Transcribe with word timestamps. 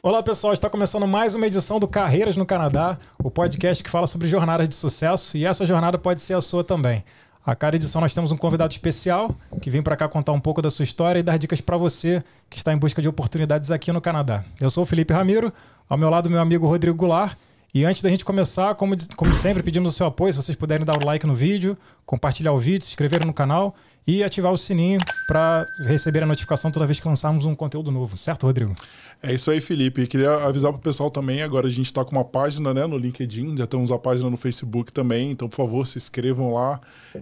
Olá 0.00 0.22
pessoal, 0.22 0.52
está 0.52 0.70
começando 0.70 1.08
mais 1.08 1.34
uma 1.34 1.44
edição 1.44 1.80
do 1.80 1.88
Carreiras 1.88 2.36
no 2.36 2.46
Canadá, 2.46 2.96
o 3.18 3.28
podcast 3.28 3.82
que 3.82 3.90
fala 3.90 4.06
sobre 4.06 4.28
jornadas 4.28 4.68
de 4.68 4.76
sucesso 4.76 5.36
e 5.36 5.44
essa 5.44 5.66
jornada 5.66 5.98
pode 5.98 6.22
ser 6.22 6.34
a 6.34 6.40
sua 6.40 6.62
também. 6.62 7.04
A 7.44 7.56
cada 7.56 7.74
edição 7.74 8.00
nós 8.00 8.14
temos 8.14 8.30
um 8.30 8.36
convidado 8.36 8.72
especial 8.72 9.34
que 9.60 9.68
vem 9.68 9.82
para 9.82 9.96
cá 9.96 10.08
contar 10.08 10.30
um 10.30 10.38
pouco 10.38 10.62
da 10.62 10.70
sua 10.70 10.84
história 10.84 11.18
e 11.18 11.22
dar 11.22 11.36
dicas 11.36 11.60
para 11.60 11.76
você 11.76 12.22
que 12.48 12.56
está 12.56 12.72
em 12.72 12.76
busca 12.76 13.02
de 13.02 13.08
oportunidades 13.08 13.72
aqui 13.72 13.90
no 13.90 14.00
Canadá. 14.00 14.44
Eu 14.60 14.70
sou 14.70 14.84
o 14.84 14.86
Felipe 14.86 15.12
Ramiro, 15.12 15.52
ao 15.88 15.98
meu 15.98 16.08
lado 16.08 16.30
meu 16.30 16.40
amigo 16.40 16.68
Rodrigo 16.68 16.96
Goulart 16.96 17.36
e 17.74 17.84
antes 17.84 18.00
da 18.00 18.08
gente 18.08 18.24
começar, 18.24 18.76
como, 18.76 18.96
como 19.16 19.34
sempre, 19.34 19.64
pedimos 19.64 19.92
o 19.92 19.96
seu 19.96 20.06
apoio. 20.06 20.32
Se 20.32 20.40
vocês 20.40 20.56
puderem 20.56 20.86
dar 20.86 20.96
o 21.02 21.04
like 21.04 21.26
no 21.26 21.34
vídeo, 21.34 21.76
compartilhar 22.06 22.52
o 22.52 22.58
vídeo, 22.58 22.84
se 22.84 22.90
inscrever 22.90 23.26
no 23.26 23.32
canal 23.32 23.74
e 24.08 24.24
ativar 24.24 24.50
o 24.50 24.56
sininho 24.56 24.98
para 25.26 25.66
receber 25.80 26.22
a 26.22 26.26
notificação 26.26 26.70
toda 26.70 26.86
vez 26.86 26.98
que 26.98 27.06
lançarmos 27.06 27.44
um 27.44 27.54
conteúdo 27.54 27.90
novo. 27.90 28.16
Certo, 28.16 28.46
Rodrigo? 28.46 28.74
É 29.22 29.34
isso 29.34 29.50
aí, 29.50 29.60
Felipe. 29.60 30.06
queria 30.06 30.32
avisar 30.46 30.72
para 30.72 30.78
o 30.78 30.82
pessoal 30.82 31.10
também. 31.10 31.42
Agora 31.42 31.66
a 31.66 31.70
gente 31.70 31.84
está 31.84 32.02
com 32.02 32.12
uma 32.12 32.24
página 32.24 32.72
né, 32.72 32.86
no 32.86 32.96
LinkedIn, 32.96 33.58
já 33.58 33.66
temos 33.66 33.92
a 33.92 33.98
página 33.98 34.30
no 34.30 34.38
Facebook 34.38 34.94
também. 34.94 35.30
Então, 35.30 35.46
por 35.46 35.56
favor, 35.56 35.86
se 35.86 35.98
inscrevam 35.98 36.54
lá, 36.54 36.80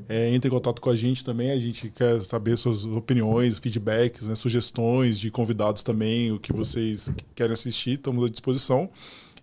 é, 0.08 0.32
entrem 0.32 0.48
em 0.48 0.54
contato 0.54 0.80
com 0.80 0.88
a 0.88 0.94
gente 0.94 1.24
também. 1.24 1.50
A 1.50 1.58
gente 1.58 1.90
quer 1.90 2.20
saber 2.20 2.56
suas 2.56 2.84
opiniões, 2.84 3.58
feedbacks, 3.58 4.28
né, 4.28 4.36
sugestões 4.36 5.18
de 5.18 5.28
convidados 5.28 5.82
também, 5.82 6.30
o 6.30 6.38
que 6.38 6.52
vocês 6.52 7.10
querem 7.34 7.52
assistir. 7.52 7.94
Estamos 7.94 8.24
à 8.24 8.28
disposição. 8.28 8.88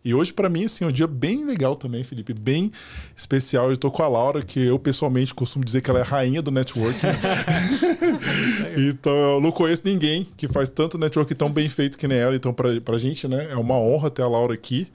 E 0.06 0.14
hoje, 0.14 0.34
para 0.34 0.50
mim, 0.50 0.66
assim, 0.66 0.84
é 0.84 0.88
um 0.88 0.92
dia 0.92 1.08
bem 1.08 1.46
legal 1.46 1.76
também, 1.76 2.04
Felipe, 2.04 2.34
bem 2.34 2.72
especial. 3.16 3.68
Eu 3.68 3.74
estou 3.74 3.90
com 3.90 4.04
a 4.04 4.08
Laura, 4.08 4.44
que 4.44 4.60
eu 4.60 4.78
pessoalmente 4.78 5.34
costumo 5.34 5.64
dizer 5.64 5.82
que 5.82 5.90
ela 5.90 6.00
é 6.00 6.02
a 6.02 6.06
rainha 6.06 6.42
do 6.42 6.52
networking. 6.52 7.08
então, 8.90 9.36
eu 9.36 9.42
não 9.42 9.52
conheço 9.52 9.84
ninguém 9.86 10.28
que 10.36 10.48
faz 10.48 10.68
tanto 10.68 10.98
network 10.98 11.34
tão 11.36 11.52
bem 11.52 11.70
feito 11.70 11.98
que 11.98 12.08
nem 12.08 12.18
ela. 12.18 12.36
Então, 12.36 12.54
para 12.54 12.70
a 12.70 13.00
gente, 13.00 13.28
né, 13.28 13.48
é 13.52 13.56
uma 13.56 13.76
honra 13.76 14.10
ter 14.10 14.24
a 14.24 14.28
Laura 14.28 14.54
aqui. 14.54 14.90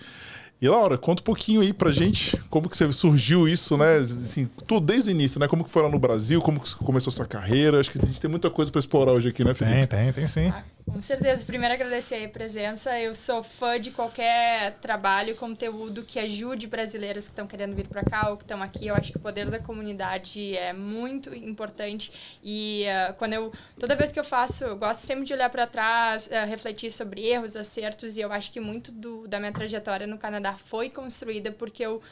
E 0.60 0.68
Laura, 0.68 0.98
conta 0.98 1.22
um 1.22 1.24
pouquinho 1.24 1.60
aí 1.60 1.72
pra 1.72 1.92
gente 1.92 2.36
como 2.50 2.68
que 2.68 2.76
você 2.76 2.90
surgiu 2.90 3.46
isso, 3.46 3.76
né? 3.76 3.98
Assim, 3.98 4.48
tudo 4.66 4.84
desde 4.84 5.08
o 5.08 5.12
início, 5.12 5.38
né? 5.38 5.46
Como 5.46 5.62
que 5.62 5.70
foi 5.70 5.82
lá 5.82 5.88
no 5.88 6.00
Brasil, 6.00 6.42
como 6.42 6.58
que 6.58 6.74
começou 6.74 7.12
a 7.12 7.14
sua 7.14 7.26
carreira. 7.26 7.78
Acho 7.78 7.92
que 7.92 7.98
a 8.02 8.04
gente 8.04 8.20
tem 8.20 8.28
muita 8.28 8.50
coisa 8.50 8.70
para 8.70 8.80
explorar 8.80 9.12
hoje 9.12 9.28
aqui, 9.28 9.44
né, 9.44 9.54
Felipe? 9.54 9.86
Tem, 9.86 9.86
tem, 9.86 10.12
tem 10.12 10.26
sim. 10.26 10.52
Com 10.92 11.02
certeza. 11.02 11.44
Primeiro 11.44 11.74
agradecer 11.74 12.24
a 12.24 12.28
presença. 12.28 12.98
Eu 12.98 13.14
sou 13.14 13.42
fã 13.42 13.78
de 13.78 13.90
qualquer 13.90 14.74
trabalho, 14.80 15.36
conteúdo 15.36 16.02
que 16.02 16.18
ajude 16.18 16.66
brasileiros 16.66 17.26
que 17.26 17.32
estão 17.32 17.46
querendo 17.46 17.74
vir 17.74 17.86
para 17.86 18.02
cá 18.02 18.30
ou 18.30 18.36
que 18.36 18.44
estão 18.44 18.62
aqui. 18.62 18.86
Eu 18.86 18.94
acho 18.94 19.12
que 19.12 19.18
o 19.18 19.20
poder 19.20 19.48
da 19.50 19.58
comunidade 19.58 20.56
é 20.56 20.72
muito 20.72 21.34
importante 21.34 22.38
e 22.42 22.84
uh, 22.86 23.14
quando 23.14 23.34
eu 23.34 23.52
toda 23.78 23.94
vez 23.94 24.10
que 24.10 24.18
eu 24.18 24.24
faço, 24.24 24.64
eu 24.64 24.76
gosto 24.76 25.00
sempre 25.00 25.24
de 25.24 25.32
olhar 25.32 25.50
para 25.50 25.66
trás, 25.66 26.26
uh, 26.26 26.46
refletir 26.48 26.90
sobre 26.90 27.26
erros, 27.26 27.54
acertos 27.54 28.16
e 28.16 28.20
eu 28.20 28.32
acho 28.32 28.50
que 28.50 28.60
muito 28.60 28.90
do, 28.90 29.28
da 29.28 29.38
minha 29.38 29.52
trajetória 29.52 30.06
no 30.06 30.18
Canadá 30.18 30.54
foi 30.54 30.88
construída 30.88 31.52
porque 31.52 31.84
eu 31.84 32.02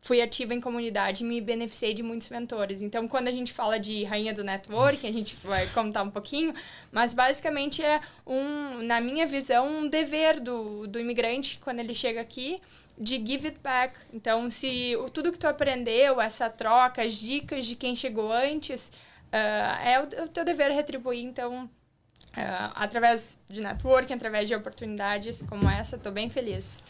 fui 0.00 0.22
ativa 0.22 0.54
em 0.54 0.60
comunidade 0.60 1.22
e 1.22 1.26
me 1.26 1.40
beneficiei 1.40 1.92
de 1.92 2.02
muitos 2.02 2.28
mentores. 2.30 2.82
Então, 2.82 3.06
quando 3.08 3.28
a 3.28 3.32
gente 3.32 3.52
fala 3.52 3.78
de 3.78 4.04
rainha 4.04 4.32
do 4.32 4.44
network, 4.44 5.06
a 5.06 5.12
gente 5.12 5.36
vai 5.44 5.66
contar 5.68 6.02
um 6.02 6.10
pouquinho, 6.10 6.54
mas 6.90 7.14
basicamente 7.14 7.82
é 7.82 8.00
um, 8.26 8.82
na 8.82 9.00
minha 9.00 9.26
visão, 9.26 9.68
um 9.68 9.88
dever 9.88 10.40
do, 10.40 10.86
do 10.86 10.98
imigrante 10.98 11.58
quando 11.62 11.80
ele 11.80 11.94
chega 11.94 12.20
aqui 12.20 12.60
de 12.96 13.16
give 13.24 13.46
it 13.46 13.58
back. 13.62 13.96
Então, 14.12 14.50
se 14.50 14.94
tudo 15.12 15.32
que 15.32 15.38
tu 15.38 15.46
aprendeu, 15.46 16.20
essa 16.20 16.50
troca, 16.50 17.02
as 17.02 17.14
dicas 17.14 17.64
de 17.64 17.76
quem 17.76 17.94
chegou 17.94 18.32
antes, 18.32 18.88
uh, 19.32 19.84
é 19.84 20.00
o, 20.00 20.24
o 20.24 20.28
teu 20.28 20.44
dever 20.44 20.70
retribuir. 20.72 21.24
Então, 21.24 21.64
uh, 21.64 22.72
através 22.74 23.38
de 23.48 23.60
networking, 23.60 24.14
através 24.14 24.48
de 24.48 24.54
oportunidades 24.54 25.42
como 25.48 25.68
essa, 25.68 25.96
estou 25.96 26.12
bem 26.12 26.28
feliz. 26.28 26.82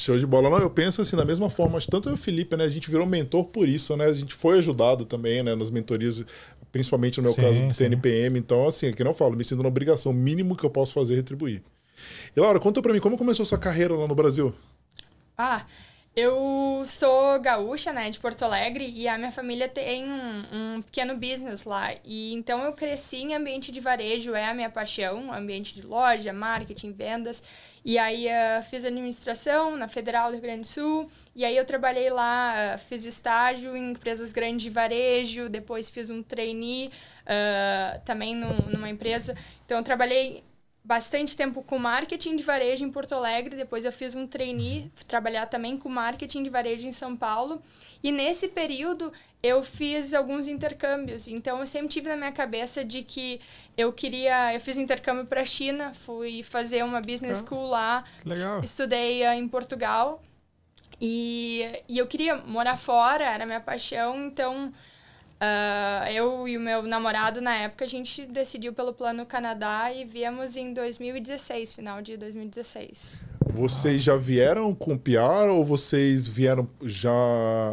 Show 0.00 0.18
de 0.18 0.26
bola. 0.26 0.48
Não, 0.48 0.58
eu 0.58 0.70
penso 0.70 1.02
assim, 1.02 1.14
da 1.14 1.26
mesma 1.26 1.50
forma, 1.50 1.74
mas 1.74 1.86
tanto 1.86 2.08
eu 2.08 2.12
e 2.12 2.14
o 2.14 2.18
Felipe, 2.18 2.56
né? 2.56 2.64
A 2.64 2.68
gente 2.70 2.90
virou 2.90 3.06
mentor 3.06 3.44
por 3.44 3.68
isso, 3.68 3.94
né? 3.98 4.06
A 4.06 4.12
gente 4.14 4.32
foi 4.32 4.56
ajudado 4.56 5.04
também, 5.04 5.42
né? 5.42 5.54
Nas 5.54 5.70
mentorias, 5.70 6.24
principalmente 6.72 7.18
no 7.18 7.24
meu 7.24 7.32
sim, 7.34 7.42
caso 7.42 7.66
do 7.66 7.74
TNPM. 7.74 8.38
Então, 8.38 8.66
assim, 8.66 8.88
aqui 8.88 9.04
não 9.04 9.12
falo, 9.12 9.36
me 9.36 9.44
sinto 9.44 9.62
na 9.62 9.68
obrigação, 9.68 10.10
mínimo 10.12 10.56
que 10.56 10.64
eu 10.64 10.70
posso 10.70 10.94
fazer 10.94 11.12
é 11.12 11.16
retribuir. 11.16 11.62
E 12.34 12.40
Laura, 12.40 12.58
conta 12.58 12.80
pra 12.80 12.94
mim, 12.94 12.98
como 12.98 13.18
começou 13.18 13.44
sua 13.44 13.58
carreira 13.58 13.94
lá 13.94 14.08
no 14.08 14.14
Brasil? 14.14 14.54
Ah, 15.36 15.66
eu 16.16 16.82
sou 16.86 17.38
gaúcha, 17.38 17.92
né, 17.92 18.08
de 18.08 18.18
Porto 18.18 18.42
Alegre, 18.42 18.90
e 18.90 19.06
a 19.06 19.18
minha 19.18 19.30
família 19.30 19.68
tem 19.68 20.10
um, 20.10 20.42
um, 20.76 20.82
pequeno 20.82 21.14
business 21.14 21.64
lá. 21.64 21.94
E 22.04 22.32
então 22.32 22.64
eu 22.64 22.72
cresci 22.72 23.18
em 23.18 23.34
ambiente 23.34 23.70
de 23.70 23.80
varejo, 23.80 24.34
é 24.34 24.48
a 24.48 24.54
minha 24.54 24.70
paixão, 24.70 25.32
ambiente 25.32 25.74
de 25.74 25.82
loja, 25.82 26.32
marketing, 26.32 26.92
vendas. 26.92 27.42
E 27.84 27.98
aí 27.98 28.26
uh, 28.26 28.62
fiz 28.62 28.84
administração 28.84 29.76
na 29.76 29.88
Federal 29.88 30.28
do 30.28 30.32
Rio 30.32 30.42
Grande 30.42 30.60
do 30.60 30.66
Sul, 30.66 31.10
e 31.34 31.44
aí 31.44 31.56
eu 31.56 31.64
trabalhei 31.64 32.10
lá, 32.10 32.74
uh, 32.74 32.78
fiz 32.78 33.04
estágio 33.04 33.76
em 33.76 33.92
empresas 33.92 34.32
grandes 34.32 34.62
de 34.62 34.70
varejo, 34.70 35.48
depois 35.48 35.88
fiz 35.88 36.10
um 36.10 36.22
trainee 36.22 36.88
uh, 36.88 38.00
também 38.04 38.34
no, 38.34 38.52
numa 38.70 38.88
empresa. 38.88 39.34
Então 39.64 39.78
eu 39.78 39.84
trabalhei 39.84 40.44
bastante 40.84 41.36
tempo 41.36 41.62
com 41.62 41.78
marketing 41.78 42.36
de 42.36 42.42
varejo 42.42 42.84
em 42.84 42.90
Porto 42.90 43.14
Alegre, 43.14 43.56
depois 43.56 43.84
eu 43.84 43.92
fiz 43.92 44.14
um 44.14 44.26
trainee, 44.26 44.90
trabalhar 45.06 45.46
também 45.46 45.76
com 45.76 45.88
marketing 45.88 46.42
de 46.42 46.50
varejo 46.50 46.86
em 46.86 46.92
São 46.92 47.16
Paulo. 47.16 47.62
E 48.02 48.10
nesse 48.10 48.48
período 48.48 49.12
eu 49.42 49.62
fiz 49.62 50.14
alguns 50.14 50.48
intercâmbios. 50.48 51.28
Então 51.28 51.60
eu 51.60 51.66
sempre 51.66 51.88
tive 51.88 52.08
na 52.08 52.16
minha 52.16 52.32
cabeça 52.32 52.84
de 52.84 53.02
que 53.02 53.40
eu 53.76 53.92
queria, 53.92 54.54
eu 54.54 54.60
fiz 54.60 54.76
intercâmbio 54.76 55.26
para 55.26 55.42
a 55.42 55.44
China, 55.44 55.92
fui 55.94 56.42
fazer 56.42 56.84
uma 56.84 57.00
business 57.00 57.40
ah, 57.40 57.46
school 57.46 57.66
lá, 57.66 58.04
legal. 58.24 58.60
estudei 58.62 59.22
uh, 59.22 59.32
em 59.32 59.48
Portugal. 59.48 60.22
E, 61.00 61.64
e 61.88 61.98
eu 61.98 62.06
queria 62.06 62.36
morar 62.36 62.76
fora, 62.76 63.24
era 63.24 63.46
minha 63.46 63.60
paixão, 63.60 64.26
então 64.26 64.72
Uh, 65.40 66.04
eu 66.12 66.46
e 66.46 66.58
o 66.58 66.60
meu 66.60 66.82
namorado, 66.82 67.40
na 67.40 67.56
época, 67.56 67.86
a 67.86 67.88
gente 67.88 68.26
decidiu 68.26 68.74
pelo 68.74 68.92
Plano 68.92 69.24
Canadá 69.24 69.90
e 69.90 70.04
viemos 70.04 70.54
em 70.54 70.74
2016, 70.74 71.72
final 71.72 72.02
de 72.02 72.18
2016. 72.18 73.18
Vocês 73.50 74.02
já 74.02 74.16
vieram 74.16 74.74
com 74.74 74.96
PR 74.96 75.50
ou 75.50 75.64
vocês 75.64 76.26
vieram 76.26 76.68
já. 76.82 77.10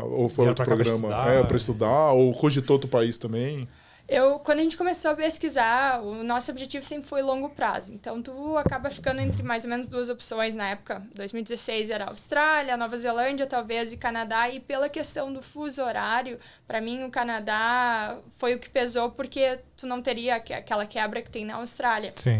Ou 0.03 0.27
foi 0.27 0.47
outro 0.47 0.65
programa? 0.65 1.07
Pra 1.07 1.33
é, 1.33 1.43
para 1.43 1.57
estudar? 1.57 2.11
Ou 2.11 2.33
cogitou 2.33 2.75
outro 2.75 2.89
país 2.89 3.17
também? 3.17 3.67
Eu, 4.07 4.39
quando 4.39 4.59
a 4.59 4.63
gente 4.63 4.77
começou 4.77 5.11
a 5.11 5.15
pesquisar, 5.15 6.01
o 6.01 6.23
nosso 6.23 6.49
objetivo 6.49 6.85
sempre 6.85 7.09
foi 7.09 7.21
longo 7.21 7.49
prazo. 7.49 7.93
Então, 7.93 8.21
tu 8.21 8.57
acaba 8.57 8.89
ficando 8.89 9.19
entre 9.19 9.43
mais 9.43 9.65
ou 9.65 9.69
menos 9.69 9.89
duas 9.89 10.09
opções 10.09 10.55
na 10.55 10.69
época. 10.69 11.05
2016 11.13 11.89
era 11.89 12.05
Austrália, 12.05 12.77
Nova 12.77 12.97
Zelândia, 12.97 13.45
talvez, 13.45 13.91
e 13.91 13.97
Canadá. 13.97 14.49
E 14.49 14.61
pela 14.61 14.87
questão 14.87 15.33
do 15.33 15.41
fuso 15.41 15.83
horário, 15.83 16.39
para 16.65 16.79
mim, 16.79 17.03
o 17.03 17.11
Canadá 17.11 18.17
foi 18.37 18.55
o 18.55 18.59
que 18.59 18.69
pesou, 18.69 19.11
porque 19.11 19.59
tu 19.75 19.85
não 19.85 20.01
teria 20.01 20.35
aquela 20.35 20.85
quebra 20.85 21.21
que 21.21 21.29
tem 21.29 21.43
na 21.43 21.55
Austrália. 21.55 22.13
Sim. 22.15 22.37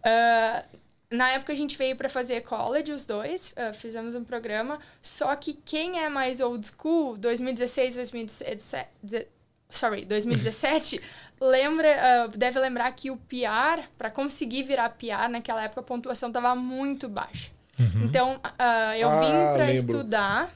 Uh, 0.00 0.78
na 1.10 1.30
época 1.30 1.52
a 1.52 1.56
gente 1.56 1.76
veio 1.76 1.96
para 1.96 2.08
fazer 2.08 2.42
college, 2.42 2.92
os 2.92 3.04
dois, 3.04 3.52
uh, 3.52 3.74
fizemos 3.74 4.14
um 4.14 4.24
programa. 4.24 4.78
Só 5.02 5.34
que 5.34 5.54
quem 5.54 5.98
é 5.98 6.08
mais 6.08 6.40
old 6.40 6.66
school, 6.66 7.16
2016, 7.16 7.96
2017 7.96 9.28
sorry, 9.70 10.04
2017, 10.04 11.00
lembra, 11.40 11.88
uh, 12.26 12.36
deve 12.36 12.58
lembrar 12.58 12.90
que 12.92 13.10
o 13.10 13.16
PR, 13.16 13.86
para 13.96 14.10
conseguir 14.10 14.64
virar 14.64 14.90
PR 14.90 15.28
naquela 15.30 15.62
época, 15.62 15.80
a 15.80 15.84
pontuação 15.84 16.28
estava 16.28 16.54
muito 16.54 17.08
baixa. 17.08 17.50
Uhum. 17.78 18.04
Então, 18.04 18.34
uh, 18.34 18.94
eu 18.98 19.08
ah, 19.08 19.20
vim 19.20 19.56
para 19.56 19.72
estudar, 19.72 20.50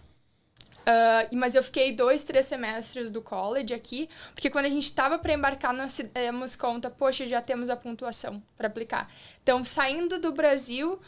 uh, 0.87 1.37
mas 1.37 1.55
eu 1.55 1.63
fiquei 1.63 1.93
dois, 1.93 2.23
três 2.23 2.47
semestres 2.47 3.11
do 3.11 3.21
college 3.21 3.75
aqui, 3.75 4.09
porque 4.35 4.51
quando 4.51 4.67
a 4.67 4.71
gente 4.71 4.85
estava 4.85 5.19
para 5.19 5.33
embarcar, 5.33 5.73
nós 5.73 5.99
demos 6.13 6.57
conta, 6.57 6.91
poxa, 6.91 7.27
já 7.27 7.41
temos 7.41 7.71
a 7.71 7.77
pontuação 7.77 8.43
para 8.57 8.69
aplicar. 8.69 9.09
Então, 9.43 9.63
saindo 9.65 10.19
do 10.19 10.33
Brasil, 10.33 11.01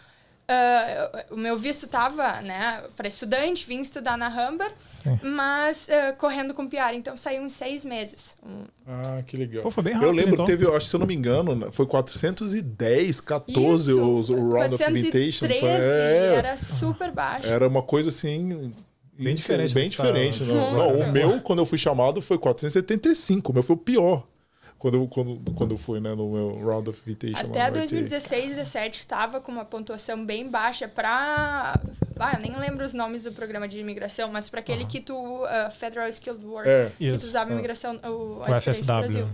Uh, 0.46 1.34
o 1.34 1.36
meu 1.36 1.58
visto 1.58 1.86
estava 1.86 2.40
né, 2.40 2.84
para 2.96 3.08
estudante, 3.08 3.66
vim 3.66 3.80
estudar 3.80 4.16
na 4.16 4.28
Humber, 4.28 4.72
Sim. 5.02 5.18
mas 5.24 5.88
uh, 5.88 6.16
correndo 6.16 6.54
com 6.54 6.68
PR, 6.68 6.94
então 6.94 7.16
saiu 7.16 7.42
em 7.42 7.48
seis 7.48 7.84
meses. 7.84 8.38
Ah, 8.86 9.24
que 9.26 9.36
legal. 9.36 9.64
Pô, 9.64 9.72
foi 9.72 9.82
bem 9.82 9.94
rápido, 9.94 10.08
eu 10.08 10.14
lembro, 10.14 10.34
então. 10.34 10.44
teve, 10.44 10.64
acho, 10.72 10.86
se 10.86 10.94
eu 10.94 11.00
não 11.00 11.06
me 11.06 11.16
engano, 11.16 11.72
foi 11.72 11.84
410, 11.84 13.20
14 13.20 13.90
Isso, 13.90 14.00
o, 14.00 14.36
o 14.36 14.52
Round 14.52 14.76
of 14.76 14.84
Invitation. 14.88 15.48
Foi, 15.48 15.68
é, 15.68 16.34
era 16.36 16.56
super 16.56 17.10
baixo. 17.10 17.48
Era 17.48 17.66
uma 17.66 17.82
coisa 17.82 18.10
assim. 18.10 18.72
Bem 19.18 19.34
diferente. 19.34 19.74
Bem 19.74 19.88
diferente. 19.88 20.42
Não, 20.44 20.72
não, 20.72 20.90
o 21.00 21.12
meu, 21.12 21.40
quando 21.40 21.60
eu 21.60 21.66
fui 21.66 21.78
chamado, 21.78 22.20
foi 22.20 22.38
475. 22.38 23.50
O 23.50 23.54
meu 23.54 23.62
foi 23.62 23.76
o 23.76 23.78
pior 23.78 24.26
quando, 24.78 25.06
quando, 25.08 25.52
quando 25.54 25.78
fui 25.78 26.00
né, 26.00 26.14
no 26.14 26.30
meu 26.30 26.52
Round 26.64 26.90
of 26.90 27.00
Invitation. 27.06 27.46
Até 27.46 27.70
2016, 27.70 28.56
2017 28.56 28.98
estava 28.98 29.40
com 29.40 29.50
uma 29.50 29.64
pontuação 29.64 30.24
bem 30.24 30.48
baixa 30.48 30.86
para. 30.86 31.80
Ah, 32.18 32.34
eu 32.34 32.40
nem 32.40 32.56
lembro 32.58 32.84
os 32.84 32.92
nomes 32.92 33.24
do 33.24 33.32
programa 33.32 33.66
de 33.66 33.78
imigração, 33.78 34.30
mas 34.30 34.48
para 34.48 34.60
aquele 34.60 34.84
que 34.84 35.00
tu. 35.00 35.14
Uh, 35.14 35.70
Federal 35.70 36.08
Skilled 36.08 36.44
Worker, 36.44 36.70
é. 36.70 36.92
que 36.98 37.10
tu 37.10 37.24
usava 37.24 37.52
imigração. 37.52 37.98
O, 38.04 38.40
o 38.40 38.44
FSW. 38.44 38.84
Brasil. 38.84 39.28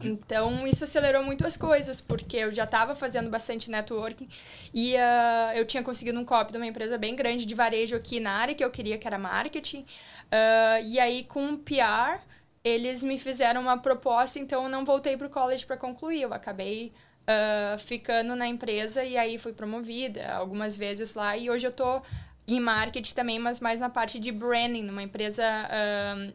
Então, 0.00 0.66
isso 0.66 0.84
acelerou 0.84 1.22
muito 1.22 1.46
as 1.46 1.56
coisas, 1.56 2.00
porque 2.00 2.36
eu 2.36 2.52
já 2.52 2.64
estava 2.64 2.94
fazendo 2.94 3.30
bastante 3.30 3.70
networking 3.70 4.28
e 4.74 4.94
uh, 4.94 5.56
eu 5.56 5.64
tinha 5.64 5.82
conseguido 5.82 6.18
um 6.18 6.24
copy 6.24 6.52
de 6.52 6.58
uma 6.58 6.66
empresa 6.66 6.98
bem 6.98 7.14
grande 7.14 7.44
de 7.44 7.54
varejo 7.54 7.96
aqui 7.96 8.18
na 8.18 8.32
área 8.32 8.54
que 8.54 8.64
eu 8.64 8.70
queria, 8.70 8.98
que 8.98 9.06
era 9.06 9.18
marketing. 9.18 9.80
Uh, 9.80 10.84
e 10.84 10.98
aí, 10.98 11.24
com 11.24 11.52
o 11.52 11.58
PR, 11.58 12.20
eles 12.64 13.02
me 13.02 13.18
fizeram 13.18 13.60
uma 13.60 13.78
proposta, 13.78 14.38
então 14.38 14.64
eu 14.64 14.68
não 14.68 14.84
voltei 14.84 15.16
para 15.16 15.26
o 15.26 15.30
college 15.30 15.64
para 15.66 15.76
concluir. 15.76 16.22
Eu 16.22 16.34
acabei 16.34 16.92
uh, 17.22 17.78
ficando 17.78 18.34
na 18.34 18.46
empresa 18.46 19.04
e 19.04 19.16
aí 19.16 19.38
fui 19.38 19.52
promovida 19.52 20.32
algumas 20.32 20.76
vezes 20.76 21.14
lá. 21.14 21.36
E 21.36 21.50
hoje 21.50 21.66
eu 21.66 21.70
estou 21.70 22.02
em 22.46 22.58
marketing 22.58 23.14
também, 23.14 23.38
mas 23.38 23.60
mais 23.60 23.80
na 23.80 23.88
parte 23.88 24.18
de 24.18 24.32
branding, 24.32 24.82
numa 24.82 25.02
empresa, 25.02 25.44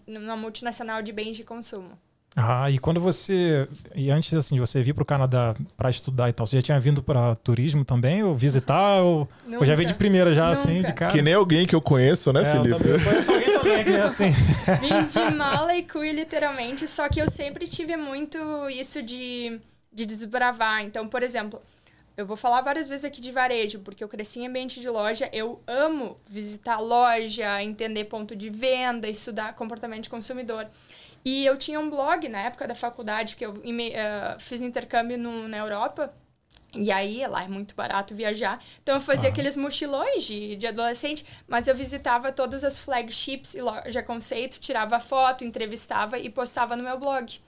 numa 0.08 0.38
multinacional 0.38 1.02
de 1.02 1.12
bens 1.12 1.36
de 1.36 1.44
consumo. 1.44 2.00
Ah, 2.36 2.70
e 2.70 2.78
quando 2.78 3.00
você. 3.00 3.68
E 3.96 4.12
antes 4.12 4.32
assim, 4.34 4.56
de 4.56 4.62
você 4.62 4.82
vir 4.84 4.94
para 4.94 5.02
o 5.02 5.06
Canadá 5.06 5.56
para 5.76 5.90
estudar 5.90 6.30
e 6.30 6.34
tal, 6.34 6.46
você 6.46 6.58
já 6.58 6.62
tinha 6.62 6.80
vindo 6.80 7.02
para 7.02 7.36
turismo 7.38 7.84
também? 7.84 8.24
Ou 8.24 8.36
visitar? 8.36 9.02
Ou, 9.02 9.28
ou 9.60 9.66
já 9.66 9.74
veio 9.74 9.88
de 9.88 9.96
primeira, 9.96 10.34
já 10.34 10.50
Nunca. 10.50 10.60
assim, 10.60 10.82
de 10.84 10.94
cara? 10.94 11.12
Que 11.12 11.22
nem 11.22 11.34
alguém 11.34 11.66
que 11.66 11.74
eu 11.74 11.82
conheço, 11.82 12.32
né, 12.32 12.44
é, 12.44 12.46
Felipe? 12.46 12.88
Eu 12.88 13.00
conheço 13.00 13.32
alguém 13.32 13.54
também 13.54 13.84
que 13.84 13.90
é 13.92 14.02
assim. 14.04 14.30
Vim 14.30 15.08
de 15.08 15.36
mala 15.36 15.76
e 15.76 15.82
cui, 15.82 16.12
literalmente, 16.12 16.88
só 16.88 17.10
que 17.10 17.20
eu 17.20 17.30
sempre 17.30 17.66
tive 17.66 17.98
muito 17.98 18.38
isso 18.70 19.02
de, 19.02 19.60
de 19.92 20.06
desbravar. 20.06 20.84
Então, 20.84 21.08
por 21.08 21.24
exemplo, 21.24 21.60
eu 22.16 22.26
vou 22.26 22.38
falar 22.38 22.62
várias 22.62 22.88
vezes 22.88 23.06
aqui 23.06 23.22
de 23.22 23.32
varejo, 23.32 23.80
porque 23.80 24.04
eu 24.04 24.08
cresci 24.08 24.40
em 24.40 24.48
ambiente 24.48 24.80
de 24.80 24.90
loja, 24.90 25.30
eu 25.34 25.60
amo 25.66 26.18
visitar 26.28 26.80
loja, 26.80 27.64
entender 27.64 28.06
ponto 28.06 28.36
de 28.36 28.50
venda, 28.50 29.08
estudar 29.08 29.54
comportamento 29.54 30.04
de 30.04 30.10
consumidor. 30.10 30.68
E 31.24 31.46
eu 31.46 31.58
tinha 31.58 31.80
um 31.80 31.90
blog 31.90 32.28
na 32.30 32.40
época 32.42 32.68
da 32.68 32.76
faculdade, 32.76 33.36
que 33.36 33.46
eu 33.46 33.52
uh, 33.52 34.40
fiz 34.40 34.62
intercâmbio 34.62 35.18
no, 35.18 35.48
na 35.48 35.58
Europa. 35.58 36.14
E 36.74 36.92
aí, 36.92 37.26
lá 37.28 37.44
é 37.44 37.48
muito 37.48 37.74
barato 37.76 38.14
viajar. 38.14 38.62
Então, 38.84 38.96
eu 38.96 39.02
fazia 39.02 39.30
aqueles 39.30 39.56
mochilões 39.56 40.24
de, 40.24 40.56
de 40.56 40.68
adolescente, 40.68 41.26
mas 41.48 41.68
eu 41.68 41.76
visitava 41.76 42.32
todas 42.32 42.64
as 42.64 42.78
flagships 42.78 43.56
e 43.56 43.62
loja 43.62 44.04
conceito, 44.04 44.60
tirava 44.60 45.00
foto, 45.00 45.44
entrevistava 45.44 46.20
e 46.20 46.30
postava 46.30 46.76
no 46.76 46.84
meu 46.84 47.00
blog. 47.00 47.40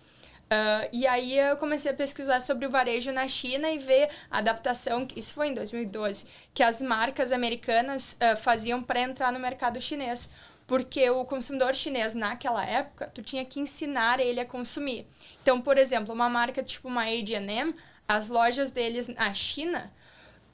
Uh, 0.49 0.89
e 0.91 1.05
aí 1.05 1.37
eu 1.37 1.55
comecei 1.57 1.91
a 1.91 1.93
pesquisar 1.93 2.39
sobre 2.39 2.65
o 2.65 2.71
varejo 2.71 3.11
na 3.11 3.27
China 3.27 3.69
e 3.69 3.77
ver 3.77 4.09
a 4.31 4.39
adaptação, 4.39 5.07
isso 5.15 5.31
foi 5.31 5.49
em 5.49 5.53
2012, 5.53 6.25
que 6.55 6.63
as 6.63 6.81
marcas 6.81 7.31
americanas 7.31 8.13
uh, 8.13 8.35
faziam 8.35 8.81
para 8.81 8.99
entrar 8.99 9.31
no 9.31 9.39
mercado 9.39 9.79
chinês. 9.79 10.27
Porque 10.69 11.09
o 11.09 11.25
consumidor 11.25 11.73
chinês, 11.73 12.13
naquela 12.13 12.63
época, 12.63 13.07
tu 13.11 13.23
tinha 13.23 13.43
que 13.43 13.59
ensinar 13.59 14.19
ele 14.19 14.39
a 14.39 14.45
consumir. 14.45 15.07
Então, 15.41 15.59
por 15.59 15.79
exemplo, 15.79 16.13
uma 16.13 16.29
marca 16.29 16.61
tipo 16.61 16.87
uma 16.87 17.05
H&M, 17.05 17.73
as 18.07 18.29
lojas 18.29 18.69
deles 18.69 19.07
na 19.07 19.33
China, 19.33 19.91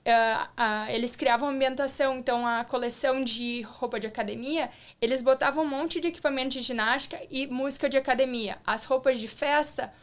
uh, 0.08 0.44
uh, 0.46 0.90
eles 0.90 1.18
criavam 1.18 1.50
ambientação. 1.50 2.18
Então, 2.18 2.48
a 2.48 2.64
coleção 2.64 3.26
de 3.26 3.62
roupa 3.64 4.00
de 4.00 4.08
academia, 4.08 4.70
eles 5.02 5.22
botavam 5.22 5.66
um 5.66 5.68
monte 5.68 6.00
de 6.00 6.08
equipamento 6.08 6.52
de 6.52 6.62
ginástica 6.62 7.20
e 7.30 7.46
música 7.48 7.90
de 7.90 7.98
academia. 7.98 8.58
As 8.66 8.86
roupas 8.86 9.20
de 9.20 9.28
festa, 9.28 9.94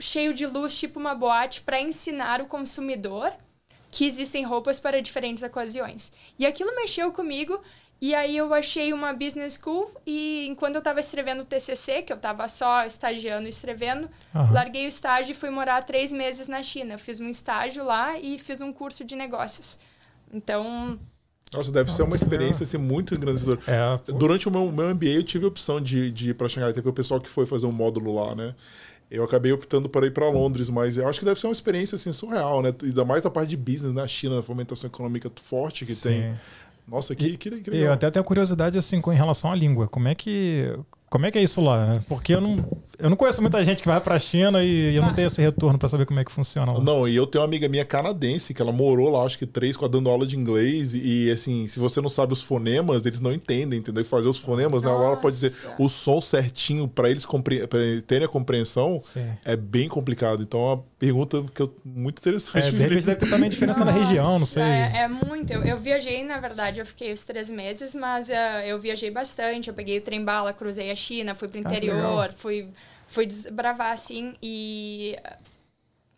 cheio 0.00 0.34
de 0.34 0.44
luz, 0.44 0.76
tipo 0.76 0.98
uma 0.98 1.14
boate, 1.14 1.60
para 1.60 1.80
ensinar 1.80 2.40
o 2.40 2.46
consumidor 2.46 3.32
que 3.92 4.04
existem 4.04 4.44
roupas 4.44 4.80
para 4.80 5.00
diferentes 5.00 5.44
ocasiões. 5.44 6.12
E 6.36 6.44
aquilo 6.44 6.74
mexeu 6.74 7.12
comigo 7.12 7.62
e 8.00 8.14
aí 8.14 8.36
eu 8.36 8.52
achei 8.52 8.92
uma 8.92 9.12
business 9.12 9.58
school 9.62 9.90
e 10.06 10.46
enquanto 10.48 10.74
eu 10.74 10.80
estava 10.80 11.00
escrevendo 11.00 11.42
o 11.42 11.44
TCC, 11.46 12.02
que 12.02 12.12
eu 12.12 12.16
estava 12.16 12.46
só 12.46 12.84
estagiando 12.84 13.46
e 13.46 13.50
escrevendo, 13.50 14.08
uhum. 14.34 14.52
larguei 14.52 14.84
o 14.84 14.88
estágio 14.88 15.32
e 15.32 15.34
fui 15.34 15.48
morar 15.48 15.82
três 15.82 16.12
meses 16.12 16.46
na 16.46 16.62
China. 16.62 16.94
Eu 16.94 16.98
fiz 16.98 17.20
um 17.20 17.28
estágio 17.28 17.84
lá 17.84 18.18
e 18.18 18.38
fiz 18.38 18.60
um 18.60 18.72
curso 18.72 19.02
de 19.04 19.16
negócios. 19.16 19.78
Então... 20.32 20.98
Nossa, 21.52 21.72
deve 21.72 21.86
Nossa, 21.86 21.96
ser 21.96 22.02
uma 22.02 22.16
experiência 22.16 22.64
assim, 22.64 22.76
muito 22.76 23.14
engrandecedora. 23.14 23.60
É, 23.66 24.12
Durante 24.12 24.48
o 24.48 24.50
meu, 24.50 24.70
meu 24.70 24.94
MBA, 24.94 25.06
eu 25.06 25.22
tive 25.22 25.44
a 25.44 25.48
opção 25.48 25.80
de, 25.80 26.10
de 26.10 26.30
ir 26.30 26.34
para 26.34 26.48
Xangai. 26.48 26.72
Teve 26.72 26.88
o 26.88 26.92
pessoal 26.92 27.20
que 27.20 27.30
foi 27.30 27.46
fazer 27.46 27.66
um 27.66 27.72
módulo 27.72 28.14
lá, 28.14 28.34
né? 28.34 28.54
Eu 29.08 29.22
acabei 29.22 29.52
optando 29.52 29.88
por 29.88 30.02
ir 30.04 30.10
para 30.10 30.28
Londres, 30.28 30.68
mas 30.68 30.96
eu 30.96 31.08
acho 31.08 31.20
que 31.20 31.24
deve 31.24 31.38
ser 31.38 31.46
uma 31.46 31.52
experiência 31.52 31.94
assim, 31.94 32.12
surreal, 32.12 32.60
né? 32.60 32.74
Ainda 32.82 33.04
mais 33.04 33.24
a 33.24 33.30
parte 33.30 33.50
de 33.50 33.56
business 33.56 33.94
na 33.94 34.06
China, 34.08 34.40
a 34.40 34.42
fomentação 34.42 34.88
econômica 34.88 35.30
forte 35.42 35.86
que 35.86 35.94
Sim. 35.94 36.08
tem. 36.08 36.34
Nossa, 36.86 37.14
que, 37.14 37.36
que, 37.36 37.50
que 37.50 37.70
legal. 37.70 37.88
Eu 37.88 37.92
até 37.92 38.10
tenho 38.10 38.24
curiosidade 38.24 38.78
assim 38.78 39.00
com 39.00 39.12
em 39.12 39.16
relação 39.16 39.50
à 39.50 39.54
língua. 39.54 39.88
Como 39.88 40.06
é 40.08 40.14
que 40.14 40.62
como 41.16 41.26
é 41.26 41.30
que 41.30 41.38
é 41.38 41.42
isso 41.42 41.62
lá? 41.62 41.86
Né? 41.86 42.00
Porque 42.08 42.34
eu 42.34 42.40
não, 42.42 42.62
eu 42.98 43.08
não 43.08 43.16
conheço 43.16 43.40
muita 43.40 43.64
gente 43.64 43.82
que 43.82 43.88
vai 43.88 43.98
para 44.00 44.16
a 44.16 44.18
China 44.18 44.62
e 44.62 44.94
eu 44.94 45.02
não 45.02 45.14
tenho 45.14 45.26
esse 45.26 45.40
retorno 45.40 45.78
para 45.78 45.88
saber 45.88 46.04
como 46.04 46.20
é 46.20 46.24
que 46.24 46.30
funciona 46.30 46.72
lá. 46.72 46.80
Não, 46.80 47.08
e 47.08 47.16
eu 47.16 47.26
tenho 47.26 47.42
uma 47.42 47.48
amiga 47.48 47.68
minha 47.68 47.84
canadense 47.84 48.52
que 48.52 48.60
ela 48.60 48.72
morou 48.72 49.10
lá, 49.10 49.24
acho 49.24 49.38
que 49.38 49.46
três, 49.46 49.76
quatro 49.76 49.98
dando 49.98 50.10
aula 50.10 50.26
de 50.26 50.36
inglês. 50.36 50.94
E 50.94 51.30
assim, 51.30 51.66
se 51.68 51.78
você 51.78 52.02
não 52.02 52.08
sabe 52.08 52.32
os 52.34 52.42
fonemas, 52.42 53.06
eles 53.06 53.20
não 53.20 53.32
entendem, 53.32 53.78
entendeu? 53.78 54.02
E 54.02 54.04
fazer 54.04 54.28
os 54.28 54.38
fonemas, 54.38 54.82
Nossa. 54.82 54.98
né? 54.98 55.04
Ela 55.06 55.16
pode 55.16 55.36
dizer 55.36 55.52
o 55.78 55.88
som 55.88 56.20
certinho 56.20 56.86
para 56.86 57.10
eles 57.10 57.26
terem 58.06 58.26
a 58.26 58.28
compreensão 58.28 59.00
Sim. 59.02 59.26
é 59.44 59.56
bem 59.56 59.88
complicado. 59.88 60.42
Então 60.42 60.60
é 60.60 60.74
uma 60.74 60.84
pergunta 60.98 61.44
que 61.54 61.62
eu, 61.62 61.74
muito 61.84 62.18
interessante. 62.18 62.66
É, 62.66 62.70
de 62.70 62.76
repente 62.76 63.06
deve 63.06 63.20
ter 63.20 63.30
também 63.30 63.48
diferença 63.48 63.84
Nossa, 63.84 63.92
na 63.92 64.04
região, 64.04 64.38
não 64.38 64.46
sei. 64.46 64.62
É, 64.62 64.92
é 64.98 65.08
muito. 65.08 65.52
Eu, 65.52 65.62
eu, 65.64 65.78
viajei, 65.78 66.24
na 66.24 66.38
verdade, 66.38 66.80
eu 66.80 66.86
fiquei 66.86 67.12
os 67.12 67.22
três 67.22 67.50
meses, 67.50 67.94
mas 67.94 68.28
uh, 68.28 68.32
eu 68.66 68.78
viajei 68.78 69.10
bastante. 69.10 69.68
Eu 69.68 69.74
peguei 69.74 69.98
o 69.98 70.00
trem 70.00 70.24
bala, 70.24 70.52
cruzei 70.52 70.90
a 70.90 70.94
China, 70.94 71.05
fui 71.34 71.48
pro 71.48 71.58
ah, 71.58 71.60
interior, 71.60 72.32
fui, 72.32 72.72
fui 73.06 73.26
desbravar 73.26 73.92
assim 73.92 74.34
e 74.42 75.16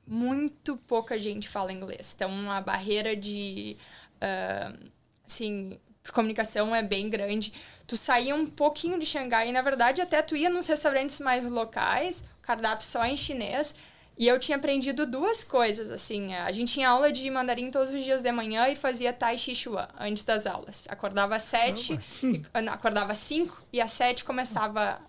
muito 0.06 0.76
pouca 0.76 1.19
gente 1.19 1.49
fala 1.49 1.73
inglês. 1.73 2.14
Então 2.17 2.50
a 2.50 2.61
barreira 2.61 3.14
de 3.14 3.76
uh, 4.17 4.90
assim, 5.26 5.79
comunicação 6.12 6.75
é 6.75 6.82
bem 6.82 7.11
grande. 7.11 7.52
Tu 7.87 7.96
saía 7.96 8.35
um 8.35 8.46
pouquinho 8.46 8.99
de 8.99 9.06
Xangai 9.06 9.49
e 9.49 9.52
na 9.52 9.62
verdade 9.62 10.00
até 10.00 10.23
tu 10.23 10.35
ia 10.35 10.49
nos 10.49 10.67
restaurantes 10.67 11.19
mais 11.20 11.44
locais, 11.44 12.25
cardápio 12.43 12.87
só 12.87 13.05
em 13.05 13.17
chinês. 13.17 13.75
E 14.18 14.26
eu 14.26 14.36
tinha 14.38 14.56
aprendido 14.58 15.06
duas 15.06 15.44
coisas, 15.44 15.92
assim. 15.92 16.34
A 16.34 16.50
gente 16.50 16.72
tinha 16.72 16.88
aula 16.88 17.12
de 17.12 17.30
mandarim 17.30 17.70
todos 17.70 17.94
os 17.94 18.02
dias 18.02 18.20
de 18.20 18.32
manhã 18.32 18.68
e 18.68 18.74
fazia 18.74 19.12
Tai 19.12 19.38
Chi 19.38 19.54
Chuan 19.54 19.88
antes 19.98 20.24
das 20.24 20.44
aulas. 20.44 20.86
Acordava 20.90 21.36
às 21.36 21.42
sete, 21.42 21.98
e, 22.24 22.42
acordava 22.68 23.12
às 23.12 23.18
cinco 23.18 23.62
e 23.72 23.80
às 23.80 23.92
sete 23.92 24.24
começava 24.24 25.00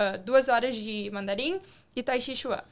uh, 0.00 0.18
duas 0.24 0.48
horas 0.48 0.76
de 0.76 1.10
mandarim 1.12 1.60
e 1.96 2.04
Tai 2.04 2.20
Chi 2.20 2.36
Chuan. 2.36 2.62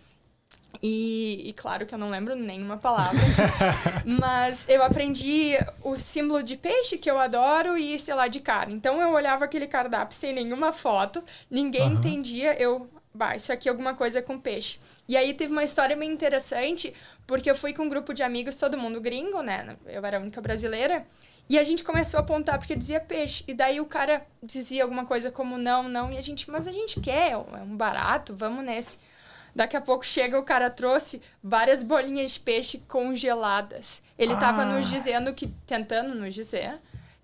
E, 0.80 1.49
e, 1.49 1.52
claro 1.54 1.85
que 1.85 1.92
eu 1.92 1.99
não 1.99 2.09
lembro 2.09 2.37
nenhuma 2.37 2.76
palavra, 2.76 3.18
mas 4.06 4.68
eu 4.68 4.85
aprendi 4.85 5.54
o 5.82 5.97
símbolo 5.97 6.42
de 6.42 6.56
peixe 6.56 6.97
que 6.97 7.11
eu 7.11 7.18
adoro 7.18 7.76
e 7.76 7.99
sei 7.99 8.14
lá 8.14 8.28
de 8.28 8.38
carne. 8.38 8.75
Então 8.75 9.00
eu 9.00 9.11
olhava 9.11 9.44
aquele 9.44 9.66
cardápio 9.66 10.16
sem 10.16 10.32
nenhuma 10.32 10.73
foto, 10.73 11.23
ninguém 11.50 11.82
uhum. 11.88 11.94
entendia. 11.94 12.54
Eu 12.54 12.88
bah, 13.12 13.37
isso 13.37 13.52
aqui 13.52 13.69
é 13.69 13.71
alguma 13.71 13.95
coisa 13.95 14.23
com 14.23 14.38
peixe. 14.38 14.79
E 15.09 15.17
aí 15.17 15.35
teve 15.35 15.52
uma 15.52 15.64
história 15.64 15.97
bem 15.97 16.11
interessante, 16.11 16.95
porque 17.26 17.50
eu 17.50 17.55
fui 17.55 17.73
com 17.73 17.85
um 17.85 17.88
grupo 17.88 18.14
de 18.14 18.23
amigos, 18.23 18.55
todo 18.55 18.79
mundo 18.79 19.00
gringo, 19.00 19.43
né? 19.43 19.76
Eu 19.87 20.05
era 20.05 20.19
a 20.19 20.21
única 20.21 20.40
brasileira. 20.40 21.07
E 21.49 21.59
a 21.59 21.64
gente 21.64 21.83
começou 21.83 22.19
a 22.19 22.21
apontar 22.21 22.59
porque 22.59 22.76
dizia 22.76 23.00
peixe. 23.00 23.43
E 23.49 23.52
daí 23.52 23.81
o 23.81 23.87
cara 23.87 24.25
dizia 24.40 24.85
alguma 24.85 25.05
coisa 25.05 25.33
como 25.33 25.59
não, 25.59 25.88
não. 25.88 26.12
E 26.12 26.17
a 26.17 26.23
gente, 26.23 26.49
mas 26.49 26.69
a 26.69 26.73
gente 26.73 27.00
quer, 27.00 27.33
é 27.33 27.37
um 27.37 27.76
barato, 27.76 28.35
vamos 28.37 28.64
nesse. 28.64 28.99
Daqui 29.55 29.76
a 29.76 29.81
pouco 29.81 30.07
chega, 30.07 30.38
o 30.38 30.45
cara 30.45 30.71
trouxe 30.71 31.21
várias 31.43 31.83
bolinhas 31.83 32.33
de 32.33 32.40
peixe 32.40 32.79
congeladas. 32.87 34.00
Ele 34.17 34.33
estava 34.33 34.62
ah. 34.62 34.64
nos 34.64 34.88
dizendo 34.88 35.35
que, 35.35 35.49
tentando 35.67 36.14
nos 36.14 36.33
dizer, 36.33 36.79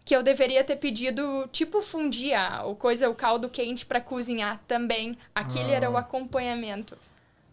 que 0.07 0.15
eu 0.15 0.23
deveria 0.23 0.63
ter 0.63 0.77
pedido 0.77 1.49
tipo 1.51 1.83
fundia, 1.83 2.63
ou 2.65 2.77
coisa, 2.77 3.11
o 3.11 3.15
caldo 3.15 3.49
quente 3.49 3.85
para 3.85 4.01
cozinhar 4.01 4.63
também. 4.69 5.19
Aquele 5.35 5.73
ah. 5.73 5.77
era 5.77 5.91
o 5.91 5.97
ah. 5.97 6.01
acompanhamento. 6.01 6.97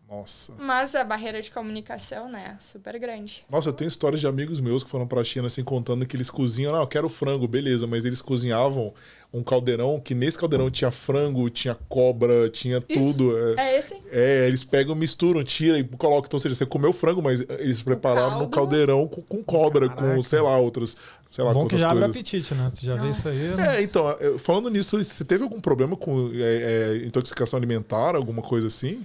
Nossa. 0.07 0.53
Mas 0.59 0.93
a 0.93 1.03
barreira 1.03 1.41
de 1.41 1.49
comunicação, 1.49 2.29
né, 2.29 2.55
super 2.59 2.99
grande. 2.99 3.43
Nossa, 3.49 3.69
eu 3.69 3.73
tenho 3.73 3.87
histórias 3.87 4.21
de 4.21 4.27
amigos 4.27 4.59
meus 4.59 4.83
que 4.83 4.89
foram 4.91 5.07
pra 5.07 5.23
China, 5.23 5.47
assim, 5.47 5.63
contando 5.63 6.05
que 6.05 6.15
eles 6.15 6.29
cozinham. 6.29 6.71
Não, 6.71 6.81
eu 6.81 6.87
quero 6.87 7.09
frango, 7.09 7.47
beleza, 7.47 7.87
mas 7.87 8.05
eles 8.05 8.21
cozinhavam 8.21 8.93
um 9.33 9.41
caldeirão 9.41 9.99
que 9.99 10.13
nesse 10.13 10.37
caldeirão 10.37 10.69
tinha 10.69 10.91
frango, 10.91 11.49
tinha 11.49 11.73
cobra, 11.89 12.47
tinha 12.49 12.83
Isso. 12.87 13.01
tudo. 13.01 13.35
É, 13.57 13.73
é, 13.73 13.79
esse? 13.79 13.99
É, 14.11 14.47
eles 14.47 14.63
pegam, 14.63 14.93
misturam, 14.93 15.43
tiram 15.43 15.79
e 15.79 15.83
colocam. 15.83 16.27
Então, 16.27 16.37
ou 16.37 16.39
seja, 16.39 16.53
você 16.53 16.67
comeu 16.67 16.93
frango, 16.93 17.19
mas 17.19 17.43
eles 17.57 17.81
prepararam 17.81 18.37
no 18.37 18.47
caldeirão 18.47 19.07
com, 19.07 19.23
com 19.23 19.43
cobra, 19.43 19.89
Caraca. 19.89 20.15
com, 20.15 20.21
sei 20.21 20.41
lá, 20.41 20.55
outras. 20.57 20.95
Sei 21.33 21.43
lá, 21.43 21.51
Bom 21.51 21.67
que 21.67 21.79
já 21.79 21.89
coisas. 21.89 22.03
abre 22.03 22.19
apetite, 22.19 22.53
né? 22.53 22.71
Tu 22.75 22.85
já 22.85 22.95
Nossa. 22.95 23.27
vê 23.27 23.35
isso 23.35 23.57
aí. 23.57 23.57
Né? 23.57 23.77
É, 23.77 23.81
então, 23.81 24.05
falando 24.37 24.69
nisso, 24.69 25.03
você 25.03 25.25
teve 25.25 25.43
algum 25.43 25.59
problema 25.59 25.97
com 25.97 26.29
é, 26.31 26.99
é, 27.01 27.05
intoxicação 27.07 27.57
alimentar, 27.57 28.15
alguma 28.15 28.43
coisa 28.43 28.67
assim? 28.67 29.03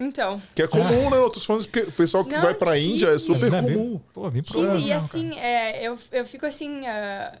Então. 0.00 0.40
Que 0.54 0.62
é 0.62 0.66
comum, 0.66 1.10
né? 1.10 1.18
Outros 1.18 1.44
falando 1.44 1.68
que 1.68 1.80
o 1.80 1.92
pessoal 1.92 2.24
que 2.24 2.34
não, 2.34 2.40
vai 2.40 2.54
pra 2.54 2.78
Índia 2.78 3.08
é 3.08 3.18
super 3.18 3.50
comum. 3.50 4.00
Pô, 4.14 4.30
me 4.30 4.42
e 4.86 4.90
assim, 4.90 5.38
é, 5.38 5.86
eu, 5.86 5.98
eu 6.12 6.24
fico 6.24 6.46
assim. 6.46 6.80
Uh, 6.80 7.38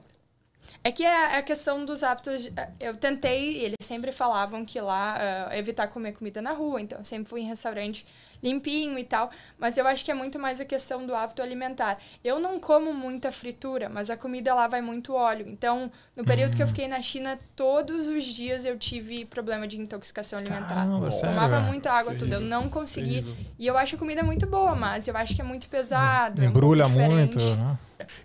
É 0.86 0.92
que 0.92 1.02
é 1.02 1.36
a 1.36 1.42
questão 1.42 1.84
dos 1.84 2.04
hábitos. 2.04 2.48
Eu 2.78 2.94
tentei, 2.94 3.56
eles 3.56 3.74
sempre 3.80 4.12
falavam 4.12 4.64
que 4.64 4.80
lá 4.80 5.48
uh, 5.50 5.54
evitar 5.54 5.88
comer 5.88 6.12
comida 6.12 6.40
na 6.40 6.52
rua, 6.52 6.80
então 6.80 6.98
eu 6.98 7.04
sempre 7.04 7.28
fui 7.28 7.40
em 7.40 7.44
restaurante 7.44 8.06
limpinho 8.40 8.96
e 8.96 9.02
tal, 9.02 9.28
mas 9.58 9.76
eu 9.76 9.84
acho 9.84 10.04
que 10.04 10.12
é 10.12 10.14
muito 10.14 10.38
mais 10.38 10.60
a 10.60 10.64
questão 10.64 11.04
do 11.04 11.12
hábito 11.12 11.42
alimentar. 11.42 11.98
Eu 12.22 12.38
não 12.38 12.60
como 12.60 12.94
muita 12.94 13.32
fritura, 13.32 13.88
mas 13.88 14.10
a 14.10 14.16
comida 14.16 14.54
lá 14.54 14.68
vai 14.68 14.80
muito 14.80 15.12
óleo. 15.12 15.46
Então, 15.48 15.90
no 16.14 16.24
período 16.24 16.54
que 16.54 16.62
eu 16.62 16.66
hum. 16.66 16.68
fiquei 16.68 16.86
na 16.86 17.02
China, 17.02 17.36
todos 17.56 18.06
os 18.06 18.22
dias 18.22 18.64
eu 18.64 18.78
tive 18.78 19.24
problema 19.24 19.66
de 19.66 19.80
intoxicação 19.80 20.38
alimentar. 20.38 20.68
Caramba, 20.68 21.08
eu 21.08 21.20
tomava 21.20 21.60
muita 21.62 21.90
água, 21.90 22.14
tudo. 22.14 22.32
Eu 22.32 22.40
não 22.40 22.68
consegui. 22.68 23.24
E 23.58 23.66
eu 23.66 23.76
acho 23.76 23.96
a 23.96 23.98
comida 23.98 24.22
muito 24.22 24.46
boa, 24.46 24.76
mas 24.76 25.08
eu 25.08 25.16
acho 25.16 25.34
que 25.34 25.40
é 25.40 25.44
muito 25.44 25.66
pesado. 25.68 26.44
Embrulha 26.44 26.84
é 26.84 26.86
um 26.86 26.90
muito, 26.90 27.40
né? 27.56 27.76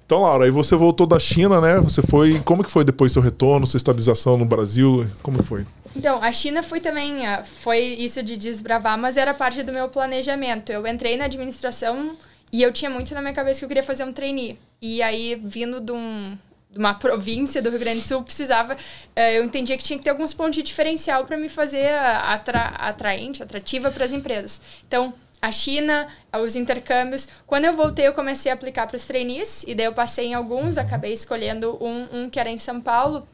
Então, 0.06 0.22
Laura, 0.22 0.46
aí 0.46 0.52
você 0.52 0.76
voltou 0.76 1.08
da 1.08 1.20
China, 1.20 1.62
né? 1.62 1.80
Você 1.80 2.02
foi. 2.02 2.40
Como 2.42 2.64
que 2.64 2.72
foi 2.72 2.84
depois 2.84 3.12
seu 3.12 3.22
retorno, 3.22 3.66
sua 3.66 3.78
estabilização 3.78 4.38
no 4.38 4.46
Brasil? 4.46 5.08
Como 5.22 5.38
que 5.38 5.44
foi? 5.44 5.66
Então, 5.96 6.22
a 6.24 6.32
China 6.32 6.64
foi 6.64 6.80
também, 6.80 7.26
ah, 7.26 7.44
foi 7.44 7.80
isso 7.80 8.24
de 8.24 8.38
desbravar, 8.38 8.98
mas 8.98 9.18
era 9.18 9.34
parte 9.34 9.62
do 9.64 9.74
meu 9.74 9.90
planejamento. 9.90 10.72
Eu 10.72 10.88
entrei 10.88 11.18
na 11.18 11.26
administração 11.26 12.16
e 12.52 12.62
eu 12.62 12.72
tinha 12.72 12.90
muito 12.90 13.14
na 13.14 13.22
minha 13.22 13.34
cabeça 13.34 13.60
que 13.60 13.66
eu 13.66 13.70
queria 13.70 13.84
fazer 13.84 14.04
um 14.04 14.14
trainee. 14.14 14.58
E 14.82 15.02
aí, 15.02 15.40
vindo 15.44 15.80
de, 15.80 15.92
um, 15.92 16.38
de 16.70 16.80
uma 16.80 16.94
província 16.94 17.62
do 17.62 17.70
Rio 17.70 17.80
Grande 17.80 18.00
do 18.00 18.08
Sul, 18.08 18.24
precisava, 18.24 18.76
eh, 19.16 19.38
eu 19.38 19.44
entendia 19.44 19.78
que 19.78 19.84
tinha 19.84 19.98
que 19.98 20.04
ter 20.04 20.10
alguns 20.10 20.34
pontos 20.34 20.56
de 20.56 20.64
diferencial 20.64 21.26
para 21.26 21.38
me 21.38 21.50
fazer 21.50 21.90
atra, 21.94 22.62
atraente, 22.78 23.44
atrativa 23.44 23.92
para 23.92 24.06
as 24.06 24.14
empresas. 24.14 24.62
Então, 24.88 25.14
a 25.42 25.52
China, 25.52 26.08
os 26.34 26.56
intercâmbios. 26.56 27.28
Quando 27.48 27.66
eu 27.66 27.74
voltei, 27.74 28.08
eu 28.08 28.14
comecei 28.14 28.52
a 28.52 28.56
aplicar 28.56 28.86
para 28.88 28.98
os 28.98 29.04
trainees, 29.04 29.64
e 29.68 29.74
daí 29.74 29.88
eu 29.88 29.94
passei 29.94 30.28
em 30.28 30.34
alguns, 30.34 30.78
acabei 30.78 31.14
escolhendo 31.14 31.78
um, 31.84 32.08
um 32.24 32.30
que 32.30 32.40
era 32.40 32.50
em 32.50 32.58
São 32.58 32.80
Paulo, 32.80 33.28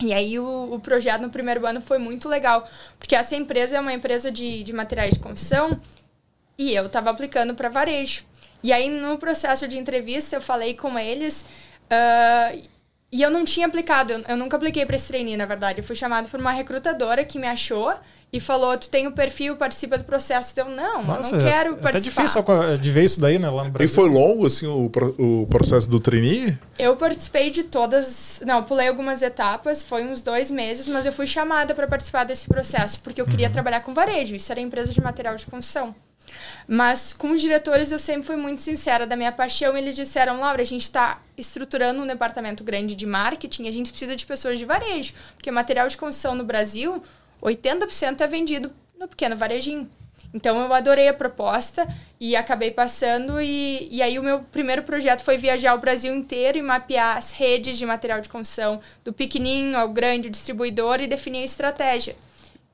e 0.00 0.12
aí 0.12 0.38
o, 0.38 0.74
o 0.74 0.78
projeto 0.78 1.22
no 1.22 1.30
primeiro 1.30 1.66
ano 1.66 1.80
foi 1.80 1.98
muito 1.98 2.28
legal, 2.28 2.68
porque 2.98 3.16
essa 3.16 3.34
empresa 3.34 3.76
é 3.76 3.80
uma 3.80 3.92
empresa 3.92 4.30
de, 4.30 4.62
de 4.62 4.72
materiais 4.72 5.14
de 5.14 5.20
construção 5.20 5.80
e 6.56 6.72
eu 6.72 6.86
estava 6.86 7.10
aplicando 7.10 7.54
para 7.54 7.68
varejo. 7.68 8.24
E 8.62 8.72
aí 8.72 8.88
no 8.88 9.18
processo 9.18 9.66
de 9.66 9.76
entrevista 9.76 10.36
eu 10.36 10.40
falei 10.40 10.74
com 10.74 10.96
eles 10.96 11.44
uh, 11.90 12.62
e 13.10 13.22
eu 13.22 13.30
não 13.30 13.44
tinha 13.44 13.66
aplicado, 13.66 14.12
eu, 14.12 14.20
eu 14.28 14.36
nunca 14.36 14.56
apliquei 14.56 14.86
para 14.86 14.94
esse 14.94 15.08
trainee, 15.08 15.36
na 15.36 15.46
verdade. 15.46 15.80
Eu 15.80 15.84
fui 15.84 15.96
chamado 15.96 16.28
por 16.28 16.38
uma 16.38 16.52
recrutadora 16.52 17.24
que 17.24 17.38
me 17.38 17.48
achou 17.48 17.92
e 18.32 18.40
falou: 18.40 18.76
Tu 18.76 18.88
tem 18.88 19.06
o 19.06 19.12
perfil, 19.12 19.56
participa 19.56 19.96
do 19.96 20.04
processo. 20.04 20.52
Então, 20.52 20.68
não, 20.68 21.02
Nossa, 21.02 21.34
eu 21.34 21.38
não 21.40 21.46
quero 21.46 21.72
é 21.74 21.76
participar. 21.76 22.22
É 22.22 22.26
difícil 22.26 22.78
de 22.78 22.90
ver 22.90 23.04
isso 23.04 23.20
daí, 23.20 23.38
né? 23.38 23.48
Lá 23.48 23.64
no 23.64 23.70
Brasil. 23.70 23.86
E 23.86 23.94
foi 23.94 24.08
longo, 24.08 24.46
assim, 24.46 24.66
o, 24.66 24.90
o 25.18 25.46
processo 25.46 25.88
do 25.88 25.98
trainee? 25.98 26.56
Eu 26.78 26.96
participei 26.96 27.50
de 27.50 27.62
todas. 27.62 28.40
Não, 28.44 28.62
pulei 28.62 28.88
algumas 28.88 29.22
etapas, 29.22 29.82
foi 29.82 30.04
uns 30.04 30.22
dois 30.22 30.50
meses, 30.50 30.86
mas 30.86 31.06
eu 31.06 31.12
fui 31.12 31.26
chamada 31.26 31.74
para 31.74 31.86
participar 31.86 32.24
desse 32.24 32.46
processo, 32.46 33.00
porque 33.00 33.20
eu 33.20 33.26
queria 33.26 33.46
uhum. 33.46 33.52
trabalhar 33.52 33.80
com 33.80 33.94
varejo. 33.94 34.34
Isso 34.36 34.52
era 34.52 34.60
empresa 34.60 34.92
de 34.92 35.00
material 35.00 35.34
de 35.34 35.46
construção. 35.46 35.94
Mas 36.66 37.14
com 37.14 37.30
os 37.30 37.40
diretores 37.40 37.90
eu 37.90 37.98
sempre 37.98 38.26
fui 38.26 38.36
muito 38.36 38.60
sincera 38.60 39.06
da 39.06 39.16
minha 39.16 39.32
paixão. 39.32 39.76
Eles 39.76 39.96
disseram, 39.96 40.40
Laura, 40.40 40.60
a 40.60 40.66
gente 40.66 40.82
está 40.82 41.20
estruturando 41.36 42.02
um 42.02 42.06
departamento 42.06 42.62
grande 42.62 42.94
de 42.94 43.06
marketing, 43.06 43.68
a 43.68 43.72
gente 43.72 43.90
precisa 43.90 44.14
de 44.14 44.26
pessoas 44.26 44.58
de 44.58 44.66
varejo, 44.66 45.14
porque 45.34 45.50
material 45.50 45.88
de 45.88 45.96
construção 45.96 46.34
no 46.34 46.44
Brasil 46.44 47.02
80% 47.42 48.20
é 48.20 48.26
vendido 48.26 48.70
no 48.98 49.08
pequeno 49.08 49.36
varejinho. 49.36 49.88
Então 50.32 50.60
eu 50.60 50.72
adorei 50.72 51.08
a 51.08 51.14
proposta 51.14 51.88
e 52.20 52.36
acabei 52.36 52.70
passando 52.70 53.40
e, 53.40 53.88
e 53.90 54.02
aí 54.02 54.18
o 54.18 54.22
meu 54.22 54.40
primeiro 54.40 54.82
projeto 54.82 55.22
foi 55.22 55.38
viajar 55.38 55.74
o 55.74 55.78
Brasil 55.78 56.14
inteiro 56.14 56.58
e 56.58 56.62
mapear 56.62 57.16
as 57.16 57.32
redes 57.32 57.78
de 57.78 57.86
material 57.86 58.20
de 58.20 58.28
construção, 58.28 58.80
do 59.04 59.12
pequenininho 59.12 59.78
ao 59.78 59.88
grande 59.88 60.28
distribuidor 60.28 61.00
e 61.00 61.06
definir 61.06 61.38
a 61.38 61.44
estratégia. 61.44 62.14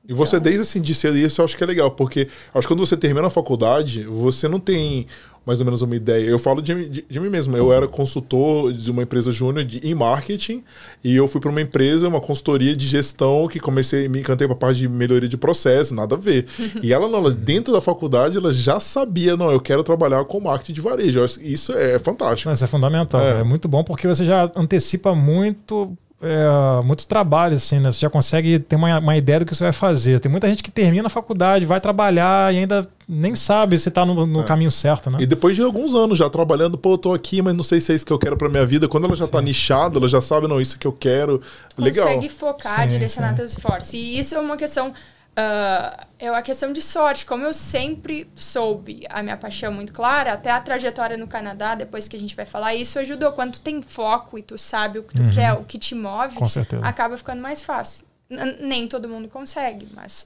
E 0.07 0.13
você, 0.13 0.35
então... 0.35 0.43
desde 0.43 0.61
assim, 0.61 0.81
de 0.81 0.93
ser 0.93 1.15
isso, 1.15 1.41
eu 1.41 1.45
acho 1.45 1.55
que 1.55 1.63
é 1.63 1.67
legal, 1.67 1.91
porque 1.91 2.27
acho 2.53 2.67
que 2.67 2.73
quando 2.73 2.85
você 2.85 2.97
termina 2.97 3.27
a 3.27 3.31
faculdade, 3.31 4.03
você 4.03 4.47
não 4.47 4.59
tem 4.59 5.07
mais 5.45 5.59
ou 5.59 5.65
menos 5.65 5.81
uma 5.81 5.95
ideia. 5.95 6.25
Eu 6.25 6.39
falo 6.39 6.61
de, 6.61 6.89
de, 6.89 7.05
de 7.07 7.19
mim 7.19 7.29
mesmo. 7.29 7.55
Eu 7.55 7.71
era 7.71 7.87
consultor 7.87 8.73
de 8.73 8.89
uma 8.89 9.03
empresa 9.03 9.31
júnior 9.31 9.65
em 9.83 9.93
marketing 9.93 10.63
e 11.03 11.15
eu 11.15 11.27
fui 11.27 11.39
para 11.39 11.49
uma 11.49 11.61
empresa, 11.61 12.07
uma 12.07 12.19
consultoria 12.19 12.75
de 12.75 12.87
gestão 12.87 13.47
que 13.47 13.59
comecei, 13.59 14.07
me 14.07 14.19
encantei 14.19 14.47
para 14.47 14.55
a 14.55 14.59
parte 14.59 14.77
de 14.77 14.89
melhoria 14.89 15.29
de 15.29 15.37
processo, 15.37 15.93
nada 15.93 16.15
a 16.15 16.17
ver. 16.17 16.47
e 16.81 16.91
ela, 16.91 17.05
ela, 17.05 17.31
dentro 17.31 17.71
da 17.71 17.81
faculdade, 17.81 18.37
ela 18.37 18.51
já 18.51 18.79
sabia, 18.79 19.37
não, 19.37 19.51
eu 19.51 19.59
quero 19.59 19.83
trabalhar 19.83 20.23
com 20.25 20.39
marketing 20.39 20.73
de 20.73 20.81
varejo. 20.81 21.23
Isso 21.41 21.71
é 21.73 21.99
fantástico. 21.99 22.51
Isso 22.51 22.63
é 22.63 22.67
fundamental. 22.67 23.21
É. 23.21 23.41
é 23.41 23.43
muito 23.43 23.67
bom 23.67 23.83
porque 23.83 24.07
você 24.07 24.25
já 24.25 24.51
antecipa 24.55 25.13
muito 25.13 25.95
é, 26.21 26.83
muito 26.83 27.05
trabalho, 27.05 27.55
assim, 27.55 27.79
né? 27.79 27.91
Você 27.91 27.99
já 27.99 28.09
consegue 28.09 28.57
ter 28.57 28.75
uma, 28.75 28.97
uma 28.97 29.17
ideia 29.17 29.39
do 29.39 29.45
que 29.45 29.53
você 29.53 29.63
vai 29.63 29.73
fazer. 29.73 30.19
Tem 30.19 30.31
muita 30.31 30.47
gente 30.47 30.63
que 30.63 30.71
termina 30.71 31.07
a 31.07 31.09
faculdade, 31.09 31.65
vai 31.65 31.79
trabalhar 31.79 32.53
e 32.53 32.59
ainda 32.59 32.87
nem 33.07 33.35
sabe 33.35 33.77
se 33.77 33.89
está 33.89 34.05
no, 34.05 34.25
no 34.25 34.41
é. 34.41 34.43
caminho 34.43 34.71
certo, 34.71 35.09
né? 35.09 35.17
E 35.21 35.25
depois 35.25 35.55
de 35.55 35.61
alguns 35.61 35.93
anos 35.93 36.17
já 36.17 36.29
trabalhando, 36.29 36.77
pô, 36.77 36.93
eu 36.93 36.97
tô 36.97 37.13
aqui, 37.13 37.41
mas 37.41 37.53
não 37.53 37.63
sei 37.63 37.79
se 37.79 37.91
é 37.91 37.95
isso 37.95 38.05
que 38.05 38.13
eu 38.13 38.19
quero 38.19 38.37
para 38.37 38.49
minha 38.49 38.65
vida. 38.65 38.87
Quando 38.87 39.05
ela 39.05 39.15
já 39.15 39.25
está 39.25 39.41
nichada, 39.41 39.97
ela 39.97 40.09
já 40.09 40.21
sabe, 40.21 40.47
não, 40.47 40.59
isso 40.59 40.79
que 40.79 40.87
eu 40.87 40.93
quero. 40.93 41.41
Legal. 41.77 42.07
Consegue 42.07 42.29
focar, 42.29 42.83
sim, 42.83 42.87
direcionar 42.87 43.29
sim. 43.29 43.35
teus 43.35 43.51
esforços. 43.51 43.93
E 43.93 44.17
isso 44.19 44.33
é 44.35 44.39
uma 44.39 44.57
questão 44.57 44.93
Uh, 45.35 46.05
é 46.17 46.31
uma 46.31 46.41
questão 46.41 46.71
de 46.71 46.81
sorte. 46.81 47.25
Como 47.25 47.43
eu 47.43 47.53
sempre 47.53 48.25
soube 48.33 49.05
a 49.09 49.21
minha 49.21 49.35
paixão 49.35 49.71
muito 49.71 49.91
clara, 49.91 50.31
até 50.31 50.49
a 50.49 50.61
trajetória 50.61 51.17
no 51.17 51.27
Canadá, 51.27 51.75
depois 51.75 52.07
que 52.07 52.15
a 52.15 52.19
gente 52.19 52.33
vai 52.33 52.45
falar, 52.45 52.73
isso 52.73 52.97
ajudou. 52.99 53.33
Quando 53.33 53.53
tu 53.53 53.59
tem 53.59 53.81
foco 53.81 54.37
e 54.37 54.41
tu 54.41 54.57
sabe 54.57 54.99
o 54.99 55.03
que 55.03 55.13
tu 55.13 55.21
uhum. 55.21 55.31
quer, 55.31 55.51
o 55.53 55.65
que 55.65 55.77
te 55.77 55.93
move, 55.93 56.37
acaba 56.81 57.17
ficando 57.17 57.41
mais 57.41 57.61
fácil. 57.61 58.05
N 58.29 58.57
nem 58.61 58.87
todo 58.87 59.09
mundo 59.09 59.27
consegue, 59.27 59.87
mas 59.93 60.25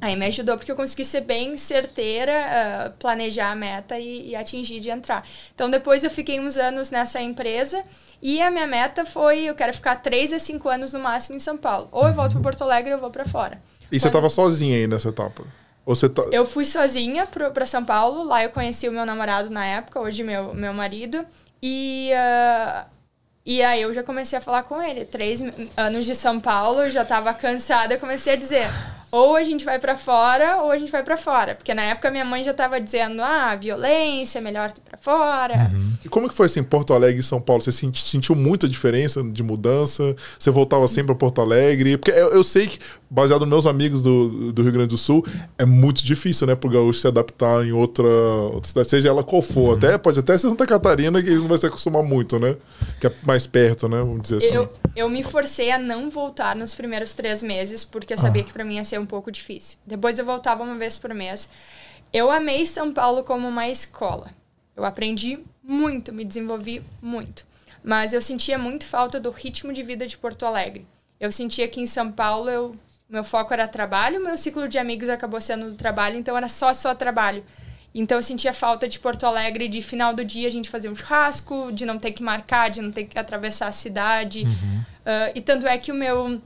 aí 0.00 0.16
me 0.16 0.26
ajudou 0.26 0.56
porque 0.56 0.70
eu 0.70 0.76
consegui 0.76 1.04
ser 1.04 1.22
bem 1.22 1.56
certeira, 1.56 2.32
uh, 2.32 2.90
planejar 2.98 3.50
a 3.50 3.56
meta 3.56 3.98
e, 3.98 4.30
e, 4.30 4.36
atingir 4.36 4.80
de 4.80 4.90
entrar. 4.90 5.26
Então 5.54 5.70
depois 5.70 6.04
eu 6.04 6.10
fiquei 6.10 6.38
uns 6.40 6.56
anos 6.56 6.90
nessa 6.90 7.20
empresa 7.20 7.82
e 8.22 8.40
a 8.40 8.50
minha 8.50 8.66
meta 8.66 9.04
foi 9.04 9.40
eu 9.40 9.54
quero 9.54 9.72
ficar 9.72 9.96
três 9.96 10.32
a 10.32 10.38
cinco 10.38 10.68
anos 10.68 10.92
no 10.92 11.00
máximo 11.00 11.36
em 11.36 11.40
São 11.40 11.56
Paulo. 11.56 11.88
Ou 11.92 12.06
eu 12.06 12.14
volto 12.14 12.32
para 12.32 12.42
Porto 12.42 12.62
Alegre 12.62 12.92
ou 12.92 12.96
eu 12.96 13.00
vou 13.00 13.10
para 13.10 13.24
fora. 13.24 13.60
E 13.90 13.98
você 13.98 14.06
estava 14.06 14.28
sozinha 14.28 14.76
aí 14.76 14.86
nessa 14.86 15.08
etapa? 15.08 15.44
Ou 15.84 15.94
você 15.94 16.08
tá... 16.08 16.22
Eu 16.32 16.44
fui 16.44 16.64
sozinha 16.64 17.26
para 17.26 17.64
São 17.64 17.84
Paulo. 17.84 18.24
Lá 18.24 18.42
eu 18.42 18.50
conheci 18.50 18.88
o 18.88 18.92
meu 18.92 19.06
namorado 19.06 19.50
na 19.50 19.64
época, 19.64 20.00
hoje 20.00 20.24
meu, 20.24 20.52
meu 20.52 20.74
marido. 20.74 21.24
E, 21.62 22.10
uh, 22.12 22.84
e 23.44 23.62
aí 23.62 23.82
eu 23.82 23.94
já 23.94 24.02
comecei 24.02 24.36
a 24.36 24.42
falar 24.42 24.64
com 24.64 24.82
ele. 24.82 25.04
Três 25.04 25.40
anos 25.76 26.04
de 26.04 26.16
São 26.16 26.40
Paulo, 26.40 26.82
eu 26.82 26.90
já 26.90 27.02
estava 27.02 27.32
cansada. 27.32 27.94
Eu 27.94 28.00
comecei 28.00 28.32
a 28.32 28.36
dizer: 28.36 28.68
ou 29.10 29.36
a 29.36 29.44
gente 29.44 29.64
vai 29.64 29.78
para 29.78 29.96
fora 29.96 30.62
ou 30.62 30.70
a 30.70 30.78
gente 30.78 30.90
vai 30.90 31.02
para 31.02 31.16
fora. 31.16 31.54
Porque 31.54 31.72
na 31.72 31.82
época 31.82 32.10
minha 32.10 32.24
mãe 32.24 32.42
já 32.42 32.50
estava 32.50 32.80
dizendo, 32.80 33.22
ah, 33.22 33.54
violência, 33.56 34.38
é 34.38 34.42
melhor 34.42 34.70
ir 34.70 34.80
para 34.80 34.98
fora. 34.98 35.70
Uhum. 35.72 35.92
E 36.04 36.08
como 36.08 36.28
que 36.28 36.34
foi 36.34 36.46
assim, 36.46 36.62
Porto 36.62 36.92
Alegre 36.92 37.20
e 37.20 37.22
São 37.22 37.40
Paulo? 37.40 37.62
Você 37.62 37.72
sentiu 37.72 38.34
muita 38.34 38.68
diferença 38.68 39.22
de 39.22 39.42
mudança? 39.42 40.14
Você 40.38 40.50
voltava 40.50 40.86
sempre 40.88 41.06
para 41.06 41.14
Porto 41.14 41.40
Alegre? 41.40 41.96
Porque 41.96 42.10
eu, 42.10 42.30
eu, 42.32 42.44
sei 42.44 42.66
que, 42.66 42.78
baseado 43.08 43.40
nos 43.40 43.48
meus 43.48 43.66
amigos 43.66 44.02
do, 44.02 44.52
do 44.52 44.62
Rio 44.62 44.72
Grande 44.72 44.88
do 44.88 44.98
Sul, 44.98 45.24
é 45.56 45.64
muito 45.64 46.04
difícil, 46.04 46.46
né, 46.46 46.54
pro 46.54 46.68
gaúcho 46.68 47.00
se 47.00 47.06
adaptar 47.06 47.64
em 47.64 47.72
outra, 47.72 48.06
outra 48.06 48.68
cidade, 48.68 48.90
seja 48.90 49.08
ela 49.08 49.22
qual 49.22 49.40
for. 49.40 49.70
Uhum. 49.70 49.74
Até, 49.74 49.98
pode 49.98 50.18
até 50.18 50.36
ser 50.36 50.48
Santa 50.48 50.66
Catarina, 50.66 51.22
que 51.22 51.30
não 51.30 51.48
vai 51.48 51.58
se 51.58 51.66
acostumar 51.66 52.02
muito, 52.02 52.38
né? 52.38 52.56
Que 53.00 53.06
é 53.06 53.12
mais 53.22 53.46
perto, 53.46 53.88
né, 53.88 53.98
vamos 53.98 54.22
dizer 54.22 54.38
assim. 54.38 54.54
Eu, 54.54 54.72
eu 54.94 55.08
me 55.08 55.22
forcei 55.22 55.70
a 55.70 55.78
não 55.78 56.10
voltar 56.10 56.54
nos 56.56 56.74
primeiros 56.74 57.12
três 57.12 57.42
meses, 57.42 57.84
porque 57.84 58.14
eu 58.14 58.18
sabia 58.18 58.42
ah. 58.42 58.44
que 58.44 58.52
para 58.52 58.64
mim 58.64 58.76
ia 58.76 58.84
ser 58.84 58.96
um 59.06 59.08
pouco 59.08 59.30
difícil. 59.30 59.78
Depois 59.86 60.18
eu 60.18 60.24
voltava 60.24 60.64
uma 60.64 60.74
vez 60.74 60.98
por 60.98 61.14
mês. 61.14 61.48
Eu 62.12 62.30
amei 62.30 62.66
São 62.66 62.92
Paulo 62.92 63.22
como 63.22 63.48
uma 63.48 63.68
escola. 63.68 64.30
Eu 64.74 64.84
aprendi 64.84 65.38
muito, 65.62 66.12
me 66.12 66.24
desenvolvi 66.24 66.82
muito. 67.00 67.46
Mas 67.82 68.12
eu 68.12 68.20
sentia 68.20 68.58
muito 68.58 68.84
falta 68.84 69.20
do 69.20 69.30
ritmo 69.30 69.72
de 69.72 69.82
vida 69.82 70.06
de 70.06 70.18
Porto 70.18 70.44
Alegre. 70.44 70.84
Eu 71.20 71.30
sentia 71.30 71.68
que 71.68 71.80
em 71.80 71.86
São 71.86 72.10
Paulo 72.10 72.50
eu, 72.50 72.76
meu 73.08 73.22
foco 73.22 73.54
era 73.54 73.68
trabalho, 73.68 74.22
meu 74.22 74.36
ciclo 74.36 74.68
de 74.68 74.76
amigos 74.76 75.08
acabou 75.08 75.40
sendo 75.40 75.70
do 75.70 75.76
trabalho, 75.76 76.18
então 76.18 76.36
era 76.36 76.48
só 76.48 76.72
só 76.72 76.94
trabalho. 76.94 77.44
Então 77.94 78.18
eu 78.18 78.22
sentia 78.22 78.52
falta 78.52 78.86
de 78.86 78.98
Porto 78.98 79.24
Alegre, 79.24 79.68
de 79.68 79.80
final 79.80 80.12
do 80.12 80.24
dia 80.24 80.48
a 80.48 80.50
gente 80.50 80.68
fazer 80.68 80.90
um 80.90 80.94
churrasco, 80.94 81.70
de 81.72 81.86
não 81.86 81.98
ter 81.98 82.10
que 82.10 82.22
marcar, 82.22 82.68
de 82.68 82.82
não 82.82 82.92
ter 82.92 83.04
que 83.04 83.18
atravessar 83.18 83.68
a 83.68 83.72
cidade. 83.72 84.44
Uhum. 84.44 84.80
Uh, 84.80 85.32
e 85.34 85.40
tanto 85.40 85.66
é 85.66 85.78
que 85.78 85.90
o 85.90 85.94
meu 85.94 86.42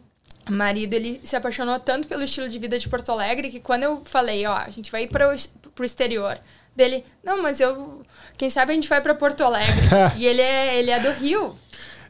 marido, 0.48 0.94
ele 0.94 1.20
se 1.22 1.36
apaixonou 1.36 1.78
tanto 1.78 2.06
pelo 2.08 2.22
estilo 2.22 2.48
de 2.48 2.58
vida 2.58 2.78
de 2.78 2.88
Porto 2.88 3.10
Alegre 3.10 3.50
que 3.50 3.60
quando 3.60 3.82
eu 3.82 4.02
falei, 4.04 4.46
ó, 4.46 4.56
a 4.56 4.70
gente 4.70 4.90
vai 4.90 5.04
ir 5.04 5.08
para 5.08 5.28
o 5.28 5.84
exterior, 5.84 6.38
dele, 6.76 7.04
não, 7.24 7.42
mas 7.42 7.60
eu, 7.60 8.02
quem 8.36 8.48
sabe 8.48 8.72
a 8.72 8.74
gente 8.74 8.88
vai 8.88 9.00
para 9.00 9.14
Porto 9.14 9.42
Alegre. 9.42 9.88
e 10.16 10.26
ele 10.26 10.40
é, 10.40 10.78
ele 10.78 10.90
é 10.90 11.00
do 11.00 11.10
Rio. 11.12 11.54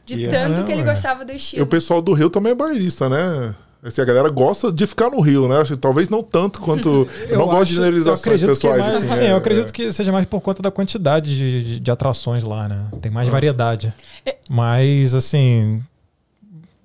De 0.05 0.15
yeah. 0.15 0.37
É 0.37 0.47
tanto 0.47 0.65
que 0.65 0.71
ele 0.71 0.83
gostava 0.83 1.23
do 1.23 1.31
estilo. 1.31 1.61
E 1.61 1.63
o 1.63 1.67
pessoal 1.67 2.01
do 2.01 2.13
Rio 2.13 2.29
também 2.29 2.53
é 2.53 2.55
bairrista, 2.55 3.07
né? 3.07 3.53
Assim, 3.83 4.01
a 4.01 4.05
galera 4.05 4.29
gosta 4.29 4.71
de 4.71 4.85
ficar 4.85 5.09
no 5.09 5.19
Rio, 5.21 5.47
né? 5.47 5.55
Talvez 5.79 6.07
não 6.07 6.21
tanto 6.21 6.59
quanto. 6.59 7.07
eu 7.27 7.37
não 7.37 7.47
gosto 7.47 7.65
de 7.65 7.73
generalizações 7.75 8.41
pessoais. 8.41 8.79
É 8.79 8.83
mais, 8.83 8.95
assim, 8.95 9.09
assim, 9.11 9.23
é, 9.23 9.31
eu 9.31 9.37
acredito 9.37 9.69
é. 9.69 9.71
que 9.71 9.91
seja 9.91 10.11
mais 10.11 10.27
por 10.27 10.39
conta 10.39 10.61
da 10.61 10.69
quantidade 10.69 11.35
de, 11.35 11.63
de, 11.63 11.79
de 11.79 11.91
atrações 11.91 12.43
lá, 12.43 12.67
né? 12.67 12.85
Tem 13.01 13.11
mais 13.11 13.29
ah. 13.29 13.31
variedade. 13.31 13.91
É. 14.23 14.35
Mas, 14.47 15.15
assim, 15.15 15.81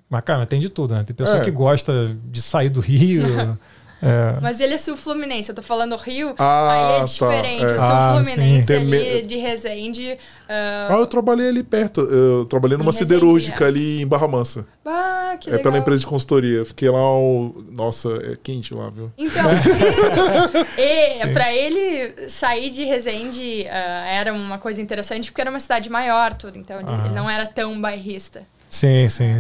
Mas, 0.09 0.23
cara, 0.25 0.47
tem 0.47 0.61
de 0.61 0.69
tudo, 0.69 0.95
né? 0.95 1.03
Tem 1.05 1.15
pessoa 1.17 1.39
É. 1.39 1.45
que 1.45 1.51
gosta 1.51 2.17
de 2.25 2.41
sair 2.41 2.69
do 2.71 2.81
Rio. 2.81 3.23
é, 4.03 4.39
Mas 4.41 4.61
ele 4.61 4.75
é 4.75 4.79
sul-fluminense, 4.79 5.49
eu 5.49 5.55
tô 5.55 5.63
falando 5.63 5.97
Rio, 5.97 6.35
Ah, 6.39 6.71
aí 6.71 6.95
é 6.97 6.99
tá, 7.01 7.05
diferente. 7.07 7.65
é. 7.65 7.77
Eu 7.77 7.83
Ah, 7.83 8.13
sou 8.15 8.25
fluminense 8.25 8.67
sim. 8.67 8.75
ali 8.75 9.23
de 9.23 9.37
Resende. 9.37 10.19
ah, 10.49 10.89
Ah, 10.91 10.97
eu 10.99 11.07
trabalhei 11.07 11.49
ali 11.49 11.65
perto. 11.65 12.03
Eu 12.03 12.45
trabalhei 12.45 12.77
numa 12.79 12.93
Resende, 12.93 13.09
siderúrgica 13.15 13.65
é. 13.65 13.67
ali 13.67 14.03
em 14.03 14.07
Barra 14.07 14.29
Mansa. 14.29 14.65
ah, 14.85 15.37
que 15.41 15.49
É 15.49 15.53
legal. 15.57 15.65
pela 15.73 15.79
empresa 15.79 16.01
de 16.03 16.07
consultoria. 16.07 16.65
Fiquei 16.65 16.89
lá 16.89 17.19
um... 17.19 17.67
Nossa, 17.73 18.09
é 18.33 18.37
quente 18.41 18.73
lá, 18.75 18.89
viu? 18.91 19.11
Então, 19.19 19.51
isso. 19.51 19.67
E 20.79 21.11
Sim. 21.15 21.33
pra 21.33 21.53
ele 21.53 22.29
sair 22.29 22.71
de 22.71 22.85
Resende 22.85 23.67
ah, 23.69 24.07
era 24.09 24.33
uma 24.33 24.59
coisa 24.59 24.81
interessante, 24.81 25.33
porque 25.33 25.41
era 25.41 25.51
uma 25.51 25.59
cidade 25.61 25.91
maior, 25.91 26.33
tudo. 26.35 26.57
Então 26.59 26.79
ele, 26.79 26.89
Ah. 26.89 27.03
ele 27.07 27.15
não 27.15 27.29
era 27.29 27.45
tão 27.45 27.81
bairrista. 27.81 28.43
Sim, 28.77 29.09
sim. 29.09 29.31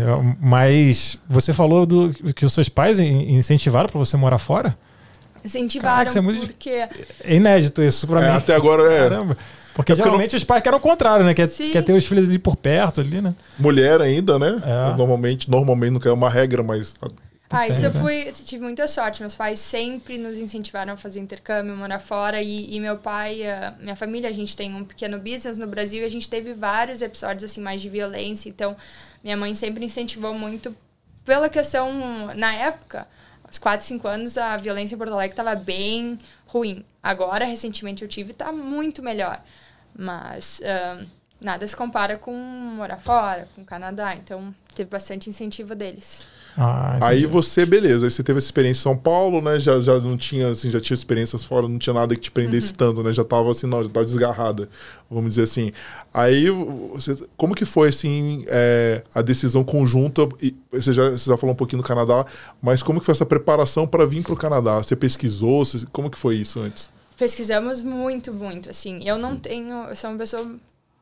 Mas 0.40 1.18
você 1.28 1.52
falou 1.52 1.84
do, 1.86 2.10
que 2.34 2.44
os 2.44 2.52
seus 2.52 2.68
pais 2.68 2.98
in- 3.00 3.36
incentivaram 3.36 3.88
pra 3.88 3.98
você 3.98 4.16
morar 4.16 4.38
fora? 4.38 4.76
Incentivaram 5.44 5.94
Caraca, 5.96 6.10
isso 6.10 6.18
é 6.18 6.20
muito 6.20 6.46
porque. 6.46 6.70
É 6.70 7.34
inédito 7.36 7.82
isso 7.82 8.06
pra 8.06 8.20
É, 8.24 8.30
mim. 8.32 8.36
até 8.38 8.54
agora 8.54 8.82
é. 8.92 9.08
Caramba. 9.08 9.36
Porque 9.74 9.92
É 9.92 9.94
geralmente 9.94 10.34
os 10.34 10.42
pais 10.42 10.62
querem 10.62 10.78
o 10.78 10.80
contrário, 10.80 11.24
né? 11.24 11.34
Quer, 11.34 11.48
Sim. 11.48 11.70
quer 11.70 11.82
ter 11.82 11.92
os 11.92 12.06
filhos 12.06 12.26
ali 12.28 12.38
por 12.38 12.56
perto, 12.56 13.00
ali, 13.02 13.20
né? 13.20 13.34
Mulher 13.58 14.00
ainda, 14.00 14.38
né? 14.38 14.60
É. 14.64 14.96
Normalmente, 14.96 15.50
normalmente 15.50 15.92
não 15.92 16.00
é 16.10 16.14
uma 16.14 16.30
regra, 16.30 16.62
mas 16.62 16.94
Ah, 17.48 17.68
isso 17.68 17.84
eu 17.84 17.92
fui, 17.92 18.32
tive 18.32 18.62
muita 18.62 18.88
sorte. 18.88 19.20
Meus 19.20 19.34
pais 19.34 19.58
sempre 19.60 20.18
nos 20.18 20.36
incentivaram 20.36 20.94
a 20.94 20.96
fazer 20.96 21.20
intercâmbio, 21.20 21.76
morar 21.76 22.00
fora. 22.00 22.42
E, 22.42 22.74
e 22.74 22.80
meu 22.80 22.98
pai, 22.98 23.46
ah, 23.46 23.74
minha 23.78 23.94
família, 23.94 24.28
a 24.28 24.32
gente 24.32 24.56
tem 24.56 24.74
um 24.74 24.84
pequeno 24.84 25.18
business 25.18 25.56
no 25.56 25.66
Brasil 25.66 26.02
e 26.02 26.04
a 26.04 26.10
gente 26.10 26.28
teve 26.28 26.52
vários 26.54 27.02
episódios 27.02 27.44
assim 27.44 27.60
mais 27.60 27.80
de 27.80 27.88
violência. 27.88 28.48
Então, 28.48 28.76
minha 29.22 29.36
mãe 29.36 29.54
sempre 29.54 29.84
incentivou 29.84 30.34
muito 30.34 30.76
pela 31.24 31.48
questão, 31.48 32.32
na 32.34 32.54
época, 32.54 33.06
aos 33.44 33.58
4, 33.58 33.84
5 33.86 34.06
anos, 34.08 34.38
a 34.38 34.56
violência 34.56 34.94
em 34.94 34.98
Porto 34.98 35.12
Alegre 35.12 35.32
estava 35.32 35.54
bem 35.54 36.18
ruim. 36.46 36.84
Agora, 37.02 37.44
recentemente, 37.44 38.02
eu 38.02 38.08
tive 38.08 38.32
está 38.32 38.50
muito 38.52 39.02
melhor. 39.02 39.40
Mas 39.96 40.60
ah, 40.64 41.04
nada 41.40 41.66
se 41.66 41.76
compara 41.76 42.16
com 42.16 42.32
morar 42.32 42.98
fora, 42.98 43.48
com 43.54 43.62
o 43.62 43.64
Canadá. 43.64 44.14
Então, 44.14 44.54
teve 44.74 44.90
bastante 44.90 45.30
incentivo 45.30 45.74
deles. 45.74 46.28
Ah, 46.58 46.96
Aí 47.08 47.26
você, 47.26 47.66
beleza, 47.66 48.06
aí 48.06 48.10
você 48.10 48.22
teve 48.22 48.38
essa 48.38 48.46
experiência 48.46 48.80
em 48.80 48.82
São 48.84 48.96
Paulo, 48.96 49.42
né? 49.42 49.60
Já, 49.60 49.78
já 49.80 49.98
não 50.00 50.16
tinha, 50.16 50.48
assim, 50.48 50.70
já 50.70 50.80
tinha 50.80 50.94
experiências 50.94 51.44
fora, 51.44 51.68
não 51.68 51.78
tinha 51.78 51.92
nada 51.92 52.14
que 52.14 52.20
te 52.22 52.30
prendesse 52.30 52.72
tanto, 52.72 53.02
né? 53.02 53.12
Já 53.12 53.24
tava 53.24 53.50
assim, 53.50 53.66
não, 53.66 53.82
já 53.82 53.90
tava 53.90 54.06
desgarrada, 54.06 54.66
vamos 55.10 55.30
dizer 55.30 55.42
assim. 55.42 55.70
Aí, 56.14 56.48
você, 56.48 57.14
como 57.36 57.54
que 57.54 57.66
foi, 57.66 57.90
assim, 57.90 58.44
é, 58.48 59.02
a 59.14 59.20
decisão 59.20 59.62
conjunta? 59.62 60.26
E 60.40 60.54
você, 60.72 60.94
já, 60.94 61.10
você 61.10 61.28
já 61.30 61.36
falou 61.36 61.52
um 61.52 61.56
pouquinho 61.56 61.82
do 61.82 61.86
Canadá, 61.86 62.24
mas 62.62 62.82
como 62.82 63.00
que 63.00 63.04
foi 63.06 63.12
essa 63.12 63.26
preparação 63.26 63.86
para 63.86 64.06
vir 64.06 64.22
para 64.22 64.32
o 64.32 64.36
Canadá? 64.36 64.78
Você 64.82 64.96
pesquisou? 64.96 65.62
Você- 65.64 65.84
como 65.92 66.08
que 66.10 66.16
foi 66.16 66.36
isso 66.36 66.58
antes? 66.60 66.88
Pesquisamos 67.18 67.82
muito, 67.82 68.32
muito, 68.32 68.70
assim. 68.70 69.00
Eu 69.04 69.18
não 69.18 69.36
tenho, 69.36 69.74
eu 69.88 69.96
sou 69.96 70.08
uma 70.10 70.18
pessoa, 70.18 70.42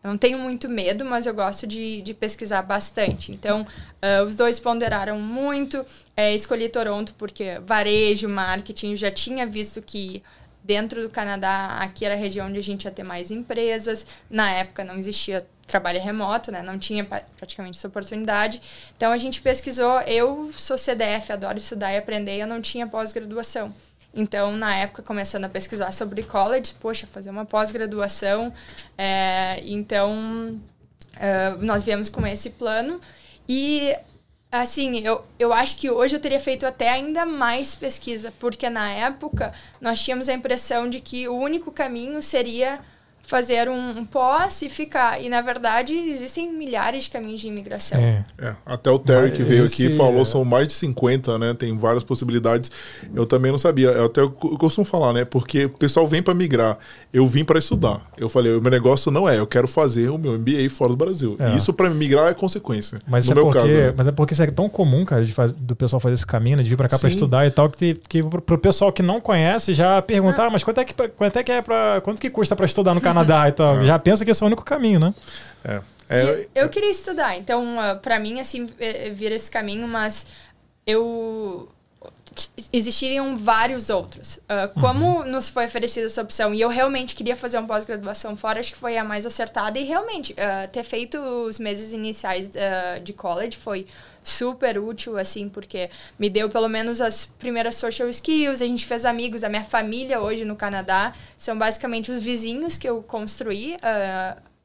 eu 0.05 0.11
não 0.11 0.19
tenho 0.19 0.39
muito 0.39 0.69
medo, 0.69 1.03
mas 1.03 1.25
eu 1.25 1.33
gosto 1.33 1.67
de, 1.67 2.03
de 2.03 2.13
pesquisar 2.13 2.61
bastante. 2.61 3.33
Então, 3.33 3.67
ah, 4.03 4.23
os 4.23 4.37
dois 4.37 4.61
ponderaram 4.61 5.19
muito. 5.19 5.85
Eh, 6.15 6.35
escolhi 6.35 6.69
Toronto 6.69 7.15
porque 7.17 7.59
varejo, 7.65 8.29
marketing, 8.29 8.91
eu 8.91 8.97
já 8.97 9.11
tinha 9.11 9.47
visto 9.47 9.81
que 9.81 10.23
dentro 10.63 11.01
do 11.03 11.09
Canadá, 11.09 11.79
aqui 11.81 12.05
era 12.05 12.15
a 12.15 12.19
região 12.19 12.49
onde 12.49 12.59
a 12.59 12.63
gente 12.63 12.85
ia 12.85 12.91
ter 12.91 13.03
mais 13.03 13.31
empresas. 13.31 14.07
Na 14.29 14.51
época 14.51 14.85
não 14.85 14.97
existia 14.99 15.47
trabalho 15.67 16.01
remoto, 16.03 16.53
né? 16.53 16.61
Não 16.63 16.79
tinha 16.79 17.03
praticamente 17.05 17.79
essa 17.79 17.89
oportunidade. 17.89 18.61
Então 18.97 19.11
a 19.11 19.17
gente 19.17 19.41
pesquisou. 19.41 20.01
Eu 20.03 20.51
sou 20.55 20.77
CDF, 20.77 21.33
adoro 21.33 21.57
estudar 21.57 21.95
e 21.95 21.97
aprender. 21.97 22.37
Eu 22.37 22.47
não 22.47 22.61
tinha 22.61 22.87
pós-graduação. 22.87 23.75
Então, 24.15 24.53
na 24.53 24.77
época, 24.77 25.03
começando 25.03 25.45
a 25.45 25.49
pesquisar 25.49 25.91
sobre 25.93 26.23
college, 26.23 26.75
poxa, 26.81 27.07
fazer 27.07 27.31
uma 27.31 27.45
pós-graduação. 27.45 28.53
é, 28.97 29.61
então, 29.65 30.61
é, 31.17 31.51
nós 31.61 31.85
viemos 31.85 32.09
com 32.09 32.27
esse 32.27 32.51
plano. 32.51 33.01
E, 33.49 33.95
assim, 34.51 35.01
eu, 35.01 35.25
eu 35.39 35.53
acho 35.53 35.77
que 35.77 35.91
hoje 35.91 36.17
eu 36.17 36.21
teria 36.21 36.41
feito 36.41 36.65
até 36.65 36.91
ainda 36.91 37.27
mais 37.27 37.75
pesquisa, 37.75 38.33
porque 38.39 38.71
na 38.71 38.91
época 38.91 39.53
nós 39.81 40.01
tínhamos 40.03 40.29
a 40.29 40.33
impressão 40.33 40.89
de 40.89 41.01
que 41.01 41.29
o 41.29 41.37
único 41.37 41.71
caminho 41.73 42.23
seria 42.23 42.81
fazer 43.27 43.69
um, 43.69 43.99
um 43.99 44.05
pós 44.05 44.61
e 44.63 44.69
ficar. 44.69 45.21
E, 45.23 45.29
na 45.29 45.41
verdade, 45.41 45.95
existem 45.95 46.53
milhares 46.53 47.05
de 47.05 47.11
caminhos 47.11 47.41
de 47.41 47.49
imigração. 47.49 47.99
Sim. 47.99 48.23
É, 48.39 48.55
até 48.67 48.91
o 48.91 48.99
Terry 48.99 49.33
que 49.33 49.43
veio 49.43 49.65
aqui 49.65 49.91
falou, 49.91 50.25
são 50.25 50.45
mais 50.45 50.69
de 50.69 50.75
50, 50.75 51.39
né? 51.39 51.55
Tem 51.55 51.77
várias 51.77 52.05
possibilidades. 52.05 52.71
Eu 53.15 53.25
também 53.27 53.51
não 53.51 53.59
sabia. 53.59 53.89
Eu 53.89 54.07
até 54.07 54.21
co- 54.27 54.57
costumo 54.59 54.85
falar, 54.85 55.13
né? 55.13 55.25
Porque 55.25 55.65
o 55.65 55.71
pessoal 55.71 56.07
vem 56.07 56.23
para 56.23 56.35
migrar. 56.35 56.79
Eu 57.13 57.27
vim 57.27 57.45
para 57.45 57.59
estudar. 57.59 58.03
Eu 58.17 58.29
falei, 58.29 58.55
o 58.55 58.61
meu 58.61 58.71
negócio 58.71 59.11
não 59.11 59.29
é, 59.29 59.39
eu 59.39 59.47
quero 59.47 59.67
fazer 59.67 60.11
o 60.11 60.19
meu 60.19 60.39
MBA 60.39 60.69
fora 60.69 60.91
do 60.91 60.97
Brasil. 60.97 61.37
É. 61.39 61.51
E 61.53 61.57
isso 61.57 61.73
para 61.73 61.89
migrar 61.91 62.29
é 62.29 62.35
consequência. 62.35 62.99
Mas, 63.07 63.27
no 63.27 63.33
é 63.33 63.35
meu 63.37 63.45
porque, 63.45 63.59
caso. 63.59 63.73
né? 63.73 63.95
mas 63.97 64.07
é 64.07 64.13
porque 64.13 64.35
isso 64.35 64.43
é 64.43 64.47
tão 64.51 64.69
comum, 64.69 65.05
cara, 65.05 65.25
de 65.25 65.33
faz- 65.33 65.53
do 65.53 65.75
pessoal 65.75 65.99
fazer 66.01 66.15
esse 66.15 66.27
caminho, 66.27 66.57
né, 66.59 66.63
de 66.63 66.69
vir 66.71 66.77
pra 66.77 66.89
cá 66.89 66.99
pra 66.99 67.09
Sim. 67.09 67.15
estudar 67.17 67.47
e 67.47 67.51
tal, 67.51 67.71
que, 67.71 67.95
que 68.09 68.23
pro, 68.23 68.43
pro 68.43 68.59
pessoal 68.59 68.93
que 68.93 69.03
não 69.03 69.21
conhece 69.21 69.73
já 69.75 70.01
perguntar, 70.03 70.47
ah, 70.47 70.51
mas 70.51 70.63
quanto 70.63 70.81
é 70.81 70.85
que, 70.85 70.93
quanto 71.09 71.39
é 71.39 71.43
que 71.43 71.53
é 71.53 71.63
pra. 71.63 72.01
Quanto 72.03 72.21
que 72.21 72.29
custa 72.29 72.55
pra 72.57 72.67
estudar 72.67 72.93
no 72.95 73.01
Canadá 73.15 73.49
e 73.49 73.53
tal? 73.53 73.85
Já 73.85 73.99
pensa 73.99 74.25
que 74.25 74.31
esse 74.31 74.43
é 74.43 74.45
o 74.45 74.47
único 74.47 74.65
caminho, 74.65 75.01
né? 75.01 75.15
É. 75.65 75.81
É, 76.09 76.49
E 76.55 76.59
eu 76.61 76.69
queria 76.69 76.91
estudar, 76.91 77.37
então, 77.37 77.81
ah, 77.81 77.95
pra 77.95 78.19
mim, 78.19 78.39
assim, 78.39 78.69
eh, 78.79 79.11
vir 79.11 79.33
esse 79.33 79.51
caminho, 79.51 79.89
mas 79.89 80.27
eu. 80.87 81.69
Existiriam 82.73 83.37
vários 83.37 83.91
outros. 83.91 84.41
Ah, 84.49 84.69
como 84.81 85.25
nos 85.25 85.49
foi 85.49 85.67
oferecida 85.67 86.07
essa 86.07 86.21
opção 86.21 86.53
e 86.53 86.61
eu 86.61 86.69
realmente 86.69 87.15
queria 87.15 87.37
fazer 87.37 87.59
uma 87.59 87.67
pós-graduação 87.69 88.37
fora, 88.37 88.59
acho 88.59 88.73
que 88.73 88.79
foi 88.79 88.99
a 88.99 89.05
mais 89.05 89.25
acertada. 89.25 89.79
E 89.79 89.85
realmente, 89.85 90.35
ah, 90.37 90.67
ter 90.67 90.83
feito 90.83 91.17
os 91.19 91.59
meses 91.59 91.93
iniciais 91.93 92.51
ah, 92.57 92.99
de 92.99 93.13
college 93.13 93.57
foi 93.57 93.87
super 94.25 94.79
útil, 94.79 95.17
assim, 95.19 95.49
porque 95.49 95.91
me 96.19 96.29
deu 96.31 96.49
pelo 96.49 96.69
menos 96.69 97.01
as 97.01 97.27
primeiras 97.27 97.77
social 97.77 98.09
skills, 98.09 98.63
a 98.63 98.67
gente 98.67 98.87
fez 98.87 99.05
amigos, 99.05 99.45
a 99.45 99.49
minha 99.49 99.63
família 99.63 100.21
hoje 100.21 100.45
no 100.45 100.57
Canadá 100.57 101.13
são 101.37 101.57
basicamente 101.57 102.11
os 102.11 102.21
vizinhos 102.23 102.79
que 102.79 102.89
eu 102.89 103.03
construí. 103.03 103.77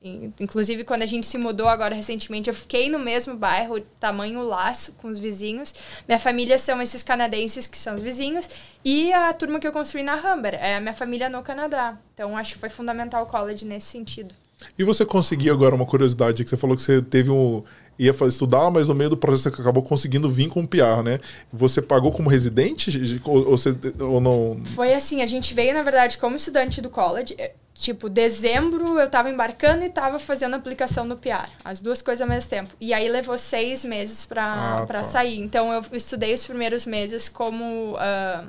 in- 0.02 0.34
Inclusive, 0.40 0.86
quando 0.86 1.02
a 1.02 1.06
gente 1.06 1.28
se 1.28 1.38
mudou 1.38 1.68
agora 1.68 1.94
recentemente, 1.94 2.50
eu 2.50 2.54
fiquei 2.54 2.90
no 2.90 2.98
mesmo 2.98 3.36
bairro, 3.36 3.82
tamanho 4.00 4.42
laço 4.42 4.94
com 4.94 5.10
os 5.10 5.20
vizinhos. 5.20 5.74
Minha 6.08 6.18
família 6.20 6.58
são 6.58 6.82
esses 6.82 7.04
canadenses 7.04 7.68
que 7.68 7.78
são 7.78 7.96
os 7.98 8.02
vizinhos. 8.02 8.48
E 8.84 9.12
a 9.12 9.34
turma 9.34 9.60
que 9.60 9.68
eu 9.68 9.74
construí 9.74 10.02
na 10.04 10.16
Humber 10.16 10.54
é 10.56 10.78
a 10.78 10.80
minha 10.80 10.94
família 10.94 11.30
no 11.30 11.44
Canadá. 11.44 11.98
Então, 12.14 12.38
acho 12.38 12.54
que 12.54 12.60
foi 12.60 12.70
fundamental 12.70 13.24
o 13.24 13.26
college 13.26 13.66
nesse 13.66 13.88
sentido. 13.88 14.34
E 14.78 14.84
você 14.86 15.06
conseguiu 15.06 15.54
agora 15.54 15.76
uma 15.76 15.86
curiosidade 15.86 16.44
que 16.44 16.50
você 16.50 16.58
falou 16.58 16.76
que 16.78 16.82
você 16.82 17.02
teve 17.02 17.30
um 17.30 17.64
ia 18.00 18.16
estudar, 18.28 18.72
mas 18.72 18.88
no 18.88 18.96
meio 18.96 19.10
do 19.10 19.18
processo 19.18 19.54
você 19.56 19.62
acabou 19.62 19.84
conseguindo 19.84 20.30
vir 20.32 20.48
com 20.48 20.62
o 20.62 20.68
PR, 20.68 21.04
né? 21.04 21.20
Você 21.52 21.82
pagou 21.82 22.12
como 22.12 22.30
residente 22.30 23.20
ou, 23.26 23.50
ou 23.52 23.58
você 23.58 23.76
ou 24.00 24.22
não? 24.22 24.62
Foi 24.64 24.94
assim, 24.94 25.22
a 25.22 25.28
gente 25.28 25.54
veio, 25.54 25.74
na 25.74 25.84
verdade, 25.84 26.18
como 26.18 26.36
estudante 26.36 26.82
do 26.82 26.90
college. 26.90 27.36
eh, 27.38 27.52
Tipo, 27.74 28.10
dezembro 28.10 29.00
eu 29.00 29.10
tava 29.10 29.30
embarcando 29.30 29.86
e 29.86 29.90
tava 29.90 30.20
fazendo 30.20 30.54
aplicação 30.54 31.06
no 31.06 31.16
PR. 31.16 31.48
As 31.64 31.80
duas 31.80 32.02
coisas 32.02 32.22
ao 32.22 32.28
mesmo 32.28 32.50
tempo. 32.50 32.70
E 32.80 32.94
aí 32.94 33.08
levou 33.08 33.38
seis 33.38 33.86
meses 33.86 34.26
pra, 34.26 34.82
Ah, 34.82 34.86
pra 34.86 34.98
tá. 35.00 35.04
sair. 35.06 35.40
Então 35.40 35.72
eu 35.72 35.82
estudei 35.94 36.34
os 36.34 36.46
primeiros 36.46 36.86
meses 36.86 37.30
como 37.30 37.96
ah, 37.98 38.44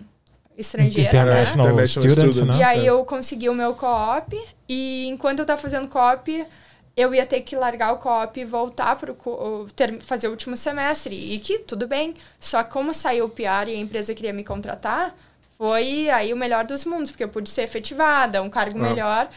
estrangeira. 0.59 1.09
International, 1.09 1.67
né? 1.67 1.73
International 1.73 2.11
Students, 2.11 2.37
student. 2.37 2.57
né? 2.57 2.61
E 2.61 2.65
aí 2.65 2.87
É. 2.87 2.91
eu 2.91 3.05
consegui 3.05 3.49
o 3.49 3.55
meu 3.55 3.75
co-op. 3.75 4.37
E 4.69 5.07
enquanto 5.07 5.39
eu 5.41 5.47
tava 5.47 5.61
fazendo 5.61 5.87
co-op, 5.89 6.45
eu 6.97 7.15
ia 7.15 7.25
ter 7.25 7.41
que 7.43 7.57
largar 7.57 7.93
o 7.93 7.99
co-op 7.99 8.39
e 8.39 8.45
voltar 8.45 8.97
para 8.97 9.15
fazer 10.01 10.29
o 10.29 10.31
último 10.33 10.57
semestre. 10.57 11.15
E 11.15 11.39
que 11.39 11.59
tudo 11.61 11.87
bem. 11.87 12.15
Só 12.39 12.63
como 12.65 12.93
saiu 12.93 13.27
o 13.27 13.29
PR 13.31 13.69
e 13.69 13.75
a 13.75 13.79
empresa 13.79 14.15
queria 14.15 14.33
me 14.33 14.45
contratar, 14.45 15.15
foi 15.57 16.09
aí 16.11 16.33
o 16.33 16.37
melhor 16.37 16.65
dos 16.65 16.85
mundos, 16.85 17.11
porque 17.11 17.25
eu 17.25 17.29
pude 17.29 17.49
ser 17.51 17.63
efetivada, 17.63 18.43
um 18.43 18.51
cargo 18.51 18.79
Ah. 18.79 18.83
melhor. 18.89 19.29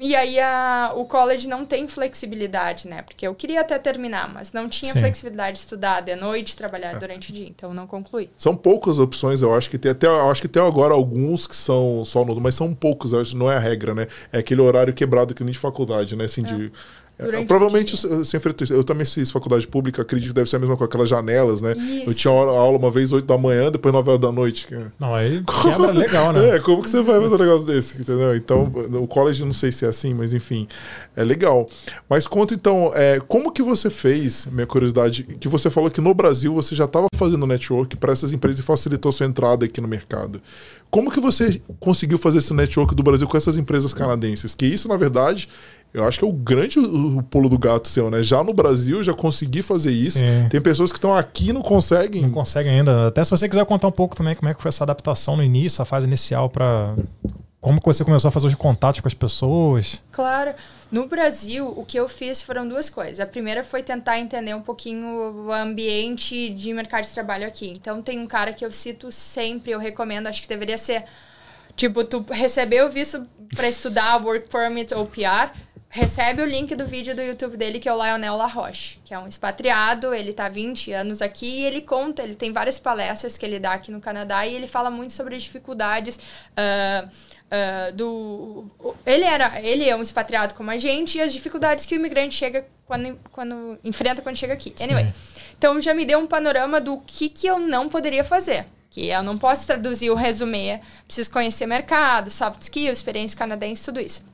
E 0.00 0.16
aí 0.16 0.40
a, 0.40 0.92
o 0.96 1.04
college 1.04 1.48
não 1.48 1.64
tem 1.64 1.86
flexibilidade, 1.86 2.88
né? 2.88 3.02
Porque 3.02 3.24
eu 3.26 3.32
queria 3.34 3.60
até 3.60 3.78
terminar, 3.78 4.32
mas 4.32 4.52
não 4.52 4.68
tinha 4.68 4.92
Sim. 4.92 4.98
flexibilidade 4.98 5.52
de 5.52 5.58
estudar 5.60 6.00
de 6.00 6.16
noite, 6.16 6.52
É. 6.54 6.56
trabalhar 6.56 6.98
durante 6.98 7.30
o 7.30 7.32
dia. 7.32 7.46
Então 7.48 7.72
não 7.72 7.86
concluí. 7.86 8.28
São 8.36 8.56
poucas 8.56 8.98
opções, 8.98 9.40
eu 9.40 9.54
acho 9.54 9.70
que 9.70 9.78
tem 9.78 9.92
até, 9.92 10.08
acho 10.08 10.42
que 10.42 10.48
tem 10.48 10.60
agora 10.60 10.94
alguns 10.94 11.46
que 11.46 11.54
são 11.54 12.04
só 12.04 12.24
no, 12.24 12.40
mas 12.40 12.56
são 12.56 12.74
poucos, 12.74 13.12
eu 13.12 13.20
acho 13.20 13.30
que 13.32 13.36
não 13.36 13.50
é 13.50 13.56
a 13.56 13.60
regra, 13.60 13.94
né? 13.94 14.08
É 14.32 14.38
aquele 14.38 14.60
horário 14.60 14.92
quebrado 14.92 15.32
que 15.32 15.44
nem 15.44 15.52
de 15.52 15.58
faculdade, 15.58 16.16
né? 16.16 16.24
Assim, 16.24 16.42
de, 16.42 16.72
Durante 17.18 17.46
Provavelmente 17.46 17.94
o 17.94 18.22
dia. 18.24 18.40
eu, 18.70 18.76
eu 18.76 18.84
também 18.84 19.06
fiz 19.06 19.30
faculdade 19.30 19.66
pública, 19.68 20.02
acredito 20.02 20.30
que 20.30 20.34
deve 20.34 20.50
ser 20.50 20.56
a 20.56 20.58
mesma 20.58 20.76
com 20.76 20.82
aquelas 20.82 21.08
janelas, 21.08 21.60
né? 21.60 21.72
Eu 21.72 22.10
Isso. 22.10 22.14
tinha 22.14 22.32
aula, 22.32 22.76
uma 22.76 22.90
vez 22.90 23.12
8 23.12 23.24
da 23.24 23.38
manhã, 23.38 23.70
depois 23.70 23.92
9 23.92 24.10
horas 24.10 24.20
da 24.20 24.32
noite. 24.32 24.66
cara. 24.66 24.90
Não, 24.98 25.14
aí 25.14 25.42
quebra 25.62 25.92
legal, 25.92 26.32
né? 26.32 26.56
É, 26.56 26.60
como 26.60 26.82
que 26.82 26.90
você 26.90 27.02
vai 27.02 27.20
fazer 27.20 27.34
um 27.34 27.38
negócio 27.38 27.66
desse, 27.66 28.00
entendeu? 28.00 28.34
Então, 28.34 28.64
o 29.00 29.06
college 29.06 29.44
não 29.44 29.52
sei 29.52 29.70
se 29.70 29.84
é 29.84 29.88
assim, 29.88 30.12
mas 30.12 30.32
enfim, 30.32 30.66
é 31.14 31.22
legal. 31.22 31.68
Mas 32.08 32.26
conta 32.26 32.52
então, 32.52 32.90
é, 32.94 33.20
como 33.20 33.52
que 33.52 33.62
você 33.62 33.88
fez, 33.90 34.46
minha 34.46 34.66
curiosidade, 34.66 35.22
que 35.22 35.48
você 35.48 35.70
falou 35.70 35.90
que 35.90 36.00
no 36.00 36.14
Brasil 36.14 36.52
você 36.52 36.74
já 36.74 36.84
estava 36.84 37.06
fazendo 37.16 37.46
network 37.46 37.96
para 37.96 38.12
essas 38.12 38.32
empresas 38.32 38.58
e 38.60 38.62
facilitou 38.62 39.12
sua 39.12 39.26
entrada 39.26 39.64
aqui 39.64 39.80
no 39.80 39.86
mercado. 39.88 40.42
Como 40.90 41.10
que 41.10 41.20
você 41.20 41.60
conseguiu 41.80 42.18
fazer 42.18 42.38
esse 42.38 42.54
network 42.54 42.94
do 42.94 43.02
Brasil 43.02 43.26
com 43.26 43.36
essas 43.36 43.56
empresas 43.56 43.92
canadenses? 43.92 44.54
Que 44.54 44.66
isso, 44.66 44.86
na 44.88 44.96
verdade, 44.96 45.48
eu 45.94 46.04
acho 46.04 46.18
que 46.18 46.24
é 46.24 46.28
o 46.28 46.32
grande 46.32 46.78
o, 46.80 47.18
o 47.18 47.22
pulo 47.22 47.48
do 47.48 47.56
gato 47.56 47.86
seu, 47.86 48.10
né? 48.10 48.20
Já 48.20 48.42
no 48.42 48.52
Brasil, 48.52 49.02
já 49.04 49.14
consegui 49.14 49.62
fazer 49.62 49.92
isso. 49.92 50.18
Sim. 50.18 50.48
Tem 50.50 50.60
pessoas 50.60 50.90
que 50.90 50.98
estão 50.98 51.14
aqui 51.14 51.50
e 51.50 51.52
não 51.52 51.62
conseguem. 51.62 52.22
Não 52.22 52.30
consegue 52.30 52.68
ainda. 52.68 53.06
Até 53.06 53.22
se 53.22 53.30
você 53.30 53.48
quiser 53.48 53.64
contar 53.64 53.86
um 53.86 53.92
pouco 53.92 54.16
também 54.16 54.34
como 54.34 54.48
é 54.48 54.54
que 54.54 54.60
foi 54.60 54.70
essa 54.70 54.82
adaptação 54.82 55.36
no 55.36 55.42
início, 55.42 55.80
a 55.80 55.84
fase 55.84 56.04
inicial 56.06 56.50
para 56.50 56.96
como 57.60 57.80
que 57.80 57.86
você 57.86 58.04
começou 58.04 58.28
a 58.28 58.32
fazer 58.32 58.48
os 58.48 58.54
contatos 58.54 59.00
com 59.00 59.06
as 59.06 59.14
pessoas. 59.14 60.02
Claro. 60.10 60.52
No 60.90 61.06
Brasil, 61.06 61.66
o 61.66 61.84
que 61.84 61.98
eu 61.98 62.08
fiz 62.08 62.42
foram 62.42 62.68
duas 62.68 62.90
coisas. 62.90 63.20
A 63.20 63.26
primeira 63.26 63.64
foi 63.64 63.82
tentar 63.82 64.18
entender 64.18 64.54
um 64.54 64.60
pouquinho 64.60 65.46
o 65.46 65.52
ambiente 65.52 66.50
de 66.50 66.74
mercado 66.74 67.04
de 67.04 67.10
trabalho 67.10 67.46
aqui. 67.46 67.70
Então, 67.70 68.02
tem 68.02 68.18
um 68.18 68.26
cara 68.26 68.52
que 68.52 68.64
eu 68.64 68.70
cito 68.70 69.10
sempre, 69.10 69.72
eu 69.72 69.78
recomendo, 69.78 70.26
acho 70.26 70.42
que 70.42 70.48
deveria 70.48 70.76
ser. 70.76 71.04
Tipo, 71.74 72.04
tu 72.04 72.24
recebeu 72.30 72.86
o 72.86 72.90
visto 72.90 73.26
para 73.56 73.68
estudar, 73.68 74.22
work 74.22 74.48
permit 74.48 74.94
ou 74.94 75.06
PR, 75.06 75.50
recebe 75.94 76.42
o 76.42 76.44
link 76.44 76.74
do 76.74 76.84
vídeo 76.84 77.14
do 77.14 77.22
YouTube 77.22 77.56
dele, 77.56 77.78
que 77.78 77.88
é 77.88 77.92
o 77.92 77.96
Lionel 77.96 78.34
Laroche, 78.36 78.98
que 79.04 79.14
é 79.14 79.18
um 79.18 79.28
expatriado, 79.28 80.12
ele 80.12 80.32
tá 80.32 80.46
há 80.46 80.48
20 80.48 80.92
anos 80.92 81.22
aqui 81.22 81.60
e 81.60 81.64
ele 81.64 81.80
conta, 81.80 82.20
ele 82.20 82.34
tem 82.34 82.52
várias 82.52 82.80
palestras 82.80 83.38
que 83.38 83.46
ele 83.46 83.60
dá 83.60 83.74
aqui 83.74 83.92
no 83.92 84.00
Canadá 84.00 84.44
e 84.44 84.56
ele 84.56 84.66
fala 84.66 84.90
muito 84.90 85.12
sobre 85.12 85.36
as 85.36 85.44
dificuldades 85.44 86.18
ah, 86.56 87.08
ah, 87.48 87.92
do... 87.92 88.66
Ele, 89.06 89.22
era, 89.22 89.62
ele 89.62 89.88
é 89.88 89.94
um 89.94 90.02
expatriado 90.02 90.54
como 90.54 90.68
a 90.72 90.76
gente 90.76 91.18
e 91.18 91.20
as 91.20 91.32
dificuldades 91.32 91.86
que 91.86 91.94
o 91.94 91.96
imigrante 91.96 92.34
chega 92.34 92.66
quando, 92.86 93.16
quando 93.30 93.78
enfrenta 93.84 94.20
quando 94.20 94.34
chega 94.34 94.52
aqui. 94.52 94.74
Anyway, 94.80 95.12
então 95.56 95.80
já 95.80 95.94
me 95.94 96.04
deu 96.04 96.18
um 96.18 96.26
panorama 96.26 96.80
do 96.80 96.98
que, 97.06 97.28
que 97.28 97.46
eu 97.46 97.60
não 97.60 97.88
poderia 97.88 98.24
fazer. 98.24 98.66
Que 98.90 99.10
eu 99.10 99.22
não 99.22 99.38
posso 99.38 99.64
traduzir 99.68 100.10
o 100.10 100.16
resumê, 100.16 100.80
preciso 101.06 101.30
conhecer 101.30 101.66
mercado, 101.66 102.30
soft 102.30 102.62
skills, 102.62 102.98
experiência 102.98 103.38
canadense, 103.38 103.84
tudo 103.84 104.00
isso. 104.00 104.33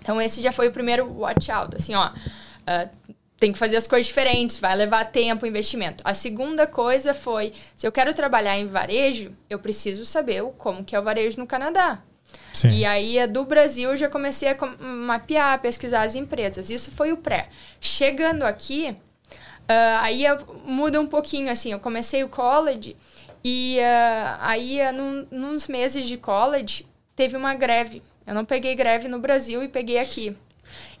Então 0.00 0.20
esse 0.20 0.40
já 0.40 0.52
foi 0.52 0.68
o 0.68 0.72
primeiro 0.72 1.06
watch 1.12 1.50
out, 1.50 1.76
assim, 1.76 1.94
ó. 1.94 2.10
ah, 2.66 2.88
tem 3.38 3.52
que 3.52 3.58
fazer 3.58 3.78
as 3.78 3.88
coisas 3.88 4.06
diferentes, 4.06 4.60
vai 4.60 4.76
levar 4.76 5.02
tempo, 5.06 5.46
investimento. 5.46 6.04
A 6.06 6.12
segunda 6.12 6.66
coisa 6.66 7.14
foi, 7.14 7.54
se 7.74 7.86
eu 7.86 7.90
quero 7.90 8.12
trabalhar 8.12 8.58
em 8.58 8.66
varejo, 8.66 9.32
eu 9.48 9.58
preciso 9.58 10.04
saber 10.04 10.42
como 10.58 10.84
que 10.84 10.94
é 10.94 11.00
o 11.00 11.02
varejo 11.02 11.38
no 11.38 11.46
Canadá. 11.46 12.02
Sim. 12.52 12.68
E 12.68 12.84
aí, 12.84 13.26
do 13.26 13.44
Brasil, 13.44 13.90
eu 13.90 13.96
já 13.96 14.10
comecei 14.10 14.48
a 14.50 14.56
mapear, 14.84 15.58
pesquisar 15.60 16.02
as 16.02 16.14
empresas. 16.14 16.68
Isso 16.68 16.90
foi 16.90 17.12
o 17.12 17.16
pré. 17.16 17.48
Chegando 17.80 18.42
aqui, 18.42 18.94
ah, 19.66 20.00
aí 20.02 20.26
eu- 20.26 20.60
muda 20.64 21.00
um 21.00 21.06
pouquinho, 21.06 21.50
assim. 21.50 21.72
Eu 21.72 21.80
comecei 21.80 22.22
o 22.22 22.28
college 22.28 22.94
e 23.42 23.80
ah, 23.80 24.38
aí, 24.42 24.80
num, 24.92 25.26
nos 25.30 25.66
meses 25.66 26.06
de 26.06 26.18
college, 26.18 26.86
teve 27.16 27.36
uma 27.38 27.54
greve. 27.54 28.02
Eu 28.30 28.34
não 28.36 28.44
peguei 28.44 28.76
greve 28.76 29.08
no 29.08 29.18
Brasil 29.18 29.60
e 29.62 29.68
peguei 29.68 29.98
aqui. 29.98 30.36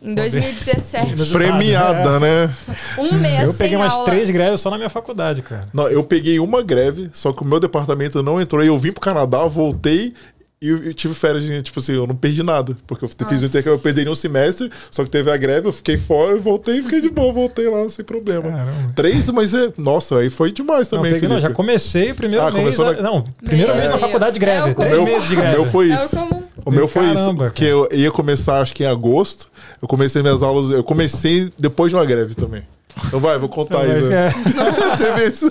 Em 0.02 0.14
2017. 0.14 1.12
Inusitado, 1.12 1.44
Premiada, 1.44 2.18
né? 2.18 2.50
Um 2.98 3.12
mês 3.18 3.42
Eu 3.42 3.54
peguei 3.54 3.68
sem 3.68 3.76
umas 3.76 3.92
aula. 3.92 4.04
três 4.06 4.28
greves 4.30 4.60
só 4.60 4.68
na 4.70 4.76
minha 4.76 4.88
faculdade, 4.88 5.42
cara. 5.42 5.68
Não, 5.72 5.86
eu 5.88 6.02
peguei 6.02 6.40
uma 6.40 6.60
greve, 6.62 7.08
só 7.12 7.32
que 7.32 7.42
o 7.42 7.44
meu 7.46 7.60
departamento 7.60 8.20
não 8.22 8.40
entrou. 8.40 8.64
E 8.64 8.66
eu 8.66 8.76
vim 8.76 8.90
pro 8.90 9.00
Canadá, 9.00 9.44
voltei 9.46 10.12
e 10.60 10.92
tive 10.92 11.14
férias, 11.14 11.44
de, 11.44 11.62
tipo 11.62 11.78
assim, 11.78 11.92
eu 11.94 12.06
não 12.06 12.16
perdi 12.16 12.42
nada. 12.42 12.76
Porque 12.86 13.04
eu 13.04 13.08
fiz 13.08 13.16
o 13.20 13.24
Nossa. 13.32 13.46
intercâmbio, 13.46 13.76
eu 13.76 13.78
perderia 13.78 14.10
um 14.10 14.14
semestre, 14.16 14.68
só 14.90 15.04
que 15.04 15.10
teve 15.10 15.30
a 15.30 15.36
greve, 15.36 15.68
eu 15.68 15.72
fiquei 15.72 15.96
fora, 15.96 16.32
eu 16.32 16.40
voltei, 16.40 16.82
fiquei 16.82 17.00
de 17.00 17.08
boa, 17.10 17.32
voltei 17.32 17.68
lá 17.68 17.88
sem 17.90 18.04
problema. 18.04 18.42
Caramba. 18.50 18.92
Três, 18.96 19.24
mas 19.30 19.54
é. 19.54 19.72
Nossa, 19.78 20.18
aí 20.18 20.30
foi 20.30 20.50
demais 20.50 20.90
Não, 20.90 20.98
também, 20.98 21.12
peguei, 21.12 21.28
não, 21.28 21.38
já 21.38 21.50
comecei 21.50 22.10
o 22.10 22.14
primeiro 22.16 22.44
Ah, 22.44 22.50
mês. 22.50 22.76
na- 22.76 22.92
Não, 22.94 23.22
primeiro 23.22 23.68
Meu 23.68 23.76
mês 23.76 23.88
na 23.90 23.96
Deus. 23.96 24.00
faculdade 24.00 24.32
de 24.32 24.38
greve. 24.40 24.68
É 24.68 24.72
o 24.72 24.74
três 24.74 25.04
meses 25.04 25.28
de 25.28 25.34
o 25.34 25.36
greve. 25.36 25.52
meu 25.56 25.64
foi 25.66 25.90
É 25.90 25.92
o 25.92 25.94
isso. 25.94 26.16
comum. 26.16 26.39
O 26.64 26.70
meu 26.70 26.86
foi 26.88 27.02
Caramba, 27.02 27.20
isso. 27.20 27.36
Porque 27.36 27.64
eu 27.64 27.88
ia 27.92 28.10
começar, 28.10 28.60
acho 28.60 28.74
que 28.74 28.84
em 28.84 28.86
agosto. 28.86 29.50
Eu 29.80 29.88
comecei 29.88 30.22
minhas 30.22 30.42
aulas. 30.42 30.70
Eu 30.70 30.84
comecei 30.84 31.50
depois 31.58 31.90
de 31.90 31.96
uma 31.96 32.04
greve 32.04 32.34
também. 32.34 32.66
Então 33.06 33.20
vai, 33.20 33.38
vou 33.38 33.48
contar 33.48 33.78
Mas, 33.78 34.02
isso. 34.02 34.12
é. 34.12 34.30
Teve 34.98 35.26
isso. 35.28 35.50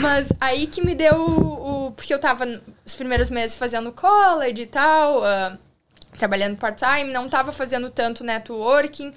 Mas 0.00 0.32
aí 0.40 0.66
que 0.66 0.84
me 0.84 0.94
deu 0.94 1.14
o. 1.14 1.86
o- 1.86 1.92
porque 1.92 2.12
eu 2.12 2.18
tava 2.18 2.44
os 2.84 2.94
primeiros 2.94 3.30
meses 3.30 3.54
fazendo 3.56 3.92
college 3.92 4.62
e 4.62 4.66
tal, 4.66 5.24
ah, 5.24 5.56
trabalhando 6.18 6.56
part-time, 6.56 7.12
não 7.12 7.28
tava 7.28 7.52
fazendo 7.52 7.88
tanto 7.90 8.24
networking. 8.24 9.12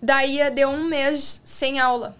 Daí 0.00 0.40
eh, 0.40 0.50
deu 0.50 0.68
um 0.68 0.84
mês 0.84 1.40
sem 1.44 1.78
aula. 1.80 2.14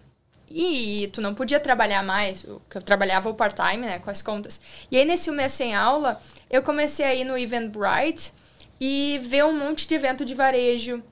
E 0.55 1.09
tu 1.15 1.23
não 1.23 1.33
podia 1.35 1.59
trabalhar 1.59 2.03
mais, 2.03 2.45
que 2.69 2.77
eu 2.77 2.83
trabalhava 2.83 3.31
o 3.31 3.35
part-time, 3.35 3.87
né, 3.87 3.99
com 4.01 4.11
as 4.11 4.21
contas. 4.21 4.61
E 4.91 4.99
aí, 4.99 5.05
nesse 5.07 5.31
mês 5.31 5.53
sem 5.53 5.75
aula, 5.75 6.21
eu 6.53 6.63
comecei 6.63 7.05
a 7.05 7.15
ir 7.15 7.25
no 7.25 7.37
Eventbrite 7.37 8.33
e 8.81 9.19
ver 9.25 9.45
um 9.45 9.59
monte 9.59 9.89
de 9.89 9.95
evento 9.95 10.25
de 10.25 10.35
varejo. 10.35 11.03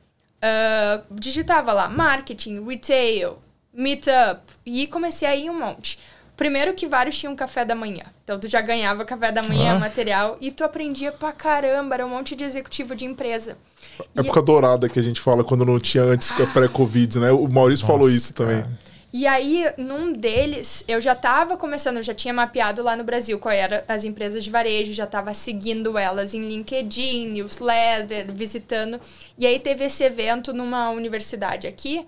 Ah, 0.43 1.03
digitava 1.11 1.73
lá 1.73 1.89
marketing, 1.89 2.65
retail, 2.67 3.39
meetup 3.73 4.41
e 4.65 4.87
comecei 4.87 5.27
a 5.29 5.35
ir 5.35 5.51
um 5.51 5.59
monte. 5.59 5.99
Primeiro 6.37 6.73
que 6.73 6.87
vários 6.87 7.19
tinham 7.19 7.37
café 7.37 7.65
da 7.67 7.75
manhã. 7.75 8.05
Então 8.25 8.39
tu 8.39 8.49
já 8.49 8.63
ganhava 8.63 9.05
café 9.05 9.31
da 9.31 9.43
manhã, 9.43 9.73
Ah. 9.77 9.79
material, 9.79 10.39
e 10.41 10.51
tu 10.51 10.65
aprendia 10.65 11.13
pra 11.13 11.33
caramba, 11.33 11.95
era 11.97 12.07
um 12.07 12.09
monte 12.09 12.35
de 12.35 12.45
executivo 12.45 12.95
de 12.97 13.05
empresa. 13.05 13.59
E- 14.17 14.21
Época 14.21 14.41
dourada 14.41 14.89
que 14.89 14.99
a 14.99 15.03
gente 15.03 15.21
fala 15.21 15.45
quando 15.45 15.67
não 15.67 15.79
tinha 15.79 16.03
antes 16.03 16.31
pré-Covid, 16.55 17.19
né? 17.19 17.31
O 17.31 17.47
Maurício 17.47 17.85
falou 17.87 18.03
Nossa, 18.07 18.17
isso 18.17 18.33
também. 18.33 18.63
cara. 18.63 18.79
E 19.13 19.27
aí, 19.27 19.65
num 19.77 20.13
deles, 20.13 20.85
eu 20.87 21.01
já 21.01 21.17
tava 21.17 21.57
começando, 21.57 21.97
eu 21.97 22.03
já 22.03 22.15
tinha 22.15 22.33
mapeado 22.33 22.81
lá 22.81 22.95
no 22.95 23.03
Brasil 23.03 23.41
qual 23.41 23.53
eram 23.53 23.83
as 23.89 24.05
empresas 24.05 24.45
de 24.45 24.51
varejo, 24.51 24.93
já 24.93 25.05
tava 25.05 25.35
seguindo 25.35 25.99
elas 25.99 26.33
em 26.33 26.47
LinkedIn, 26.47 27.27
newsletter, 27.31 28.31
visitando. 28.33 29.01
E 29.37 29.47
aí 29.47 29.59
teve 29.59 29.85
esse 29.85 30.05
evento 30.05 30.53
numa 30.53 30.91
universidade 30.91 31.67
aqui, 31.67 32.07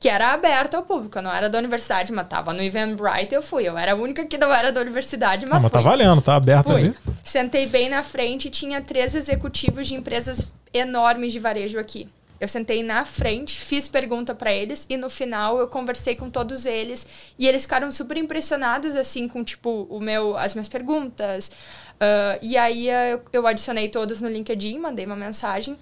que 0.00 0.08
era 0.08 0.32
aberto 0.32 0.74
ao 0.74 0.82
público. 0.82 1.18
Eu 1.18 1.22
não 1.22 1.32
era 1.32 1.48
da 1.48 1.56
universidade, 1.58 2.12
mas 2.12 2.26
tava 2.26 2.52
no 2.52 2.62
Eventbrite, 2.62 3.32
eu 3.32 3.42
fui. 3.42 3.68
Eu 3.68 3.78
era 3.78 3.92
a 3.92 3.94
única 3.94 4.26
que 4.26 4.36
não 4.36 4.52
era 4.52 4.72
da 4.72 4.80
universidade, 4.80 5.46
mas 5.46 5.58
Ah, 5.58 5.60
mas 5.60 5.70
tá 5.70 5.80
fui. 5.80 5.88
valendo, 5.88 6.20
tá 6.20 6.34
aberto 6.34 6.64
Fui. 6.66 6.80
ali. 6.80 6.94
Sentei 7.22 7.66
bem 7.66 7.88
na 7.88 8.02
frente 8.02 8.48
e 8.48 8.50
tinha 8.50 8.80
três 8.80 9.14
executivos 9.14 9.86
de 9.86 9.94
empresas 9.94 10.50
enormes 10.74 11.32
de 11.32 11.38
varejo 11.38 11.78
aqui. 11.78 12.08
Eu 12.40 12.48
sentei 12.48 12.82
na 12.82 13.04
frente, 13.04 13.60
fiz 13.60 13.86
pergunta 13.86 14.34
pra 14.34 14.50
eles 14.50 14.86
e 14.88 14.96
no 14.96 15.10
final 15.10 15.58
eu 15.58 15.68
conversei 15.68 16.16
com 16.16 16.30
todos 16.30 16.64
eles 16.64 17.06
e 17.38 17.46
eles 17.46 17.62
ficaram 17.62 17.90
super 17.90 18.16
impressionados 18.16 18.96
assim 18.96 19.28
com 19.28 19.44
tipo 19.44 19.86
o 19.90 20.00
meu 20.00 20.36
as 20.38 20.54
minhas 20.54 20.68
perguntas. 20.68 21.50
Ah, 22.00 22.38
e 22.40 22.56
aí 22.56 22.88
eu, 22.88 23.22
eu 23.32 23.46
adicionei 23.46 23.88
todos 23.88 24.22
no 24.22 24.28
LinkedIn, 24.28 24.78
mandei 24.78 25.04
uma 25.04 25.16
mensagem 25.16 25.76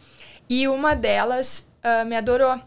e 0.50 0.66
uma 0.66 0.94
delas 0.96 1.68
ah, 1.82 2.04
me 2.04 2.16
adorou 2.16 2.60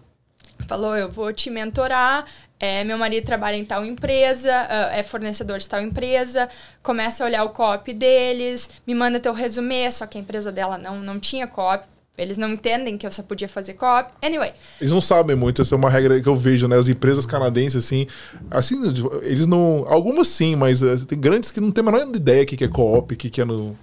falou, 0.67 0.95
eu 0.95 1.10
vou 1.10 1.34
te 1.34 1.49
mentorar, 1.49 2.25
é, 2.60 2.84
meu 2.84 2.97
marido 2.97 3.25
trabalha 3.25 3.58
em 3.58 3.65
tal 3.65 3.86
empresa, 3.86 4.54
ah, 4.69 4.95
é 4.95 5.04
fornecedor 5.04 5.60
de 5.60 5.67
tal 5.67 5.82
empresa, 5.82 6.47
começa 6.82 7.23
a 7.23 7.27
olhar 7.27 7.43
o 7.43 7.49
copy 7.49 7.93
deles, 7.93 8.69
me 8.88 8.95
manda 8.95 9.19
teu 9.19 9.34
resumê, 9.34 9.91
só 9.91 10.06
que 10.06 10.17
a 10.17 10.21
empresa 10.21 10.49
dela 10.51 10.77
não, 10.77 11.01
não 11.01 11.19
tinha 11.19 11.45
copy, 11.45 11.86
eles 12.22 12.38
não 12.38 12.50
entendem 12.50 12.98
que 12.98 13.06
eu 13.06 13.12
só 13.12 13.24
podia 13.24 13.50
fazer 13.50 13.74
copy. 13.74 14.14
Anyway, 14.22 14.52
Eles 14.80 14.94
não 14.94 15.02
sabem 15.02 15.36
muito, 15.36 15.62
essa 15.62 15.76
é 15.76 15.78
uma 15.78 15.90
regra 15.90 16.22
que 16.22 16.28
eu 16.28 16.36
vejo, 16.36 16.68
né? 16.68 16.78
As 16.78 16.88
empresas 16.88 17.26
canadenses, 17.26 17.84
assim, 17.86 18.08
assim, 18.50 18.76
eles 19.24 19.48
não. 19.48 19.86
Algumas 19.88 20.28
sim, 20.28 20.56
mas 20.56 20.82
eh, 20.84 20.96
tem 21.08 21.20
grandes 21.20 21.52
que 21.52 21.60
não 21.60 21.72
tem 21.72 21.82
a 21.82 21.92
menor 21.92 22.08
ideia 22.16 22.44
o 22.44 22.46
que 22.46 22.56
que 22.58 22.64
é 22.64 22.68
co-op, 22.68 23.14
o 23.14 23.18
que 23.18 23.30
que 23.30 23.42
é 23.42 23.46
no. 23.46 23.76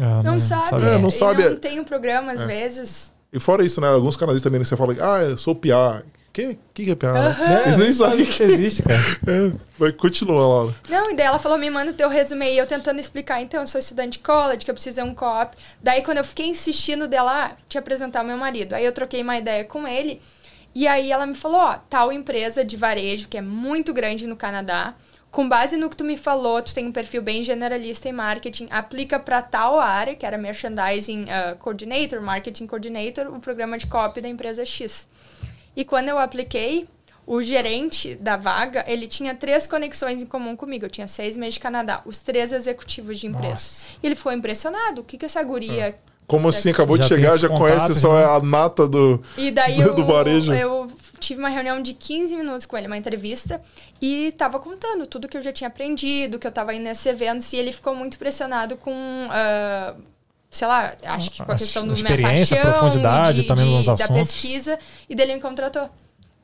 Ah, 0.00 0.22
não, 0.22 0.40
sabe, 0.40 0.84
É, 0.84 0.98
não 0.98 1.08
e 1.08 1.12
sabe, 1.12 1.42
é- 1.42 1.50
não 1.50 1.56
tem 1.56 1.80
um 1.80 1.84
programa 1.84 2.32
às 2.32 2.42
vezes. 2.42 3.12
E 3.32 3.38
fora 3.38 3.64
isso, 3.64 3.80
né? 3.80 3.88
Alguns 3.88 4.16
canadenses 4.16 4.42
também, 4.42 4.58
né, 4.58 4.64
você 4.64 4.76
fala, 4.76 4.94
ah, 5.00 5.22
eu 5.22 5.38
sou 5.38 5.54
PA. 5.54 6.02
Que, 6.36 6.58
que 6.74 6.84
que 6.84 7.06
é? 7.06 7.08
Aham. 7.08 7.44
É, 7.46 7.62
Eles 7.62 7.76
nem 7.78 7.92
sabem 7.94 8.22
que 8.22 8.30
isso 8.30 8.42
existe, 8.42 8.82
cara. 8.82 9.00
É, 9.26 9.52
mas 9.78 9.96
continua, 9.96 10.38
Laura. 10.38 10.74
Não, 10.86 11.10
e 11.10 11.14
daí 11.14 11.24
ela 11.24 11.38
falou, 11.38 11.56
me 11.56 11.70
manda 11.70 11.94
teu 11.94 12.10
resumê. 12.10 12.52
E 12.52 12.58
eu 12.58 12.66
tentando 12.66 13.00
explicar, 13.00 13.40
então, 13.40 13.62
eu 13.62 13.66
sou 13.66 13.78
estudante 13.78 14.18
de 14.18 14.18
college, 14.18 14.62
que 14.62 14.70
eu 14.70 14.74
preciso 14.74 15.02
de 15.02 15.08
um 15.08 15.14
cop. 15.14 15.56
Daí, 15.82 16.02
quando 16.02 16.18
eu 16.18 16.24
fiquei 16.24 16.44
insistindo 16.46 17.08
dela, 17.08 17.46
ah, 17.46 17.56
te 17.66 17.78
apresentar 17.78 18.22
o 18.22 18.26
meu 18.26 18.36
marido. 18.36 18.74
Aí 18.74 18.84
eu 18.84 18.92
troquei 18.92 19.22
uma 19.22 19.38
ideia 19.38 19.64
com 19.64 19.88
ele. 19.88 20.20
E 20.74 20.86
aí 20.86 21.10
ela 21.10 21.24
me 21.24 21.34
falou, 21.34 21.58
ó, 21.58 21.78
tal 21.88 22.12
empresa 22.12 22.62
de 22.62 22.76
varejo, 22.76 23.28
que 23.28 23.38
é 23.38 23.42
muito 23.42 23.94
grande 23.94 24.26
no 24.26 24.36
Canadá. 24.36 24.94
Com 25.30 25.48
base 25.48 25.78
no 25.78 25.88
que 25.88 25.96
tu 25.96 26.04
me 26.04 26.18
falou, 26.18 26.60
tu 26.60 26.74
tem 26.74 26.86
um 26.86 26.92
perfil 26.92 27.22
bem 27.22 27.42
generalista 27.42 28.10
em 28.10 28.12
marketing, 28.12 28.68
aplica 28.70 29.18
para 29.18 29.40
tal 29.40 29.80
área, 29.80 30.14
que 30.14 30.26
era 30.26 30.36
Merchandising 30.36 31.30
ah, 31.30 31.56
Coordinator, 31.58 32.20
Marketing 32.20 32.66
Coordinator, 32.66 33.34
o 33.34 33.40
programa 33.40 33.78
de 33.78 33.86
copy 33.86 34.20
da 34.20 34.28
empresa 34.28 34.66
X. 34.66 35.08
E 35.76 35.84
quando 35.84 36.08
eu 36.08 36.18
apliquei, 36.18 36.88
o 37.26 37.42
gerente 37.42 38.14
da 38.14 38.36
vaga, 38.36 38.84
ele 38.86 39.06
tinha 39.06 39.34
três 39.34 39.66
conexões 39.66 40.22
em 40.22 40.26
comum 40.26 40.56
comigo. 40.56 40.86
Eu 40.86 40.90
tinha 40.90 41.08
seis 41.08 41.36
meses 41.36 41.54
de 41.54 41.60
Canadá, 41.60 42.00
os 42.06 42.18
três 42.18 42.52
executivos 42.52 43.18
de 43.18 43.26
empresa. 43.26 43.50
Nossa. 43.50 43.86
E 44.02 44.06
ele 44.06 44.14
ficou 44.14 44.32
impressionado. 44.32 45.00
O 45.00 45.04
que, 45.04 45.18
que 45.18 45.24
essa 45.24 45.42
guria... 45.42 45.88
É. 45.88 45.94
Como 46.26 46.48
assim? 46.48 46.70
Acabou 46.70 46.96
já 46.96 47.04
de 47.04 47.08
chegar, 47.08 47.36
já 47.36 47.48
conhece 47.48 47.94
só 47.94 48.12
né? 48.18 48.24
a 48.24 48.40
nata 48.40 48.88
do, 48.88 49.22
e 49.38 49.52
daí 49.52 49.76
do, 49.80 49.82
eu, 49.82 49.94
do 49.94 50.04
varejo? 50.04 50.52
Eu 50.52 50.90
tive 51.20 51.38
uma 51.38 51.48
reunião 51.48 51.80
de 51.80 51.94
15 51.94 52.36
minutos 52.36 52.66
com 52.66 52.76
ele, 52.76 52.88
uma 52.88 52.96
entrevista, 52.96 53.62
e 54.02 54.32
tava 54.32 54.58
contando 54.58 55.06
tudo 55.06 55.28
que 55.28 55.36
eu 55.36 55.42
já 55.42 55.52
tinha 55.52 55.68
aprendido, 55.68 56.36
que 56.36 56.46
eu 56.46 56.50
tava 56.50 56.74
indo 56.74 56.82
nesse 56.82 57.08
evento, 57.08 57.44
e 57.52 57.56
ele 57.56 57.70
ficou 57.70 57.94
muito 57.94 58.14
impressionado 58.16 58.76
com... 58.76 58.90
Uh, 58.90 60.02
sei 60.56 60.66
lá, 60.66 60.94
acho 61.04 61.30
que 61.30 61.44
com 61.44 61.52
a 61.52 61.54
questão 61.54 61.86
do 61.86 61.94
minha 61.94 62.16
paixão, 62.22 62.58
profundidade 62.58 63.42
de, 63.42 63.48
também 63.48 63.66
de, 63.66 63.72
nos 63.72 63.88
assuntos. 63.88 64.08
da 64.08 64.14
pesquisa, 64.14 64.78
e 65.08 65.14
dele 65.14 65.34
me 65.34 65.40
contratou. 65.40 65.90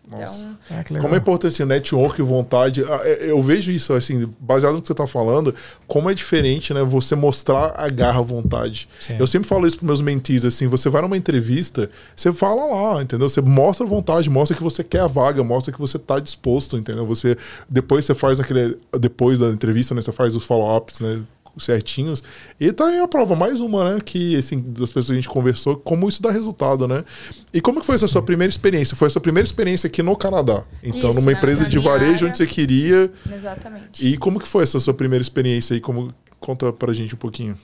Então... 0.06 0.56
É, 0.68 1.00
como 1.00 1.14
é 1.14 1.18
importante 1.18 1.64
network 1.64 2.20
e 2.20 2.24
vontade. 2.24 2.82
Ah, 2.82 3.00
é, 3.04 3.30
eu 3.30 3.40
vejo 3.40 3.70
isso, 3.70 3.92
assim, 3.92 4.28
baseado 4.38 4.74
no 4.74 4.82
que 4.82 4.88
você 4.88 4.92
está 4.92 5.06
falando, 5.06 5.54
como 5.86 6.10
é 6.10 6.14
diferente, 6.14 6.74
né? 6.74 6.82
Você 6.82 7.14
mostrar 7.14 7.72
a 7.76 7.88
garra, 7.88 8.18
a 8.18 8.22
vontade. 8.22 8.88
Sim. 9.00 9.16
Eu 9.18 9.26
sempre 9.26 9.48
falo 9.48 9.66
isso 9.66 9.78
para 9.78 9.86
meus 9.86 10.00
mentis, 10.00 10.44
assim, 10.44 10.66
você 10.66 10.90
vai 10.90 11.00
numa 11.02 11.16
entrevista, 11.16 11.88
você 12.14 12.32
fala 12.32 12.64
lá, 12.66 13.02
entendeu? 13.02 13.28
Você 13.28 13.40
mostra 13.40 13.86
a 13.86 13.88
vontade, 13.88 14.28
mostra 14.28 14.56
que 14.56 14.62
você 14.62 14.82
quer 14.82 15.00
a 15.00 15.06
vaga, 15.06 15.42
mostra 15.42 15.72
que 15.72 15.80
você 15.80 15.96
está 15.96 16.18
disposto, 16.18 16.76
entendeu? 16.76 17.06
Você, 17.06 17.36
depois 17.70 18.04
você 18.04 18.14
faz 18.14 18.40
aquele, 18.40 18.76
depois 18.98 19.38
da 19.38 19.48
entrevista, 19.48 19.94
né? 19.94 20.02
Você 20.02 20.12
faz 20.12 20.34
os 20.34 20.44
follow-ups, 20.44 21.00
né? 21.00 21.22
Certinhos. 21.58 22.22
E 22.58 22.72
tá 22.72 22.86
aí 22.86 22.98
a 22.98 23.08
prova, 23.08 23.34
mais 23.34 23.60
uma, 23.60 23.94
né? 23.94 24.00
Que, 24.04 24.36
assim, 24.36 24.60
das 24.60 24.88
pessoas 24.88 25.06
que 25.06 25.12
a 25.12 25.16
gente 25.16 25.28
conversou, 25.28 25.76
como 25.76 26.08
isso 26.08 26.22
dá 26.22 26.30
resultado, 26.30 26.86
né? 26.88 27.04
E 27.52 27.60
como 27.60 27.80
que 27.80 27.86
foi 27.86 27.96
essa 27.96 28.08
sua 28.08 28.22
primeira 28.22 28.50
experiência? 28.50 28.96
Foi 28.96 29.08
a 29.08 29.10
sua 29.10 29.20
primeira 29.20 29.46
experiência 29.46 29.86
aqui 29.86 30.02
no 30.02 30.16
Canadá. 30.16 30.64
Então, 30.82 31.10
isso, 31.10 31.20
numa 31.20 31.32
empresa 31.32 31.66
de 31.66 31.78
varejo 31.78 32.14
área. 32.14 32.28
onde 32.28 32.38
você 32.38 32.46
queria. 32.46 33.12
Exatamente. 33.32 34.06
E 34.06 34.16
como 34.16 34.40
que 34.40 34.48
foi 34.48 34.62
essa 34.62 34.78
sua 34.80 34.94
primeira 34.94 35.22
experiência 35.22 35.74
aí? 35.74 35.80
Como... 35.80 36.12
Conta 36.40 36.72
pra 36.72 36.92
gente 36.92 37.14
um 37.14 37.18
pouquinho. 37.18 37.56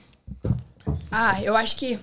Ah, 1.11 1.43
eu 1.43 1.53
acho 1.53 1.75
que 1.75 1.99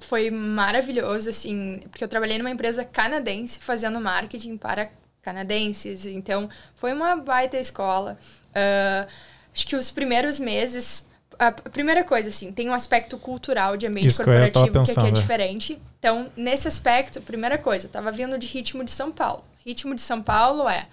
foi 0.00 0.30
maravilhoso, 0.30 1.28
assim, 1.28 1.80
porque 1.90 2.02
eu 2.02 2.08
trabalhei 2.08 2.38
numa 2.38 2.50
empresa 2.50 2.84
canadense 2.84 3.58
fazendo 3.58 4.00
marketing 4.00 4.56
para 4.56 4.90
canadenses. 5.20 6.06
Então, 6.06 6.48
foi 6.76 6.92
uma 6.92 7.16
baita 7.16 7.58
escola. 7.58 8.18
Uh, 8.50 9.08
acho 9.52 9.66
que 9.66 9.76
os 9.76 9.90
primeiros 9.90 10.38
meses 10.38 11.06
a 11.38 11.52
primeira 11.52 12.04
coisa, 12.04 12.28
assim, 12.28 12.52
tem 12.52 12.68
um 12.68 12.74
aspecto 12.74 13.18
cultural 13.18 13.76
de 13.76 13.86
ambiente 13.86 14.08
Isso 14.08 14.24
corporativo 14.24 14.66
que, 14.66 14.72
que 14.72 14.90
aqui 14.92 15.06
é, 15.06 15.08
é 15.08 15.12
diferente. 15.12 15.78
Então, 15.98 16.30
nesse 16.36 16.68
aspecto, 16.68 17.20
primeira 17.20 17.58
coisa, 17.58 17.88
tava 17.88 18.10
vindo 18.12 18.38
de 18.38 18.46
ritmo 18.46 18.84
de 18.84 18.90
São 18.90 19.10
Paulo. 19.10 19.44
Ritmo 19.64 19.94
de 19.94 20.00
São 20.00 20.22
Paulo 20.22 20.68
é 20.68 20.86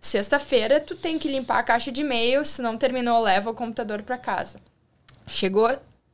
sexta-feira, 0.00 0.80
tu 0.80 0.94
tem 0.94 1.18
que 1.18 1.28
limpar 1.28 1.58
a 1.58 1.62
caixa 1.62 1.90
de 1.90 2.00
e-mail, 2.00 2.44
se 2.44 2.62
não 2.62 2.76
terminou, 2.76 3.20
leva 3.20 3.50
o 3.50 3.54
computador 3.54 4.02
para 4.02 4.16
casa. 4.16 4.60
Chegou 5.26 5.70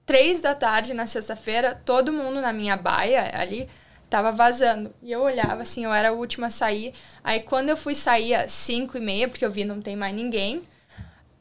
três 0.07 0.40
da 0.40 0.55
tarde 0.55 0.94
na 0.94 1.07
sexta-feira, 1.07 1.81
todo 1.85 2.12
mundo 2.12 2.40
na 2.40 2.53
minha 2.53 2.77
baia 2.77 3.31
ali 3.35 3.68
tava 4.09 4.31
vazando. 4.33 4.94
E 5.03 5.11
eu 5.11 5.22
olhava 5.22 5.62
assim, 5.62 5.85
eu 5.85 5.92
era 5.92 6.11
a 6.11 6.12
última 6.12 6.46
a 6.46 6.50
sair. 6.50 6.94
Aí 7.22 7.40
quando 7.40 7.68
eu 7.68 7.77
fui 7.77 7.94
sair 7.94 8.35
às 8.35 8.53
cinco 8.53 8.96
e 8.96 9.00
meia, 9.00 9.29
porque 9.29 9.44
eu 9.44 9.50
vi 9.50 9.64
não 9.64 9.81
tem 9.81 9.96
mais 9.96 10.14
ninguém, 10.14 10.62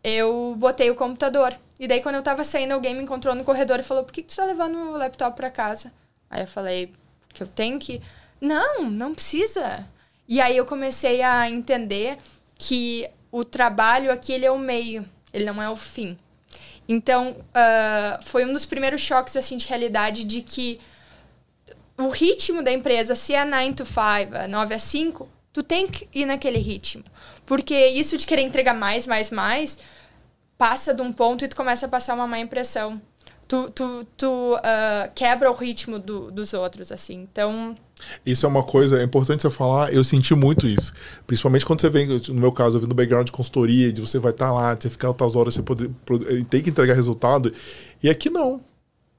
eu 0.04 0.56
botei 0.58 0.92
o 0.92 0.96
computador. 0.96 1.56
E 1.80 1.88
daí, 1.88 2.02
quando 2.02 2.16
eu 2.16 2.22
tava 2.22 2.44
saindo, 2.44 2.74
alguém 2.74 2.94
me 2.94 3.04
encontrou 3.04 3.34
no 3.34 3.44
corredor 3.44 3.80
e 3.80 3.84
falou: 3.84 4.04
Por 4.04 4.12
que, 4.12 4.22
que 4.22 4.30
tu 4.30 4.36
tá 4.36 4.46
levando 4.46 4.78
o 4.78 4.92
laptop 4.92 5.36
pra 5.36 5.50
casa? 5.50 5.92
Aí 6.30 6.42
eu 6.42 6.48
falei: 6.48 6.94
Que 7.34 7.44
eu 7.44 7.48
tenho 7.48 7.80
que. 7.80 8.02
Não, 8.40 8.84
não 8.90 9.14
precisa. 9.14 9.88
E 10.28 10.42
aí 10.42 10.58
eu 10.58 10.66
comecei 10.66 11.22
a 11.22 11.50
entender 11.50 12.18
que 12.58 13.10
o 13.32 13.44
trabalho 13.44 14.12
aqui 14.12 14.32
ele 14.32 14.46
é 14.46 14.52
o 14.52 14.60
meio, 14.60 15.06
ele 15.34 15.46
não 15.46 15.62
é 15.62 15.70
o 15.70 15.76
fim. 15.76 16.18
Então, 16.88 17.32
uh, 17.32 18.24
foi 18.24 18.46
um 18.46 18.54
dos 18.54 18.66
primeiros 18.66 19.02
choques 19.02 19.36
assim, 19.38 19.58
de 19.58 19.68
realidade 19.68 20.24
de 20.24 20.42
que 20.42 20.80
o 21.98 22.10
ritmo 22.10 22.62
da 22.62 22.72
empresa, 22.72 23.16
se 23.16 23.34
é 23.34 23.46
9 23.46 23.74
to 23.74 23.86
5, 23.86 24.48
9 24.50 24.76
a 24.76 24.80
5, 24.80 25.30
tu 25.52 25.64
tem 25.64 25.88
que 25.88 26.08
ir 26.14 26.26
naquele 26.26 26.60
ritmo. 26.60 27.04
Porque 27.46 27.88
isso 27.88 28.18
de 28.18 28.26
querer 28.26 28.42
entregar 28.42 28.74
mais, 28.74 29.06
mais, 29.06 29.32
mais, 29.32 29.78
passa 30.58 30.94
de 30.94 31.02
um 31.02 31.12
ponto 31.12 31.44
e 31.44 31.48
tu 31.48 31.56
começa 31.56 31.86
a 31.86 31.90
passar 31.90 32.14
uma 32.16 32.28
má 32.28 32.40
impressão. 32.40 33.02
Tu, 33.48 33.70
tu, 33.72 34.08
tu 34.18 34.56
uh, 34.56 35.12
quebra 35.14 35.52
o 35.52 35.54
ritmo 35.54 36.00
do, 36.00 36.32
dos 36.32 36.54
outros, 36.54 36.92
assim. 36.92 37.28
Então. 37.32 37.76
Isso 38.26 38.46
é 38.46 38.50
uma 38.50 38.64
coisa, 38.64 39.00
é 39.00 39.04
importante 39.04 39.42
você 39.42 39.50
falar, 39.50 39.94
eu 39.94 40.04
senti 40.04 40.34
muito 40.34 40.68
isso. 40.68 40.94
Principalmente 41.28 41.66
quando 41.66 41.82
você 41.82 41.90
vem, 41.90 42.08
no 42.08 42.36
meu 42.36 42.52
caso, 42.52 42.78
eu 42.78 42.82
vim 42.82 42.88
do 42.88 42.96
background 42.96 43.26
de 43.26 43.32
consultoria, 43.32 43.94
de 43.94 44.02
você 44.02 44.20
vai 44.20 44.32
estar 44.32 44.48
tá 44.48 44.52
lá, 44.52 44.76
você 44.76 44.90
ficar 44.90 45.10
altas 45.10 45.36
horas, 45.36 45.54
você 45.54 45.62
poder, 45.62 45.90
tem 46.50 46.62
que 46.62 46.70
entregar 46.70 46.94
resultado. 46.94 47.54
E 48.02 48.10
aqui 48.10 48.30
não. 48.30 48.60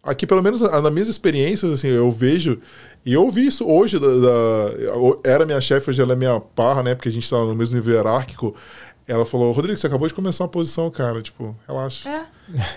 Aqui, 0.04 0.26
pelo 0.26 0.42
menos 0.42 0.60
nas 0.60 0.92
minhas 0.92 1.08
experiências, 1.08 1.70
assim, 1.72 1.88
eu 1.88 2.10
vejo, 2.10 2.60
e 3.06 3.12
eu 3.14 3.30
vi 3.30 3.46
isso 3.46 3.66
hoje, 3.66 3.98
da, 3.98 4.06
da 4.06 4.70
era 5.24 5.46
minha 5.46 5.60
chefe, 5.60 5.90
hoje 5.90 6.02
ela 6.02 6.12
é 6.12 6.16
minha 6.16 6.38
parra, 6.40 6.82
né, 6.82 6.94
porque 6.94 7.08
a 7.08 7.12
gente 7.12 7.24
está 7.24 7.38
no 7.38 7.54
mesmo 7.54 7.74
nível 7.76 7.94
hierárquico, 7.94 8.54
ela 9.06 9.24
falou, 9.24 9.52
Rodrigo, 9.52 9.78
você 9.78 9.86
acabou 9.86 10.08
de 10.08 10.14
começar 10.14 10.44
uma 10.44 10.48
posição, 10.48 10.90
cara, 10.90 11.20
tipo, 11.20 11.54
relaxa. 11.66 12.08
É. 12.08 12.26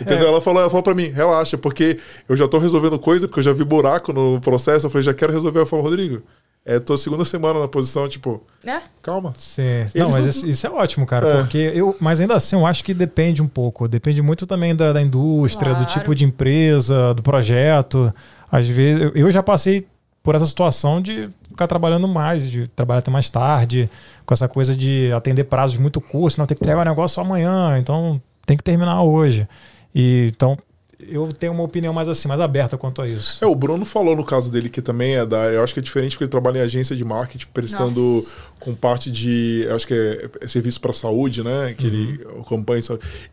Entendeu? 0.01 0.27
Ela 0.27 0.41
falou, 0.41 0.61
ela 0.61 0.69
falou 0.69 0.83
pra 0.83 0.93
mim, 0.93 1.07
relaxa, 1.07 1.57
porque 1.57 1.99
eu 2.27 2.35
já 2.35 2.47
tô 2.47 2.57
resolvendo 2.57 2.99
coisa, 2.99 3.27
porque 3.27 3.39
eu 3.39 3.43
já 3.43 3.53
vi 3.53 3.63
buraco 3.63 4.11
no 4.11 4.39
processo, 4.41 4.85
eu 4.85 4.89
falei, 4.89 5.03
já 5.03 5.13
quero 5.13 5.31
resolver. 5.31 5.59
Ela 5.59 5.65
falou, 5.65 5.85
Rodrigo, 5.85 6.21
é 6.67 6.79
tô 6.79 6.97
segunda 6.97 7.23
semana 7.23 7.61
na 7.61 7.67
posição, 7.67 8.09
tipo, 8.09 8.43
é? 8.65 8.81
calma. 9.01 9.33
Sim. 9.37 9.85
Não, 9.95 10.09
mas 10.09 10.43
não... 10.43 10.49
Isso, 10.49 10.67
é 10.67 10.69
ótimo, 10.69 11.05
cara, 11.05 11.25
é. 11.25 11.37
porque 11.37 11.71
eu, 11.73 11.95
mas 12.01 12.19
ainda 12.19 12.35
assim 12.35 12.57
eu 12.57 12.65
acho 12.65 12.83
que 12.83 12.93
depende 12.93 13.41
um 13.41 13.47
pouco, 13.47 13.87
depende 13.87 14.21
muito 14.21 14.45
também 14.45 14.75
da, 14.75 14.91
da 14.91 15.01
indústria, 15.01 15.71
claro. 15.71 15.85
do 15.85 15.89
tipo 15.89 16.13
de 16.13 16.25
empresa, 16.25 17.13
do 17.13 17.23
projeto. 17.23 18.13
Às 18.51 18.67
vezes, 18.67 19.01
eu, 19.01 19.11
eu 19.15 19.31
já 19.31 19.41
passei 19.41 19.87
por 20.21 20.35
essa 20.35 20.45
situação 20.45 21.01
de 21.01 21.29
ficar 21.47 21.67
trabalhando 21.67 22.05
mais, 22.05 22.51
de 22.51 22.67
trabalhar 22.67 22.99
até 22.99 23.09
mais 23.09 23.29
tarde, 23.29 23.89
com 24.25 24.33
essa 24.33 24.49
coisa 24.49 24.75
de 24.75 25.09
atender 25.13 25.45
prazos 25.45 25.77
muito 25.77 26.01
curtos, 26.01 26.35
não 26.35 26.45
tem 26.45 26.57
que 26.57 26.65
entregar 26.65 26.81
o 26.81 26.89
negócio 26.89 27.21
amanhã, 27.21 27.79
então 27.79 28.21
tem 28.45 28.57
que 28.57 28.63
terminar 28.63 29.01
hoje. 29.03 29.47
E 29.95 30.33
então 30.35 30.57
eu 31.07 31.31
tenho 31.33 31.53
uma 31.53 31.63
opinião 31.63 31.93
mais 31.93 32.09
assim, 32.09 32.27
mais 32.27 32.39
aberta 32.39 32.77
quanto 32.77 33.01
a 33.01 33.07
isso. 33.07 33.43
É, 33.43 33.47
o 33.47 33.55
Bruno 33.55 33.85
falou 33.85 34.15
no 34.15 34.25
caso 34.25 34.51
dele 34.51 34.69
que 34.69 34.81
também 34.81 35.15
é 35.15 35.25
da. 35.25 35.45
Eu 35.45 35.63
acho 35.63 35.73
que 35.73 35.79
é 35.79 35.83
diferente 35.83 36.11
porque 36.11 36.25
ele 36.25 36.31
trabalha 36.31 36.59
em 36.59 36.61
agência 36.61 36.95
de 36.95 37.03
marketing, 37.03 37.47
prestando 37.53 38.01
Nossa. 38.01 38.35
com 38.59 38.75
parte 38.75 39.11
de. 39.11 39.65
Eu 39.67 39.75
acho 39.75 39.87
que 39.87 39.93
é, 39.93 40.29
é 40.41 40.47
serviço 40.47 40.79
para 40.81 40.93
saúde, 40.93 41.43
né? 41.43 41.73
Que 41.77 41.87
uhum. 41.87 41.93
ele 41.93 42.27
acompanha. 42.39 42.81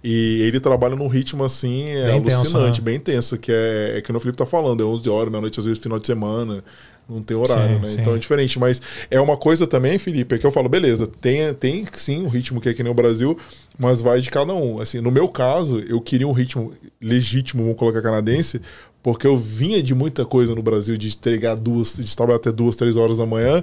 E 0.02 0.40
ele 0.42 0.60
trabalha 0.60 0.96
num 0.96 1.08
ritmo 1.08 1.44
assim, 1.44 1.88
é 1.90 2.18
bem 2.20 2.34
alucinante, 2.34 2.48
intenso, 2.48 2.80
né? 2.80 2.84
bem 2.84 2.96
intenso, 2.96 3.38
que 3.38 3.52
é, 3.52 3.98
é 3.98 4.00
que 4.00 4.12
o 4.12 4.20
Felipe 4.20 4.38
tá 4.38 4.46
falando, 4.46 4.82
é 4.82 4.86
11 4.86 5.08
horas, 5.08 5.30
meia-noite, 5.30 5.58
às 5.58 5.66
vezes 5.66 5.82
final 5.82 5.98
de 5.98 6.06
semana 6.06 6.62
não 7.08 7.22
tem 7.22 7.36
horário, 7.36 7.76
sim, 7.76 7.82
né? 7.82 7.88
Sim. 7.90 8.00
Então 8.00 8.14
é 8.14 8.18
diferente. 8.18 8.58
Mas 8.58 8.80
é 9.10 9.20
uma 9.20 9.36
coisa 9.36 9.66
também, 9.66 9.98
Felipe, 9.98 10.34
é 10.34 10.38
que 10.38 10.46
eu 10.46 10.52
falo, 10.52 10.68
beleza, 10.68 11.06
tem, 11.06 11.52
tem 11.54 11.86
sim 11.96 12.22
um 12.22 12.28
ritmo 12.28 12.60
que 12.60 12.68
é 12.68 12.74
que 12.74 12.82
nem 12.82 12.90
o 12.90 12.94
Brasil, 12.94 13.38
mas 13.78 14.00
vai 14.00 14.20
de 14.20 14.30
cada 14.30 14.54
um. 14.54 14.80
Assim, 14.80 15.00
no 15.00 15.10
meu 15.10 15.28
caso, 15.28 15.80
eu 15.80 16.00
queria 16.00 16.26
um 16.26 16.32
ritmo 16.32 16.72
legítimo, 17.00 17.62
vamos 17.62 17.78
colocar 17.78 18.00
canadense, 18.02 18.60
porque 19.02 19.26
eu 19.26 19.36
vinha 19.36 19.82
de 19.82 19.94
muita 19.94 20.24
coisa 20.24 20.54
no 20.54 20.62
Brasil, 20.62 20.96
de 20.96 21.08
entregar 21.08 21.56
duas, 21.56 21.96
de 21.96 22.16
trabalhar 22.16 22.38
até 22.38 22.50
duas, 22.50 22.76
três 22.76 22.96
horas 22.96 23.18
da 23.18 23.26
manhã. 23.26 23.62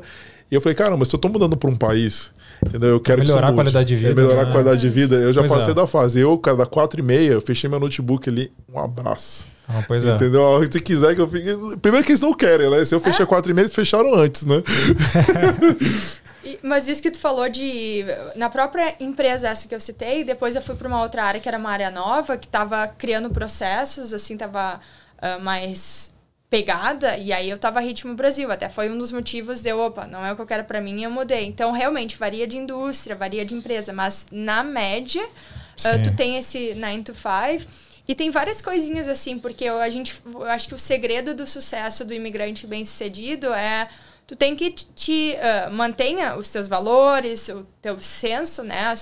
E 0.51 0.55
eu 0.55 0.61
falei, 0.61 0.75
caramba, 0.75 1.05
se 1.05 1.15
eu 1.15 1.19
tô 1.19 1.29
mudando 1.29 1.57
para 1.57 1.69
um 1.69 1.75
país, 1.75 2.31
entendeu? 2.65 2.89
Eu 2.89 2.99
quero 2.99 3.19
melhorar 3.19 3.47
que 3.47 3.51
a 3.51 3.55
qualidade 3.55 3.87
de 3.87 3.95
vida. 3.95 4.11
É 4.11 4.13
melhorar 4.13 4.43
né? 4.43 4.49
a 4.49 4.51
qualidade 4.51 4.81
de 4.81 4.89
vida. 4.89 5.15
Eu 5.15 5.33
já 5.33 5.41
pois 5.41 5.51
passei 5.51 5.71
é. 5.71 5.75
da 5.75 5.87
fase. 5.87 6.19
Eu, 6.19 6.37
cada 6.37 6.65
quatro 6.65 6.99
e 6.99 7.03
meia, 7.03 7.31
eu 7.31 7.41
fechei 7.41 7.69
meu 7.69 7.79
notebook 7.79 8.29
ali, 8.29 8.51
um 8.73 8.79
abraço. 8.79 9.45
Ah, 9.67 9.83
pois 9.87 10.05
é. 10.05 10.13
Entendeu? 10.13 10.61
Se 10.69 10.81
quiser 10.81 11.15
que 11.15 11.21
eu 11.21 11.27
fique. 11.27 11.77
Primeiro 11.81 12.05
que 12.05 12.11
eles 12.11 12.21
não 12.21 12.33
querem, 12.33 12.69
né? 12.69 12.83
Se 12.83 12.93
eu 12.93 12.99
fechar 12.99 13.23
é? 13.23 13.25
quatro 13.25 13.51
e 13.51 13.53
meia, 13.53 13.63
eles 13.63 13.75
fecharam 13.75 14.13
antes, 14.15 14.45
né? 14.45 14.61
Mas 16.61 16.87
isso 16.87 17.01
que 17.01 17.11
tu 17.11 17.19
falou 17.19 17.47
de. 17.47 18.03
Na 18.35 18.49
própria 18.49 18.95
empresa 18.99 19.47
essa 19.47 19.67
que 19.67 19.75
eu 19.75 19.79
citei, 19.79 20.23
depois 20.23 20.55
eu 20.55 20.61
fui 20.61 20.75
para 20.75 20.87
uma 20.87 21.01
outra 21.01 21.23
área 21.23 21.39
que 21.39 21.47
era 21.47 21.57
uma 21.57 21.69
área 21.69 21.89
nova, 21.89 22.37
que 22.37 22.47
estava 22.47 22.87
criando 22.87 23.29
processos, 23.29 24.13
assim, 24.13 24.33
estava 24.33 24.79
uh, 25.21 25.41
mais 25.41 26.10
pegada, 26.51 27.17
e 27.17 27.31
aí 27.31 27.49
eu 27.49 27.57
tava 27.57 27.79
ritmo 27.79 28.13
Brasil. 28.13 28.51
Até 28.51 28.67
foi 28.67 28.91
um 28.91 28.97
dos 28.97 29.09
motivos 29.09 29.61
de 29.61 29.69
eu, 29.69 29.79
opa, 29.79 30.05
não 30.05 30.23
é 30.23 30.33
o 30.33 30.35
que 30.35 30.41
eu 30.41 30.45
quero 30.45 30.65
para 30.65 30.81
mim, 30.81 31.01
eu 31.01 31.09
mudei. 31.09 31.45
Então, 31.45 31.71
realmente, 31.71 32.17
varia 32.17 32.45
de 32.45 32.57
indústria, 32.57 33.15
varia 33.15 33.45
de 33.45 33.55
empresa, 33.55 33.93
mas 33.93 34.27
na 34.29 34.61
média, 34.61 35.23
uh, 35.23 36.03
tu 36.03 36.13
tem 36.13 36.37
esse 36.37 36.75
9 36.75 37.03
to 37.03 37.13
5. 37.15 37.71
E 38.05 38.13
tem 38.13 38.29
várias 38.29 38.61
coisinhas 38.61 39.07
assim, 39.07 39.39
porque 39.39 39.65
a 39.65 39.89
gente. 39.89 40.21
Eu 40.25 40.43
acho 40.43 40.67
que 40.67 40.73
o 40.73 40.77
segredo 40.77 41.33
do 41.33 41.47
sucesso 41.47 42.03
do 42.03 42.13
imigrante 42.13 42.67
bem 42.67 42.83
sucedido 42.83 43.53
é 43.53 43.87
tu 44.31 44.35
tem 44.37 44.55
que 44.55 44.73
te 44.95 45.35
uh, 45.35 45.73
mantenha 45.73 46.37
os 46.37 46.47
teus 46.47 46.65
valores, 46.65 47.49
o 47.49 47.65
teu 47.81 47.99
senso, 47.99 48.63
né? 48.63 48.95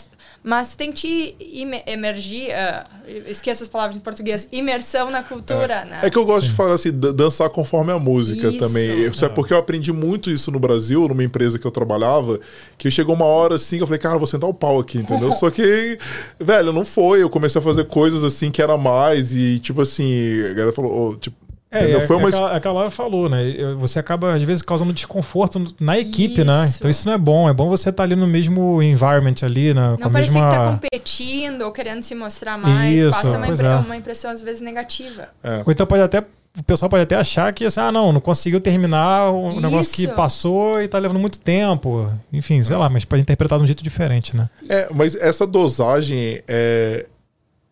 Mas 0.44 0.72
tu 0.72 0.78
tem 0.78 0.92
que 0.92 1.36
te 1.38 1.84
emergir, 1.86 2.48
uh, 2.50 3.30
esqueça 3.30 3.62
as 3.62 3.70
palavras 3.70 3.96
em 3.96 4.00
português, 4.00 4.48
imersão 4.52 5.12
na 5.12 5.22
cultura, 5.22 5.82
é. 5.82 5.86
né? 5.86 6.00
É 6.02 6.10
que 6.10 6.18
eu 6.18 6.26
gosto 6.26 6.46
Sim. 6.46 6.50
de 6.50 6.56
falar 6.56 6.74
assim, 6.74 6.92
dançar 6.92 7.48
conforme 7.52 7.92
a 7.92 8.00
música 8.00 8.48
isso. 8.48 8.58
também. 8.58 9.04
Isso 9.04 9.24
é 9.24 9.30
porque 9.30 9.54
eu 9.54 9.60
aprendi 9.60 9.94
muito 9.94 10.32
isso 10.32 10.50
no 10.50 10.58
Brasil, 10.58 11.08
numa 11.08 11.24
empresa 11.24 11.60
que 11.60 11.68
eu 11.68 11.72
trabalhava, 11.72 12.40
que 12.76 12.90
chegou 12.90 13.14
uma 13.14 13.26
hora 13.26 13.54
assim 13.54 13.78
que 13.78 13.84
eu 13.84 13.88
falei, 13.88 14.00
cara, 14.00 14.18
vou 14.18 14.26
sentar 14.26 14.50
o 14.50 14.54
pau 14.54 14.80
aqui, 14.80 14.98
entendeu? 14.98 15.32
Só 15.38 15.52
que, 15.52 16.00
velho, 16.40 16.74
não 16.74 16.84
foi. 16.84 17.22
Eu 17.22 17.30
comecei 17.30 17.62
a 17.62 17.64
fazer 17.64 17.86
coisas 17.86 18.24
assim 18.24 18.50
que 18.50 18.64
era 18.64 18.80
mais 18.80 19.32
e, 19.32 19.60
tipo 19.60 19.80
assim, 19.80 20.42
a 20.42 20.54
galera 20.56 20.74
falou, 20.74 21.12
oh, 21.12 21.18
tipo, 21.18 21.38
é, 21.72 21.92
é, 21.92 22.02
foi 22.02 22.16
uma... 22.16 22.30
aquela, 22.30 22.56
aquela 22.56 22.90
falou, 22.90 23.30
né? 23.30 23.44
Você 23.78 24.00
acaba, 24.00 24.34
às 24.34 24.42
vezes, 24.42 24.64
causando 24.64 24.92
desconforto 24.92 25.64
na 25.80 26.00
equipe, 26.00 26.44
né? 26.44 26.64
isso. 26.64 26.72
né? 26.72 26.74
Então 26.78 26.90
isso 26.90 27.08
não 27.08 27.14
é 27.14 27.18
bom. 27.18 27.48
É 27.48 27.54
bom 27.54 27.70
você 27.70 27.90
estar 27.90 27.98
tá 27.98 28.04
ali 28.04 28.16
no 28.16 28.26
mesmo 28.26 28.82
environment 28.82 29.36
ali, 29.44 29.74
né? 29.74 29.96
Não 30.00 30.12
parecer 30.12 30.34
mesma... 30.34 30.50
que 30.50 30.56
tá 30.56 30.72
competindo 30.72 31.62
ou 31.62 31.72
querendo 31.72 32.02
se 32.02 32.16
mostrar 32.16 32.58
mais. 32.58 33.00
Isso, 33.00 33.12
Passa 33.12 33.38
uma, 33.38 33.48
impre... 33.48 33.66
é. 33.66 33.76
uma 33.76 33.98
impressão, 33.98 34.32
às 34.32 34.42
vezes, 34.42 34.62
negativa. 34.62 35.30
É. 35.44 35.62
Ou 35.64 35.72
então 35.72 35.86
pode 35.86 36.02
até 36.02 36.24
o 36.58 36.64
pessoal 36.64 36.90
pode 36.90 37.04
até 37.04 37.16
achar 37.16 37.54
que 37.54 37.64
assim, 37.64 37.80
ah, 37.80 37.92
não, 37.92 38.12
não 38.12 38.20
conseguiu 38.20 38.60
terminar 38.60 39.30
o 39.32 39.50
Isso. 39.50 39.62
negócio 39.62 39.94
que 39.96 40.08
passou 40.08 40.82
e 40.82 40.88
tá 40.88 40.98
levando 40.98 41.20
muito 41.20 41.40
tempo. 41.40 42.12
Enfim, 42.34 42.62
sei 42.64 42.76
lá, 42.76 42.90
mas 42.90 43.06
pode 43.06 43.22
interpretar 43.22 43.60
de 43.60 43.64
um 43.64 43.68
jeito 43.68 43.84
diferente, 43.84 44.36
né? 44.36 44.50
É, 44.68 44.90
mas 44.92 45.16
essa 45.16 45.46
dosagem 45.46 46.42
é. 46.48 47.06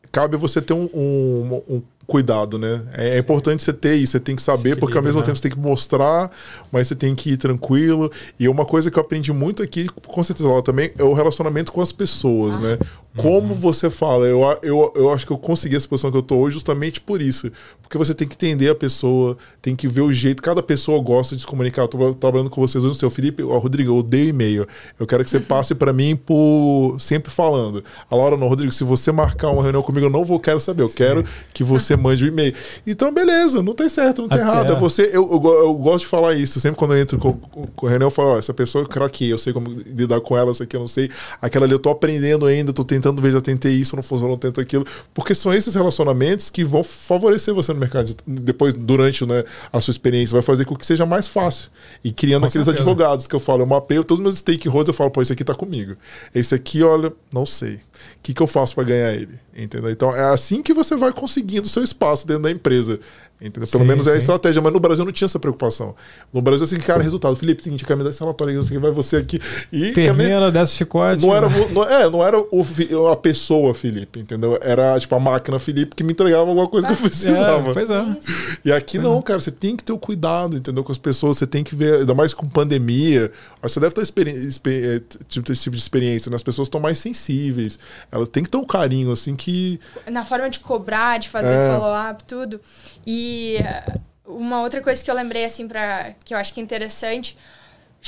Cabe 0.10 0.38
você 0.38 0.62
ter 0.62 0.74
um, 0.74 0.90
um, 0.94 1.62
um 1.68 1.82
cuidado, 2.08 2.58
né? 2.58 2.82
É, 2.94 3.10
é, 3.16 3.18
importante 3.20 3.62
você 3.62 3.74
ter 3.74 3.96
isso, 3.96 4.14
você 4.14 4.20
tem 4.20 4.36
que 4.36 4.42
saber, 4.42 4.80
porque 4.80 4.98
ao 4.98 5.04
mesmo 5.04 5.20
né? 5.20 5.26
tempo 5.26 5.36
você 5.36 5.42
tem 5.42 5.52
que 5.52 5.60
mostrar, 5.60 6.32
mas 6.72 6.88
você 6.88 6.96
tem 6.96 7.14
que 7.14 7.32
ir 7.32 7.38
tranquilo. 7.38 8.10
E 8.40 8.48
uma 8.48 8.66
coisa 8.66 8.90
que 8.90 8.98
eu 8.98 9.02
aprendi 9.02 9.34
muito 9.34 9.62
aqui, 9.62 9.88
com 9.90 10.24
certeza 10.24 10.48
lá 10.48 10.62
também, 10.62 10.90
é 10.98 11.04
o 11.04 11.14
relacionamento 11.14 11.72
com 11.72 11.82
as 11.82 11.92
pessoas, 11.92 12.56
ah. 12.56 12.62
né? 12.62 12.80
Como 13.18 13.50
uhum. 13.50 13.54
você 13.54 13.90
fala, 13.90 14.26
eu, 14.26 14.42
eu, 14.62 14.94
eu 14.96 15.12
acho 15.12 15.26
que 15.26 15.34
eu 15.34 15.38
consegui 15.38 15.76
essa 15.76 15.88
posição 15.88 16.12
que 16.12 16.18
eu 16.18 16.22
tô 16.22 16.38
hoje 16.38 16.54
justamente 16.54 17.02
por 17.02 17.22
isso. 17.22 17.52
Porque 17.88 17.98
você 17.98 18.14
tem 18.14 18.28
que 18.28 18.36
entender 18.36 18.70
a 18.70 18.76
pessoa, 18.76 19.38
tem 19.62 19.74
que 19.74 19.88
ver 19.88 20.02
o 20.02 20.12
jeito. 20.12 20.44
Cada 20.44 20.62
pessoa 20.62 21.02
gosta 21.02 21.36
de 21.36 21.42
se 21.42 21.48
comunicar. 21.48 21.84
Eu 21.84 21.88
tô 21.88 22.14
trabalhando 22.16 22.50
com 22.50 22.60
vocês 22.60 22.84
hoje 22.84 22.94
no 22.94 23.00
seu 23.00 23.10
Felipe. 23.10 23.42
Ó, 23.44 23.58
Rodrigo, 23.58 23.92
eu 23.92 23.98
odeio 23.98 24.30
e-mail. 24.30 24.68
Eu 25.00 25.08
quero 25.08 25.24
que 25.24 25.30
você 25.30 25.40
passe 25.40 25.74
para 25.74 25.94
mim 25.94 26.14
por 26.14 26.98
sempre 27.00 27.32
falando. 27.32 27.82
A 28.10 28.16
Laura, 28.16 28.36
não, 28.36 28.50
Rodrigo, 28.50 28.74
se 28.74 28.84
você 28.84 29.10
marcar 29.10 29.52
uma 29.52 29.64
reunião 29.64 29.82
comigo, 29.82 30.06
eu 30.06 30.10
não 30.10 30.26
vou 30.26 30.38
quero 30.38 30.60
saber. 30.60 30.84
Eu 30.84 30.90
Sim. 30.90 30.96
quero 30.96 31.26
que 31.54 31.64
você 31.64 31.96
mande 31.96 32.26
o 32.26 32.28
um 32.28 32.30
e-mail. 32.30 32.54
Então, 32.86 33.14
beleza, 33.14 33.64
não 33.64 33.74
tem 33.74 33.88
certo, 33.88 34.24
não 34.24 34.30
tem 34.30 34.40
Até 34.40 34.48
errado. 34.50 34.74
É 34.74 34.76
você, 34.76 35.10
eu, 35.14 35.30
eu, 35.32 35.54
eu, 35.54 35.74
gosto 35.76 36.02
de 36.02 36.08
falar 36.08 36.34
isso. 36.34 36.60
Sempre 36.60 36.78
quando 36.78 36.94
eu 36.94 37.02
entro 37.02 37.18
com, 37.18 37.34
com, 37.34 37.88
a 37.88 37.90
reunião, 37.90 38.08
eu 38.08 38.12
falo: 38.12 38.32
ó, 38.32 38.38
essa 38.38 38.54
pessoa 38.54 38.84
eu 38.84 38.88
craquei, 38.88 39.32
eu 39.32 39.38
sei 39.38 39.54
como 39.54 39.70
lidar 39.70 40.20
com 40.20 40.38
ela, 40.38 40.52
essa 40.52 40.66
aqui 40.66 40.76
eu 40.76 40.82
não 40.82 40.90
sei. 40.90 41.10
Aquela 41.42 41.66
ali 41.66 41.74
eu 41.74 41.80
tô 41.80 41.90
aprendendo 41.90 42.46
ainda, 42.46 42.74
tô 42.74 42.84
tentando 42.84 43.22
ver, 43.22 43.32
já 43.32 43.40
tentei 43.40 43.72
isso, 43.72 43.96
não 43.96 44.04
funcionou, 44.04 44.38
tento 44.38 44.60
aquilo. 44.60 44.86
Porque 45.14 45.34
são 45.34 45.54
esses 45.54 45.74
relacionamentos 45.74 46.50
que 46.50 46.66
vão 46.66 46.84
favorecer 46.84 47.54
você 47.54 47.77
no 47.78 47.82
mercado 47.82 48.06
de 48.06 48.16
depois, 48.26 48.74
durante 48.74 49.26
né, 49.26 49.44
a 49.72 49.80
sua 49.80 49.92
experiência, 49.92 50.34
vai 50.34 50.42
fazer 50.42 50.66
com 50.66 50.76
que 50.76 50.86
seja 50.86 51.06
mais 51.06 51.28
fácil. 51.28 51.70
E 52.04 52.12
criando 52.12 52.42
com 52.42 52.48
aqueles 52.48 52.66
certeza. 52.66 52.90
advogados 52.90 53.28
que 53.28 53.36
eu 53.36 53.40
falo, 53.40 53.62
eu 53.62 53.66
mapeio 53.66 54.04
todos 54.04 54.20
os 54.20 54.24
meus 54.24 54.40
stakeholders, 54.40 54.90
eu 54.90 54.94
falo, 54.94 55.12
pô, 55.12 55.22
esse 55.22 55.34
aqui 55.34 55.44
tá 55.44 55.56
comigo. 55.56 55.96
Esse 56.34 56.54
aqui, 56.56 56.84
olha, 56.84 57.12
não 57.34 57.46
sei. 57.46 57.80
O 58.16 58.20
que, 58.24 58.34
que 58.34 58.42
eu 58.42 58.48
faço 58.48 58.76
para 58.76 58.84
ganhar 58.84 59.14
ele? 59.14 59.40
Entendeu? 59.56 59.90
Então 59.90 60.16
é 60.16 60.32
assim 60.32 60.62
que 60.62 60.74
você 60.74 60.96
vai 60.96 61.12
conseguindo 61.12 61.68
seu 61.68 61.84
espaço 61.84 62.28
dentro 62.28 62.44
da 62.44 62.52
empresa. 62.52 63.00
Entendeu? 63.40 63.68
Pelo 63.68 63.84
sim, 63.84 63.88
menos 63.88 64.08
é 64.08 64.14
a 64.14 64.18
estratégia, 64.18 64.60
mas 64.60 64.74
no 64.74 64.80
Brasil 64.80 65.06
não 65.06 65.12
tinha 65.12 65.28
essa 65.28 65.38
preocupação. 65.38 65.96
No 66.34 66.42
Brasil, 66.42 66.66
assim, 66.66 66.78
cara, 66.78 67.04
resultado. 67.04 67.36
Felipe, 67.36 67.64
seguinte, 67.64 67.86
quer 67.86 67.96
me 67.96 68.04
dar 68.04 68.10
esse 68.10 68.20
relatório 68.20 68.60
aqui, 68.60 68.78
vai 68.80 68.90
você 68.90 69.18
aqui. 69.18 69.40
E 69.72 69.92
Termina, 69.92 70.52
desce 70.52 70.74
chicote. 70.74 71.24
Não 71.24 71.36
era, 71.36 71.48
não, 71.48 71.84
é, 71.84 72.10
não 72.10 72.26
era 72.26 72.40
o, 72.40 73.08
a 73.12 73.16
pessoa, 73.16 73.76
Felipe, 73.76 74.20
entendeu? 74.20 74.58
Era 74.60 75.00
tipo 75.00 75.14
a 75.14 75.20
máquina 75.20 75.60
Felipe 75.60 75.96
que 75.96 76.04
me 76.04 76.14
entregava 76.14 76.50
alguma 76.50 76.68
coisa 76.68 76.88
ah, 76.88 76.96
que 76.96 77.04
eu 77.04 77.08
precisava. 77.10 77.70
É, 77.70 77.74
pois 77.74 77.90
é. 77.92 78.18
E 78.66 78.72
aqui 78.72 78.98
não, 78.98 79.22
cara, 79.22 79.40
você 79.40 79.52
tem 79.52 79.76
que 79.76 79.84
ter 79.84 79.94
o 79.94 80.00
cuidado, 80.00 80.58
entendeu? 80.58 80.84
Com 80.84 80.92
as 80.92 80.98
pessoas, 80.98 81.38
você 81.38 81.46
tem 81.46 81.64
que 81.64 81.76
ver, 81.76 82.00
ainda 82.00 82.16
mais 82.16 82.34
com 82.34 82.48
pandemia. 82.48 83.32
Você 83.62 83.80
deve 83.80 83.94
ter 83.94 84.02
é, 84.02 85.02
tipo, 85.28 85.52
esse 85.52 85.62
tipo 85.62 85.76
de 85.76 85.82
experiência, 85.82 86.32
né? 86.32 86.36
As 86.36 86.44
pessoas 86.44 86.68
estão 86.68 86.82
mais 86.82 86.98
sensíveis. 86.98 87.78
Elas 88.12 88.30
têm 88.30 88.44
que 88.44 88.50
ter 88.50 88.58
um 88.58 88.66
carinho, 88.66 89.12
assim, 89.12 89.36
que. 89.36 89.80
Na 90.10 90.26
forma 90.26 90.50
de 90.50 90.60
cobrar, 90.60 91.20
de 91.20 91.30
fazer 91.30 91.48
é. 91.48 91.72
follow-up, 91.72 92.24
tudo. 92.24 92.62
E 93.06 93.58
eh, 93.60 94.00
uma 94.26 94.62
outra 94.62 94.82
coisa 94.82 95.04
que 95.04 95.10
eu 95.10 95.16
lembrei, 95.16 95.46
assim, 95.46 95.68
pra, 95.68 96.14
que 96.24 96.34
eu 96.34 96.38
acho 96.38 96.54
que 96.54 96.60
é 96.60 96.64
interessante, 96.64 97.38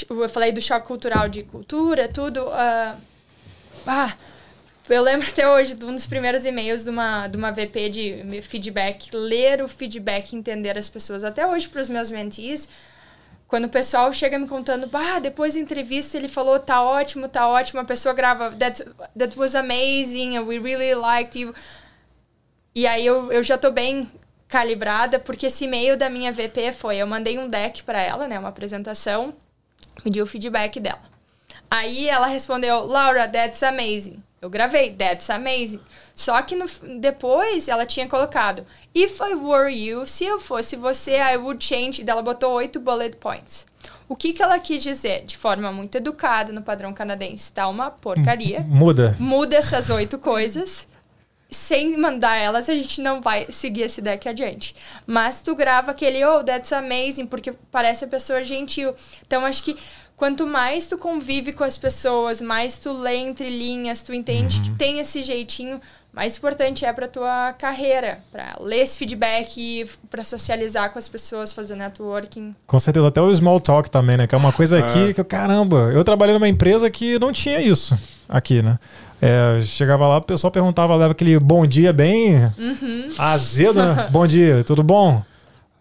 eu 0.09 0.29
falei 0.29 0.51
do 0.51 0.61
choque 0.61 0.87
cultural 0.87 1.27
de 1.27 1.43
cultura, 1.43 2.07
tudo. 2.07 2.41
Uh, 2.45 2.97
ah, 3.87 4.15
eu 4.89 5.03
lembro 5.03 5.27
até 5.27 5.49
hoje 5.49 5.75
de 5.75 5.85
um 5.85 5.93
dos 5.93 6.07
primeiros 6.07 6.45
e-mails 6.45 6.83
de 6.83 6.89
uma, 6.89 7.27
de 7.27 7.37
uma 7.37 7.51
VP 7.51 7.89
de 7.89 8.41
feedback, 8.41 9.15
ler 9.15 9.61
o 9.61 9.67
feedback 9.67 10.35
entender 10.35 10.77
as 10.77 10.89
pessoas. 10.89 11.23
Até 11.23 11.45
hoje, 11.45 11.67
para 11.67 11.81
os 11.81 11.89
meus 11.89 12.11
mentees, 12.11 12.67
quando 13.49 13.65
o 13.65 13.69
pessoal 13.69 14.13
chega 14.13 14.37
me 14.37 14.47
contando, 14.47 14.85
bah, 14.85 15.17
depois 15.17 15.55
da 15.55 15.59
entrevista 15.59 16.15
ele 16.15 16.27
falou, 16.27 16.59
tá 16.59 16.83
ótimo, 16.83 17.27
tá 17.27 17.47
ótimo, 17.47 17.81
a 17.81 17.83
pessoa 17.83 18.13
grava, 18.13 18.51
that, 18.51 18.85
that 19.17 19.37
was 19.37 19.55
amazing, 19.55 20.37
we 20.39 20.59
really 20.59 20.93
liked 20.93 21.37
you. 21.37 21.53
E 22.75 22.85
aí 22.85 23.03
eu, 23.03 23.31
eu 23.31 23.41
já 23.41 23.57
tô 23.57 23.71
bem 23.71 24.07
calibrada, 24.47 25.17
porque 25.17 25.47
esse 25.47 25.65
e-mail 25.65 25.97
da 25.97 26.11
minha 26.11 26.31
VP 26.31 26.73
foi: 26.73 26.97
eu 26.97 27.07
mandei 27.07 27.39
um 27.39 27.47
deck 27.47 27.81
para 27.81 27.99
ela, 27.99 28.27
né, 28.27 28.37
uma 28.37 28.49
apresentação, 28.49 29.33
pedi 30.03 30.21
o 30.21 30.27
feedback 30.27 30.79
dela. 30.79 31.01
Aí 31.71 32.07
ela 32.07 32.27
respondeu: 32.27 32.85
Laura, 32.85 33.27
that's 33.27 33.63
amazing. 33.63 34.21
Eu 34.41 34.49
gravei, 34.49 34.91
that's 34.91 35.29
amazing. 35.29 35.81
Só 36.15 36.41
que 36.41 36.55
no, 36.55 36.65
depois 36.99 37.67
ela 37.67 37.85
tinha 37.85 38.07
colocado: 38.07 38.65
If 38.95 39.19
I 39.19 39.35
were 39.35 39.73
you, 39.73 40.05
se 40.05 40.25
eu 40.25 40.39
fosse 40.39 40.75
você, 40.75 41.17
I 41.17 41.37
would 41.37 41.63
change. 41.63 42.01
E 42.01 42.09
ela 42.09 42.21
botou 42.21 42.53
oito 42.53 42.79
bullet 42.79 43.17
points. 43.17 43.67
O 44.07 44.15
que, 44.15 44.33
que 44.33 44.41
ela 44.41 44.57
quis 44.59 44.81
dizer? 44.81 45.23
De 45.25 45.37
forma 45.37 45.71
muito 45.71 45.95
educada, 45.95 46.51
no 46.51 46.61
padrão 46.61 46.93
canadense, 46.93 47.51
tá 47.51 47.67
uma 47.67 47.91
porcaria. 47.91 48.61
Muda. 48.61 49.15
Muda 49.19 49.55
essas 49.55 49.89
oito 49.89 50.17
coisas 50.19 50.87
sem 51.51 51.97
mandar 51.97 52.37
elas, 52.37 52.69
a 52.69 52.75
gente 52.75 53.01
não 53.01 53.21
vai 53.21 53.47
seguir 53.49 53.81
esse 53.81 54.01
deck 54.01 54.29
adiante. 54.29 54.75
Mas 55.05 55.41
tu 55.41 55.55
grava 55.55 55.91
aquele, 55.91 56.23
oh, 56.23 56.43
that's 56.43 56.71
amazing, 56.71 57.25
porque 57.25 57.53
parece 57.71 58.05
a 58.05 58.07
pessoa 58.07 58.43
gentil. 58.43 58.93
Então, 59.25 59.45
acho 59.45 59.63
que 59.63 59.75
quanto 60.19 60.45
mais 60.45 60.85
tu 60.85 60.97
convive 60.97 61.53
com 61.53 61.63
as 61.63 61.77
pessoas, 61.77 62.41
mais 62.41 62.75
tu 62.75 62.91
lê 62.91 63.15
entre 63.15 63.49
linhas, 63.49 64.03
tu 64.03 64.13
entende 64.13 64.57
uhum. 64.57 64.63
que 64.63 64.71
tem 64.71 64.99
esse 64.99 65.23
jeitinho, 65.23 65.79
mais 66.11 66.35
importante 66.35 66.83
é 66.83 66.91
para 66.91 67.07
tua 67.07 67.53
carreira, 67.53 68.19
para 68.29 68.57
ler 68.59 68.79
esse 68.79 68.97
feedback, 68.97 69.89
para 70.09 70.25
socializar 70.25 70.91
com 70.91 70.99
as 70.99 71.07
pessoas, 71.07 71.53
fazer 71.53 71.75
networking. 71.75 72.53
Com 72.67 72.79
certeza, 72.81 73.07
até 73.07 73.21
o 73.21 73.33
small 73.33 73.61
talk 73.61 73.89
também, 73.89 74.17
né? 74.17 74.27
Que 74.27 74.35
é 74.35 74.37
uma 74.37 74.51
coisa 74.51 74.77
aqui 74.77 75.11
é. 75.11 75.13
que, 75.13 75.23
caramba, 75.23 75.91
eu 75.93 76.03
trabalhei 76.03 76.33
numa 76.33 76.49
empresa 76.49 76.89
que 76.89 77.17
não 77.17 77.31
tinha 77.31 77.61
isso 77.61 77.97
aqui, 78.27 78.61
né? 78.61 78.77
É, 79.21 79.61
chegava 79.61 80.05
lá, 80.05 80.17
o 80.17 80.25
pessoal 80.25 80.51
perguntava, 80.51 80.95
leva 80.97 81.13
aquele 81.13 81.39
bom 81.39 81.65
dia 81.65 81.93
bem 81.93 82.51
uhum. 82.57 83.07
azedo, 83.17 83.81
né? 83.81 84.09
bom 84.11 84.27
dia, 84.27 84.65
tudo 84.65 84.83
bom? 84.83 85.23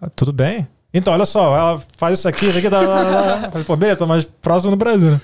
Ah, 0.01 0.09
tudo 0.15 0.33
bem? 0.33 0.69
Então, 0.93 1.13
olha 1.13 1.27
só, 1.27 1.57
ela 1.57 1.83
faz 1.97 2.19
isso 2.19 2.29
aqui, 2.29 2.47
isso 2.47 2.59
aqui, 2.59 2.71
tá, 2.71 2.81
tá, 2.81 3.41
tá. 3.43 3.51
Falei, 3.51 3.65
pô, 3.65 3.77
beleza, 3.77 3.99
tá 4.01 4.07
mais 4.07 4.25
próximo 4.25 4.71
do 4.71 4.77
Brasil, 4.77 5.11
né? 5.11 5.21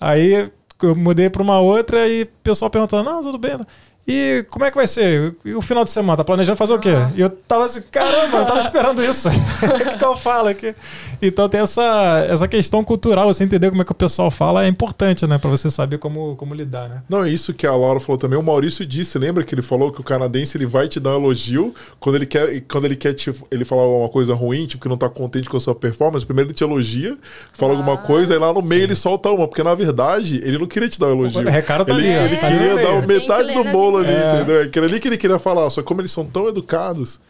Aí 0.00 0.50
eu 0.82 0.96
mudei 0.96 1.30
para 1.30 1.42
uma 1.42 1.60
outra 1.60 2.08
e 2.08 2.22
o 2.22 2.26
pessoal 2.42 2.70
perguntando, 2.70 3.08
não, 3.08 3.20
tudo 3.20 3.38
bem. 3.38 3.56
E 4.06 4.44
como 4.50 4.64
é 4.64 4.70
que 4.70 4.76
vai 4.76 4.86
ser? 4.86 5.34
E 5.44 5.54
o 5.54 5.62
final 5.62 5.84
de 5.84 5.90
semana? 5.90 6.16
Tá 6.16 6.24
planejando 6.24 6.56
fazer 6.56 6.72
o 6.72 6.78
quê? 6.78 6.90
Ah. 6.90 7.10
E 7.14 7.20
eu 7.20 7.30
tava 7.30 7.66
assim, 7.66 7.80
caramba, 7.90 8.38
eu 8.38 8.44
tava 8.46 8.58
esperando 8.66 9.02
isso. 9.02 9.28
o 9.94 9.98
que 9.98 10.04
eu 10.04 10.16
falo 10.16 10.48
aqui? 10.48 10.74
Então 11.20 11.48
tem 11.48 11.60
essa, 11.60 12.26
essa 12.28 12.48
questão 12.48 12.82
cultural, 12.82 13.32
você 13.32 13.44
entender 13.44 13.70
como 13.70 13.82
é 13.82 13.84
que 13.84 13.92
o 13.92 13.94
pessoal 13.94 14.28
fala 14.28 14.64
é 14.64 14.68
importante, 14.68 15.24
né? 15.24 15.38
Pra 15.38 15.48
você 15.48 15.70
saber 15.70 15.98
como, 15.98 16.34
como 16.34 16.52
lidar, 16.52 16.88
né? 16.88 17.02
Não, 17.08 17.24
é 17.24 17.30
isso 17.30 17.54
que 17.54 17.64
a 17.64 17.74
Laura 17.76 18.00
falou 18.00 18.18
também. 18.18 18.36
O 18.36 18.42
Maurício 18.42 18.84
disse, 18.84 19.18
lembra 19.18 19.44
que 19.44 19.54
ele 19.54 19.62
falou 19.62 19.92
que 19.92 20.00
o 20.00 20.04
canadense 20.04 20.56
ele 20.56 20.66
vai 20.66 20.88
te 20.88 20.98
dar 20.98 21.10
um 21.10 21.20
elogio 21.20 21.72
quando 22.00 22.16
ele 22.16 22.26
quer, 22.26 22.60
quando 22.62 22.86
ele 22.86 22.96
quer 22.96 23.12
te, 23.12 23.32
ele 23.52 23.64
falar 23.64 23.86
uma 23.86 24.08
coisa 24.08 24.34
ruim, 24.34 24.66
tipo 24.66 24.82
que 24.82 24.88
não 24.88 24.96
tá 24.96 25.08
contente 25.08 25.48
com 25.48 25.56
a 25.56 25.60
sua 25.60 25.76
performance. 25.76 26.26
Primeiro 26.26 26.50
ele 26.50 26.56
te 26.56 26.64
elogia, 26.64 27.16
fala 27.52 27.72
ah, 27.72 27.76
alguma 27.76 27.96
coisa, 27.96 28.34
aí 28.34 28.40
lá 28.40 28.52
no 28.52 28.62
meio 28.62 28.80
sim. 28.80 28.86
ele 28.88 28.94
solta 28.96 29.30
uma, 29.30 29.46
porque 29.46 29.62
na 29.62 29.76
verdade 29.76 30.40
ele 30.42 30.58
não 30.58 30.66
queria 30.66 30.88
te 30.88 30.98
dar 30.98 31.06
um 31.06 31.20
elogio. 31.20 31.46
O 31.46 31.50
recado 31.50 31.84
tá 31.84 31.92
ele, 31.92 32.12
ali, 32.12 32.32
ele 32.32 32.36
tá 32.36 32.48
queria 32.48 32.74
dar 32.76 33.06
metade 33.06 33.54
do 33.54 33.62
bolo 33.64 33.91
ali, 33.98 34.12
é. 34.12 34.34
entendeu? 34.34 34.60
É 34.60 34.62
aquilo 34.64 34.86
ali 34.86 35.00
que 35.00 35.08
ele 35.08 35.18
queria 35.18 35.38
falar. 35.38 35.68
Só 35.70 35.80
que 35.82 35.88
como 35.88 36.00
eles 36.00 36.12
são 36.12 36.24
tão 36.24 36.48
educados, 36.48 37.20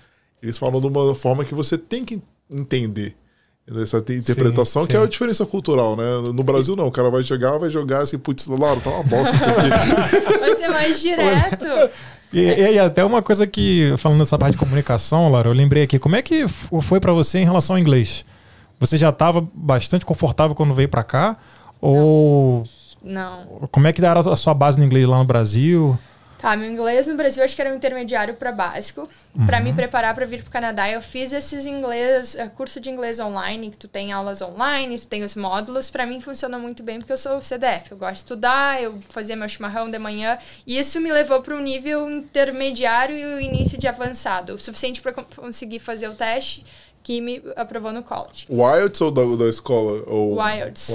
eles 0.42 0.58
falam 0.58 0.80
de 0.80 0.86
uma 0.86 1.14
forma 1.14 1.44
que 1.44 1.54
você 1.54 1.78
tem 1.78 2.04
que 2.04 2.20
entender. 2.50 3.16
Essa 3.80 3.98
interpretação 3.98 4.82
sim, 4.82 4.88
que 4.88 4.94
sim. 4.94 5.00
é 5.00 5.04
a 5.04 5.08
diferença 5.08 5.46
cultural, 5.46 5.96
né? 5.96 6.04
No 6.34 6.42
Brasil, 6.42 6.74
não. 6.74 6.88
O 6.88 6.90
cara 6.90 7.10
vai 7.10 7.22
chegar, 7.22 7.58
vai 7.58 7.70
jogar 7.70 8.00
assim, 8.00 8.18
putz, 8.18 8.48
Laura, 8.48 8.80
tá 8.80 8.90
uma 8.90 9.04
bosta 9.04 9.36
isso 9.36 9.44
aqui. 9.44 10.40
Vai 10.40 10.56
ser 10.56 10.68
mais 10.68 11.00
direto. 11.00 11.66
E, 12.32 12.40
e, 12.40 12.78
até 12.78 13.04
uma 13.04 13.22
coisa 13.22 13.46
que, 13.46 13.94
falando 13.98 14.18
nessa 14.18 14.36
parte 14.36 14.54
de 14.54 14.58
comunicação, 14.58 15.30
Laura, 15.30 15.48
eu 15.48 15.52
lembrei 15.52 15.84
aqui, 15.84 15.98
como 15.98 16.16
é 16.16 16.22
que 16.22 16.46
foi 16.48 16.98
para 16.98 17.12
você 17.12 17.38
em 17.38 17.44
relação 17.44 17.76
ao 17.76 17.80
inglês? 17.80 18.24
Você 18.80 18.96
já 18.96 19.10
estava 19.10 19.46
bastante 19.54 20.04
confortável 20.04 20.56
quando 20.56 20.74
veio 20.74 20.88
para 20.88 21.04
cá? 21.04 21.36
Ou 21.80 22.64
Não. 23.02 23.68
como 23.70 23.86
é 23.86 23.92
que 23.92 24.04
era 24.04 24.18
a 24.18 24.36
sua 24.36 24.54
base 24.54 24.78
no 24.78 24.84
inglês 24.84 25.06
lá 25.06 25.18
no 25.18 25.24
Brasil? 25.24 25.96
Tá, 26.42 26.56
meu 26.56 26.68
inglês 26.68 27.06
no 27.06 27.14
Brasil 27.14 27.44
acho 27.44 27.54
que 27.54 27.62
era 27.62 27.70
um 27.70 27.76
intermediário 27.76 28.34
para 28.34 28.50
básico. 28.50 29.08
Pra 29.46 29.60
me 29.60 29.72
preparar 29.72 30.12
para 30.12 30.26
vir 30.26 30.42
pro 30.42 30.50
Canadá, 30.50 30.90
eu 30.90 31.00
fiz 31.00 31.32
esses 31.32 31.66
inglês, 31.66 32.34
eh, 32.34 32.48
curso 32.48 32.80
de 32.80 32.90
inglês 32.90 33.20
online, 33.20 33.70
que 33.70 33.76
tu 33.76 33.86
tem 33.86 34.12
aulas 34.12 34.42
online, 34.42 34.98
tu 34.98 35.06
tem 35.06 35.22
os 35.22 35.36
módulos. 35.36 35.88
Pra 35.88 36.04
mim 36.04 36.20
funciona 36.20 36.58
muito 36.58 36.82
bem 36.82 36.98
porque 36.98 37.12
eu 37.12 37.16
sou 37.16 37.40
CDF, 37.40 37.92
eu 37.92 37.96
gosto 37.96 38.14
de 38.14 38.18
estudar, 38.18 38.82
eu 38.82 38.98
fazia 39.08 39.36
meu 39.36 39.48
chimarrão 39.48 39.88
de 39.88 39.96
manhã, 40.00 40.36
e 40.66 40.76
isso 40.76 41.00
me 41.00 41.12
levou 41.12 41.40
para 41.42 41.54
um 41.54 41.60
nível 41.60 42.10
intermediário 42.10 43.16
e 43.16 43.24
o 43.24 43.40
início 43.40 43.78
de 43.78 43.86
avançado, 43.86 44.54
o 44.54 44.58
suficiente 44.58 45.00
para 45.00 45.12
conseguir 45.12 45.78
fazer 45.78 46.08
o 46.08 46.14
teste 46.14 46.66
que 47.04 47.20
me 47.20 47.40
aprovou 47.54 47.92
no 47.92 48.02
college. 48.02 48.46
O 48.48 48.68
IELTS 48.68 49.00
ou 49.00 49.12
da, 49.12 49.22
da 49.36 49.48
escola? 49.48 50.02
Ou... 50.08 50.32
O. 50.32 50.40
O 50.40 50.48
IELTS. 50.48 50.90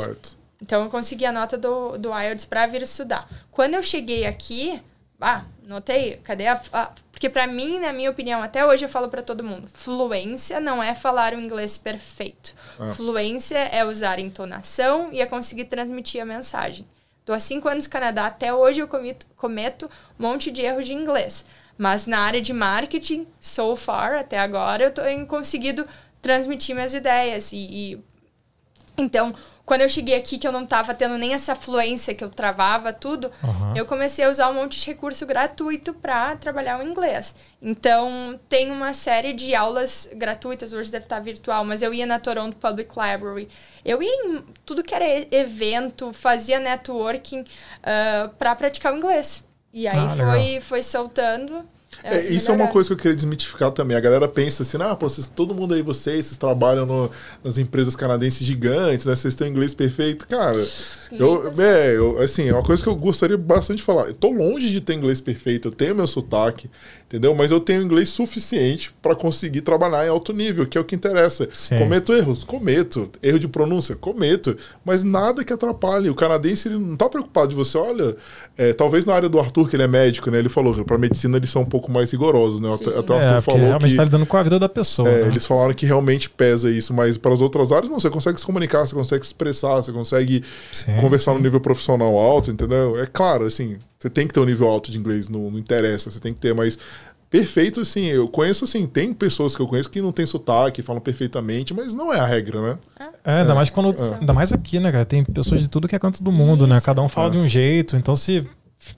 Então 0.62 0.84
eu 0.84 0.90
consegui 0.90 1.26
a 1.26 1.32
nota 1.32 1.58
do, 1.58 1.98
do 1.98 2.10
IELTS 2.10 2.44
para 2.44 2.68
vir 2.68 2.82
estudar. 2.82 3.30
Quando 3.50 3.76
eu 3.76 3.82
cheguei 3.82 4.26
aqui, 4.26 4.82
ah, 5.20 5.44
notei, 5.64 6.18
cadê 6.24 6.48
a. 6.48 6.62
a- 6.74 6.92
porque 7.12 7.30
pra 7.30 7.48
mim, 7.48 7.80
na 7.80 7.92
minha 7.92 8.12
opinião, 8.12 8.44
até 8.44 8.64
hoje 8.66 8.86
eu 8.86 8.90
falo 8.90 9.10
pra 9.10 9.24
todo 9.24 9.44
mundo: 9.44 9.68
fluência 9.74 10.60
não 10.60 10.82
é 10.84 10.94
falar 10.94 11.34
o 11.34 11.40
inglês 11.40 11.78
perfeito. 11.78 12.54
Ah. 12.80 12.94
Fluência 12.94 13.58
é 13.58 13.84
usar 13.84 14.20
entonação 14.20 15.10
e 15.12 15.20
é 15.22 15.26
conseguir 15.26 15.66
transmitir 15.66 16.22
a 16.22 16.26
mensagem. 16.26 16.86
Tô 17.26 17.34
há 17.34 17.40
cinco 17.40 17.68
anos 17.68 17.86
no 17.86 17.92
Canadá, 17.92 18.28
até 18.28 18.54
hoje 18.54 18.80
eu 18.82 18.88
cometo, 18.88 19.26
cometo 19.36 19.90
um 20.20 20.24
monte 20.24 20.50
de 20.52 20.62
erros 20.62 20.86
de 20.86 20.94
inglês. 20.94 21.44
Mas 21.78 22.06
na 22.08 22.20
área 22.20 22.42
de 22.42 22.54
marketing, 22.54 23.28
so 23.40 23.76
far, 23.76 24.16
até 24.16 24.40
agora, 24.40 24.84
eu 24.86 24.92
tenho 24.92 25.26
conseguido 25.28 25.86
transmitir 26.22 26.74
minhas 26.76 26.94
ideias 26.94 27.52
e- 27.52 27.58
e 27.94 28.00
então, 28.98 29.34
quando 29.68 29.82
eu 29.82 29.90
cheguei 29.90 30.16
aqui, 30.16 30.38
que 30.38 30.48
eu 30.48 30.52
não 30.52 30.66
tava 30.66 30.94
tendo 30.94 31.18
nem 31.18 31.34
essa 31.34 31.54
fluência 31.54 32.16
que 32.16 32.24
eu 32.24 32.30
travava 32.30 32.94
tudo, 32.94 33.30
Aham. 33.44 33.74
eu 33.76 33.86
comecei 33.86 34.24
a 34.24 34.30
usar 34.30 34.50
um 34.50 34.54
monte 34.54 34.80
de 34.80 34.86
recurso 34.86 35.26
gratuito 35.26 35.94
para 35.94 36.38
trabalhar 36.38 36.80
o 36.80 36.84
inglês. 36.84 37.36
Então, 37.62 38.40
tem 38.48 38.72
uma 38.72 38.94
série 38.94 39.34
de 39.34 39.54
aulas 39.54 40.10
gratuitas, 40.16 40.72
hoje 40.72 40.90
deve 40.90 41.04
estar 41.04 41.20
virtual, 41.20 41.66
mas 41.66 41.82
eu 41.82 41.94
ia 41.94 42.06
na 42.06 42.18
Toronto 42.18 42.56
Public 42.56 42.92
Library. 42.98 43.50
Eu 43.84 44.02
ia 44.02 44.10
em 44.26 44.42
tudo 44.66 44.82
que 44.82 44.96
era 44.96 45.06
evento, 45.36 46.14
fazia 46.14 46.60
networking 46.62 47.44
para 48.40 48.56
praticar 48.56 48.94
o 48.94 48.98
inglês. 48.98 49.44
E 49.74 49.86
aí 49.86 49.98
Ah, 50.00 50.14
legal. 50.14 50.32
foi, 50.32 50.60
foi 50.62 50.82
soltando. 50.82 51.68
É, 52.04 52.26
isso 52.28 52.50
é 52.52 52.54
uma 52.54 52.68
coisa 52.68 52.88
que 52.88 52.94
eu 52.94 52.98
queria 52.98 53.16
desmitificar 53.16 53.72
também. 53.72 53.98
A 53.98 54.00
galera 54.00 54.28
pensa 54.28 54.64
assim, 54.64 54.78
ah, 54.80 54.96
pô, 54.96 55.10
vocês, 55.10 55.28
todo 55.28 55.54
mundo 55.54 55.74
aí, 55.74 55.82
vocês, 55.82 56.26
vocês 56.26 56.38
trabalham 56.38 56.86
no- 56.86 57.12
nas 57.44 57.58
empresas 57.58 57.96
canadenses 57.96 58.46
gigantes, 58.46 59.06
né? 59.06 59.16
Vocês 59.16 59.36
têm 59.36 59.50
inglês 59.50 59.74
perfeito. 59.74 60.28
Cara, 60.28 60.56
eu, 61.12 61.52
é, 61.62 61.96
eu, 61.98 62.22
assim, 62.22 62.48
é 62.48 62.54
uma 62.54 62.64
coisa 62.64 62.82
que 62.82 62.88
eu 62.90 62.96
gostaria 62.96 63.38
bastante 63.38 63.78
de 63.78 63.84
falar. 63.84 64.08
Eu 64.08 64.14
tô 64.14 64.32
longe 64.32 64.70
de 64.70 64.80
ter 64.80 64.94
inglês 64.94 65.20
perfeito, 65.20 65.68
eu 65.68 65.72
tenho 65.72 65.96
meu 65.96 66.08
sotaque, 66.08 66.70
entendeu? 67.08 67.34
Mas 67.34 67.52
eu 67.52 67.60
tenho 67.60 67.82
inglês 67.82 68.10
suficiente 68.10 68.94
para 69.02 69.16
conseguir 69.16 69.62
trabalhar 69.62 70.06
em 70.06 70.10
alto 70.10 70.34
nível, 70.34 70.66
que 70.68 70.78
é 70.78 70.82
o 70.82 70.84
que 70.84 70.96
interessa. 70.96 71.48
Sim. 71.54 71.78
Cometo 71.78 72.14
erros? 72.14 72.44
Cometo. 72.44 73.10
Erro 73.24 73.40
de 73.40 73.48
pronúncia? 73.48 73.96
Cometo. 73.96 74.56
Mas 74.86 75.04
nada 75.04 75.44
que 75.44 75.54
atrapalhe. 75.54 76.10
O 76.10 76.16
canadense 76.16 76.68
ele 76.68 76.78
não 76.78 76.96
tá 76.98 77.08
preocupado 77.10 77.48
de 77.50 77.56
você. 77.56 77.78
Olha, 77.78 78.16
é, 78.58 78.74
talvez 78.74 79.06
na 79.06 79.14
área 79.14 79.30
do 79.30 79.40
Arthur, 79.40 79.70
que 79.70 79.76
ele 79.76 79.84
é 79.84 79.88
médico, 79.88 80.30
né? 80.30 80.38
Ele 80.40 80.50
falou 80.50 80.74
que 80.74 80.84
para 80.84 80.98
medicina 80.98 81.38
eles 81.38 81.50
são 81.50 81.62
um 81.62 81.66
pouco 81.66 81.92
mais 81.92 82.12
rigorosos, 82.12 82.60
né? 82.60 82.74
Até, 82.74 83.00
até 83.00 83.14
o 83.14 83.16
É, 83.16 83.20
Arthur 83.20 83.34
porque 83.36 83.42
falou 83.52 83.62
realmente 83.68 83.92
que 83.92 83.98
tá 83.98 84.04
lidando 84.04 84.26
com 84.26 84.38
a 84.38 84.44
vida 84.44 84.60
da 84.60 84.70
pessoa. 84.70 85.08
é, 85.10 85.22
né? 85.24 85.28
eles 85.28 85.46
falaram 85.46 85.74
que 85.74 85.86
realmente 85.86 86.30
pesa 86.30 86.70
isso, 86.70 86.94
mas 86.94 87.18
para 87.18 87.34
as 87.34 87.42
outras 87.42 87.72
áreas 87.72 87.90
não. 87.90 88.00
Você 88.00 88.10
consegue 88.10 88.40
se 88.40 88.46
comunicar, 88.46 88.86
você 88.86 88.94
consegue 88.96 89.22
se 89.24 89.30
expressar, 89.30 89.76
você 89.76 89.92
consegue 89.92 90.44
Sim, 90.72 90.96
conversar 90.98 91.34
no 91.34 91.40
nível 91.40 91.60
profissional 91.60 92.18
alto, 92.18 92.52
entendeu? 92.52 93.00
É 93.02 93.06
claro, 93.06 93.46
assim, 93.46 93.78
você 94.00 94.10
tem 94.10 94.28
que 94.28 94.34
ter 94.34 94.40
um 94.40 94.46
nível 94.46 94.68
alto 94.68 94.92
de 94.92 94.98
inglês, 94.98 95.28
não, 95.30 95.50
não 95.52 95.58
interessa, 95.60 96.12
você 96.12 96.20
tem 96.20 96.34
que 96.34 96.40
ter, 96.40 96.54
mas 96.54 96.78
perfeito, 97.30 97.82
assim, 97.82 98.06
eu 98.06 98.28
conheço, 98.28 98.64
assim, 98.64 98.86
tem 98.86 99.14
pessoas 99.14 99.56
que 99.56 99.62
eu 99.62 99.68
conheço 99.68 99.90
que 99.90 100.02
não 100.02 100.12
tem 100.12 100.26
sotaque, 100.26 100.82
falam 100.82 101.02
perfeitamente, 101.02 101.74
mas 101.74 101.94
não 101.94 102.14
é 102.14 102.20
a 102.20 102.26
regra, 102.26 102.62
né? 102.62 102.78
É, 103.26 103.40
ainda 103.42 103.54
mais 103.54 103.70
quando. 103.70 103.90
É. 104.02 104.16
Ainda 104.20 104.34
mais 104.34 104.54
aqui, 104.54 104.80
né, 104.80 104.92
cara? 104.92 105.06
Tem 105.06 105.24
pessoas 105.24 105.62
de 105.62 105.68
tudo 105.68 105.88
que 105.88 105.96
é 105.96 106.00
canto 106.00 106.24
do 106.24 106.32
mundo, 106.32 106.66
né? 106.66 106.78
Isso. 106.78 106.86
Cada 106.86 107.02
um 107.02 107.10
fala 107.10 107.28
É. 107.28 107.32
de 107.32 107.38
um 107.38 107.48
jeito. 107.48 107.98
Então, 107.98 108.16
se 108.16 108.48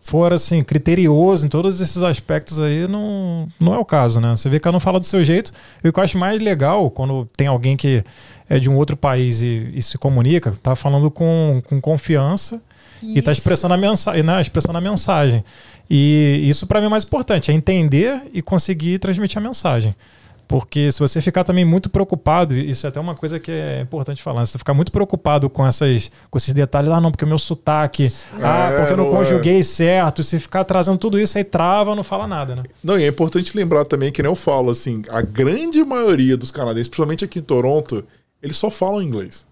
for 0.01 0.31
assim, 0.31 0.61
criterioso 0.63 1.45
em 1.45 1.49
todos 1.49 1.81
esses 1.81 2.03
aspectos 2.03 2.59
aí, 2.59 2.87
não, 2.87 3.47
não 3.59 3.73
é 3.73 3.79
o 3.79 3.85
caso, 3.85 4.19
né? 4.19 4.35
Você 4.35 4.47
vê 4.47 4.57
que 4.59 4.63
cada 4.63 4.77
um 4.77 4.79
fala 4.79 4.99
do 4.99 5.05
seu 5.07 5.23
jeito. 5.23 5.51
E 5.83 5.89
o 5.89 5.93
que 5.93 5.99
eu 5.99 6.03
acho 6.03 6.17
mais 6.17 6.39
legal 6.41 6.91
quando 6.91 7.27
tem 7.35 7.47
alguém 7.47 7.75
que 7.75 8.03
é 8.47 8.59
de 8.59 8.69
um 8.69 8.75
outro 8.77 8.95
país 8.95 9.41
e, 9.41 9.71
e 9.73 9.81
se 9.81 9.97
comunica, 9.97 10.53
tá 10.61 10.75
falando 10.75 11.09
com, 11.09 11.61
com 11.67 11.81
confiança 11.81 12.61
e 13.01 13.21
tá 13.21 13.31
Isso. 13.31 13.41
expressando 13.41 13.73
a 13.73 13.77
mensagem, 13.77 14.23
né? 14.23 14.41
Expressando 14.41 14.77
a 14.77 14.81
mensagem. 14.81 15.43
E 15.89 16.41
isso 16.47 16.67
para 16.67 16.79
mim 16.79 16.87
é 16.87 16.89
mais 16.89 17.03
importante, 17.03 17.49
é 17.49 17.53
entender 17.53 18.21
e 18.33 18.41
conseguir 18.41 18.99
transmitir 18.99 19.37
a 19.37 19.41
mensagem. 19.41 19.95
Porque 20.47 20.91
se 20.91 20.99
você 20.99 21.21
ficar 21.21 21.43
também 21.43 21.63
muito 21.63 21.91
preocupado, 21.91 22.55
e 22.55 22.71
isso 22.71 22.83
é 22.87 22.89
até 22.89 22.99
uma 22.99 23.13
coisa 23.13 23.39
que 23.39 23.51
é 23.51 23.81
importante 23.81 24.21
falar, 24.23 24.47
se 24.47 24.53
você 24.53 24.57
ficar 24.57 24.73
muito 24.73 24.91
preocupado 24.91 25.47
com, 25.47 25.63
essas, 25.65 26.11
com 26.27 26.39
esses 26.39 26.51
detalhes, 26.55 26.89
ah, 26.89 26.99
não, 26.99 27.11
porque 27.11 27.23
o 27.23 27.27
meu 27.27 27.37
sotaque, 27.37 28.11
ah, 28.41 28.69
É, 28.71 28.77
porque 28.77 28.93
eu 28.93 28.97
não 28.97 29.05
não 29.05 29.13
é. 29.13 29.17
conjuguei 29.17 29.61
certo, 29.61 30.23
se 30.23 30.39
ficar 30.39 30.63
trazendo 30.63 30.97
tudo 30.97 31.19
isso 31.19 31.37
aí 31.37 31.43
trava, 31.43 31.95
não 31.95 32.03
fala 32.03 32.25
nada, 32.25 32.55
né? 32.55 32.63
Não, 32.83 32.97
e 32.99 33.03
é 33.03 33.07
importante 33.07 33.55
lembrar 33.55 33.85
também 33.85 34.11
que 34.11 34.23
nem 34.23 34.31
eu 34.31 34.35
falo, 34.35 34.71
assim, 34.71 35.03
a 35.09 35.21
grande 35.21 35.83
maioria 35.83 36.35
dos 36.35 36.49
canadenses, 36.49 36.87
principalmente 36.87 37.23
aqui 37.23 37.37
em 37.37 37.43
Toronto, 37.43 38.03
eles 38.41 38.57
só 38.57 38.71
falam 38.71 39.03
inglês. 39.03 39.45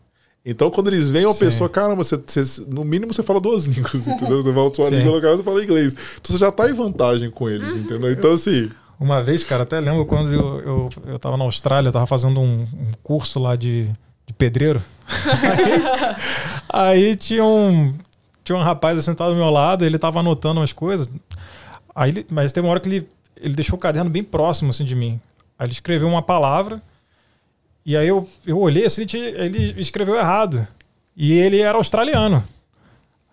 Então, 0.50 0.70
quando 0.72 0.88
eles 0.88 1.10
veem 1.10 1.26
uma 1.26 1.34
Sim. 1.34 1.40
pessoa, 1.40 1.70
caramba, 1.70 2.04
você, 2.04 2.16
você- 2.26 2.66
no 2.70 2.86
mínimo 2.86 3.14
você 3.14 3.22
fala 3.22 3.42
duas 3.42 3.66
línguas, 3.68 4.08
entendeu? 4.08 4.42
Você 4.42 4.54
fala 4.54 4.68
a 4.70 4.74
sua 4.74 4.86
Sim. 4.90 4.96
língua, 4.96 5.16
no 5.18 5.22
caso, 5.22 5.38
você 5.38 5.44
fala 5.44 5.62
inglês. 5.64 5.94
Então, 5.94 6.34
você 6.34 6.38
já 6.38 6.52
tá 6.52 6.70
em 6.70 6.74
vantagem 6.74 7.30
com 7.30 7.50
eles, 7.50 7.74
Uhum. 7.74 7.80
entendeu? 7.82 8.12
Então, 8.12 8.32
assim, 8.32 8.72
Uma 9.00 9.22
vez, 9.22 9.44
cara, 9.44 9.64
até 9.64 9.80
lembro 9.80 10.06
quando 10.06 10.34
eu, 10.34 10.60
eu, 10.62 10.90
eu 11.06 11.20
tava 11.20 11.36
na 11.38 11.44
Austrália, 11.44 11.92
tava 11.92 12.06
fazendo 12.08 12.40
um, 12.40 12.62
um 12.62 12.92
curso 13.04 13.40
lá 13.40 13.56
de, 13.56 13.84
de 14.26 14.34
pedreiro. 14.38 14.82
aí, 16.74 17.02
aí 17.10 17.16
tinha 17.16 17.44
um 17.44 17.94
tinha 18.44 18.58
um 18.58 18.62
rapaz 18.62 19.04
sentado 19.04 19.32
do 19.32 19.36
meu 19.36 19.50
lado, 19.50 19.84
ele 19.84 20.00
tava 20.00 20.20
anotando 20.22 20.62
umas 20.62 20.72
coisas. 20.72 21.10
Aí 21.94 22.10
ele, 22.12 22.26
mas 22.32 22.52
teve 22.54 22.66
uma 22.66 22.72
hora 22.72 22.80
que 22.80 22.88
ele, 22.88 23.08
ele 23.36 23.54
deixou 23.54 23.76
o 23.76 23.80
caderno 23.80 24.10
bem 24.10 24.24
próximo 24.24 24.70
assim 24.70 24.86
de 24.86 24.96
mim. 24.96 25.20
Aí 25.60 25.66
ele 25.66 25.74
escreveu 25.74 26.08
uma 26.08 26.22
palavra 26.22 26.82
e 27.88 27.96
aí 27.98 28.08
eu, 28.08 28.28
eu 28.46 28.60
olhei 28.60 28.86
assim, 28.86 29.06
ele, 29.14 29.74
escreveu 29.78 30.16
errado. 30.16 30.68
E 31.16 31.34
ele 31.34 31.60
era 31.62 31.78
australiano. 31.78 32.44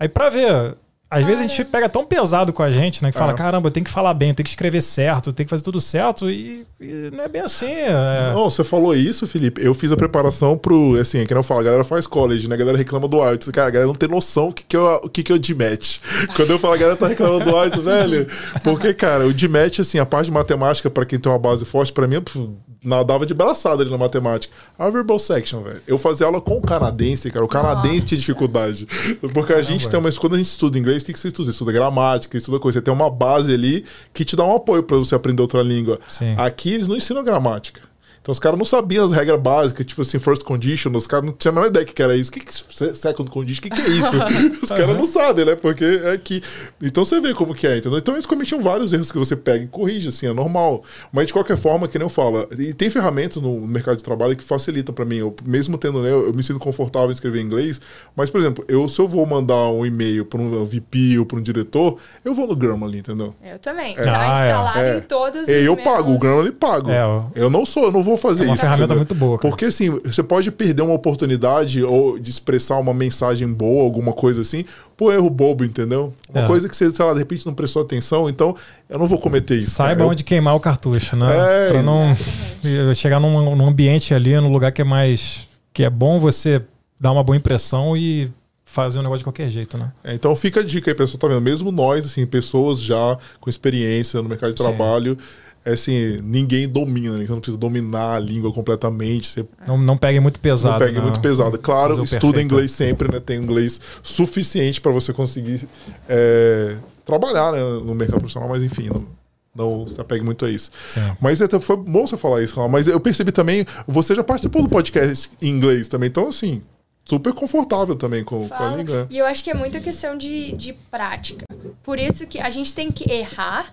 Aí 0.00 0.08
pra 0.08 0.30
ver, 0.30 0.74
às 1.10 1.24
vezes 1.24 1.40
a 1.44 1.46
gente 1.48 1.64
pega 1.66 1.88
tão 1.88 2.04
pesado 2.04 2.52
com 2.52 2.62
a 2.62 2.72
gente, 2.72 3.02
né? 3.02 3.12
Que 3.12 3.18
fala, 3.18 3.32
Ah. 3.32 3.36
caramba, 3.36 3.70
tem 3.70 3.84
que 3.84 3.90
falar 3.90 4.14
bem, 4.14 4.32
tem 4.32 4.42
que 4.42 4.48
escrever 4.50 4.80
certo, 4.80 5.32
tem 5.32 5.44
que 5.44 5.50
fazer 5.50 5.62
tudo 5.62 5.80
certo. 5.80 6.30
E, 6.30 6.66
e 6.80 7.10
não 7.12 7.24
é 7.24 7.28
bem 7.28 7.42
assim. 7.42 7.66
é- 7.70 8.32
Não, 8.32 8.48
você 8.50 8.64
falou 8.64 8.96
isso, 8.96 9.26
Felipe. 9.26 9.62
Eu 9.62 9.74
fiz 9.74 9.92
a 9.92 9.96
preparação 9.96 10.56
pro. 10.56 10.96
Assim, 10.98 11.18
é 11.18 11.26
que 11.26 11.34
não 11.34 11.42
fala, 11.42 11.60
a 11.60 11.64
galera 11.64 11.84
faz 11.84 12.06
college, 12.06 12.48
né? 12.48 12.54
A 12.54 12.58
galera 12.58 12.78
reclama 12.78 13.06
do 13.06 13.18
IELTS. 13.18 13.50
Cara, 13.50 13.68
a 13.68 13.70
galera 13.70 13.86
não 13.86 13.94
tem 13.94 14.08
noção 14.08 14.48
o 14.48 14.52
que, 14.52 14.64
que, 14.64 14.76
é, 14.76 14.80
o 14.80 15.08
que, 15.10 15.22
que 15.22 15.30
é 15.30 15.34
o 15.34 15.38
DMAT. 15.38 16.00
Quando 16.34 16.50
eu 16.50 16.58
falo, 16.58 16.74
a 16.74 16.78
galera 16.78 16.96
tá 16.96 17.06
reclamando 17.06 17.44
do 17.44 17.50
IELTS, 17.50 17.82
velho. 17.84 18.26
Porque, 18.62 18.94
cara, 18.94 19.26
o 19.26 19.32
DMAT, 19.32 19.80
assim, 19.82 19.98
a 19.98 20.06
parte 20.06 20.26
de 20.26 20.32
matemática, 20.32 20.88
pra 20.90 21.04
quem 21.04 21.18
tem 21.20 21.30
uma 21.30 21.38
base 21.38 21.64
forte, 21.64 21.92
pra 21.92 22.06
mim, 22.08 22.20
pff, 22.20 22.48
nadava 22.84 23.24
de 23.24 23.32
braçada 23.32 23.82
ali 23.82 23.90
na 23.90 23.98
matemática. 23.98 24.54
A 24.78 24.90
verbal 24.90 25.18
section, 25.18 25.62
velho. 25.62 25.80
Eu 25.86 25.96
fazia 25.96 26.26
aula 26.26 26.40
com 26.40 26.58
o 26.58 26.62
canadense, 26.62 27.30
cara. 27.30 27.44
O 27.44 27.48
canadense 27.48 27.94
Nossa. 27.94 28.06
tinha 28.06 28.18
dificuldade. 28.18 28.86
Porque 29.32 29.52
a 29.52 29.62
gente 29.62 29.88
tem 29.88 29.98
uma. 29.98 30.12
Quando 30.12 30.34
a 30.34 30.38
gente 30.38 30.46
estuda 30.46 30.78
inglês, 30.78 31.02
o 31.02 31.06
que, 31.06 31.12
que 31.12 31.18
você 31.18 31.28
estuda? 31.28 31.46
Você 31.46 31.52
estuda 31.52 31.72
gramática, 31.72 32.36
estuda 32.36 32.58
coisa. 32.58 32.78
Você 32.78 32.82
tem 32.82 32.92
uma 32.92 33.10
base 33.10 33.52
ali 33.52 33.84
que 34.12 34.24
te 34.24 34.36
dá 34.36 34.44
um 34.44 34.54
apoio 34.54 34.82
pra 34.82 34.96
você 34.96 35.14
aprender 35.14 35.40
outra 35.42 35.62
língua. 35.62 35.98
Sim. 36.06 36.34
Aqui 36.36 36.74
eles 36.74 36.86
não 36.86 36.96
ensinam 36.96 37.24
gramática. 37.24 37.80
Então 38.24 38.32
os 38.32 38.38
caras 38.38 38.58
não 38.58 38.64
sabiam 38.64 39.04
as 39.04 39.12
regras 39.12 39.38
básicas, 39.38 39.84
tipo 39.84 40.00
assim, 40.00 40.18
first 40.18 40.44
condition, 40.44 40.90
os 40.96 41.06
caras 41.06 41.26
não 41.26 41.32
tinham 41.34 41.52
a 41.52 41.54
menor 41.56 41.66
ideia 41.68 41.84
que, 41.84 42.02
era 42.02 42.16
isso. 42.16 42.30
O 42.30 42.32
que, 42.32 42.40
que 42.40 42.84
é 42.84 42.94
second 42.94 43.30
condition? 43.30 43.60
O 43.60 43.62
que, 43.64 43.68
que 43.68 43.82
é 43.82 43.88
isso? 43.90 44.16
os 44.64 44.68
caras 44.70 44.96
não 44.96 45.04
sabem, 45.06 45.44
né? 45.44 45.54
Porque 45.54 45.84
é 45.84 46.16
que. 46.16 46.40
Então 46.82 47.04
você 47.04 47.20
vê 47.20 47.34
como 47.34 47.54
que 47.54 47.66
é, 47.66 47.76
entendeu? 47.76 47.98
Então 47.98 48.14
eles 48.14 48.24
cometiam 48.24 48.62
vários 48.62 48.94
erros 48.94 49.12
que 49.12 49.18
você 49.18 49.36
pega 49.36 49.64
e 49.64 49.68
corrige, 49.68 50.08
assim, 50.08 50.26
é 50.26 50.32
normal. 50.32 50.82
Mas 51.12 51.26
de 51.26 51.34
qualquer 51.34 51.58
forma, 51.58 51.86
que 51.86 51.98
nem 51.98 52.06
eu 52.06 52.08
falo, 52.08 52.48
e 52.58 52.72
tem 52.72 52.88
ferramentas 52.88 53.42
no 53.42 53.60
mercado 53.60 53.98
de 53.98 54.02
trabalho 54.04 54.34
que 54.34 54.42
facilitam 54.42 54.94
pra 54.94 55.04
mim. 55.04 55.16
Eu, 55.16 55.36
mesmo 55.44 55.76
tendo, 55.76 56.00
né, 56.00 56.10
eu, 56.10 56.28
eu 56.28 56.32
me 56.32 56.42
sinto 56.42 56.58
confortável 56.58 57.10
em 57.10 57.12
escrever 57.12 57.40
em 57.42 57.44
inglês, 57.44 57.78
mas, 58.16 58.30
por 58.30 58.40
exemplo, 58.40 58.64
eu, 58.68 58.88
se 58.88 58.98
eu 59.00 59.06
vou 59.06 59.26
mandar 59.26 59.66
um 59.68 59.84
e-mail 59.84 60.24
pra 60.24 60.40
um 60.40 60.64
VP 60.64 61.18
ou 61.18 61.26
pra 61.26 61.36
um 61.38 61.42
diretor, 61.42 61.98
eu 62.24 62.34
vou 62.34 62.46
no 62.46 62.56
Grammarly, 62.56 63.00
entendeu? 63.00 63.34
Eu 63.44 63.58
também. 63.58 63.94
Ah, 63.98 64.02
Tá 64.02 64.10
é. 64.10 64.46
instalado 64.48 64.78
É. 64.78 64.96
em 64.96 65.00
todos 65.02 65.42
os 65.42 65.48
E 65.50 65.52
eu 65.62 65.74
meus- 65.76 65.86
pago, 65.86 66.14
o 66.14 66.18
Grammarly 66.18 66.52
pago. 66.52 66.90
É, 66.90 67.04
ó. 67.04 67.24
Eu 67.34 67.50
não 67.50 67.66
sou, 67.66 67.82
eu 67.84 67.92
não 67.92 68.02
vou 68.02 68.13
fazer 68.16 68.42
É 68.44 68.46
uma 68.46 68.54
isso. 68.54 68.60
ferramenta 68.62 68.84
entendeu? 68.84 68.96
muito 68.98 69.14
boa, 69.14 69.38
cara. 69.38 69.50
Porque 69.50 69.64
assim, 69.66 69.90
você 70.04 70.22
pode 70.22 70.50
perder 70.50 70.82
uma 70.82 70.94
oportunidade 70.94 71.82
ou 71.82 72.18
de 72.18 72.30
expressar 72.30 72.78
uma 72.78 72.92
mensagem 72.94 73.46
boa, 73.52 73.82
alguma 73.84 74.12
coisa 74.12 74.40
assim, 74.42 74.64
por 74.96 75.12
erro 75.12 75.28
bobo, 75.30 75.64
entendeu? 75.64 76.12
Uma 76.28 76.42
É. 76.42 76.46
coisa 76.46 76.68
que 76.68 76.76
você, 76.76 76.90
sei 76.90 77.04
lá, 77.04 77.12
de 77.12 77.18
repente 77.18 77.44
não 77.46 77.54
prestou 77.54 77.82
atenção, 77.82 78.28
então 78.28 78.54
eu 78.88 78.98
não 78.98 79.06
vou 79.06 79.18
cometer 79.18 79.56
isso. 79.58 79.70
Saiba 79.70 79.90
cara. 79.96 80.02
Eu- 80.04 80.08
onde 80.10 80.24
queimar 80.24 80.54
o 80.54 80.60
cartucho, 80.60 81.16
né? 81.16 81.26
É, 81.68 81.70
pra 81.72 81.82
não 81.82 82.14
chegar 82.94 83.20
num, 83.20 83.54
num 83.56 83.66
ambiente 83.68 84.14
ali, 84.14 84.34
num 84.40 84.52
lugar 84.52 84.72
que 84.72 84.82
é 84.82 84.84
mais 84.84 85.48
que 85.72 85.82
é 85.82 85.90
bom 85.90 86.20
você 86.20 86.62
dar 87.00 87.10
uma 87.12 87.22
boa 87.24 87.36
impressão 87.36 87.96
e 87.96 88.30
fazer 88.64 88.98
um 88.98 89.02
negócio 89.02 89.18
de 89.18 89.24
qualquer 89.24 89.50
jeito, 89.50 89.76
né? 89.78 89.92
É, 90.02 90.14
então 90.14 90.34
fica 90.34 90.60
a 90.60 90.62
dica 90.62 90.90
aí, 90.90 90.94
pessoal, 90.96 91.18
tá 91.18 91.28
vendo? 91.28 91.40
Mesmo 91.40 91.70
nós, 91.70 92.06
assim, 92.06 92.24
pessoas 92.26 92.80
já 92.80 93.16
com 93.40 93.48
experiência 93.50 94.20
no 94.22 94.28
mercado 94.28 94.52
de 94.52 94.58
Sim. 94.58 94.64
trabalho, 94.64 95.16
é 95.64 95.72
assim, 95.72 96.20
ninguém 96.22 96.68
domina, 96.68 97.16
né? 97.16 97.24
Você 97.24 97.32
não 97.32 97.40
precisa 97.40 97.56
dominar 97.56 98.16
a 98.16 98.18
língua 98.18 98.52
completamente. 98.52 99.28
Você 99.28 99.46
Não, 99.66 99.78
não 99.78 99.96
pegue 99.96 100.20
muito 100.20 100.38
pesado. 100.38 100.72
não 100.72 100.78
pegue 100.86 100.98
né? 100.98 101.02
muito 101.02 101.20
pesado. 101.20 101.58
Claro, 101.58 101.94
estuda 102.04 102.20
perfeito. 102.20 102.40
inglês 102.40 102.72
sempre, 102.72 103.10
né? 103.10 103.18
Tem 103.18 103.38
inglês 103.38 103.80
suficiente 104.02 104.80
para 104.80 104.92
você 104.92 105.12
conseguir 105.12 105.66
é, 106.06 106.76
trabalhar 107.04 107.52
né, 107.52 107.60
no 107.60 107.94
mercado 107.94 108.18
profissional, 108.18 108.48
mas 108.50 108.62
enfim, 108.62 108.90
não, 108.92 109.06
não 109.54 109.88
se 109.88 109.98
apegue 109.98 110.22
muito 110.22 110.44
a 110.44 110.50
isso. 110.50 110.70
Sim. 110.92 111.16
Mas 111.18 111.40
é, 111.40 111.48
foi 111.60 111.76
bom 111.76 112.06
você 112.06 112.16
falar 112.18 112.42
isso, 112.42 112.68
mas 112.68 112.86
eu 112.86 113.00
percebi 113.00 113.32
também, 113.32 113.64
você 113.86 114.14
já 114.14 114.22
participou 114.22 114.62
do 114.62 114.68
podcast 114.68 115.30
em 115.40 115.48
inglês 115.48 115.88
também, 115.88 116.08
então 116.08 116.28
assim, 116.28 116.60
super 117.06 117.32
confortável 117.32 117.94
também 117.96 118.22
com, 118.22 118.46
com 118.48 118.54
a 118.54 118.76
língua. 118.76 119.02
né? 119.02 119.06
E 119.10 119.18
eu 119.18 119.26
acho 119.26 119.42
que 119.42 119.50
é 119.50 119.54
muita 119.54 119.80
questão 119.80 120.16
de, 120.16 120.52
de 120.52 120.74
prática. 120.90 121.46
Por 121.82 121.98
isso 121.98 122.26
que 122.26 122.38
a 122.38 122.50
gente 122.50 122.72
tem 122.74 122.90
que 122.90 123.10
errar 123.10 123.72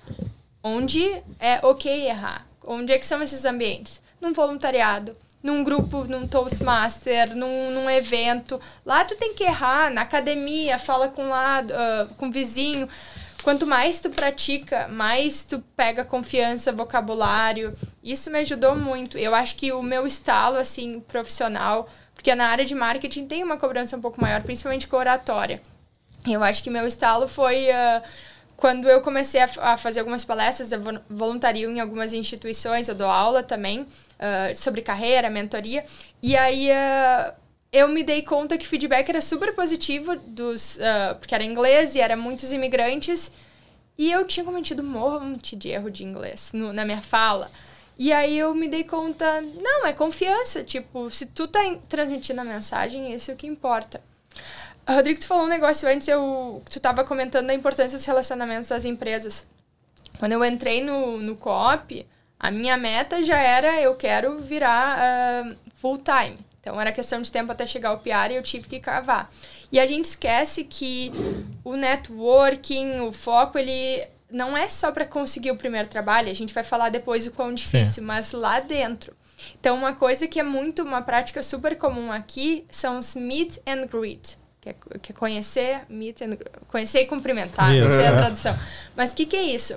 onde 0.64 1.04
é 1.40 1.60
ok 1.64 2.08
errar. 2.08 2.46
Onde 2.64 2.94
é 2.94 2.98
que 2.98 3.06
são 3.06 3.22
esses 3.22 3.46
ambientes? 3.46 4.02
Num 4.20 4.34
voluntariado, 4.34 5.16
num 5.42 5.64
grupo, 5.64 6.04
num 6.06 6.28
Toastmaster, 6.28 7.36
num, 7.36 7.72
num 7.72 7.90
evento. 7.90 8.60
Lá 8.86 9.04
tu 9.04 9.16
tem 9.16 9.34
que 9.34 9.44
errar, 9.44 9.92
na 9.92 10.02
academia, 10.02 10.78
fala 10.78 11.08
com 11.08 11.30
lá, 11.30 11.60
ah, 11.60 12.08
com 12.18 12.32
vizinho. 12.32 12.88
Quanto 13.44 13.66
mais 13.66 14.00
tu 14.00 14.12
pratica, 14.12 14.88
mais 14.88 15.44
tu 15.44 15.64
pega 15.76 16.06
confiança, 16.06 16.72
vocabulário. 16.72 17.76
Isso 18.04 18.30
me 18.30 18.40
ajudou 18.40 18.76
muito. 18.76 19.18
Eu 19.18 19.34
acho 19.34 19.56
que 19.56 19.72
o 19.72 19.82
meu 19.82 20.06
estalo, 20.06 20.58
assim, 20.58 21.00
profissional, 21.00 21.90
porque 22.14 22.36
na 22.36 22.48
área 22.48 22.64
de 22.64 22.76
marketing 22.76 23.26
tem 23.26 23.44
uma 23.44 23.58
cobrança 23.58 23.98
um 23.98 24.02
pouco 24.02 24.22
maior, 24.22 24.44
principalmente 24.44 24.88
com 24.88 24.96
oratória. 24.96 25.60
Eu 26.30 26.44
acho 26.44 26.62
que 26.62 26.70
meu 26.70 26.86
estalo 26.86 27.28
foi 27.28 27.72
ah, 27.72 28.04
quando 28.62 28.88
eu 28.88 29.02
comecei 29.02 29.42
a, 29.42 29.50
a 29.74 29.78
fazer 29.78 30.00
algumas 30.02 30.24
palestras, 30.24 30.72
eu 30.72 30.80
vo- 30.82 31.02
voluntario 31.10 31.70
em 31.70 31.80
algumas 31.80 32.14
instituições, 32.14 32.88
eu 32.88 32.96
dou 32.96 33.10
aula 33.10 33.42
também 33.44 33.88
ah, 34.20 34.54
sobre 34.56 34.82
carreira, 34.82 35.30
mentoria. 35.30 35.84
E 36.22 36.38
aí 36.38 36.72
ah, 36.72 37.34
eu 37.74 37.88
me 37.88 38.04
dei 38.04 38.22
conta 38.22 38.58
que 38.58 38.66
o 38.66 38.70
feedback 38.70 39.10
era 39.10 39.20
super 39.22 39.54
positivo, 39.56 40.16
dos, 40.16 40.80
ah, 40.80 41.16
porque 41.20 41.34
era 41.36 41.44
inglês 41.44 41.96
e 41.96 42.00
era 42.02 42.16
muitos 42.16 42.54
imigrantes. 42.54 43.32
E 43.98 44.12
eu 44.12 44.26
tinha 44.26 44.44
cometido 44.46 44.82
um 44.84 44.86
monte 44.86 45.56
de 45.56 45.70
erro 45.70 45.90
de 45.92 46.04
inglês 46.04 46.52
no- 46.54 46.72
na 46.74 46.86
minha 46.86 47.02
fala. 47.02 47.50
E 47.98 48.12
aí 48.14 48.38
eu 48.38 48.54
me 48.56 48.68
dei 48.68 48.84
conta, 48.84 49.42
não, 49.42 49.86
é 49.88 49.94
confiança. 49.94 50.64
Tipo, 50.64 51.10
se 51.10 51.26
tu 51.26 51.48
tá 51.48 51.60
transmitindo 51.90 52.42
a 52.42 52.46
mensagem, 52.46 53.14
isso 53.14 53.32
é 53.32 53.34
o 53.34 53.38
que 53.38 53.48
importa. 53.48 54.02
Rodrigo, 54.88 55.20
tu 55.20 55.28
falou 55.28 55.46
um 55.46 55.50
negócio 55.50 55.88
antes, 55.88 56.08
eu, 56.08 56.62
tu 56.70 56.80
tava 56.80 57.04
comentando 57.04 57.50
a 57.50 57.54
importância 57.54 57.98
dos 57.98 58.06
relacionamentos 58.06 58.70
das 58.70 58.86
empresas. 58.86 59.46
Quando 60.20 60.34
eu 60.34 60.44
entrei 60.44 60.84
no, 60.84 61.18
no 61.18 61.36
co-op, 61.36 62.06
a 62.40 62.52
minha 62.52 62.78
meta 62.78 63.22
já 63.22 63.40
era, 63.40 63.80
eu 63.82 63.96
quero 63.96 64.40
virar 64.40 64.98
ah, 65.00 65.56
full 65.76 66.00
time. 66.00 66.38
Então 66.60 66.80
era 66.80 66.92
questão 66.92 67.22
de 67.22 67.32
tempo 67.32 67.52
até 67.52 67.66
chegar 67.66 67.90
ao 67.90 68.00
PR 68.00 68.32
e 68.32 68.36
eu 68.36 68.44
tive 68.44 68.68
que 68.68 68.80
cavar. 68.80 69.32
E 69.72 69.80
a 69.80 69.86
gente 69.86 70.06
esquece 70.06 70.64
que 70.64 71.12
o 71.64 71.76
networking, 71.76 73.00
o 73.02 73.12
foco, 73.12 73.58
ele 73.58 74.06
não 74.30 74.56
é 74.56 74.70
só 74.70 74.92
para 74.92 75.06
conseguir 75.06 75.52
o 75.52 75.56
primeiro 75.56 75.88
trabalho, 75.88 76.30
a 76.30 76.36
gente 76.36 76.54
vai 76.54 76.64
falar 76.64 76.90
depois 76.90 77.26
o 77.28 77.32
quão 77.32 77.54
difícil, 77.54 78.04
mas 78.04 78.32
lá 78.32 78.60
dentro. 78.60 79.16
Então, 79.60 79.76
uma 79.76 79.94
coisa 79.94 80.28
que 80.28 80.40
é 80.40 80.44
muito, 80.44 80.84
uma 80.84 81.02
prática 81.02 81.42
super 81.42 81.76
comum 81.76 82.12
aqui 82.12 82.64
são 82.70 83.00
os 83.00 83.16
meet 83.16 83.58
and 83.68 83.88
greet. 83.88 84.38
Que 84.62 84.70
é, 84.70 84.76
que 85.02 85.12
é 85.12 85.16
conhecer, 85.16 85.82
meet 85.90 86.22
and 86.22 86.38
conhecer 86.68 87.02
e 87.02 87.06
cumprimentar, 87.08 87.74
Isso, 87.76 87.84
não 87.84 87.90
sei 87.90 88.06
a 88.06 88.12
é. 88.12 88.16
tradução. 88.16 88.60
Mas 88.96 89.12
o 89.12 89.16
que, 89.16 89.26
que 89.26 89.36
é 89.36 89.42
isso? 89.42 89.76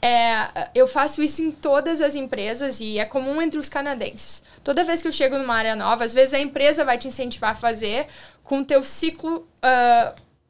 É, 0.00 0.70
eu 0.74 0.86
faço 0.88 1.22
isso 1.22 1.42
em 1.42 1.52
todas 1.52 2.00
as 2.00 2.16
empresas 2.16 2.80
e 2.80 2.98
é 2.98 3.04
comum 3.04 3.42
entre 3.42 3.60
os 3.60 3.68
canadenses. 3.68 4.42
Toda 4.64 4.82
vez 4.84 5.02
que 5.02 5.06
eu 5.06 5.12
chego 5.12 5.36
numa 5.36 5.54
área 5.54 5.76
nova, 5.76 6.04
às 6.04 6.14
vezes 6.14 6.34
a 6.34 6.40
empresa 6.40 6.84
vai 6.84 6.96
te 6.96 7.06
incentivar 7.06 7.50
a 7.50 7.54
fazer 7.54 8.06
com 8.42 8.60
o 8.60 8.64
teu 8.64 8.82
ciclo 8.82 9.46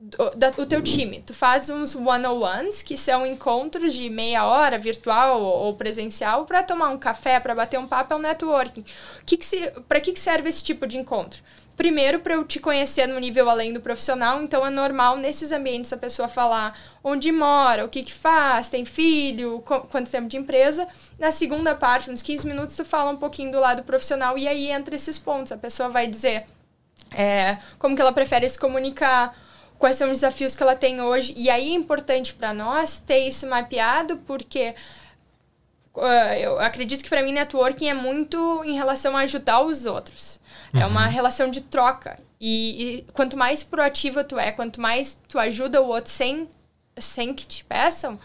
do, 0.03 0.31
da, 0.31 0.51
do 0.51 0.67
teu 0.67 0.83
time. 0.83 1.23
Tu 1.25 1.33
faz 1.33 1.71
uns 1.71 1.95
one-on-ones, 1.95 2.83
que 2.83 2.97
são 2.97 3.25
encontros 3.27 3.95
de 3.95 4.11
meia 4.11 4.45
hora, 4.47 4.79
virtual 4.79 5.41
ou, 5.41 5.67
ou 5.67 5.75
presencial, 5.75 6.45
para 6.45 6.63
tomar 6.63 6.89
um 6.89 6.99
café, 6.99 7.39
para 7.39 7.55
bater 7.55 7.79
um 7.79 7.87
papo, 7.87 8.15
é 8.15 8.17
um 8.17 8.21
networking. 8.21 8.85
Que 9.25 9.37
que 9.37 9.71
para 9.89 10.01
que, 10.01 10.13
que 10.13 10.21
serve 10.21 10.49
esse 10.49 10.63
tipo 10.65 10.87
de 10.87 10.99
encontro? 10.99 11.43
Primeiro, 11.77 12.21
para 12.21 12.35
eu 12.35 12.45
te 12.45 12.61
conhecer 12.61 13.07
no 13.07 13.19
nível 13.19 13.49
além 13.49 13.73
do 13.73 13.81
profissional, 13.81 14.43
então 14.43 14.65
é 14.65 14.71
normal 14.71 15.17
nesses 15.17 15.53
ambientes 15.53 15.93
a 15.93 15.97
pessoa 15.97 16.29
falar 16.29 16.79
onde 17.03 17.33
mora, 17.33 17.85
o 17.85 17.89
que 17.89 18.03
que 18.03 18.13
faz, 18.13 18.69
tem 18.69 18.85
filho, 18.85 19.61
qu- 19.67 19.81
quanto 19.89 20.11
tempo 20.11 20.29
de 20.29 20.37
empresa. 20.37 20.87
Na 21.19 21.33
segunda 21.33 21.75
parte, 21.75 22.11
uns 22.11 22.23
15 22.23 22.47
minutos, 22.47 22.77
tu 22.77 22.85
fala 22.85 23.11
um 23.11 23.17
pouquinho 23.17 23.51
do 23.51 23.59
lado 23.59 23.83
profissional 23.85 24.37
e 24.39 24.47
aí 24.47 24.71
entra 24.71 24.95
esses 24.95 25.19
pontos. 25.19 25.51
A 25.51 25.57
pessoa 25.57 25.89
vai 25.89 26.07
dizer 26.07 26.45
é, 27.11 27.59
como 27.79 27.97
que 27.97 28.03
ela 28.03 28.13
prefere 28.13 28.49
se 28.49 28.59
comunicar, 28.59 29.37
quais 29.79 29.97
são 29.97 30.09
os 30.11 30.19
desafios 30.19 30.55
que 30.55 30.63
ela 30.63 30.77
tem 30.77 31.01
hoje. 31.01 31.33
E 31.37 31.51
aí 31.51 31.71
é 31.71 31.75
importante 31.75 32.35
para 32.35 32.53
nós 32.55 32.99
ter 32.99 33.27
isso 33.27 33.47
mapeado, 33.47 34.19
porque 34.27 34.75
ah, 35.97 36.39
eu 36.39 36.59
acredito 36.61 37.03
que 37.03 37.09
para 37.09 37.23
mim 37.23 37.33
networking 37.33 37.89
é 37.89 37.95
muito 37.95 38.63
em 38.65 38.75
relação 38.75 39.17
a 39.17 39.21
ajudar 39.21 39.63
os 39.63 39.85
outros. 39.85 40.41
É 40.75 40.87
uma 40.87 41.07
relação 41.07 41.51
de 41.51 41.61
troca. 41.61 42.19
E, 42.41 42.97
e 42.99 43.03
quanto 43.13 43.37
mais 43.37 43.63
proativa 43.63 44.25
tu 44.25 44.39
é, 44.39 44.51
quanto 44.51 44.81
mais 44.81 45.19
tu 45.29 45.39
ajuda 45.39 45.81
o 45.81 45.87
outro 45.89 46.11
sem, 46.11 46.49
sem 46.99 47.33
que 47.35 47.47
te 47.47 47.65
peçam, 47.65 48.19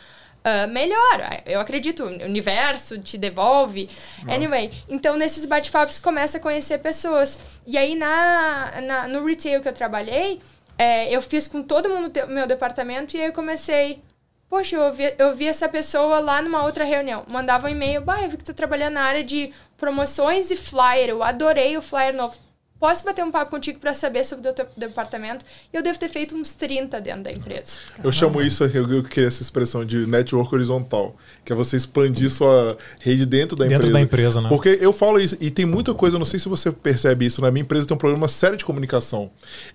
ah, 0.43 0.66
melhor. 0.68 1.20
Eu 1.45 1.60
acredito, 1.60 2.04
o 2.04 2.08
universo 2.26 2.98
te 3.00 3.18
devolve. 3.18 3.89
Anyway, 4.28 4.72
então 4.88 5.18
nesses 5.18 5.45
bate-papos 5.45 6.00
começa 6.00 6.38
a 6.38 6.41
conhecer 6.41 6.78
pessoas. 6.80 7.38
E 7.66 7.78
aí 7.78 7.95
na, 7.95 8.82
na- 8.82 9.08
no 9.08 9.26
retail 9.26 9.62
que 9.62 9.68
eu 9.68 9.74
trabalhei, 9.74 10.39
é, 10.78 11.14
eu 11.14 11.22
fiz 11.22 11.48
com 11.48 11.62
todo 11.62 11.89
mundo 11.89 12.10
do 12.10 12.28
meu 12.28 12.48
departamento 12.48 13.16
e 13.18 13.20
aí 13.22 13.28
eu 13.28 13.34
comecei. 13.34 14.02
Poxa, 14.50 14.78
eu 14.78 14.93
vi, 14.93 15.14
eu 15.18 15.36
vi 15.36 15.48
essa 15.48 15.68
pessoa 15.68 16.20
lá 16.20 16.41
numa 16.41 16.64
outra 16.64 16.86
reunião. 16.86 17.26
Mandava 17.28 17.68
um 17.68 17.70
e-mail, 17.70 18.02
bah, 18.02 18.22
eu 18.22 18.30
vi 18.30 18.38
que 18.38 18.45
tu 18.45 18.54
trabalhando 18.54 18.93
na 18.93 19.04
área 19.04 19.24
de 19.24 19.54
promoções 19.78 20.50
e 20.52 20.56
flyer. 20.56 21.10
Eu 21.10 21.22
adorei 21.22 21.76
o 21.78 21.82
flyer 21.82 22.16
novo. 22.16 22.38
Posso 22.80 23.03
bater 23.03 23.23
um 23.23 23.32
papo 23.32 23.49
contigo 23.49 23.80
para 23.80 23.93
saber 23.93 24.23
sobre 24.23 24.49
o 24.49 24.53
teu 24.53 24.67
departamento? 24.78 25.43
E 25.73 25.78
eu 25.78 25.82
devo 25.82 25.97
ter 25.97 26.09
feito 26.09 26.36
uns 26.36 26.51
30 26.51 27.01
dentro 27.01 27.23
da 27.23 27.32
empresa. 27.32 27.78
Eu 28.03 28.11
chamo 28.11 28.41
isso, 28.41 28.63
eu 28.63 29.03
queria 29.03 29.28
essa 29.28 29.41
expressão 29.41 29.84
de 29.84 30.05
network 30.05 30.53
horizontal, 30.53 31.15
que 31.43 31.51
é 31.51 31.55
você 31.55 31.75
expandir 31.75 32.30
sua 32.30 32.78
rede 33.01 33.25
dentro 33.25 33.57
da 33.57 33.65
Dentro 33.65 33.88
empresa. 33.88 33.93
da 33.93 34.01
empresa, 34.01 34.41
né? 34.41 34.49
Porque 34.49 34.78
eu 34.80 34.93
falo 34.93 35.19
isso, 35.19 35.36
e 35.41 35.49
tem 35.49 35.65
muita 35.65 35.93
coisa, 35.93 36.15
eu 36.15 36.19
não 36.19 36.25
sei 36.25 36.39
se 36.39 36.47
você 36.47 36.71
percebe 36.71 37.25
isso, 37.25 37.41
na 37.41 37.49
minha 37.49 37.63
empresa 37.63 37.88
tem 37.88 37.95
um 37.95 37.99
problema 37.99 38.28
sério 38.28 38.57
de 38.57 38.63
comunicação. 38.63 39.32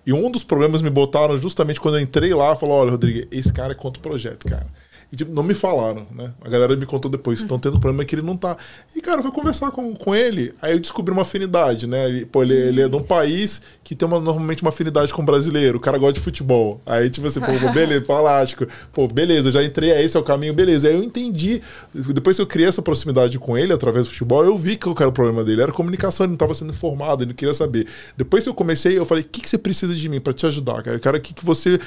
E 0.07 0.12
um 0.12 0.30
dos 0.30 0.44
problemas 0.44 0.80
me 0.80 0.90
botaram 0.90 1.36
justamente 1.36 1.80
quando 1.80 1.96
eu 1.96 2.00
entrei 2.00 2.32
lá, 2.32 2.55
falou, 2.55 2.76
olha, 2.76 2.92
Rodrigo, 2.92 3.26
esse 3.32 3.53
cara 3.53 3.72
é 3.72 3.74
contra 3.74 3.98
o 3.98 4.03
projeto, 4.03 4.48
cara. 4.48 4.66
E 5.13 5.17
tipo, 5.17 5.31
não 5.31 5.43
me 5.43 5.53
falaram, 5.53 6.07
né? 6.11 6.33
A 6.43 6.49
galera 6.49 6.75
me 6.75 6.87
contou 6.87 7.11
depois, 7.11 7.41
estão 7.41 7.59
tendo 7.59 7.79
problema 7.79 8.03
que 8.05 8.15
ele 8.15 8.23
não 8.23 8.37
tá. 8.37 8.57
E, 8.97 9.01
cara, 9.01 9.19
eu 9.19 9.23
fui 9.23 9.31
conversar 9.31 9.71
com, 9.71 9.95
com 9.95 10.15
ele, 10.15 10.55
aí 10.61 10.73
eu 10.73 10.81
descobri 10.81 11.13
uma 11.13 11.23
afinidade, 11.23 11.87
né? 11.87 12.09
Ele, 12.09 12.27
pô, 12.27 12.43
ele, 12.43 12.55
ele 12.55 12.81
é 12.81 12.89
de 12.89 12.97
um 12.97 13.03
país 13.03 13.61
que 13.85 13.95
tem 13.95 14.09
uma, 14.09 14.19
normalmente 14.19 14.63
uma 14.63 14.71
afinidade 14.71 15.13
com 15.13 15.23
o 15.23 15.25
brasileiro, 15.25 15.79
o 15.79 15.81
cara 15.81 15.99
gosta 15.99 16.15
de 16.15 16.21
futebol. 16.21 16.81
Aí, 16.87 17.11
tipo 17.11 17.27
assim, 17.27 17.41
pô, 17.41 17.53
beleza, 17.73 18.05
falástico. 18.05 18.67
Pô, 18.93 19.07
beleza, 19.07 19.51
já 19.51 19.63
entrei, 19.63 19.91
é 19.91 20.03
esse 20.03 20.17
é 20.17 20.21
o 20.21 20.23
caminho, 20.23 20.55
beleza. 20.55 20.89
Aí 20.89 20.95
eu 20.95 21.03
entendi. 21.03 21.61
Depois 21.95 22.37
que 22.37 22.43
eu 22.43 22.47
criei 22.47 22.69
essa 22.69 22.81
proximidade 22.81 23.39
com 23.39 23.59
ele 23.59 23.73
através 23.73 24.07
do 24.07 24.13
futebol, 24.13 24.45
eu 24.45 24.57
vi 24.57 24.77
que 24.77 24.89
o 24.89 24.95
cara 24.95 25.11
o 25.11 25.13
problema 25.13 25.45
dele 25.45 25.63
era 25.63 25.73
comunicação, 25.73 26.25
ele 26.25 26.31
não 26.31 26.37
estava 26.37 26.55
sendo 26.55 26.71
informado, 26.71 27.23
ele 27.23 27.29
não 27.29 27.37
queria 27.37 27.55
saber. 27.55 27.87
Depois 28.17 28.43
que 28.43 28.49
eu 28.49 28.55
comecei, 28.55 28.99
eu 28.99 29.05
falei: 29.05 29.23
o 29.23 29.27
que, 29.27 29.41
que 29.43 29.51
você 29.51 29.59
precisa 29.59 29.95
de 29.95 30.09
mim 30.09 30.21
para 30.21 30.33
te 30.33 30.47
ajudar, 30.47 30.83
cara? 30.83 30.97
Eu 30.97 31.01
quero 31.01 31.21
que, 31.21 31.35
que 31.35 31.45
você 31.45 31.79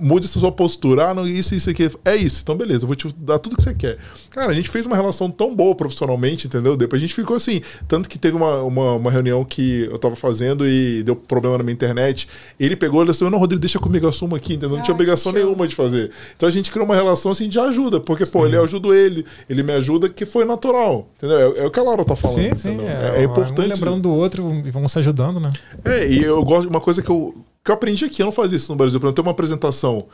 mude 0.00 0.26
essa 0.26 0.38
sua 0.38 0.50
postura. 0.50 1.10
Ah, 1.10 1.14
não, 1.14 1.26
isso, 1.26 1.54
isso 1.54 1.70
aqui. 1.70 1.90
É 2.04 2.16
isso, 2.16 2.40
então 2.42 2.56
beleza, 2.56 2.71
eu 2.80 2.86
vou 2.86 2.94
te 2.94 3.12
dar 3.18 3.38
tudo 3.38 3.56
que 3.56 3.62
você 3.62 3.74
quer. 3.74 3.98
Cara, 4.30 4.52
a 4.52 4.54
gente 4.54 4.70
fez 4.70 4.86
uma 4.86 4.94
relação 4.94 5.30
tão 5.30 5.54
boa 5.54 5.74
profissionalmente, 5.74 6.46
entendeu? 6.46 6.76
Depois 6.76 7.02
a 7.02 7.04
gente 7.04 7.14
ficou 7.14 7.36
assim. 7.36 7.60
Tanto 7.88 8.08
que 8.08 8.18
teve 8.18 8.36
uma, 8.36 8.62
uma, 8.62 8.92
uma 8.94 9.10
reunião 9.10 9.44
que 9.44 9.88
eu 9.90 9.98
tava 9.98 10.14
fazendo 10.14 10.66
e 10.66 11.02
deu 11.02 11.16
problema 11.16 11.58
na 11.58 11.64
minha 11.64 11.74
internet. 11.74 12.28
Ele 12.58 12.76
pegou 12.76 13.02
e 13.02 13.06
disse: 13.06 13.24
Não, 13.24 13.38
Rodrigo, 13.38 13.60
deixa 13.60 13.78
comigo, 13.78 14.06
assumo 14.06 14.36
aqui, 14.36 14.52
entendeu? 14.54 14.70
Não 14.70 14.78
Ah, 14.78 14.82
tinha 14.82 14.94
obrigação 14.94 15.32
nenhuma 15.32 15.66
de 15.66 15.74
fazer. 15.74 16.10
Então 16.36 16.48
a 16.48 16.52
gente 16.52 16.70
criou 16.70 16.86
uma 16.86 16.94
relação 16.94 17.32
assim 17.32 17.48
de 17.48 17.58
ajuda, 17.58 17.98
porque, 18.00 18.24
pô, 18.24 18.46
ele 18.46 18.56
ajuda 18.56 18.88
ele, 18.96 19.26
ele 19.50 19.62
me 19.62 19.72
ajuda, 19.72 20.08
que 20.08 20.24
foi 20.24 20.44
natural. 20.44 21.08
Entendeu? 21.16 21.54
É, 21.56 21.58
é 21.60 21.66
o 21.66 21.70
que 21.70 21.80
a 21.80 21.82
Laura 21.82 22.04
tá 22.04 22.14
falando. 22.14 22.36
Sim, 22.36 22.56
sim. 22.56 22.80
É, 22.80 23.16
É, 23.16 23.20
é 23.20 23.24
importante. 23.24 23.70
Um 23.70 23.74
lembrando 23.74 24.00
do 24.02 24.10
outro 24.10 24.62
e 24.64 24.70
vamos 24.70 24.92
se 24.92 24.98
ajudando, 24.98 25.40
né? 25.40 25.52
É, 25.84 26.06
e 26.06 26.22
eu 26.22 26.42
gosto 26.44 26.62
de 26.62 26.68
uma 26.68 26.80
coisa 26.80 27.02
que 27.02 27.10
eu 27.10 27.34
que 27.64 27.70
eu 27.70 27.76
aprendi 27.76 28.04
aqui, 28.04 28.20
eu 28.20 28.26
não 28.26 28.32
fazia 28.32 28.56
isso 28.56 28.72
no 28.72 28.76
Brasil. 28.76 28.98
Por 28.98 29.06
exemplo, 29.06 29.14
ter 29.14 29.20
uma 29.22 29.30
apresentação 29.30 30.04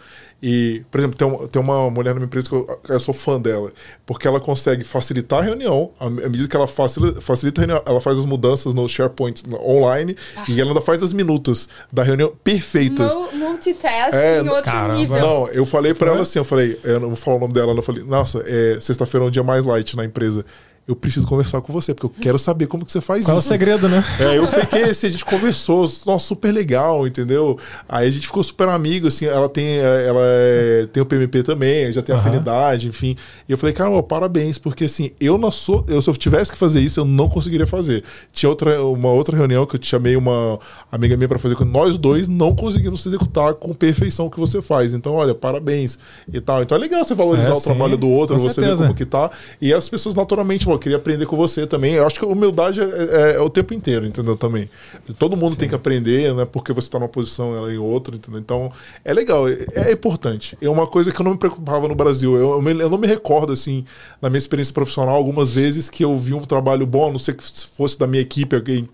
e, 0.41 0.83
por 0.91 1.01
exemplo, 1.01 1.17
tem, 1.17 1.27
uma, 1.27 1.49
tem 1.49 1.61
uma 1.61 1.91
mulher 1.91 2.11
na 2.11 2.15
minha 2.15 2.27
empresa 2.27 2.49
que 2.49 2.55
eu, 2.55 2.81
eu, 2.89 3.01
sou 3.01 3.13
fã 3.13 3.41
dela, 3.41 3.73
porque 4.07 4.27
ela 4.27 4.39
consegue 4.39 4.85
facilitar 4.85 5.41
a 5.41 5.43
reunião, 5.43 5.91
à 5.99 6.09
medida 6.09 6.47
que 6.47 6.57
ela 6.57 6.69
facilita, 6.69 7.21
facilita 7.21 7.61
a 7.61 7.67
reunião, 7.67 7.83
ela 7.85 8.01
faz 8.01 8.19
as 8.19 8.25
mudanças 8.25 8.73
no 8.73 8.89
SharePoint 8.89 9.43
online 9.55 10.17
ah. 10.37 10.45
e 10.47 10.61
ela 10.61 10.71
ainda 10.71 10.81
faz 10.81 11.03
as 11.03 11.13
minutos 11.13 11.69
da 11.93 12.05
reunião 12.05 12.33
perfeitas. 12.45 13.13
Multitask 13.33 14.15
é, 14.15 14.41
em 14.41 14.49
outro 14.49 14.71
caramba. 14.71 14.95
nível. 14.95 15.21
Não, 15.21 15.49
eu 15.49 15.67
falei 15.67 15.93
para 15.93 16.13
ela 16.13 16.23
assim, 16.23 16.39
eu 16.39 16.45
falei, 16.45 16.79
eu 16.85 17.01
não 17.01 17.09
vou 17.09 17.17
falar 17.17 17.37
o 17.37 17.41
nome 17.41 17.53
dela, 17.53 17.73
eu 17.73 17.83
falei, 17.83 18.05
nossa, 18.05 18.43
é, 18.47 18.79
sexta-feira 18.81 19.27
é 19.27 19.29
um 19.29 19.31
dia 19.33 19.43
mais 19.43 19.65
light 19.65 19.97
na 19.97 20.05
empresa 20.05 20.45
eu 20.89 20.97
preciso 20.97 21.27
conversar 21.27 21.61
com 21.61 21.71
você, 21.71 21.93
porque 21.93 22.07
eu 22.07 22.23
quero 22.23 22.39
saber 22.39 22.67
como 22.67 22.83
que 22.83 22.91
você 22.91 23.03
faz 23.03 23.27
Qual 23.27 23.37
isso. 23.37 23.47
Qual 23.47 23.55
é 23.55 23.57
o 23.57 23.61
segredo, 23.61 23.89
né? 23.91 24.03
É, 24.19 24.39
eu 24.39 24.47
fiquei 24.49 24.85
assim, 24.85 25.07
a 25.09 25.11
gente 25.11 25.25
conversou, 25.25 25.83
nossa, 26.07 26.27
super 26.27 26.51
legal, 26.51 27.07
entendeu? 27.07 27.59
Aí 27.87 28.09
a 28.09 28.11
gente 28.11 28.27
ficou 28.27 28.43
super 28.43 28.71
amigo, 28.71 29.07
assim, 29.07 29.27
ela 29.27 29.51
tem, 29.51 29.77
ela 29.77 30.23
é, 30.23 30.89
tem 30.91 31.03
o 31.03 31.07
PMP 31.07 31.43
também, 31.43 31.93
já 31.93 32.01
tem 32.01 32.15
uhum. 32.15 32.21
afinidade, 32.23 32.89
enfim. 32.89 33.15
E 33.47 33.53
eu 33.53 33.59
falei, 33.59 33.75
cara, 33.75 34.03
parabéns, 34.03 34.57
porque 34.57 34.85
assim, 34.85 35.11
eu 35.21 35.37
não 35.37 35.53
sou, 35.53 35.85
eu, 35.89 36.01
se 36.01 36.09
eu 36.09 36.17
tivesse 36.17 36.51
que 36.51 36.57
fazer 36.57 36.81
isso, 36.81 36.99
eu 36.99 37.05
não 37.05 37.29
conseguiria 37.29 37.67
fazer. 37.67 38.03
Tinha 38.33 38.49
outra, 38.49 38.83
uma 38.83 39.11
outra 39.11 39.37
reunião 39.37 39.67
que 39.67 39.77
eu 39.77 39.81
chamei 39.83 40.17
uma 40.17 40.59
amiga 40.91 41.19
minha 41.19 41.29
para 41.29 41.39
fazer 41.39 41.55
com 41.55 41.67
nós 41.67 41.99
dois, 41.99 42.27
não 42.27 42.55
conseguimos 42.55 43.05
executar 43.05 43.53
com 43.53 43.75
perfeição 43.75 44.25
o 44.25 44.31
que 44.31 44.41
você 44.41 44.63
faz. 44.63 44.95
Então, 44.95 45.13
olha, 45.13 45.35
parabéns 45.35 45.99
e 46.33 46.41
tal. 46.41 46.63
Então 46.63 46.79
é 46.79 46.81
legal 46.81 47.05
você 47.05 47.15
valorizar 47.15 47.51
é, 47.51 47.53
o 47.53 47.61
trabalho 47.61 47.99
do 47.99 48.09
outro, 48.09 48.39
você 48.39 48.59
ver 48.63 48.75
como 48.75 48.95
que 48.95 49.05
tá. 49.05 49.31
E 49.61 49.71
as 49.71 49.87
pessoas 49.87 50.15
naturalmente, 50.15 50.67
eu 50.79 50.81
queria 50.81 50.97
aprender 50.97 51.27
com 51.27 51.37
você 51.37 51.67
também. 51.67 51.95
Eu 51.95 52.07
acho 52.07 52.19
que 52.19 52.25
a 52.25 52.29
humildade 52.29 52.81
é, 52.81 52.85
é, 52.85 53.35
é 53.35 53.41
o 53.41 53.51
tempo 53.51 53.75
inteiro, 53.75 54.07
entendeu? 54.07 54.37
Também. 54.37 54.71
Todo 55.19 55.37
mundo 55.37 55.53
Sim. 55.53 55.61
tem 55.61 55.69
que 55.69 55.75
aprender, 55.75 56.33
né? 56.35 56.45
Porque 56.45 56.73
você 56.73 56.87
está 56.87 56.99
numa 56.99 57.09
posição, 57.09 57.55
ela 57.55 57.73
em 57.73 57.79
outra, 57.79 58.15
entendeu? 58.15 58.41
Então, 58.41 58.73
é 59.05 59.13
legal, 59.13 59.49
é, 59.49 59.67
é, 59.75 59.93
importante. 59.93 60.57
É 60.63 60.69
uma 60.69 60.87
coisa 60.87 61.13
que 61.13 61.21
eu 61.21 61.25
não 61.25 61.33
me 61.33 61.39
preocupava 61.39 61.89
no 61.89 61.95
Brasil. 61.95 62.37
Eu, 62.37 62.53
eu, 62.53 62.63
me, 62.63 62.73
eu, 62.81 62.89
não 62.89 62.99
me 62.99 63.07
recordo, 63.07 63.53
assim, 63.53 63.85
na 64.23 64.31
minha 64.31 64.39
experiência 64.39 64.73
profissional, 64.73 65.17
algumas 65.17 65.51
vezes 65.51 65.91
que 65.91 66.05
eu 66.05 66.17
vi 66.17 66.33
um 66.33 66.45
trabalho 66.45 66.87
bom, 66.87 67.09
a 67.09 67.11
não 67.11 67.19
sei 67.19 67.35
que 67.35 67.43
fosse 67.43 67.99
da 67.99 68.07
minha 68.07 68.23
equipe, 68.23 68.55
alguém 68.55 68.89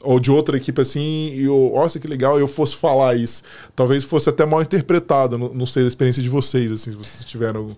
ou 0.00 0.20
de 0.20 0.30
outra 0.30 0.56
equipe 0.56 0.80
assim, 0.80 1.32
e 1.34 1.44
eu, 1.44 1.72
nossa, 1.74 1.98
que 1.98 2.06
legal, 2.06 2.38
eu 2.38 2.46
fosse 2.46 2.76
falar 2.76 3.16
isso. 3.16 3.42
Talvez 3.74 4.04
fosse 4.04 4.28
até 4.28 4.46
mal 4.46 4.62
interpretado, 4.62 5.36
não, 5.36 5.52
não 5.52 5.66
sei 5.66 5.84
a 5.84 5.88
experiência 5.88 6.22
de 6.22 6.28
vocês, 6.28 6.70
assim, 6.70 6.92
se 6.92 6.96
vocês 6.96 7.24
tiveram 7.24 7.76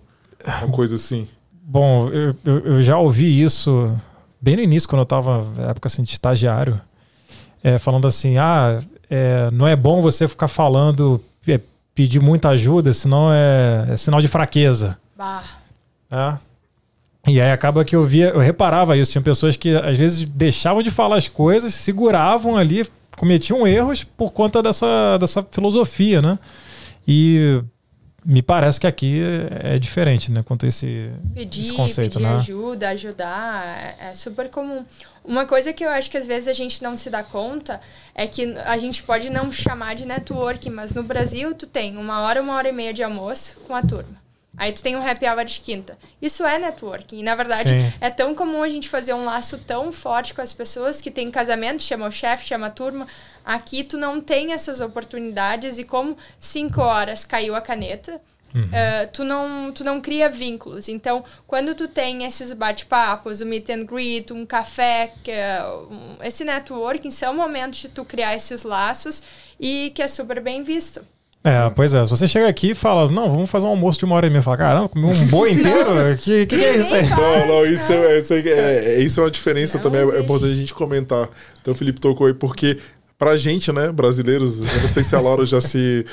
uma 0.63 0.71
coisa 0.71 0.95
assim. 0.95 1.27
Bom, 1.63 2.09
eu, 2.09 2.35
eu, 2.43 2.59
eu, 2.59 2.83
já 2.83 2.97
ouvi 2.97 3.41
isso 3.41 3.95
bem 4.41 4.55
no 4.55 4.61
início, 4.63 4.89
quando 4.89 5.01
eu 5.01 5.03
estava 5.03 5.45
na 5.55 5.69
época 5.69 5.87
assim, 5.87 6.03
de 6.03 6.09
estagiário, 6.09 6.81
é, 7.63 7.77
falando 7.77 8.07
assim: 8.07 8.37
ah, 8.37 8.79
é, 9.09 9.49
não 9.51 9.67
é 9.67 9.75
bom 9.75 10.01
você 10.01 10.27
ficar 10.27 10.47
falando, 10.47 11.23
é, 11.47 11.59
pedir 11.93 12.19
muita 12.19 12.49
ajuda, 12.49 12.93
senão 12.93 13.31
é, 13.31 13.87
é 13.89 13.97
sinal 13.97 14.21
de 14.21 14.27
fraqueza. 14.27 14.97
Bah. 15.17 15.43
É. 16.09 16.37
E 17.27 17.39
aí 17.39 17.51
acaba 17.51 17.85
que 17.85 17.95
eu 17.95 18.03
via, 18.03 18.29
eu 18.29 18.39
reparava 18.39 18.97
isso, 18.97 19.11
tinha 19.11 19.21
pessoas 19.21 19.55
que 19.55 19.75
às 19.75 19.97
vezes 19.97 20.27
deixavam 20.27 20.81
de 20.81 20.89
falar 20.89 21.17
as 21.17 21.27
coisas, 21.27 21.73
seguravam 21.75 22.57
ali, 22.57 22.83
cometiam 23.15 23.67
erros 23.67 24.03
por 24.03 24.31
conta 24.31 24.63
dessa, 24.63 25.17
dessa 25.19 25.45
filosofia, 25.51 26.21
né? 26.21 26.39
E 27.07 27.61
me 28.23 28.41
parece 28.41 28.79
que 28.79 28.85
aqui 28.85 29.21
é 29.63 29.79
diferente, 29.79 30.31
né? 30.31 30.41
Quanto 30.43 30.65
a 30.65 30.69
esse, 30.69 31.09
pedir, 31.33 31.61
esse 31.61 31.73
conceito, 31.73 32.13
pedir 32.13 32.23
né? 32.23 32.35
ajuda, 32.35 32.89
ajudar, 32.89 33.65
é, 33.65 34.09
é 34.09 34.13
super 34.13 34.49
comum. 34.49 34.85
Uma 35.23 35.45
coisa 35.45 35.73
que 35.73 35.83
eu 35.83 35.89
acho 35.89 36.09
que 36.09 36.17
às 36.17 36.27
vezes 36.27 36.47
a 36.47 36.53
gente 36.53 36.83
não 36.83 36.95
se 36.95 37.09
dá 37.09 37.23
conta 37.23 37.81
é 38.13 38.27
que 38.27 38.53
a 38.65 38.77
gente 38.77 39.01
pode 39.03 39.29
não 39.29 39.51
chamar 39.51 39.95
de 39.95 40.05
networking, 40.05 40.69
mas 40.69 40.93
no 40.93 41.03
Brasil 41.03 41.55
tu 41.55 41.65
tem 41.65 41.97
uma 41.97 42.21
hora, 42.21 42.41
uma 42.41 42.53
hora 42.55 42.69
e 42.69 42.71
meia 42.71 42.93
de 42.93 43.03
almoço 43.03 43.55
com 43.67 43.73
a 43.73 43.81
turma. 43.81 44.20
Aí 44.57 44.73
tu 44.73 44.83
tem 44.83 44.95
um 44.95 45.07
happy 45.07 45.25
hour 45.25 45.45
de 45.45 45.61
quinta. 45.61 45.97
Isso 46.21 46.45
é 46.45 46.59
networking. 46.59 47.19
E, 47.19 47.23
na 47.23 47.35
verdade, 47.35 47.69
Sim. 47.69 47.93
é 48.01 48.09
tão 48.09 48.35
comum 48.35 48.61
a 48.61 48.69
gente 48.69 48.89
fazer 48.89 49.13
um 49.13 49.23
laço 49.23 49.57
tão 49.59 49.91
forte 49.91 50.33
com 50.33 50.41
as 50.41 50.53
pessoas 50.53 50.99
que 50.99 51.09
tem 51.09 51.31
casamento, 51.31 51.81
chama 51.81 52.07
o 52.07 52.11
chefe, 52.11 52.47
chama 52.47 52.67
a 52.67 52.69
turma. 52.69 53.07
Aqui 53.45 53.83
tu 53.83 53.97
não 53.97 54.19
tem 54.19 54.51
essas 54.51 54.81
oportunidades 54.81 55.77
e 55.77 55.83
como 55.83 56.17
cinco 56.37 56.81
horas 56.81 57.23
caiu 57.23 57.55
a 57.55 57.61
caneta, 57.61 58.21
Uhum. 58.53 58.63
Uh, 58.63 59.07
tu, 59.13 59.23
não, 59.23 59.71
tu 59.71 59.83
não 59.83 60.01
cria 60.01 60.29
vínculos. 60.29 60.89
Então, 60.89 61.23
quando 61.47 61.73
tu 61.73 61.87
tem 61.87 62.25
esses 62.25 62.51
bate-papos, 62.53 63.41
o 63.41 63.45
meet 63.45 63.69
and 63.69 63.85
greet, 63.85 64.31
um 64.33 64.45
café, 64.45 65.13
que 65.23 65.31
um, 65.89 66.17
esse 66.21 66.43
networking, 66.43 67.09
são 67.09 67.33
momentos 67.33 67.79
de 67.79 67.89
tu 67.89 68.03
criar 68.03 68.35
esses 68.35 68.63
laços 68.63 69.23
e 69.59 69.91
que 69.95 70.01
é 70.01 70.07
super 70.07 70.41
bem 70.41 70.63
visto. 70.63 71.05
É, 71.43 71.69
pois 71.71 71.93
é. 71.93 72.03
Se 72.05 72.11
você 72.11 72.27
chega 72.27 72.47
aqui 72.47 72.71
e 72.71 72.75
fala, 72.75 73.11
não, 73.11 73.29
vamos 73.29 73.49
fazer 73.49 73.65
um 73.65 73.69
almoço 73.69 73.97
de 73.97 74.05
uma 74.05 74.15
hora 74.15 74.27
e 74.27 74.29
meia, 74.29 74.43
fala, 74.43 74.57
caramba, 74.57 74.89
comi 74.89 75.05
um 75.05 75.27
boi 75.27 75.51
inteiro? 75.53 76.15
que, 76.19 76.45
que, 76.45 76.55
que 76.55 76.63
é 76.63 76.77
isso 76.77 76.93
aí? 76.93 77.09
Não, 77.09 77.47
não, 77.47 77.65
isso 77.65 77.91
é, 77.91 78.19
isso 78.19 78.33
é, 78.33 78.39
é, 78.39 78.99
isso 79.01 79.19
é 79.19 79.23
uma 79.23 79.31
diferença 79.31 79.77
não 79.77 79.83
também, 79.83 80.01
é 80.01 80.03
existe. 80.03 80.19
é 80.19 80.23
importante 80.23 80.51
a 80.51 80.55
gente 80.55 80.73
comentar. 80.73 81.29
Então 81.59 81.73
o 81.73 81.75
Felipe 81.75 81.99
tocou 81.99 82.27
aí, 82.27 82.33
porque 82.33 82.77
pra 83.17 83.37
gente, 83.37 83.71
né, 83.71 83.91
brasileiros, 83.91 84.59
eu 84.59 84.81
não 84.81 84.87
sei 84.87 85.03
se 85.03 85.15
a 85.15 85.19
Laura 85.19 85.45
já 85.45 85.59
se, 85.59 86.05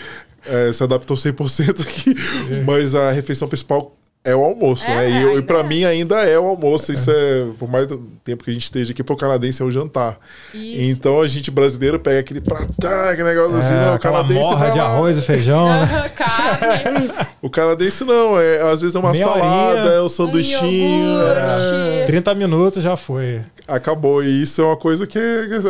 é, 0.46 0.72
se 0.72 0.82
adaptou 0.82 1.16
100% 1.16 1.82
aqui, 1.82 2.14
Sim. 2.14 2.62
mas 2.64 2.94
a 2.94 3.10
refeição 3.10 3.48
principal 3.48 3.94
é 4.28 4.36
o 4.36 4.44
almoço, 4.44 4.84
é, 4.84 4.94
né? 4.94 5.10
E, 5.10 5.38
e 5.38 5.42
para 5.42 5.60
é. 5.60 5.62
mim 5.62 5.84
ainda 5.84 6.16
é 6.22 6.38
o 6.38 6.44
almoço. 6.44 6.92
Isso 6.92 7.10
é, 7.10 7.46
por 7.58 7.68
mais 7.68 7.86
tempo 8.22 8.44
que 8.44 8.50
a 8.50 8.52
gente 8.52 8.64
esteja 8.64 8.92
aqui, 8.92 9.02
para 9.02 9.14
o 9.14 9.16
canadense 9.16 9.62
é 9.62 9.64
o 9.64 9.70
jantar. 9.70 10.18
Isso. 10.52 10.90
Então 10.90 11.22
a 11.22 11.26
gente 11.26 11.50
brasileiro 11.50 11.98
pega 11.98 12.20
aquele 12.20 12.40
pratão, 12.40 13.08
aquele 13.10 13.28
negócio 13.28 13.56
é, 13.56 13.60
assim, 13.60 13.74
não, 13.74 13.94
o 13.94 13.98
canadense 13.98 14.40
morra 14.40 14.70
de 14.70 14.78
arroz 14.78 15.16
e 15.16 15.22
feijão. 15.22 15.66
Carne. 16.14 17.10
o 17.40 17.48
canadense 17.48 18.04
não, 18.04 18.38
é, 18.38 18.60
às 18.70 18.80
vezes 18.80 18.94
é 18.94 18.98
uma 18.98 19.12
Meia 19.12 19.26
salada, 19.26 19.80
horinha, 19.80 19.94
é 19.94 20.00
o 20.00 20.08
sanduichinho. 20.08 21.16
Um 21.16 22.02
é. 22.02 22.04
30 22.06 22.34
minutos 22.34 22.82
já 22.82 22.96
foi. 22.96 23.40
Acabou. 23.66 24.22
E 24.22 24.42
isso 24.42 24.60
é 24.60 24.64
uma 24.64 24.76
coisa 24.76 25.06
que 25.06 25.18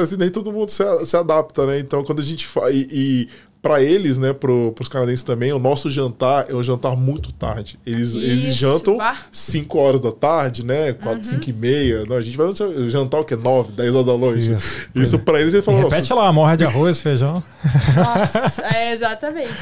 assim, 0.03 0.17
nem 0.17 0.31
todo 0.31 0.53
mundo 0.53 0.71
se, 0.71 0.83
se 1.07 1.17
adapta, 1.17 1.67
né? 1.67 1.79
Então 1.79 2.03
quando 2.03 2.21
a 2.21 2.25
gente 2.25 2.47
faz. 2.47 2.75
E, 2.75 2.89
e 2.91 3.29
para 3.61 3.83
eles, 3.83 4.19
né, 4.19 4.33
pro, 4.33 4.73
pros 4.73 4.89
canadenses 4.89 5.25
também, 5.25 5.53
o 5.53 5.59
nosso 5.59 5.91
jantar 5.91 6.49
é 6.49 6.55
um 6.55 6.63
jantar 6.63 6.97
muito 6.97 7.33
tarde. 7.33 7.79
Eles, 7.85 8.15
eles 8.15 8.55
jantam 8.55 8.99
5 9.33 9.79
horas 9.79 10.01
da 10.01 10.13
tarde, 10.13 10.65
né? 10.65 10.93
4, 10.93 11.25
5 11.25 11.37
uhum. 11.37 11.49
e 11.49 11.53
meia. 11.53 12.05
Não, 12.07 12.17
a 12.17 12.21
gente 12.21 12.37
vai 12.37 12.47
jantar 12.89 13.21
o 13.21 13.25
quê? 13.25 13.35
9, 13.35 13.73
10 13.73 13.95
horas 13.95 14.07
da 14.07 14.17
noite. 14.17 14.53
Isso, 14.53 14.77
Isso 14.95 15.17
é. 15.17 15.19
para 15.19 15.41
eles, 15.41 15.53
eles 15.53 15.65
falam... 15.65 15.83
Repete 15.83 16.13
lá, 16.13 16.33
morra 16.33 16.57
de 16.57 16.65
arroz, 16.65 17.01
feijão. 17.01 17.43
Nossa, 17.97 18.63
é 18.63 18.93
exatamente. 18.93 19.53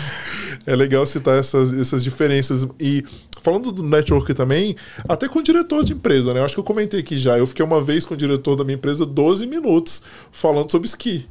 É 0.66 0.76
legal 0.76 1.07
citar 1.07 1.38
essas, 1.38 1.72
essas 1.72 2.05
diferenças. 2.05 2.66
E 2.78 3.03
falando 3.40 3.72
do 3.72 3.82
network 3.82 4.34
também, 4.34 4.76
até 5.09 5.26
com 5.28 5.38
o 5.38 5.42
diretor 5.42 5.84
de 5.84 5.94
empresa, 5.94 6.34
né? 6.34 6.40
Eu 6.40 6.44
acho 6.44 6.55
que 6.55 6.61
eu 6.61 6.64
comentei 6.64 7.01
aqui 7.01 7.16
já. 7.16 7.38
Eu 7.38 7.47
fiquei 7.47 7.64
uma 7.64 7.80
vez 7.82 8.05
com 8.05 8.12
o 8.12 8.16
diretor 8.16 8.57
da 8.57 8.64
minha 8.64 8.74
empresa 8.74 9.07
12 9.07 9.47
minutos 9.47 10.03
falando 10.30 10.70
sobre 10.70 10.86
esqui. 10.86 11.26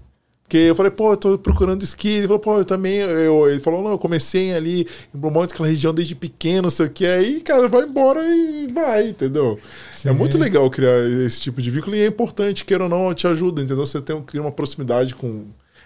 Porque 0.45 0.57
eu 0.57 0.75
falei, 0.75 0.91
pô, 0.91 1.11
eu 1.11 1.17
tô 1.17 1.37
procurando 1.39 1.81
esqui. 1.81 2.07
Ele 2.07 2.27
falou, 2.27 2.39
pô, 2.39 2.59
eu 2.59 2.65
também. 2.65 2.97
Eu, 2.97 3.49
ele 3.49 3.59
falou, 3.59 3.81
não, 3.81 3.91
eu 3.91 3.97
comecei 3.97 4.53
ali 4.53 4.87
em 5.13 5.17
Brumont, 5.17 5.51
aquela 5.51 5.67
região 5.67 5.91
desde 5.91 6.13
pequeno, 6.13 6.63
não 6.63 6.69
sei 6.69 6.85
o 6.85 6.89
que. 6.89 7.03
Aí, 7.03 7.41
cara, 7.41 7.67
vai 7.67 7.81
embora 7.81 8.21
e 8.23 8.67
vai, 8.67 9.09
entendeu? 9.09 9.59
Sim. 9.91 10.09
É 10.09 10.11
muito 10.11 10.37
legal 10.37 10.69
criar 10.69 10.99
esse 11.25 11.41
tipo 11.41 11.63
de 11.63 11.71
vínculo 11.71 11.95
e 11.95 12.01
é 12.01 12.05
importante, 12.05 12.63
queira 12.63 12.83
ou 12.83 12.89
não, 12.89 13.11
te 13.11 13.25
ajuda, 13.25 13.59
entendeu? 13.59 13.87
Você 13.87 13.99
tem 13.99 14.21
que 14.21 14.39
uma 14.39 14.51
proximidade 14.51 15.15
com. 15.15 15.45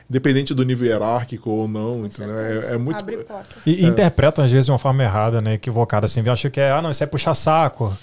Independente 0.09 0.55
do 0.55 0.65
nível 0.65 0.87
hierárquico 0.87 1.51
ou 1.51 1.67
não, 1.67 2.03
entendeu? 2.03 2.35
É, 2.35 2.73
é, 2.73 2.77
muito. 2.77 3.05
E 3.63 3.85
é. 3.85 3.87
interpretam, 3.87 4.43
às 4.43 4.51
vezes, 4.51 4.65
de 4.65 4.71
uma 4.71 4.79
forma 4.79 5.03
errada, 5.03 5.39
né? 5.39 5.53
Equivocada, 5.53 6.05
assim. 6.05 6.21
Eu 6.25 6.33
acho 6.33 6.49
que 6.49 6.59
é, 6.59 6.71
ah, 6.71 6.81
não, 6.81 6.89
isso 6.89 7.03
é 7.03 7.07
puxar 7.07 7.35
saco. 7.35 7.95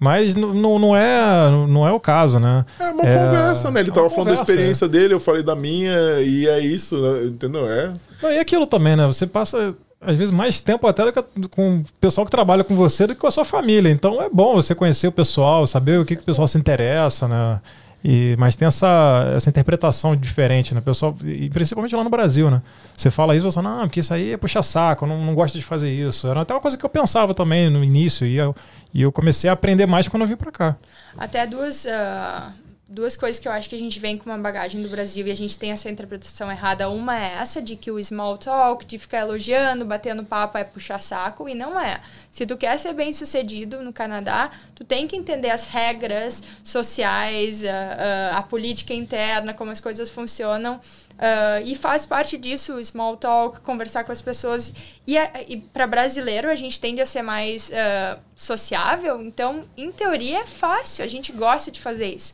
Mas 0.00 0.34
não, 0.34 0.78
não, 0.78 0.96
é, 0.96 1.50
não 1.68 1.86
é 1.86 1.92
o 1.92 2.00
caso, 2.00 2.40
né? 2.40 2.64
É 2.80 2.90
uma 2.90 3.04
é, 3.04 3.18
conversa, 3.18 3.70
né? 3.70 3.80
Ele 3.80 3.90
tava 3.90 4.08
falando 4.08 4.28
conversa, 4.28 4.44
da 4.46 4.50
experiência 4.50 4.86
é. 4.86 4.88
dele, 4.88 5.12
eu 5.12 5.20
falei 5.20 5.42
da 5.42 5.54
minha, 5.54 5.92
e 6.22 6.48
é 6.48 6.58
isso, 6.58 6.96
né? 6.96 7.26
entendeu? 7.26 7.70
É. 7.70 7.92
Não, 8.22 8.32
e 8.32 8.38
aquilo 8.38 8.66
também, 8.66 8.96
né? 8.96 9.06
Você 9.06 9.26
passa, 9.26 9.74
às 10.00 10.16
vezes, 10.16 10.32
mais 10.32 10.58
tempo 10.58 10.86
até 10.86 11.12
com 11.50 11.80
o 11.80 11.84
pessoal 12.00 12.24
que 12.24 12.30
trabalha 12.30 12.64
com 12.64 12.74
você 12.74 13.06
do 13.06 13.14
que 13.14 13.20
com 13.20 13.26
a 13.26 13.30
sua 13.30 13.44
família. 13.44 13.90
Então 13.90 14.22
é 14.22 14.30
bom 14.30 14.54
você 14.54 14.74
conhecer 14.74 15.06
o 15.06 15.12
pessoal, 15.12 15.66
saber 15.66 16.00
o 16.00 16.04
que, 16.06 16.16
que 16.16 16.22
o 16.22 16.24
pessoal 16.24 16.48
se 16.48 16.56
interessa, 16.56 17.28
né? 17.28 17.60
E, 18.02 18.34
mas 18.38 18.56
tem 18.56 18.66
essa, 18.66 19.32
essa 19.36 19.50
interpretação 19.50 20.16
diferente, 20.16 20.74
né? 20.74 20.80
Pessoal, 20.80 21.14
e 21.22 21.50
principalmente 21.50 21.94
lá 21.94 22.02
no 22.02 22.08
Brasil, 22.08 22.50
né? 22.50 22.62
Você 22.96 23.10
fala 23.10 23.36
isso, 23.36 23.50
você 23.50 23.60
fala, 23.60 23.76
não, 23.76 23.80
porque 23.82 24.00
isso 24.00 24.14
aí 24.14 24.32
é 24.32 24.36
puxa 24.36 24.62
saco, 24.62 25.04
eu 25.04 25.08
não, 25.08 25.22
não 25.24 25.34
gosto 25.34 25.58
de 25.58 25.64
fazer 25.64 25.90
isso. 25.90 26.26
Era 26.26 26.40
até 26.40 26.54
uma 26.54 26.60
coisa 26.60 26.78
que 26.78 26.84
eu 26.84 26.88
pensava 26.88 27.34
também 27.34 27.68
no 27.68 27.84
início, 27.84 28.26
e 28.26 28.36
eu, 28.36 28.54
e 28.94 29.02
eu 29.02 29.12
comecei 29.12 29.50
a 29.50 29.52
aprender 29.52 29.86
mais 29.86 30.08
quando 30.08 30.22
eu 30.22 30.28
vim 30.28 30.36
para 30.36 30.50
cá. 30.50 30.76
Até 31.16 31.46
duas, 31.46 31.84
uh, 31.84 32.52
duas 32.90 33.16
coisas 33.16 33.40
que 33.40 33.46
eu 33.46 33.52
acho 33.52 33.68
que 33.68 33.76
a 33.76 33.78
gente 33.78 34.00
vem 34.00 34.18
com 34.18 34.28
uma 34.28 34.36
bagagem 34.36 34.82
do 34.82 34.88
Brasil 34.88 35.24
e 35.28 35.30
a 35.30 35.36
gente 35.36 35.56
tem 35.56 35.70
essa 35.70 35.88
interpretação 35.88 36.50
errada. 36.50 36.90
Uma 36.90 37.16
é 37.16 37.34
essa, 37.40 37.62
de 37.62 37.76
que 37.76 37.88
o 37.88 38.02
small 38.02 38.36
talk, 38.36 38.84
de 38.84 38.98
ficar 38.98 39.20
elogiando, 39.20 39.84
batendo 39.84 40.24
papo 40.24 40.58
é 40.58 40.64
puxar 40.64 40.98
saco, 40.98 41.48
e 41.48 41.54
não 41.54 41.80
é. 41.80 42.00
Se 42.32 42.44
tu 42.44 42.56
quer 42.56 42.76
ser 42.78 42.92
bem 42.92 43.12
sucedido 43.12 43.80
no 43.80 43.92
Canadá, 43.92 44.50
tu 44.74 44.82
tem 44.82 45.06
que 45.06 45.16
entender 45.16 45.50
as 45.50 45.68
regras 45.68 46.42
sociais, 46.64 47.62
a, 47.64 48.32
a, 48.34 48.38
a 48.38 48.42
política 48.42 48.92
interna, 48.92 49.54
como 49.54 49.70
as 49.70 49.80
coisas 49.80 50.10
funcionam. 50.10 50.80
Uh, 51.20 51.62
e 51.66 51.74
faz 51.74 52.06
parte 52.06 52.38
disso 52.38 52.82
small 52.82 53.14
talk, 53.16 53.60
conversar 53.60 54.02
com 54.02 54.10
as 54.10 54.22
pessoas. 54.22 54.72
E, 55.06 55.16
e 55.48 55.58
para 55.58 55.86
brasileiro, 55.86 56.50
a 56.50 56.56
gente 56.56 56.80
tende 56.80 57.00
a 57.00 57.06
ser 57.06 57.22
mais 57.22 57.68
uh, 57.68 58.18
sociável, 58.34 59.22
então, 59.22 59.64
em 59.76 59.92
teoria, 59.92 60.40
é 60.40 60.46
fácil, 60.46 61.04
a 61.04 61.08
gente 61.08 61.30
gosta 61.30 61.70
de 61.70 61.78
fazer 61.78 62.12
isso. 62.12 62.32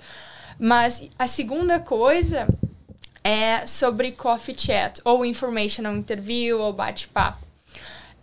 Mas 0.59 1.09
a 1.19 1.27
segunda 1.27 1.79
coisa 1.79 2.47
é 3.23 3.67
sobre 3.67 4.13
coffee 4.13 4.57
chat, 4.57 5.01
ou 5.05 5.25
informational 5.25 5.97
interview, 5.97 6.61
ou 6.61 6.73
bate-papo. 6.73 7.45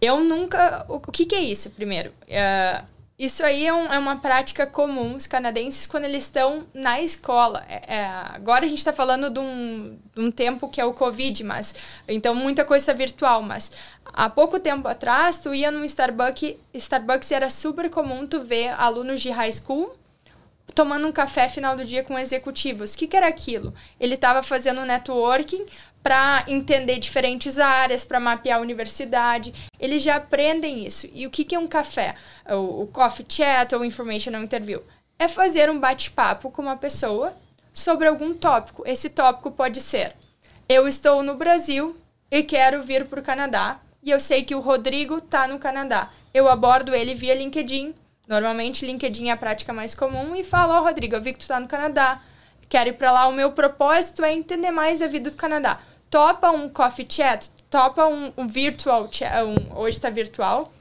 Eu 0.01 0.21
nunca. 0.21 0.85
O, 0.87 0.99
que, 0.99 1.25
que, 1.25 1.35
é 1.35 1.41
isso, 1.41 1.71
primeiro? 1.71 2.11
Uh, 2.27 2.85
isso 3.17 3.43
aí 3.43 3.65
é, 3.65 3.73
um, 3.73 3.85
é, 3.85 3.99
uma 3.99 4.17
prática 4.17 4.65
comum, 4.65 5.15
os 5.15 5.27
canadenses, 5.27 5.85
quando 5.85 6.05
eles 6.05 6.23
estão 6.23 6.65
na 6.73 7.01
escola. 7.01 7.63
É, 7.69 7.95
é, 7.95 8.05
agora 8.05 8.65
a 8.65 8.67
gente 8.67 8.79
está 8.79 8.91
falando 8.91 9.29
de 9.29 9.39
um, 9.39 9.97
de 10.15 10.21
um, 10.21 10.31
tempo 10.31 10.67
que 10.67 10.81
é 10.81 10.85
o 10.85 10.93
Covid, 10.93 11.43
mas 11.43 11.75
então 12.07 12.33
muita 12.33 12.65
coisa 12.65 12.93
virtual. 12.93 13.41
Mas 13.41 13.71
há 14.05 14.29
pouco 14.29 14.59
tempo 14.59 14.87
atrás, 14.87 15.37
tu 15.37 15.53
ia 15.53 15.69
num 15.71 15.85
Starbucks, 15.85 16.55
Starbucks 16.73 17.31
era 17.31 17.49
super 17.49 17.89
comum 17.89 18.25
tu 18.25 18.41
ver 18.41 18.69
alunos 18.77 19.21
de 19.21 19.29
high 19.29 19.53
school 19.53 19.95
tomando 20.73 21.07
um 21.07 21.11
café 21.11 21.47
final 21.47 21.75
do 21.75 21.85
dia 21.85 22.03
com 22.03 22.17
executivos. 22.17 22.93
O 22.93 22.97
que, 22.97 23.07
que 23.07 23.17
era 23.17 23.27
aquilo? 23.27 23.73
Ele 23.99 24.15
estava 24.15 24.41
fazendo 24.41 24.85
networking 24.85 25.65
para 26.01 26.43
entender 26.47 26.99
diferentes 26.99 27.57
áreas, 27.57 28.03
para 28.03 28.19
mapear 28.19 28.59
a 28.59 28.61
universidade. 28.61 29.53
Eles 29.79 30.03
já 30.03 30.17
aprendem 30.17 30.85
isso. 30.85 31.07
E 31.13 31.25
o 31.25 31.29
que, 31.29 31.45
que 31.45 31.55
é 31.55 31.59
um 31.59 31.67
café? 31.67 32.15
O, 32.49 32.83
o 32.83 32.87
coffee 32.87 33.25
chat 33.27 33.73
ou 33.73 33.85
informational 33.85 34.43
interview? 34.43 34.81
É 35.17 35.27
fazer 35.27 35.69
um 35.69 35.79
bate-papo 35.79 36.51
com 36.51 36.61
uma 36.61 36.75
pessoa 36.75 37.33
sobre 37.71 38.07
algum 38.07 38.33
tópico. 38.33 38.83
Esse 38.85 39.09
tópico 39.09 39.51
pode 39.51 39.79
ser: 39.79 40.13
eu 40.67 40.87
estou 40.87 41.23
no 41.23 41.35
Brasil 41.35 41.95
e 42.29 42.43
quero 42.43 42.81
vir 42.81 43.05
para 43.05 43.19
o 43.19 43.23
Canadá, 43.23 43.79
e 44.01 44.11
eu 44.11 44.19
sei 44.19 44.43
que 44.43 44.55
o 44.55 44.59
Rodrigo 44.59 45.19
está 45.19 45.47
no 45.47 45.59
Canadá. 45.59 46.11
Eu 46.33 46.49
abordo 46.49 46.95
ele 46.95 47.13
via 47.13 47.35
LinkedIn 47.35 47.93
Normalmente, 48.27 48.85
LinkedIn 48.85 49.27
é 49.27 49.31
a 49.31 49.37
prática 49.37 49.73
mais 49.73 49.93
comum 49.93 50.35
e 50.35 50.43
fala, 50.43 50.79
ó, 50.79 50.81
oh, 50.81 50.85
Rodrigo, 50.85 51.15
eu 51.15 51.21
vi 51.21 51.33
que 51.33 51.39
tu 51.39 51.47
tá 51.47 51.59
no 51.59 51.67
Canadá. 51.67 52.21
Quero 52.69 52.89
ir 52.89 52.93
para 52.93 53.11
lá. 53.11 53.27
O 53.27 53.33
meu 53.33 53.51
propósito 53.51 54.23
é 54.23 54.33
entender 54.33 54.71
mais 54.71 55.01
a 55.01 55.07
vida 55.07 55.29
do 55.29 55.35
Canadá. 55.35 55.79
Topa 56.09 56.51
um 56.51 56.69
coffee 56.69 57.05
chat, 57.09 57.49
topa 57.69 58.05
um, 58.07 58.31
um 58.37 58.47
virtual 58.47 59.09
chat, 59.11 59.31
um, 59.43 59.77
hoje 59.77 59.97
está 59.97 60.09
virtual. 60.09 60.71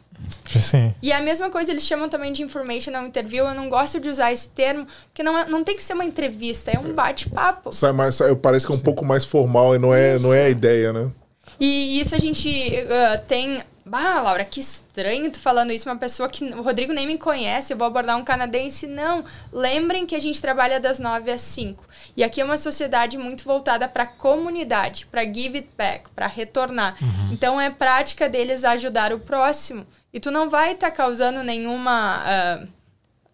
Sim. 0.61 0.95
E 1.03 1.11
a 1.13 1.21
mesma 1.21 1.51
coisa 1.51 1.71
eles 1.71 1.83
chamam 1.85 2.09
também 2.09 2.33
de 2.33 2.43
informational 2.43 3.07
interview. 3.07 3.47
Eu 3.47 3.55
não 3.55 3.69
gosto 3.69 3.99
de 3.99 4.09
usar 4.09 4.33
esse 4.33 4.51
termo, 4.51 4.87
porque 5.07 5.23
não, 5.23 5.37
é, 5.37 5.47
não 5.47 5.65
tem 5.65 5.75
que 5.75 5.83
ser 5.83 5.95
uma 5.95 6.05
entrevista, 6.05 6.71
é 6.71 6.79
um 6.79 6.93
bate-papo. 6.93 7.73
Sai 7.73 7.93
mais, 7.93 8.15
sai, 8.15 8.35
parece 8.37 8.67
que 8.67 8.73
é 8.73 8.75
um 8.75 8.79
Sim. 8.79 8.85
pouco 8.85 9.05
mais 9.05 9.25
formal 9.25 9.75
e 9.75 9.79
não 9.79 9.93
é, 9.93 10.19
não 10.19 10.33
é 10.33 10.45
a 10.45 10.51
ideia, 10.51 10.93
né? 10.93 11.11
E 11.59 12.01
isso 12.01 12.15
a 12.15 12.19
gente 12.19 12.49
uh, 12.49 13.25
tem 13.27 13.63
Bah, 13.85 14.21
Laura, 14.21 14.45
que 14.45 14.61
estranho 14.61 15.31
tu 15.31 15.41
falando 15.41 15.73
isso. 15.73 15.89
Uma 15.89 15.97
pessoa 15.97 16.29
que 16.29 16.45
o 16.45 16.63
Rodrigo 16.63 16.93
nem 16.93 17.07
me 17.07 17.19
conhece, 17.19 17.73
eu 17.73 17.77
vou 17.77 17.87
abordar 17.87 18.17
um 18.17 18.25
canadense. 18.25 18.87
Não. 18.87 19.25
Lembrem 19.53 20.07
que 20.07 20.15
a 20.15 20.21
gente 20.21 20.41
trabalha 20.41 20.79
das 20.79 20.99
9 20.99 21.31
às 21.31 21.41
5. 21.41 21.85
E 22.17 22.23
aqui 22.23 22.41
é 22.41 22.45
uma 22.45 22.57
sociedade 22.57 23.19
muito 23.19 23.45
voltada 23.45 23.89
para 23.89 24.05
a 24.05 24.07
comunidade, 24.07 25.07
para 25.07 25.25
give 25.25 25.57
it 25.57 25.69
back, 25.77 26.11
para 26.15 26.27
retornar. 26.27 26.97
Uhum. 27.03 27.33
Então 27.33 27.61
é 27.61 27.71
prática 27.71 28.29
deles 28.29 28.65
ajudar 28.65 29.13
o 29.13 29.19
próximo. 29.19 29.87
E 30.13 30.21
tu 30.21 30.31
não 30.31 30.49
vai 30.49 30.73
estar 30.73 30.91
tá 30.91 30.97
causando 30.97 31.43
nenhuma. 31.43 32.23
Uh, 32.23 32.82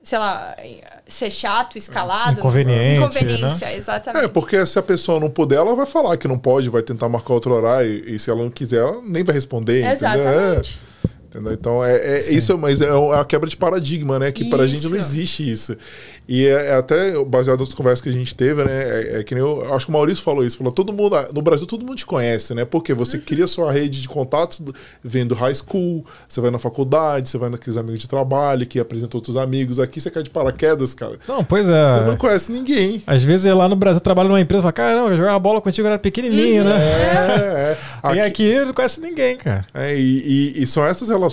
sei 0.09 0.18
lá, 0.18 0.56
ser 1.06 1.30
chato, 1.30 1.76
escalado. 1.76 2.38
Inconveniente. 2.38 2.96
Inconveniência, 2.96 3.66
né? 3.66 3.76
exatamente. 3.76 4.24
É, 4.24 4.28
porque 4.28 4.66
se 4.66 4.78
a 4.78 4.82
pessoa 4.82 5.20
não 5.20 5.28
puder, 5.28 5.56
ela 5.56 5.76
vai 5.76 5.84
falar 5.84 6.16
que 6.16 6.26
não 6.26 6.38
pode, 6.38 6.70
vai 6.70 6.80
tentar 6.80 7.11
marcar 7.11 7.34
outro 7.34 7.52
horário, 7.52 7.90
e, 7.90 8.14
e 8.14 8.18
se 8.18 8.30
ela 8.30 8.42
não 8.42 8.48
quiser, 8.48 8.78
ela 8.78 9.02
nem 9.02 9.22
vai 9.22 9.34
responder. 9.34 9.84
Exatamente. 9.84 10.26
Entendeu? 10.26 10.82
É. 10.84 10.88
Entendeu? 11.39 11.53
Então, 11.53 11.84
é, 11.84 11.97
é 11.97 12.32
isso, 12.32 12.57
mas 12.59 12.80
é, 12.80 12.86
é 12.86 12.93
uma 12.93 13.24
quebra 13.24 13.49
de 13.49 13.57
paradigma, 13.57 14.18
né? 14.18 14.32
Que 14.32 14.51
para 14.51 14.64
a 14.64 14.66
gente 14.66 14.86
não 14.89 14.97
existe 14.97 15.51
isso. 15.51 15.76
E 16.28 16.47
é, 16.47 16.66
é, 16.66 16.74
até 16.74 17.24
baseado 17.24 17.61
nas 17.61 17.72
conversas 17.72 18.03
que 18.03 18.09
a 18.11 18.12
gente 18.12 18.34
teve, 18.34 18.62
né? 18.62 18.70
É, 18.70 19.20
é, 19.20 19.24
que 19.24 19.34
nem 19.34 19.43
eu, 19.43 19.74
acho 19.74 19.86
que 19.86 19.91
o 19.91 19.95
Maurício 19.95 20.22
falou 20.22 20.45
isso. 20.45 20.59
Falou, 20.59 20.70
todo 20.70 20.93
mundo, 20.93 21.16
no 21.32 21.41
Brasil 21.41 21.66
todo 21.66 21.86
mundo 21.86 21.97
te 21.97 22.05
conhece, 22.05 22.53
né? 22.53 22.66
Porque 22.66 22.93
você 22.93 23.16
uhum. 23.16 23.22
cria 23.24 23.47
sua 23.47 23.72
rede 23.72 24.03
de 24.03 24.09
contatos 24.09 24.61
vendo 25.03 25.34
high 25.34 25.55
school, 25.55 26.05
você 26.28 26.41
vai 26.43 26.51
na 26.51 26.59
faculdade, 26.59 27.30
você 27.30 27.39
vai 27.39 27.49
naqueles 27.49 27.78
amigos 27.78 28.01
de 28.01 28.09
trabalho 28.09 28.66
que 28.66 28.78
apresentam 28.78 29.16
outros 29.16 29.39
amigos. 29.39 29.78
Aqui 29.78 30.03
você 30.03 30.11
cai 30.11 30.22
de 30.22 30.28
paraquedas, 30.28 30.93
cara. 30.93 31.18
Não, 31.26 31.43
pois 31.43 31.66
é. 31.66 31.99
Você 31.99 32.05
não 32.05 32.16
conhece 32.18 32.53
ninguém. 32.53 33.03
Às 33.07 33.22
vezes 33.22 33.47
lá 33.55 33.66
no 33.66 33.76
Brasil 33.76 34.01
trabalha 34.01 34.28
numa 34.28 34.41
empresa 34.41 34.61
e 34.61 34.62
fala, 34.64 34.72
caramba, 34.72 35.11
eu 35.11 35.16
jogava 35.16 35.39
bola 35.39 35.62
contigo, 35.62 35.89
eu 35.89 35.93
era 35.93 35.99
pequenininho, 35.99 36.62
uhum. 36.62 36.68
né? 36.68 36.78
É, 36.78 37.70
é. 37.70 37.78
Aqui, 38.03 38.16
e 38.16 38.20
aqui 38.20 38.64
não 38.66 38.74
conhece 38.74 39.01
ninguém, 39.01 39.36
cara. 39.36 39.66
É, 39.72 39.97
e, 39.99 40.55
e, 40.57 40.62
e 40.62 40.66
são 40.66 40.84
essas 40.84 41.09
relações, 41.09 41.28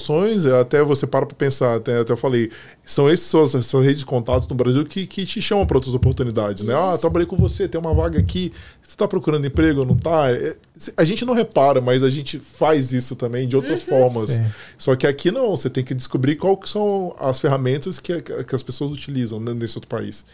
até 0.60 0.84
você 0.84 1.08
para 1.08 1.26
pra 1.26 1.36
pensar, 1.36 1.76
até, 1.76 2.00
até 2.00 2.12
eu 2.14 2.18
falei, 2.18 2.52
são 2.84 3.10
essas, 3.10 3.56
essas 3.56 3.84
redes 3.84 4.00
de 4.00 4.06
contatos 4.06 4.48
no 4.48 4.56
Brasil 4.56 4.86
que, 4.86 5.06
que 5.08 5.26
te 5.26 5.42
chamam 5.42 5.66
para 5.66 5.78
outras 5.78 5.94
oportunidades, 5.94 6.64
né? 6.64 6.74
Ah, 6.74 6.98
trabalhei 6.98 7.26
com 7.26 7.36
você, 7.36 7.68
tem 7.68 7.80
uma 7.80 7.94
vaga 7.94 8.20
aqui, 8.20 8.52
você 8.82 8.92
está 8.92 9.08
procurando 9.08 9.46
emprego, 9.48 9.86
não 9.86 9.96
está? 9.96 10.32
É, 10.32 10.56
a 10.98 11.04
gente 11.04 11.26
não 11.26 11.34
repara, 11.34 11.82
mas 11.82 12.04
a 12.04 12.10
gente 12.10 12.40
faz 12.40 12.94
isso 12.94 13.16
também 13.16 13.48
de 13.48 13.56
outras 13.56 13.80
uhum. 13.82 13.86
formas. 13.86 14.32
Sim. 14.32 14.46
Só 14.78 14.96
que 14.96 15.08
aqui 15.08 15.32
não, 15.32 15.56
você 15.56 15.70
tem 15.70 15.84
que 15.84 15.94
descobrir 15.94 16.36
quais 16.36 16.70
são 16.70 17.16
as 17.20 17.40
ferramentas 17.40 18.00
que, 18.00 18.22
que 18.22 18.56
as 18.56 18.64
pessoas 18.64 18.92
utilizam 18.92 19.40
nesse 19.40 19.78
outro 19.78 19.90
país. 19.90 20.26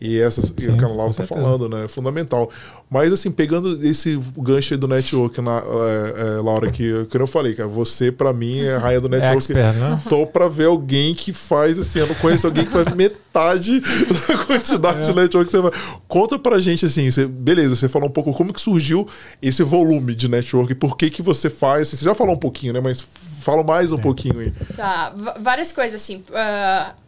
E 0.00 0.20
essas 0.20 0.52
Sim, 0.56 0.76
que 0.76 0.84
a 0.84 0.88
Laura 0.88 1.10
está 1.10 1.24
falando, 1.24 1.68
né? 1.68 1.84
É 1.84 1.88
fundamental. 1.88 2.48
Mas, 2.88 3.12
assim, 3.12 3.32
pegando 3.32 3.84
esse 3.84 4.18
gancho 4.38 4.74
aí 4.74 4.78
do 4.78 4.86
network, 4.86 5.40
na, 5.40 5.58
é, 5.58 6.14
é, 6.20 6.40
Laura, 6.40 6.70
que, 6.70 7.04
que 7.06 7.16
eu 7.16 7.26
falei, 7.26 7.54
cara, 7.54 7.68
você, 7.68 8.12
para 8.12 8.32
mim, 8.32 8.60
é 8.60 8.76
a 8.76 8.78
raia 8.78 9.00
do 9.00 9.08
network. 9.10 9.38
Expert, 9.38 9.74
né? 9.74 10.00
Tô 10.08 10.24
para 10.24 10.48
ver 10.48 10.66
alguém 10.66 11.14
que 11.14 11.32
faz, 11.32 11.80
assim, 11.80 11.98
eu 11.98 12.06
não 12.06 12.14
conheço 12.14 12.46
alguém 12.46 12.64
que 12.64 12.70
faz 12.70 12.94
metade 12.94 13.80
da 14.28 14.44
quantidade 14.44 14.98
é. 15.00 15.02
de 15.02 15.14
network 15.14 15.46
que 15.46 15.50
você 15.50 15.60
vai. 15.60 15.72
Conta 16.06 16.38
pra 16.38 16.60
gente, 16.60 16.86
assim, 16.86 17.10
você, 17.10 17.26
beleza, 17.26 17.74
você 17.74 17.88
falou 17.88 18.08
um 18.08 18.12
pouco 18.12 18.32
como 18.32 18.52
que 18.52 18.60
surgiu 18.60 19.04
esse 19.42 19.64
volume 19.64 20.14
de 20.14 20.28
network, 20.28 20.76
por 20.76 20.96
que 20.96 21.10
que 21.10 21.22
você 21.22 21.50
faz, 21.50 21.88
você 21.88 22.04
já 22.04 22.14
falou 22.14 22.34
um 22.34 22.38
pouquinho, 22.38 22.72
né? 22.72 22.80
Mas 22.80 23.04
fala 23.40 23.64
mais 23.64 23.90
um 23.90 23.98
pouquinho 23.98 24.38
aí. 24.38 24.52
Tá, 24.76 25.12
várias 25.40 25.72
coisas, 25.72 26.00
assim. 26.00 26.22
Uh 26.30 27.07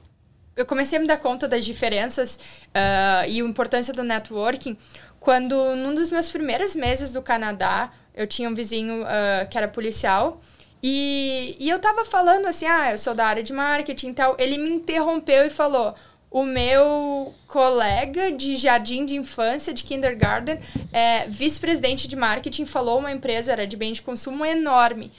eu 0.61 0.67
comecei 0.67 0.99
a 0.99 1.01
me 1.01 1.07
dar 1.07 1.19
conta 1.19 1.49
das 1.49 1.65
diferenças 1.65 2.37
uh, 2.37 3.29
e 3.29 3.41
a 3.41 3.45
importância 3.45 3.93
do 3.93 4.03
networking 4.03 4.77
quando, 5.21 5.77
num 5.77 5.95
dos 5.95 6.11
meus 6.11 6.29
primeiros 6.29 6.75
meses 6.75 7.13
do 7.13 7.21
Canadá, 7.21 7.93
eu 8.15 8.27
tinha 8.27 8.49
um 8.49 8.55
vizinho 8.55 9.03
uh, 9.03 9.49
que 9.51 9.57
era 9.57 9.69
policial. 9.69 10.41
E, 10.83 11.57
e 11.61 11.69
eu 11.69 11.79
tava 11.79 12.07
falando 12.07 12.47
assim, 12.47 12.65
ah, 12.65 12.91
eu 12.93 12.99
sou 12.99 13.15
da 13.15 13.27
área 13.27 13.43
de 13.43 13.53
marketing 13.53 14.09
e 14.09 14.15
tal. 14.15 14.35
Ele 14.39 14.57
me 14.57 14.71
interrompeu 14.71 15.45
e 15.45 15.51
falou: 15.51 15.95
o 16.31 16.43
meu 16.43 17.35
colega 17.47 18.33
de 18.33 18.57
jardim 18.57 19.05
de 19.05 19.15
infância, 19.15 19.75
de 19.75 19.85
kindergarten, 19.85 20.59
é, 20.91 21.27
vice-presidente 21.29 22.09
de 22.09 22.17
marketing, 22.17 22.65
falou 22.65 22.99
uma 22.99 23.13
empresa, 23.13 23.53
era 23.53 23.67
de 23.67 23.77
bem 23.77 23.93
de 23.93 24.01
consumo 24.01 24.47
enorme. 24.47 25.13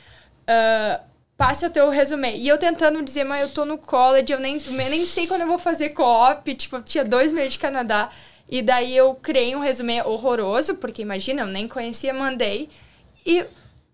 Uh, 0.50 1.11
passe 1.42 1.66
o 1.66 1.72
teu 1.72 1.90
resumê. 1.90 2.36
E 2.36 2.48
eu 2.48 2.56
tentando 2.56 3.02
dizer, 3.02 3.24
mas 3.24 3.42
eu 3.42 3.50
tô 3.50 3.66
no 3.66 3.76
college, 3.76 4.32
eu 4.32 4.40
nem, 4.40 4.62
eu 4.64 4.74
nem 4.74 5.04
sei 5.08 5.26
quando 5.26 5.42
eu 5.42 5.48
vou 5.48 5.58
fazer 5.58 5.90
co-op. 5.90 6.54
Tipo, 6.54 6.76
eu 6.76 6.84
tinha 6.84 7.04
dois 7.04 7.32
meses 7.32 7.54
de 7.54 7.60
Canadá. 7.60 8.12
E 8.48 8.62
daí 8.62 8.96
eu 8.96 9.16
criei 9.16 9.56
um 9.56 9.60
resumê 9.60 10.04
horroroso, 10.04 10.76
porque 10.76 11.02
imagina, 11.02 11.42
eu 11.42 11.48
nem 11.48 11.68
conhecia, 11.68 12.14
mandei. 12.14 12.70
E 13.26 13.44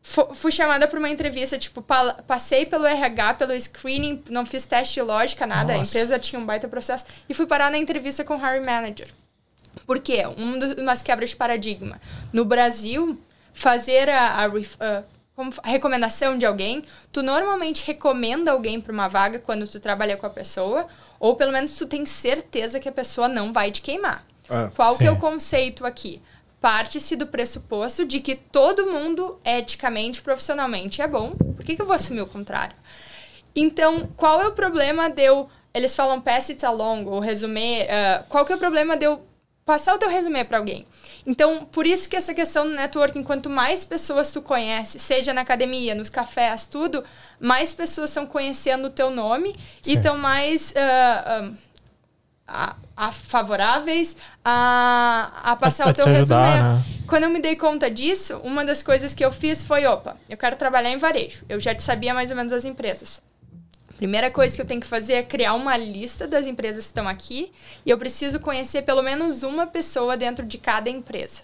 fui 0.03 0.51
chamada 0.51 0.89
para 0.89 0.99
uma 0.99 1.09
entrevista, 1.09 1.57
tipo, 1.57 1.81
passei 1.81 2.65
pelo 2.65 2.85
RH, 2.85 3.35
pelo 3.35 3.53
screening, 3.61 4.21
não 4.29 4.45
fiz 4.45 4.65
teste 4.65 4.95
de 4.95 5.01
lógica, 5.01 5.47
nada. 5.47 5.73
Nossa. 5.73 5.79
A 5.79 5.85
empresa 5.85 6.19
tinha 6.19 6.41
um 6.41 6.45
baita 6.45 6.67
processo. 6.67 7.05
E 7.29 7.33
fui 7.33 7.45
parar 7.45 7.71
na 7.71 7.77
entrevista 7.77 8.25
com 8.25 8.35
o 8.35 8.37
hiring 8.37 8.65
manager. 8.65 9.07
Por 9.85 9.99
quê? 9.99 10.23
Um 10.37 10.59
dos, 10.59 10.73
umas 10.75 11.01
quebras 11.01 11.29
de 11.29 11.37
paradigma. 11.37 12.01
No 12.33 12.43
Brasil, 12.43 13.17
fazer 13.53 14.09
a, 14.09 14.43
a, 14.43 14.45
a 14.45 15.03
como 15.37 15.53
recomendação 15.63 16.35
de 16.35 16.47
alguém, 16.47 16.83
tu 17.11 17.21
normalmente 17.21 17.85
recomenda 17.85 18.51
alguém 18.51 18.81
para 18.81 18.91
uma 18.91 19.07
vaga 19.07 19.37
quando 19.37 19.67
tu 19.67 19.79
trabalha 19.79 20.17
com 20.17 20.25
a 20.25 20.31
pessoa, 20.31 20.87
ou 21.19 21.35
pelo 21.35 21.51
menos 21.51 21.73
tu 21.73 21.85
tem 21.85 22.07
certeza 22.07 22.79
que 22.79 22.89
a 22.89 22.91
pessoa 22.91 23.27
não 23.27 23.53
vai 23.53 23.69
te 23.71 23.83
queimar. 23.83 24.25
Ah, 24.49 24.71
Qual 24.75 24.93
sim. 24.93 24.97
que 24.97 25.05
é 25.05 25.11
o 25.11 25.15
conceito 25.15 25.85
aqui? 25.85 26.23
Parte-se 26.59 27.15
do 27.15 27.27
pressuposto 27.27 28.03
de 28.03 28.19
que 28.19 28.35
todo 28.35 28.87
mundo, 28.87 29.39
eticamente, 29.45 30.23
profissionalmente, 30.23 31.03
é 31.03 31.07
bom. 31.07 31.29
Por 31.29 31.63
que, 31.63 31.75
que 31.75 31.81
eu 31.83 31.85
vou 31.85 31.95
assumir 31.95 32.21
o 32.21 32.27
contrário? 32.27 32.75
Então, 33.55 34.09
qual 34.17 34.41
é 34.41 34.47
o 34.47 34.53
problema 34.53 35.07
de 35.07 35.23
eu... 35.23 35.47
Eles 35.71 35.95
falam 35.95 36.19
pass 36.19 36.49
it 36.49 36.65
along, 36.65 37.05
ou 37.05 37.19
resumir... 37.19 37.83
Uh, 37.83 38.23
qual 38.27 38.43
que 38.43 38.53
é 38.53 38.55
o 38.55 38.59
problema 38.59 38.97
de 38.97 39.05
eu 39.05 39.21
passar 39.67 39.93
o 39.93 39.97
teu 39.99 40.09
resumê 40.09 40.45
para 40.45 40.57
alguém. 40.57 40.87
Então, 41.27 41.65
por 41.65 41.85
isso 41.85 42.07
que 42.07 42.15
essa 42.15 42.33
questão 42.33 42.65
do 42.65 42.73
networking, 42.73 43.21
quanto 43.21 43.49
mais 43.49 43.83
pessoas 43.83 44.31
tu 44.31 44.41
conhece, 44.41 44.97
seja 44.97 45.33
na 45.33 45.41
academia, 45.41 45.93
nos 45.93 46.09
cafés, 46.09 46.65
tudo, 46.65 47.03
mais 47.37 47.73
pessoas 47.73 48.11
estão 48.11 48.25
conhecendo 48.25 48.87
o 48.87 48.89
teu 48.89 49.11
nome 49.11 49.53
Sim. 49.81 49.91
e 49.91 49.95
estão 49.95 50.17
mais 50.17 50.71
uh, 50.71 51.53
a, 52.47 52.77
a 52.95 53.11
favoráveis 53.11 54.15
a, 54.43 55.41
a 55.43 55.55
passar 55.57 55.87
a, 55.87 55.89
o 55.89 55.93
teu 55.93 56.05
ajudar, 56.05 56.45
resumê. 56.45 56.63
Né? 56.63 56.83
Quando 57.05 57.23
eu 57.23 57.29
me 57.29 57.41
dei 57.41 57.57
conta 57.57 57.91
disso, 57.91 58.37
uma 58.37 58.63
das 58.63 58.81
coisas 58.81 59.13
que 59.13 59.25
eu 59.25 59.31
fiz 59.31 59.65
foi, 59.65 59.85
opa, 59.85 60.15
eu 60.29 60.37
quero 60.37 60.55
trabalhar 60.55 60.91
em 60.91 60.97
varejo. 60.97 61.43
Eu 61.49 61.59
já 61.59 61.77
sabia 61.77 62.13
mais 62.13 62.31
ou 62.31 62.37
menos 62.37 62.53
as 62.53 62.63
empresas. 62.63 63.21
Primeira 63.97 64.29
coisa 64.29 64.55
que 64.55 64.61
eu 64.61 64.65
tenho 64.65 64.79
que 64.79 64.87
fazer 64.87 65.13
é 65.13 65.23
criar 65.23 65.55
uma 65.55 65.75
lista 65.75 66.27
das 66.27 66.45
empresas 66.45 66.85
que 66.85 66.89
estão 66.89 67.07
aqui 67.07 67.51
e 67.83 67.89
eu 67.89 67.97
preciso 67.97 68.39
conhecer 68.39 68.83
pelo 68.83 69.01
menos 69.01 69.41
uma 69.41 69.65
pessoa 69.65 70.15
dentro 70.15 70.45
de 70.45 70.59
cada 70.59 70.87
empresa. 70.87 71.41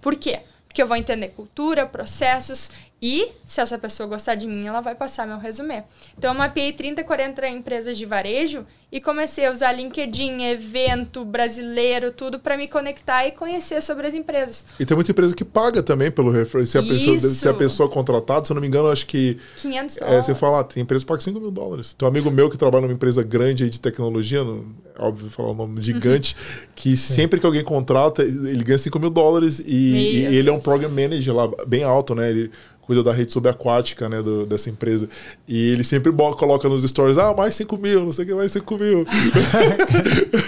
Por 0.00 0.14
quê? 0.14 0.40
Porque 0.66 0.82
eu 0.82 0.86
vou 0.86 0.96
entender 0.96 1.28
cultura, 1.28 1.86
processos 1.86 2.70
e, 3.00 3.28
se 3.44 3.60
essa 3.60 3.78
pessoa 3.78 4.08
gostar 4.08 4.34
de 4.34 4.46
mim, 4.46 4.66
ela 4.66 4.80
vai 4.80 4.94
passar 4.94 5.24
meu 5.24 5.38
resumê. 5.38 5.84
Então, 6.16 6.32
eu 6.32 6.38
mapeei 6.38 6.72
30, 6.72 7.04
40 7.04 7.48
empresas 7.48 7.96
de 7.96 8.04
varejo 8.04 8.66
e 8.90 9.00
comecei 9.00 9.46
a 9.46 9.52
usar 9.52 9.70
LinkedIn, 9.70 10.42
evento, 10.42 11.24
brasileiro, 11.24 12.10
tudo 12.10 12.40
para 12.40 12.56
me 12.56 12.66
conectar 12.66 13.24
e 13.24 13.30
conhecer 13.30 13.80
sobre 13.82 14.08
as 14.08 14.14
empresas. 14.14 14.64
E 14.80 14.84
tem 14.84 14.96
muita 14.96 15.12
empresa 15.12 15.32
que 15.32 15.44
paga 15.44 15.80
também 15.80 16.10
pelo 16.10 16.32
referência. 16.32 16.80
Se 16.82 16.86
a, 16.86 16.90
pessoa, 16.90 17.20
se 17.20 17.48
a 17.48 17.54
pessoa 17.54 17.88
é 17.88 17.92
contratada, 17.92 18.44
se 18.44 18.50
eu 18.50 18.54
não 18.56 18.60
me 18.60 18.66
engano, 18.66 18.90
acho 18.90 19.06
que. 19.06 19.38
500 19.58 19.96
dólares. 19.96 20.18
É, 20.18 20.22
você 20.22 20.34
fala, 20.34 20.60
ah, 20.60 20.64
tem 20.64 20.82
empresa 20.82 21.04
que 21.04 21.08
paga 21.08 21.20
5 21.20 21.38
mil 21.38 21.52
dólares. 21.52 21.94
Tem 21.94 22.04
um 22.04 22.08
amigo 22.10 22.30
meu 22.32 22.50
que 22.50 22.58
trabalha 22.58 22.82
numa 22.82 22.94
empresa 22.94 23.22
grande 23.22 23.62
aí 23.62 23.70
de 23.70 23.78
tecnologia, 23.78 24.42
no, 24.42 24.74
é 24.98 25.02
óbvio 25.04 25.30
falar 25.30 25.50
o 25.50 25.54
nome 25.54 25.80
gigante, 25.80 26.34
uhum. 26.34 26.66
que 26.74 26.96
Sim. 26.96 27.14
sempre 27.14 27.38
que 27.38 27.46
alguém 27.46 27.62
contrata, 27.62 28.22
ele 28.22 28.64
ganha 28.64 28.78
5 28.78 28.98
mil 28.98 29.10
dólares 29.10 29.60
e, 29.60 30.26
e 30.26 30.36
ele 30.36 30.50
é 30.50 30.52
um 30.52 30.60
program 30.60 30.88
manager 30.88 31.32
lá, 31.32 31.48
bem 31.66 31.84
alto, 31.84 32.14
né? 32.14 32.30
Ele 32.30 32.50
cuida 32.88 33.02
da 33.02 33.12
rede 33.12 33.30
subaquática 33.30 34.08
né, 34.08 34.22
do, 34.22 34.46
dessa 34.46 34.70
empresa. 34.70 35.10
E 35.46 35.72
ele 35.72 35.84
sempre 35.84 36.10
coloca 36.10 36.66
nos 36.70 36.82
stories, 36.84 37.18
ah, 37.18 37.34
mais 37.36 37.54
5 37.54 37.76
mil, 37.76 38.06
não 38.06 38.12
sei 38.12 38.24
o 38.24 38.28
que, 38.28 38.34
mais 38.34 38.50
5 38.50 38.78
mil. 38.78 39.04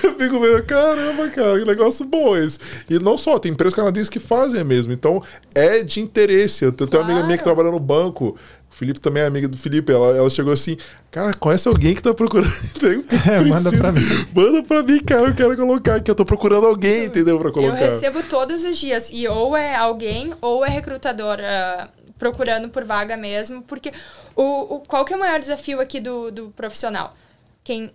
eu 0.03 0.15
fico 0.15 0.41
vendo, 0.41 0.63
caramba, 0.65 1.29
cara, 1.29 1.59
que 1.59 1.67
negócio 1.67 2.07
bom 2.07 2.35
esse. 2.35 2.59
E 2.89 2.99
não 2.99 3.19
só, 3.19 3.39
tem 3.39 3.53
empresas 3.53 3.75
canadenses 3.75 4.09
que 4.09 4.19
fazem 4.19 4.65
mesmo. 4.65 4.91
Então, 4.91 5.23
é 5.55 5.83
de 5.83 6.01
interesse. 6.01 6.65
Eu 6.65 6.73
tenho 6.73 6.89
claro. 6.89 7.05
uma 7.05 7.13
amiga 7.13 7.27
minha 7.27 7.37
que 7.37 7.45
trabalha 7.45 7.71
no 7.71 7.79
banco, 7.79 8.35
o 8.71 8.75
Felipe 8.75 9.01
também 9.01 9.23
é 9.23 9.27
amiga 9.27 9.47
do 9.47 9.59
Felipe. 9.59 9.93
Ela, 9.93 10.17
ela 10.17 10.31
chegou 10.31 10.55
assim, 10.55 10.79
cara, 11.11 11.35
conhece 11.35 11.69
alguém 11.69 11.95
que 11.95 12.03
tá 12.03 12.15
procurando 12.15 12.49
emprego? 12.75 13.05
É, 13.31 13.45
manda 13.45 13.71
pra 13.71 13.93
mim. 13.93 14.01
Manda 14.35 14.63
pra 14.63 14.83
mim, 14.83 14.99
cara, 15.01 15.29
eu 15.29 15.35
quero 15.35 15.55
colocar 15.59 15.97
aqui. 15.97 16.11
Eu 16.11 16.15
tô 16.15 16.25
procurando 16.25 16.67
alguém, 16.67 17.05
entendeu? 17.05 17.39
Pra 17.39 17.53
colocar. 17.53 17.85
Eu 17.85 17.91
recebo 17.93 18.23
todos 18.23 18.65
os 18.65 18.79
dias. 18.79 19.11
E 19.13 19.29
ou 19.29 19.55
é 19.55 19.77
alguém, 19.77 20.33
ou 20.41 20.65
é 20.65 20.71
recrutador. 20.71 21.37
Uh 21.39 22.00
procurando 22.21 22.69
por 22.69 22.85
vaga 22.85 23.17
mesmo, 23.17 23.63
porque 23.63 23.93
o, 24.37 24.77
o, 24.77 24.81
qual 24.81 25.07
que 25.07 25.15
é 25.15 25.17
o 25.17 25.19
maior 25.19 25.41
desafio 25.41 25.81
aqui 25.81 25.99
do, 25.99 26.31
do 26.31 26.51
profissional? 26.51 27.17
Quem, 27.65 27.91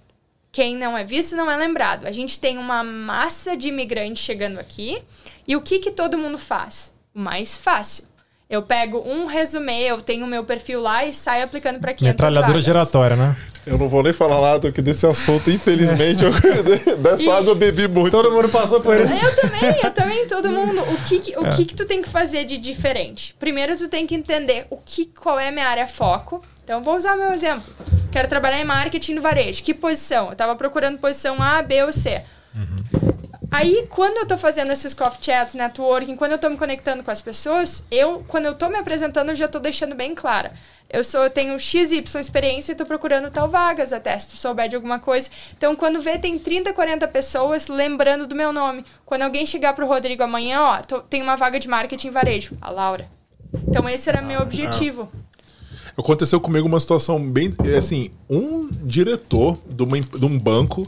quem 0.51 0.76
não 0.76 0.97
é 0.97 1.03
visto 1.03 1.36
não 1.36 1.49
é 1.49 1.55
lembrado. 1.55 2.07
A 2.07 2.11
gente 2.11 2.39
tem 2.39 2.57
uma 2.57 2.84
massa 2.84 3.55
de 3.55 3.67
imigrantes 3.67 4.23
chegando 4.23 4.59
aqui, 4.59 5.01
e 5.47 5.55
o 5.55 5.61
que, 5.61 5.78
que 5.78 5.91
todo 5.91 6.17
mundo 6.17 6.39
faz? 6.39 6.91
O 7.13 7.19
mais 7.19 7.55
fácil. 7.55 8.05
Eu 8.49 8.63
pego 8.63 8.99
um 8.99 9.28
resumê, 9.28 9.84
eu 9.84 10.01
tenho 10.01 10.26
o 10.26 10.28
meu 10.28 10.43
perfil 10.43 10.82
lá 10.82 11.05
e 11.05 11.13
saio 11.13 11.43
aplicando 11.43 11.80
para 11.80 11.93
500 11.93 12.11
Metralhadora 12.11 12.47
vagas. 12.47 12.65
giratória, 12.65 13.15
né? 13.15 13.36
Eu 13.66 13.78
não 13.78 13.89
vou 13.89 14.03
nem 14.03 14.13
falar 14.13 14.41
nada, 14.41 14.59
porque 14.59 14.82
desse 14.82 15.05
assunto, 15.07 15.49
infelizmente, 15.49 16.24
eu, 16.24 16.32
dessa 16.97 17.24
e 17.24 17.30
água 17.30 17.51
eu 17.51 17.55
bebi 17.55 17.88
muito. 17.88 18.11
Todo 18.11 18.32
mundo 18.32 18.47
passou 18.49 18.80
por 18.80 18.95
isso. 18.99 19.26
Eu 19.26 19.36
também, 19.36 19.76
eu 19.84 19.91
também, 19.91 20.28
todo 20.28 20.51
mundo. 20.51 20.82
O 20.82 20.97
que, 21.07 21.34
o 21.38 21.47
é. 21.47 21.49
que, 21.55 21.66
que 21.66 21.76
tu 21.76 21.86
tem 21.86 22.01
que 22.01 22.09
fazer 22.09 22.45
de 22.45 22.57
diferente? 22.57 23.36
Primeiro, 23.39 23.76
tu 23.76 23.88
tem 23.88 24.05
que 24.05 24.13
entender 24.13 24.68
o 24.70 24.78
que, 24.78 25.05
qual 25.05 25.39
é 25.39 25.47
a 25.47 25.51
minha 25.51 25.68
área 25.68 25.88
foco. 25.88 26.41
Então, 26.63 26.84
vou 26.84 26.95
usar 26.95 27.16
o 27.16 27.18
meu 27.18 27.32
exemplo. 27.32 27.74
Quero 28.11 28.28
trabalhar 28.28 28.61
em 28.61 28.66
marketing 28.66 29.16
no 29.16 29.22
varejo. 29.22 29.63
Que 29.63 29.74
posição? 29.74 30.30
Eu 30.30 30.36
tava 30.36 30.55
procurando 30.55 30.99
posição 30.99 31.41
A, 31.41 31.61
B 31.61 31.84
ou 31.84 31.91
C. 31.91 32.22
Uhum. 32.55 33.24
Aí, 33.56 33.88
quando 33.89 34.18
eu 34.18 34.26
tô 34.26 34.38
fazendo 34.38 34.72
esses 34.72 34.93
coffee 34.93 35.24
chats, 35.24 35.53
networking, 35.53 36.16
quando 36.16 36.34
eu 36.34 36.38
tô 36.38 36.49
me 36.49 36.58
conectando 36.58 37.03
com 37.03 37.12
as 37.12 37.22
pessoas, 37.22 37.84
eu, 37.89 38.24
quando 38.28 38.45
eu 38.45 38.56
tô 38.56 38.68
me 38.70 38.78
apresentando, 38.78 39.30
eu 39.30 39.36
já 39.36 39.47
tô 39.47 39.60
deixando 39.60 39.95
bem 39.95 40.14
clara 40.14 40.51
eu 40.89 41.03
sou 41.03 41.30
tenho 41.30 41.60
XY 41.60 42.03
experiência 42.20 42.72
e 42.72 42.76
tô 42.76 42.86
procurando 42.86 43.30
tal 43.30 43.49
vagas 43.49 43.91
até, 43.91 44.18
se 44.18 44.30
tu 44.30 44.38
souber 44.38 44.70
de 44.70 44.76
alguma 44.76 44.99
coisa. 44.99 45.30
Então, 45.58 45.76
quando 45.76 45.99
vê, 45.99 46.18
tem 46.18 46.38
30, 46.38 46.74
40 46.74 47.08
pessoas 47.08 47.68
lembrando 47.68 48.28
do 48.28 48.36
meu 48.36 48.53
nome. 48.53 48.86
Quando 49.06 49.24
alguém 49.24 49.45
chegar 49.45 49.74
pro 49.74 49.88
Rodrigo 49.88 50.24
amanhã, 50.24 50.62
ó, 50.62 50.82
tô, 50.82 51.01
tem 51.01 51.22
uma 51.22 51.36
vaga 51.36 51.60
de 51.60 51.68
marketing 51.68 52.12
varejo. 52.12 52.56
A 52.62 52.70
Laura. 52.70 53.10
Então, 53.68 53.89
esse 53.89 54.08
era 54.10 54.20
ah, 54.20 54.22
meu 54.22 54.41
objetivo. 54.41 55.10
Ah. 55.14 55.20
Aconteceu 55.97 56.39
comigo 56.39 56.68
uma 56.68 56.80
situação 56.80 57.20
bem. 57.20 57.53
Assim, 57.78 58.12
um 58.30 58.68
diretor 58.84 59.58
de, 59.68 59.84
uma, 59.84 59.99
de 59.99 60.26
um 60.26 60.38
banco 60.38 60.88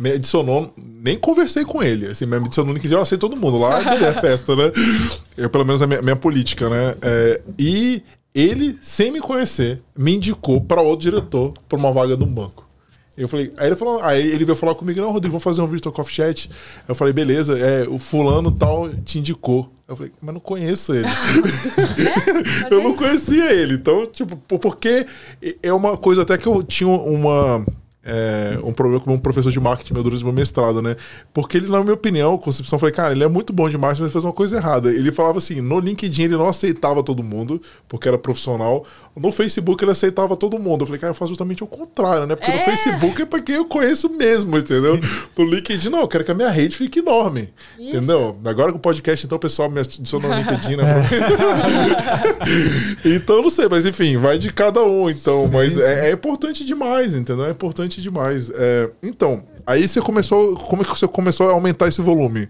me 0.00 0.12
adicionou, 0.12 0.72
nem 0.76 1.18
conversei 1.18 1.64
com 1.64 1.82
ele, 1.82 2.06
assim, 2.06 2.24
me 2.24 2.36
adicionou 2.36 2.72
no 2.72 2.74
LinkedIn, 2.74 2.94
eu 2.94 3.04
sei 3.04 3.18
todo 3.18 3.36
mundo, 3.36 3.58
lá 3.58 3.80
é 3.80 4.14
festa, 4.14 4.56
né? 4.56 4.72
Eu, 5.36 5.50
pelo 5.50 5.64
menos, 5.64 5.82
a 5.82 5.86
minha, 5.86 6.00
minha 6.00 6.16
política, 6.16 6.70
né? 6.70 6.94
É, 7.02 7.40
e 7.58 8.02
ele, 8.34 8.78
sem 8.80 9.12
me 9.12 9.20
conhecer, 9.20 9.82
me 9.96 10.16
indicou 10.16 10.60
para 10.60 10.80
outro 10.80 11.10
diretor 11.10 11.52
para 11.68 11.78
uma 11.78 11.92
vaga 11.92 12.16
de 12.16 12.24
um 12.24 12.32
banco. 12.32 12.66
Eu 13.16 13.28
falei, 13.28 13.52
aí 13.58 13.66
ele 13.66 13.76
falou, 13.76 14.02
aí 14.02 14.26
ele 14.26 14.46
veio 14.46 14.56
falar 14.56 14.74
comigo, 14.74 14.98
não, 15.00 15.12
Rodrigo, 15.12 15.32
vamos 15.32 15.44
fazer 15.44 15.60
um 15.60 15.66
virtual 15.66 15.92
coffee 15.92 16.14
chat. 16.14 16.50
Eu 16.88 16.94
falei, 16.94 17.12
beleza, 17.12 17.58
é, 17.58 17.86
o 17.86 17.98
fulano 17.98 18.50
tal 18.50 18.88
te 19.04 19.18
indicou. 19.18 19.70
Eu 19.86 19.96
falei, 19.96 20.12
mas 20.22 20.32
não 20.32 20.40
conheço 20.40 20.94
ele. 20.94 21.06
é? 22.70 22.72
eu 22.72 22.82
não 22.82 22.94
conhecia 22.94 23.52
ele. 23.52 23.74
Então, 23.74 24.06
tipo, 24.06 24.36
porque 24.36 25.04
é 25.62 25.72
uma 25.72 25.98
coisa 25.98 26.22
até 26.22 26.38
que 26.38 26.46
eu 26.46 26.62
tinha 26.62 26.88
uma 26.88 27.66
é, 28.02 28.58
um 28.64 28.72
problema 28.72 29.04
com 29.04 29.12
um 29.12 29.18
professor 29.18 29.52
de 29.52 29.60
marketing 29.60 29.92
meu 29.92 30.02
durante 30.02 30.24
meu 30.24 30.32
mestrado, 30.32 30.80
né? 30.80 30.96
Porque 31.34 31.58
ele, 31.58 31.68
na 31.68 31.82
minha 31.82 31.94
opinião, 31.94 32.38
concepção, 32.38 32.76
eu 32.76 32.80
falei, 32.80 32.94
cara, 32.94 33.12
ele 33.12 33.22
é 33.22 33.28
muito 33.28 33.52
bom 33.52 33.68
de 33.68 33.76
marketing, 33.76 34.02
mas 34.02 34.08
ele 34.08 34.12
fez 34.12 34.24
uma 34.24 34.32
coisa 34.32 34.56
errada. 34.56 34.90
Ele 34.90 35.12
falava 35.12 35.38
assim, 35.38 35.60
no 35.60 35.78
LinkedIn 35.78 36.24
ele 36.24 36.36
não 36.36 36.48
aceitava 36.48 37.02
todo 37.02 37.22
mundo, 37.22 37.60
porque 37.88 38.08
era 38.08 38.16
profissional. 38.16 38.86
No 39.14 39.30
Facebook 39.30 39.84
ele 39.84 39.92
aceitava 39.92 40.34
todo 40.34 40.58
mundo. 40.58 40.82
Eu 40.82 40.86
falei, 40.86 41.00
cara, 41.00 41.10
eu 41.10 41.14
faço 41.14 41.30
justamente 41.30 41.62
o 41.62 41.66
contrário, 41.66 42.26
né? 42.26 42.36
Porque 42.36 42.50
é. 42.50 42.56
no 42.56 42.64
Facebook 42.64 43.22
é 43.22 43.26
pra 43.26 43.40
quem 43.40 43.56
eu 43.56 43.66
conheço 43.66 44.08
mesmo, 44.08 44.56
entendeu? 44.56 44.98
No 45.36 45.46
LinkedIn, 45.46 45.88
não, 45.88 46.00
eu 46.00 46.08
quero 46.08 46.22
que 46.22 46.30
a 46.30 46.34
minha 46.34 46.50
rede 46.50 46.76
fique 46.76 46.98
enorme. 46.98 47.48
Isso. 47.78 47.96
Entendeu? 47.96 48.36
Agora 48.44 48.72
com 48.72 48.78
o 48.78 48.80
podcast, 48.80 49.24
então 49.24 49.36
o 49.36 49.40
pessoal 49.40 49.70
me 49.70 49.80
adiciona 49.80 50.28
no 50.28 50.34
LinkedIn, 50.50 50.76
né? 50.76 50.84
então, 53.04 53.40
não 53.40 53.48
sei, 53.48 53.66
mas 53.70 53.86
enfim, 53.86 54.18
vai 54.18 54.38
de 54.38 54.52
cada 54.52 54.82
um, 54.82 55.08
então. 55.08 55.44
Sim, 55.44 55.50
mas 55.50 55.78
é, 55.78 56.10
é 56.10 56.12
importante 56.12 56.62
demais, 56.62 57.14
entendeu? 57.14 57.46
É 57.46 57.50
importante 57.50 57.89
importante 57.90 58.00
demais. 58.00 58.50
É, 58.50 58.90
então, 59.02 59.44
aí 59.66 59.86
você 59.88 60.00
começou. 60.00 60.56
Como 60.56 60.82
é 60.82 60.84
que 60.84 60.90
você 60.90 61.08
começou 61.08 61.50
a 61.50 61.52
aumentar 61.52 61.88
esse 61.88 62.00
volume? 62.00 62.48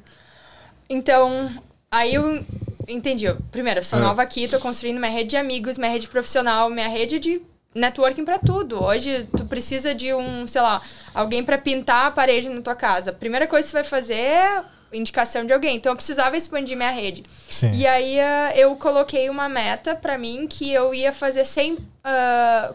Então, 0.89 1.51
aí 1.91 2.15
eu 2.15 2.45
entendi. 2.87 3.27
Primeiro, 3.51 3.81
eu 3.81 3.85
sou 3.85 3.99
é. 3.99 4.03
nova 4.03 4.23
aqui, 4.23 4.47
tô 4.47 4.59
construindo 4.59 4.99
minha 4.99 5.11
rede 5.11 5.31
de 5.31 5.37
amigos, 5.37 5.79
minha 5.79 5.91
rede 5.91 6.09
profissional, 6.09 6.69
minha 6.69 6.89
rede 6.89 7.19
de 7.19 7.41
networking 7.75 8.25
para 8.25 8.39
tudo. 8.39 8.83
Hoje, 8.83 9.27
tu 9.37 9.45
precisa 9.47 9.95
de 9.95 10.13
um, 10.13 10.47
sei 10.47 10.61
lá, 10.61 10.83
alguém 11.15 11.43
para 11.43 11.57
pintar 11.57 12.07
a 12.07 12.11
parede 12.11 12.49
na 12.49 12.61
tua 12.61 12.75
casa. 12.75 13.11
A 13.11 13.15
primeira 13.15 13.47
coisa 13.47 13.65
que 13.65 13.71
você 13.71 13.77
vai 13.77 13.85
fazer 13.85 14.15
é 14.15 14.65
indicação 14.93 15.47
de 15.47 15.53
alguém. 15.53 15.77
Então 15.77 15.93
eu 15.93 15.97
precisava 15.97 16.37
expandir 16.37 16.77
minha 16.77 16.91
rede. 16.91 17.23
Sim. 17.49 17.71
E 17.73 17.87
aí 17.87 18.17
uh, 18.19 18.59
eu 18.59 18.75
coloquei 18.75 19.31
uma 19.31 19.49
meta 19.49 19.95
para 19.95 20.19
mim 20.19 20.49
que 20.49 20.73
eu 20.73 20.93
ia 20.93 21.13
fazer 21.13 21.45
100 21.45 21.75
uh, 21.75 21.79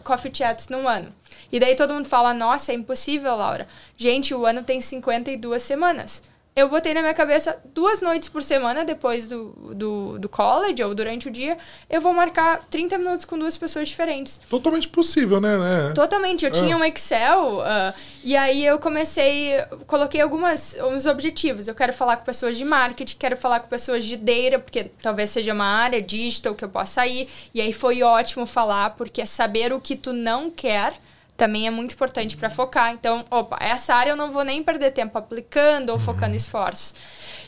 coffee 0.02 0.32
chats 0.34 0.68
no 0.68 0.88
ano. 0.88 1.12
E 1.50 1.60
daí 1.60 1.74
todo 1.74 1.94
mundo 1.94 2.08
fala: 2.08 2.34
nossa, 2.34 2.72
é 2.72 2.74
impossível, 2.74 3.34
Laura. 3.36 3.66
Gente, 3.96 4.34
o 4.34 4.46
ano 4.46 4.62
tem 4.62 4.80
52 4.80 5.62
semanas. 5.62 6.22
Eu 6.56 6.70
botei 6.70 6.94
na 6.94 7.02
minha 7.02 7.12
cabeça 7.12 7.60
duas 7.74 8.00
noites 8.00 8.30
por 8.30 8.42
semana 8.42 8.82
depois 8.82 9.26
do, 9.26 9.50
do, 9.74 10.18
do 10.18 10.26
college 10.26 10.82
ou 10.82 10.94
durante 10.94 11.28
o 11.28 11.30
dia, 11.30 11.58
eu 11.90 12.00
vou 12.00 12.14
marcar 12.14 12.64
30 12.70 12.96
minutos 12.96 13.26
com 13.26 13.38
duas 13.38 13.58
pessoas 13.58 13.88
diferentes. 13.88 14.40
Totalmente 14.48 14.88
possível, 14.88 15.38
né? 15.38 15.58
né? 15.58 15.92
Totalmente. 15.94 16.46
Eu 16.46 16.48
é. 16.48 16.52
tinha 16.52 16.74
um 16.74 16.82
Excel 16.82 17.58
uh, 17.58 17.92
e 18.24 18.34
aí 18.34 18.64
eu 18.64 18.78
comecei, 18.78 19.62
coloquei 19.86 20.22
algumas 20.22 20.74
uns 20.80 21.04
objetivos. 21.04 21.68
Eu 21.68 21.74
quero 21.74 21.92
falar 21.92 22.16
com 22.16 22.24
pessoas 22.24 22.56
de 22.56 22.64
marketing, 22.64 23.18
quero 23.18 23.36
falar 23.36 23.60
com 23.60 23.68
pessoas 23.68 24.02
de 24.02 24.16
data, 24.16 24.58
porque 24.58 24.84
talvez 25.02 25.28
seja 25.28 25.52
uma 25.52 25.66
área 25.66 26.00
digital 26.00 26.54
que 26.54 26.64
eu 26.64 26.70
possa 26.70 27.06
ir. 27.06 27.28
E 27.52 27.60
aí 27.60 27.74
foi 27.74 28.02
ótimo 28.02 28.46
falar, 28.46 28.94
porque 28.96 29.20
é 29.20 29.26
saber 29.26 29.74
o 29.74 29.80
que 29.80 29.94
tu 29.94 30.14
não 30.14 30.50
quer 30.50 30.94
também 31.36 31.66
é 31.66 31.70
muito 31.70 31.94
importante 31.94 32.36
para 32.36 32.50
focar. 32.50 32.92
Então, 32.92 33.24
opa, 33.30 33.58
essa 33.60 33.94
área 33.94 34.10
eu 34.10 34.16
não 34.16 34.30
vou 34.30 34.44
nem 34.44 34.62
perder 34.62 34.92
tempo 34.92 35.16
aplicando 35.18 35.90
ou 35.90 35.98
focando 35.98 36.30
uhum. 36.30 36.36
esforços. 36.36 36.94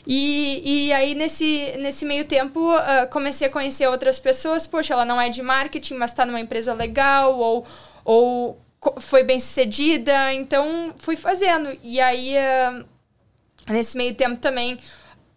E, 0.05 0.87
e 0.87 0.93
aí, 0.93 1.15
nesse, 1.15 1.75
nesse 1.79 2.05
meio 2.05 2.25
tempo, 2.25 2.59
uh, 2.59 3.07
comecei 3.11 3.47
a 3.47 3.51
conhecer 3.51 3.87
outras 3.87 4.19
pessoas. 4.19 4.65
Poxa, 4.65 4.93
ela 4.93 5.05
não 5.05 5.19
é 5.19 5.29
de 5.29 5.41
marketing, 5.41 5.95
mas 5.95 6.11
está 6.11 6.25
numa 6.25 6.39
empresa 6.39 6.73
legal, 6.73 7.37
ou, 7.37 7.65
ou 8.05 8.61
foi 8.99 9.23
bem 9.23 9.39
sucedida. 9.39 10.33
Então, 10.33 10.93
fui 10.97 11.15
fazendo. 11.15 11.77
E 11.83 11.99
aí, 11.99 12.35
uh, 12.37 12.85
Nesse 13.69 13.95
meio 13.95 14.15
tempo 14.15 14.37
também 14.37 14.79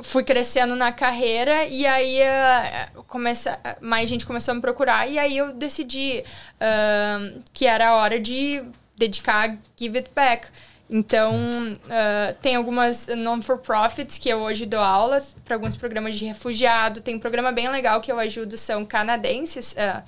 fui 0.03 0.23
crescendo 0.25 0.75
na 0.77 0.93
carreira 0.93 1.65
e 1.65 1.87
aí 1.87 2.21
uh, 2.21 3.03
começa, 3.05 3.59
mais 3.81 4.09
gente 4.09 4.27
começou 4.27 4.53
a 4.53 4.55
me 4.57 4.61
procurar 4.61 5.09
e 5.09 5.19
aí 5.19 5.37
eu 5.37 5.53
decidi 5.53 6.23
uh, 6.57 7.41
que 7.53 7.67
era 7.67 7.89
a 7.89 7.95
hora 7.95 8.19
de 8.19 8.63
dedicar 8.97 9.57
Give 9.77 9.99
It 9.99 10.11
Back. 10.15 10.49
Então, 10.91 11.35
uh, 11.35 12.35
tem 12.43 12.55
algumas 12.55 13.07
non-for-profits 13.07 14.19
que 14.19 14.29
eu 14.29 14.41
hoje 14.41 14.67
dou 14.67 14.81
aula 14.81 15.23
para 15.43 15.57
alguns 15.57 15.75
programas 15.75 16.17
de 16.17 16.27
refugiado. 16.27 17.01
Tem 17.01 17.17
um 17.17 17.19
programa 17.19 17.51
bem 17.51 17.69
legal 17.71 17.99
que 18.01 18.13
eu 18.13 18.19
ajudo, 18.19 18.59
são 18.59 18.85
canadenses. 18.85 19.73
Uh, 19.73 20.03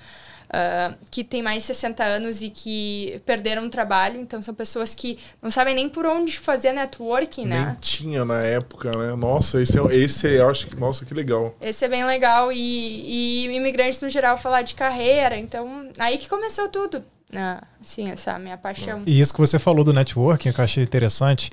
uh, 0.54 0.96
que 1.10 1.24
tem 1.24 1.42
mais 1.42 1.58
de 1.58 1.66
60 1.68 2.04
anos 2.04 2.42
e 2.42 2.50
que 2.50 3.20
perderam 3.26 3.66
o 3.66 3.68
trabalho. 3.68 4.20
Então, 4.20 4.40
são 4.40 4.54
pessoas 4.54 4.94
que 4.94 5.18
não 5.42 5.50
sabem 5.50 5.74
nem 5.74 5.88
por 5.88 6.06
onde 6.06 6.38
fazer 6.38 6.72
networking, 6.72 7.46
né? 7.46 7.66
Nem 7.66 7.74
tinha 7.80 8.24
na 8.24 8.42
época, 8.42 8.90
né? 8.96 9.14
Nossa, 9.16 9.60
esse, 9.60 9.78
é, 9.78 9.96
esse 9.96 10.26
eu 10.26 10.48
acho 10.48 10.66
que, 10.66 10.76
nossa, 10.76 11.04
que 11.04 11.12
legal. 11.12 11.54
Esse 11.60 11.84
é 11.84 11.88
bem 11.88 12.04
legal. 12.04 12.52
E, 12.52 12.56
e 12.56 13.54
imigrantes, 13.54 14.00
no 14.00 14.08
geral, 14.08 14.36
falar 14.36 14.62
de 14.62 14.74
carreira. 14.74 15.36
Então, 15.36 15.90
aí 15.98 16.18
que 16.18 16.28
começou 16.28 16.68
tudo. 16.68 17.02
Ah, 17.34 17.62
sim, 17.82 18.10
essa 18.10 18.38
minha 18.38 18.56
paixão. 18.56 19.02
E 19.06 19.18
isso 19.18 19.32
que 19.32 19.40
você 19.40 19.58
falou 19.58 19.84
do 19.84 19.92
networking, 19.92 20.52
que 20.52 20.60
eu 20.60 20.64
achei 20.64 20.84
interessante, 20.84 21.50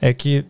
é 0.00 0.12
que 0.12 0.44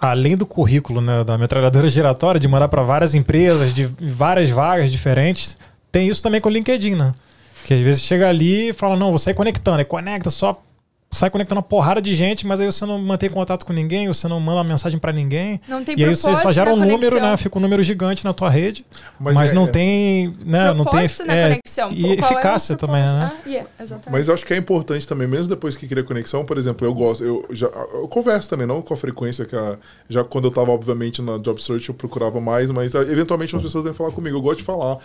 além 0.00 0.36
do 0.36 0.46
currículo 0.46 1.00
né, 1.00 1.22
da 1.22 1.36
metralhadora 1.36 1.88
giratória, 1.88 2.40
de 2.40 2.48
mandar 2.48 2.68
para 2.68 2.82
várias 2.82 3.14
empresas, 3.14 3.74
de 3.74 3.86
várias 3.86 4.48
vagas 4.48 4.90
diferentes, 4.90 5.58
tem 5.90 6.08
isso 6.08 6.22
também 6.22 6.40
com 6.40 6.48
o 6.48 6.52
LinkedIn, 6.52 6.94
né? 6.94 7.12
Que 7.64 7.74
às 7.74 7.80
vezes 7.80 8.02
chega 8.02 8.28
ali 8.28 8.70
e 8.70 8.72
fala, 8.72 8.96
não, 8.96 9.10
vou 9.10 9.18
sair 9.18 9.34
conectando. 9.34 9.80
E 9.80 9.84
conecta 9.84 10.30
só 10.30 10.60
sai 11.12 11.28
conectando 11.28 11.58
uma 11.58 11.66
porrada 11.66 12.00
de 12.00 12.14
gente, 12.14 12.46
mas 12.46 12.60
aí 12.60 12.66
você 12.66 12.86
não 12.86 12.96
mantém 12.98 13.28
contato 13.28 13.66
com 13.66 13.72
ninguém, 13.72 14.06
você 14.06 14.28
não 14.28 14.38
manda 14.38 14.58
uma 14.58 14.64
mensagem 14.64 14.98
para 14.98 15.12
ninguém. 15.12 15.60
Não 15.66 15.82
tem 15.82 15.98
E 15.98 16.04
aí 16.04 16.14
você 16.14 16.34
só 16.36 16.52
gera 16.52 16.72
um 16.72 16.76
número, 16.76 17.20
né? 17.20 17.36
Fica 17.36 17.58
um 17.58 17.60
número 17.60 17.82
gigante 17.82 18.24
na 18.24 18.32
tua 18.32 18.48
rede, 18.48 18.86
mas, 19.18 19.34
mas 19.34 19.50
é, 19.50 19.54
não 19.54 19.64
é. 19.64 19.70
tem, 19.70 20.36
né, 20.44 20.72
não 20.72 20.84
tem 20.84 21.10
na 21.26 21.34
é, 21.34 21.48
conexão. 21.48 21.90
e 21.92 22.16
Qual 22.16 22.30
eficácia 22.30 22.74
é 22.74 22.76
também, 22.76 23.02
né? 23.02 23.32
Ah, 23.32 23.48
yeah, 23.48 23.68
exatamente. 23.80 24.12
Mas 24.12 24.28
eu 24.28 24.34
acho 24.34 24.46
que 24.46 24.54
é 24.54 24.56
importante 24.56 25.06
também, 25.06 25.26
mesmo 25.26 25.48
depois 25.48 25.74
que 25.74 25.88
cria 25.88 26.04
conexão, 26.04 26.44
por 26.44 26.56
exemplo, 26.56 26.86
eu 26.86 26.94
gosto, 26.94 27.24
eu 27.24 27.44
já 27.50 27.66
eu 27.66 28.06
converso 28.06 28.48
também, 28.48 28.66
não 28.66 28.80
com 28.80 28.94
a 28.94 28.96
frequência 28.96 29.44
que 29.44 29.56
a, 29.56 29.76
já 30.08 30.22
quando 30.22 30.44
eu 30.44 30.50
tava 30.52 30.70
obviamente 30.70 31.20
na 31.20 31.38
job 31.38 31.60
search 31.60 31.88
eu 31.88 31.94
procurava 31.94 32.40
mais, 32.40 32.70
mas 32.70 32.94
eventualmente 32.94 33.54
as 33.56 33.62
pessoas 33.62 33.82
vêm 33.82 33.92
falar 33.92 34.12
comigo, 34.12 34.36
eu 34.36 34.42
gosto 34.42 34.58
de 34.58 34.64
falar. 34.64 34.98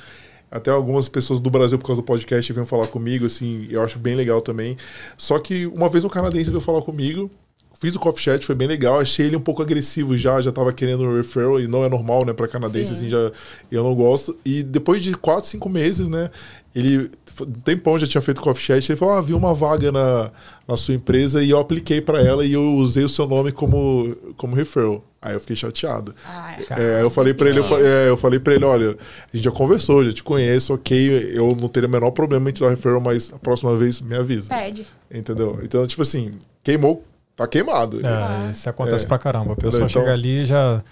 Até 0.49 0.71
algumas 0.71 1.09
pessoas 1.09 1.39
do 1.39 1.49
Brasil, 1.49 1.77
por 1.77 1.87
causa 1.87 2.01
do 2.01 2.05
podcast, 2.05 2.51
vêm 2.53 2.65
falar 2.65 2.87
comigo, 2.87 3.25
assim, 3.25 3.67
eu 3.69 3.81
acho 3.81 3.99
bem 3.99 4.15
legal 4.15 4.41
também. 4.41 4.77
Só 5.17 5.39
que 5.39 5.65
uma 5.67 5.89
vez 5.89 6.05
um 6.05 6.09
canadense 6.09 6.49
veio 6.49 6.61
falar 6.61 6.81
comigo, 6.81 7.29
fiz 7.79 7.95
o 7.95 7.99
coffee 7.99 8.23
chat, 8.23 8.45
foi 8.45 8.55
bem 8.55 8.67
legal. 8.67 8.99
Achei 8.99 9.25
ele 9.25 9.35
um 9.35 9.41
pouco 9.41 9.61
agressivo 9.61 10.17
já, 10.17 10.41
já 10.41 10.51
tava 10.51 10.71
querendo 10.71 11.03
um 11.03 11.17
referral, 11.17 11.59
e 11.59 11.67
não 11.67 11.83
é 11.83 11.89
normal, 11.89 12.25
né, 12.25 12.33
pra 12.33 12.47
canadense, 12.47 12.87
Sim. 12.87 12.93
assim, 12.93 13.09
já 13.09 13.31
eu 13.71 13.83
não 13.83 13.93
gosto. 13.95 14.37
E 14.45 14.63
depois 14.63 15.03
de 15.03 15.13
4, 15.15 15.49
5 15.49 15.69
meses, 15.69 16.09
né, 16.09 16.29
ele, 16.75 17.09
um 17.41 17.51
tempão 17.61 17.97
já 17.97 18.05
tinha 18.05 18.21
feito 18.21 18.41
coffee 18.41 18.63
chat, 18.63 18.89
ele 18.89 18.97
falou, 18.99 19.15
ah, 19.15 19.21
vi 19.21 19.33
uma 19.33 19.53
vaga 19.53 19.91
na, 19.93 20.29
na 20.67 20.75
sua 20.75 20.93
empresa 20.93 21.41
e 21.41 21.49
eu 21.49 21.57
apliquei 21.57 22.01
para 22.01 22.21
ela 22.21 22.45
e 22.45 22.51
eu 22.51 22.75
usei 22.75 23.03
o 23.03 23.09
seu 23.09 23.25
nome 23.25 23.53
como, 23.53 24.13
como 24.35 24.55
referral. 24.55 25.01
Aí 25.21 25.33
eu 25.33 25.39
fiquei 25.39 25.55
chateado. 25.55 26.13
Ai, 26.25 26.65
é, 26.71 27.01
eu 27.01 27.09
falei 27.09 27.33
para 27.33 27.49
ele, 27.49 27.59
eu 27.59 27.63
falei, 27.63 27.85
é, 27.85 28.09
eu 28.09 28.17
falei 28.17 28.39
para 28.39 28.53
ele, 28.53 28.65
olha, 28.65 28.89
a 28.91 29.35
gente 29.35 29.45
já 29.45 29.51
conversou, 29.51 30.05
já 30.05 30.13
te 30.13 30.21
conheço, 30.21 30.73
ok, 30.73 31.31
eu 31.33 31.55
não 31.59 31.69
teria 31.69 31.87
o 31.87 31.91
menor 31.91 32.11
problema 32.11 32.49
em 32.49 32.53
te 32.53 32.61
dar 32.61 32.69
referral, 32.69 32.99
mas 32.99 33.33
a 33.33 33.39
próxima 33.39 33.75
vez 33.77 34.01
me 34.01 34.15
avisa. 34.15 34.49
Pede. 34.49 34.85
Entendeu? 35.11 35.59
Então, 35.63 35.87
tipo 35.87 36.01
assim, 36.01 36.33
queimou, 36.61 37.03
tá 37.35 37.47
queimado. 37.47 38.01
É, 38.05 38.51
isso 38.51 38.69
acontece 38.69 39.05
é, 39.05 39.07
pra 39.07 39.17
caramba. 39.17 39.53
A 39.53 39.55
pessoa 39.55 39.77
então, 39.77 39.89
chega 39.89 40.11
ali 40.11 40.43
e 40.43 40.45
já 40.45 40.83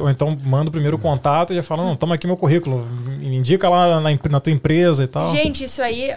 ou 0.00 0.10
então 0.10 0.36
manda 0.44 0.68
o 0.68 0.72
primeiro 0.72 0.98
contato 0.98 1.52
e 1.52 1.56
já 1.56 1.62
fala, 1.62 1.84
não, 1.84 1.96
toma 1.96 2.14
aqui 2.14 2.26
meu 2.26 2.36
currículo, 2.36 2.86
me 2.86 3.36
indica 3.36 3.68
lá 3.68 4.00
na, 4.00 4.10
na 4.10 4.40
tua 4.40 4.52
empresa 4.52 5.04
e 5.04 5.06
tal. 5.06 5.30
Gente, 5.30 5.64
isso 5.64 5.82
aí, 5.82 6.14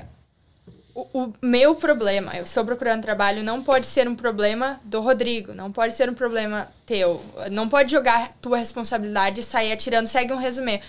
o, 0.94 1.08
o, 1.14 1.34
meu 1.42 1.76
problema, 1.76 2.34
eu 2.36 2.44
estou 2.44 2.64
procurando 2.64 3.02
trabalho, 3.02 3.44
não 3.44 3.62
pode 3.62 3.86
ser 3.86 4.08
um 4.08 4.16
problema 4.16 4.80
do 4.84 5.02
Rodrigo, 5.02 5.54
não 5.54 5.72
pode 5.72 5.94
ser 5.94 6.10
um 6.10 6.14
problema 6.14 6.70
teu. 6.86 7.22
Não 7.52 7.68
pode 7.68 7.92
jogar 7.92 8.32
tua 8.42 8.58
responsabilidade 8.58 9.42
e 9.42 9.44
sair 9.44 9.74
atirando, 9.74 10.08
segue 10.08 10.32
um 10.32 10.38
resumê. 10.38 10.82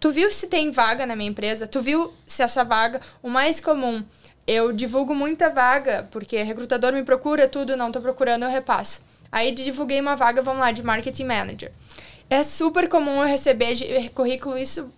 Tu 0.00 0.10
viu 0.10 0.32
se 0.32 0.48
tem 0.48 0.72
vaga 0.72 1.06
na 1.06 1.14
minha 1.14 1.30
empresa? 1.30 1.66
Tu 1.66 1.80
viu 1.80 2.12
se 2.26 2.42
essa 2.42 2.64
vaga, 2.64 3.00
o 3.22 3.30
mais 3.30 3.60
comum, 3.60 4.02
eu 4.46 4.72
divulgo 4.72 5.14
muita 5.14 5.48
vaga, 5.48 6.08
porque 6.10 6.42
recrutador 6.42 6.92
me 6.92 7.04
procura 7.04 7.46
tudo, 7.46 7.76
não 7.76 7.86
estou 7.86 8.02
procurando, 8.02 8.44
eu 8.44 8.50
repasso. 8.50 9.00
Aí 9.30 9.52
divulguei 9.52 10.00
uma 10.00 10.16
vaga, 10.16 10.42
vamos 10.42 10.60
lá, 10.60 10.72
de 10.72 10.82
marketing 10.82 11.24
manager. 11.24 11.70
É 12.32 12.42
super 12.42 12.88
comum 12.88 13.20
eu 13.20 13.28
receber 13.28 13.74
currículo, 14.14 14.56
isso 14.56 14.90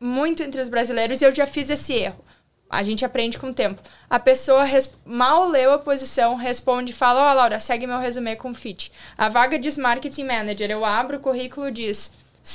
muito 0.00 0.42
entre 0.42 0.60
os 0.60 0.68
brasileiros, 0.68 1.20
e 1.20 1.24
eu 1.24 1.32
já 1.32 1.46
fiz 1.46 1.70
esse 1.70 1.92
erro. 1.92 2.24
A 2.68 2.82
gente 2.82 3.04
aprende 3.04 3.38
com 3.38 3.50
o 3.50 3.54
tempo. 3.54 3.80
A 4.10 4.18
pessoa 4.18 4.64
mal 5.04 5.46
leu 5.46 5.72
a 5.72 5.78
posição, 5.78 6.34
responde, 6.34 6.92
fala, 6.92 7.28
ó, 7.28 7.30
oh, 7.30 7.34
Laura, 7.34 7.60
segue 7.60 7.86
meu 7.86 8.00
resumê 8.00 8.34
com 8.34 8.52
fit. 8.52 8.90
A 9.16 9.28
vaga 9.28 9.60
diz 9.60 9.78
marketing 9.78 10.24
manager, 10.24 10.68
eu 10.72 10.84
abro 10.84 11.18
o 11.18 11.20
currículo 11.20 11.70
diz, 11.70 12.10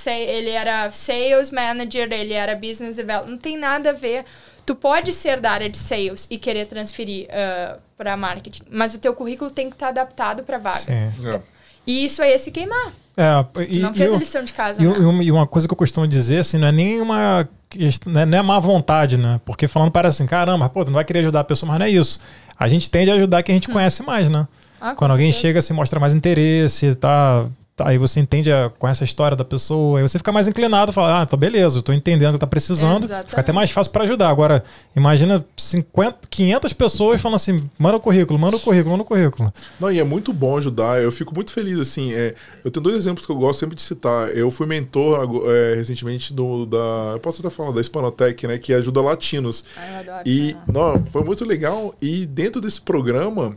ele 0.05 0.49
era 0.49 0.91
sales 0.91 1.49
manager, 1.49 2.11
ele 2.11 2.34
era 2.34 2.53
business 2.53 2.97
development, 2.97 3.32
não 3.32 3.38
tem 3.38 3.55
nada 3.55 3.91
a 3.91 3.93
ver. 3.93 4.25
Tu 4.65 4.75
pode 4.75 5.13
ser 5.13 5.39
da 5.39 5.51
área 5.51 5.69
de 5.69 5.78
sales 5.78 6.28
e 6.30 6.38
querer 6.38 6.65
transferir 6.65 7.30
uh, 7.30 7.80
para 7.95 8.17
marketing, 8.17 8.63
mas 8.69 8.93
o 8.93 8.99
teu 8.99 9.13
currículo 9.13 9.49
tem 9.49 9.69
que 9.69 9.78
estar 9.78 9.93
tá 9.93 10.01
adaptado 10.01 10.43
para 10.43 10.57
vaga. 10.57 10.80
Sim. 10.80 10.91
É. 10.93 11.56
E 11.88 12.03
isso 12.05 12.21
aí 12.21 12.33
é 12.33 12.38
se 12.38 12.51
queimar. 12.51 12.91
É, 13.15 13.63
e, 13.67 13.79
não 13.79 13.93
fez 13.93 14.13
a 14.13 14.17
lição 14.17 14.43
de 14.43 14.53
casa. 14.53 14.79
E, 14.79 14.85
né? 14.85 15.23
e, 15.23 15.31
uma 15.31 15.47
coisa 15.47 15.67
que 15.67 15.73
eu 15.73 15.77
costumo 15.77 16.07
dizer, 16.07 16.39
assim, 16.39 16.59
não 16.59 16.67
é 16.67 16.71
nem 16.71 17.01
uma 17.01 17.49
questão, 17.67 18.13
não 18.13 18.21
é, 18.21 18.25
não 18.27 18.38
é 18.38 18.41
má 18.43 18.59
vontade, 18.59 19.17
né? 19.17 19.41
Porque 19.43 19.67
falando 19.67 19.89
parece 19.89 20.21
assim, 20.21 20.29
caramba, 20.29 20.69
pô, 20.69 20.83
tu 20.85 20.89
não 20.89 20.95
vai 20.95 21.05
querer 21.05 21.19
ajudar 21.19 21.39
a 21.39 21.43
pessoa, 21.43 21.67
mas 21.71 21.79
não 21.79 21.85
é 21.88 21.89
isso. 21.89 22.19
A 22.59 22.67
gente 22.67 22.89
tende 22.91 23.09
a 23.09 23.15
ajudar 23.15 23.41
quem 23.41 23.53
a 23.53 23.55
gente 23.55 23.69
hum. 23.69 23.73
conhece 23.73 24.03
mais, 24.03 24.29
né? 24.29 24.47
Ah, 24.79 24.93
Quando 24.93 25.11
alguém 25.11 25.31
certeza. 25.31 25.47
chega, 25.47 25.61
se 25.63 25.73
mostra 25.73 25.99
mais 25.99 26.13
interesse, 26.13 26.93
tá 26.93 27.47
Tá, 27.78 27.89
aí 27.89 27.99
você 27.99 28.19
entende 28.19 28.51
a, 28.51 28.71
com 28.71 28.88
essa 28.88 29.03
história 29.03 29.38
da 29.38 29.45
pessoa, 29.45 29.99
aí 29.99 30.01
você 30.01 30.17
fica 30.17 30.32
mais 30.32 30.47
inclinado 30.47 30.89
a 30.89 30.93
falar, 30.93 31.21
ah, 31.21 31.25
tá 31.28 31.38
beleza, 31.38 31.78
eu 31.78 31.84
tô 31.84 31.93
entendendo 31.93 32.32
o 32.32 32.34
que 32.34 32.39
tá 32.39 32.47
precisando, 32.47 33.03
Exatamente. 33.03 33.30
fica 33.30 33.41
até 33.41 33.51
mais 33.53 33.69
fácil 33.69 33.91
para 33.91 34.03
ajudar. 34.03 34.30
Agora, 34.30 34.63
imagina 34.95 35.45
50, 35.55 36.21
500 36.28 36.73
pessoas 36.73 37.21
falando 37.21 37.36
assim, 37.36 37.69
manda 37.78 37.95
o 37.95 37.99
currículo, 37.99 38.39
manda 38.39 38.55
o 38.55 38.59
currículo, 38.59 38.93
manda 38.93 39.03
o 39.03 39.05
currículo. 39.05 39.53
Não, 39.80 39.91
e 39.91 39.99
é 39.99 40.03
muito 40.03 40.34
bom 40.34 40.57
ajudar, 40.57 41.03
eu 41.03 41.11
fico 41.11 41.36
muito 41.36 41.53
feliz, 41.53 41.78
assim, 41.78 42.11
é, 42.13 42.34
eu 42.65 42.71
tenho 42.71 42.84
dois 42.84 42.95
exemplos 42.95 43.28
que 43.28 43.32
eu 43.32 43.36
gosto 43.36 43.59
sempre 43.59 43.75
de 43.75 43.84
citar. 43.84 44.36
Eu 44.36 44.49
fui 44.49 44.65
mentor 44.65 45.30
é, 45.45 45.75
recentemente 45.75 46.34
do, 46.34 46.65
da, 46.65 47.11
eu 47.13 47.19
posso 47.19 47.45
até 47.45 47.55
falar, 47.55 47.73
da 47.73 47.80
Hispanotec, 47.80 48.47
né, 48.47 48.57
que 48.57 48.73
ajuda 48.73 49.01
latinos. 49.01 49.63
Ai, 49.78 49.93
eu 49.93 49.99
adoro, 49.99 50.23
e, 50.25 50.57
não, 50.67 51.05
foi 51.05 51.23
muito 51.23 51.45
legal, 51.45 51.93
e 52.01 52.25
dentro 52.25 52.59
desse 52.59 52.82
programa, 52.82 53.55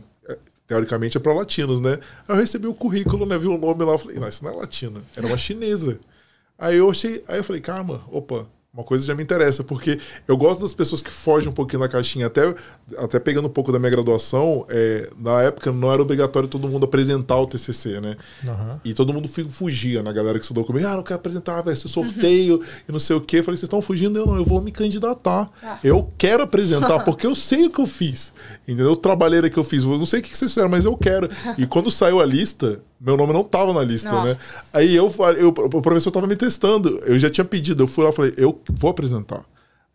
teoricamente 0.71 1.17
é 1.17 1.19
para 1.19 1.33
latinos, 1.33 1.81
né? 1.81 1.99
Aí 2.25 2.33
eu 2.33 2.35
recebi 2.37 2.65
o 2.65 2.73
currículo, 2.73 3.25
né? 3.25 3.37
Vi 3.37 3.45
o 3.45 3.57
nome 3.57 3.83
lá, 3.83 3.97
falei, 3.97 4.17
não, 4.17 4.27
isso 4.29 4.41
não 4.41 4.53
é 4.53 4.55
latina, 4.55 5.01
era 5.17 5.27
uma 5.27 5.37
chinesa. 5.37 5.99
Aí 6.57 6.77
eu 6.77 6.89
achei, 6.89 7.21
aí 7.27 7.39
eu 7.39 7.43
falei, 7.43 7.61
calma, 7.61 8.05
opa, 8.09 8.47
uma 8.73 8.85
coisa 8.85 9.05
já 9.05 9.13
me 9.13 9.21
interessa, 9.21 9.65
porque 9.65 9.99
eu 10.25 10.37
gosto 10.37 10.61
das 10.61 10.73
pessoas 10.73 11.01
que 11.01 11.11
fogem 11.11 11.49
um 11.49 11.53
pouquinho 11.53 11.81
da 11.81 11.89
caixinha. 11.89 12.27
Até, 12.27 12.55
até 12.97 13.19
pegando 13.19 13.49
um 13.49 13.51
pouco 13.51 13.69
da 13.69 13.77
minha 13.77 13.89
graduação, 13.89 14.65
é, 14.69 15.09
na 15.17 15.41
época 15.41 15.73
não 15.73 15.91
era 15.91 16.01
obrigatório 16.01 16.47
todo 16.47 16.69
mundo 16.69 16.85
apresentar 16.85 17.37
o 17.37 17.45
TCC, 17.45 17.99
né? 17.99 18.15
Uhum. 18.45 18.79
E 18.85 18.93
todo 18.93 19.11
mundo 19.11 19.27
fugia, 19.27 20.01
na 20.01 20.09
né? 20.09 20.15
galera 20.15 20.39
que 20.39 20.45
estudou 20.45 20.63
comigo. 20.63 20.87
Ah, 20.87 20.95
não 20.95 21.03
quero 21.03 21.19
apresentar, 21.19 21.61
vai 21.61 21.75
ser 21.75 21.89
sorteio 21.89 22.59
uhum. 22.59 22.65
e 22.87 22.91
não 22.93 22.99
sei 22.99 23.17
o 23.17 23.19
quê. 23.19 23.39
Eu 23.39 23.43
falei, 23.43 23.57
vocês 23.57 23.67
estão 23.67 23.81
fugindo? 23.81 24.17
Eu 24.17 24.25
não, 24.25 24.37
eu 24.37 24.45
vou 24.45 24.61
me 24.61 24.71
candidatar. 24.71 25.51
Ah. 25.61 25.77
Eu 25.83 26.09
quero 26.17 26.43
apresentar, 26.43 26.99
porque 27.03 27.27
eu 27.27 27.35
sei 27.35 27.65
o 27.65 27.69
que 27.69 27.81
eu 27.81 27.87
fiz. 27.87 28.33
Entendeu? 28.65 28.91
O 28.91 28.95
trabalheira 28.95 29.49
que 29.49 29.57
eu 29.57 29.65
fiz. 29.65 29.83
Eu 29.83 29.97
não 29.97 30.05
sei 30.05 30.21
o 30.21 30.23
que 30.23 30.29
vocês 30.29 30.49
fizeram, 30.49 30.69
mas 30.69 30.85
eu 30.85 30.95
quero. 30.95 31.29
E 31.57 31.67
quando 31.67 31.91
saiu 31.91 32.21
a 32.21 32.25
lista, 32.25 32.81
meu 33.03 33.17
nome 33.17 33.33
não 33.33 33.43
tava 33.43 33.73
na 33.73 33.83
lista, 33.83 34.11
Nossa. 34.11 34.27
né? 34.27 34.37
Aí 34.71 34.95
eu, 34.95 35.11
eu, 35.37 35.49
o 35.49 35.81
professor 35.81 36.11
tava 36.11 36.27
me 36.27 36.35
testando. 36.35 36.99
Eu 37.03 37.17
já 37.17 37.31
tinha 37.31 37.43
pedido. 37.43 37.81
Eu 37.81 37.87
fui 37.87 38.03
lá 38.03 38.11
e 38.11 38.13
falei, 38.13 38.33
eu 38.37 38.61
vou 38.69 38.91
apresentar. 38.91 39.43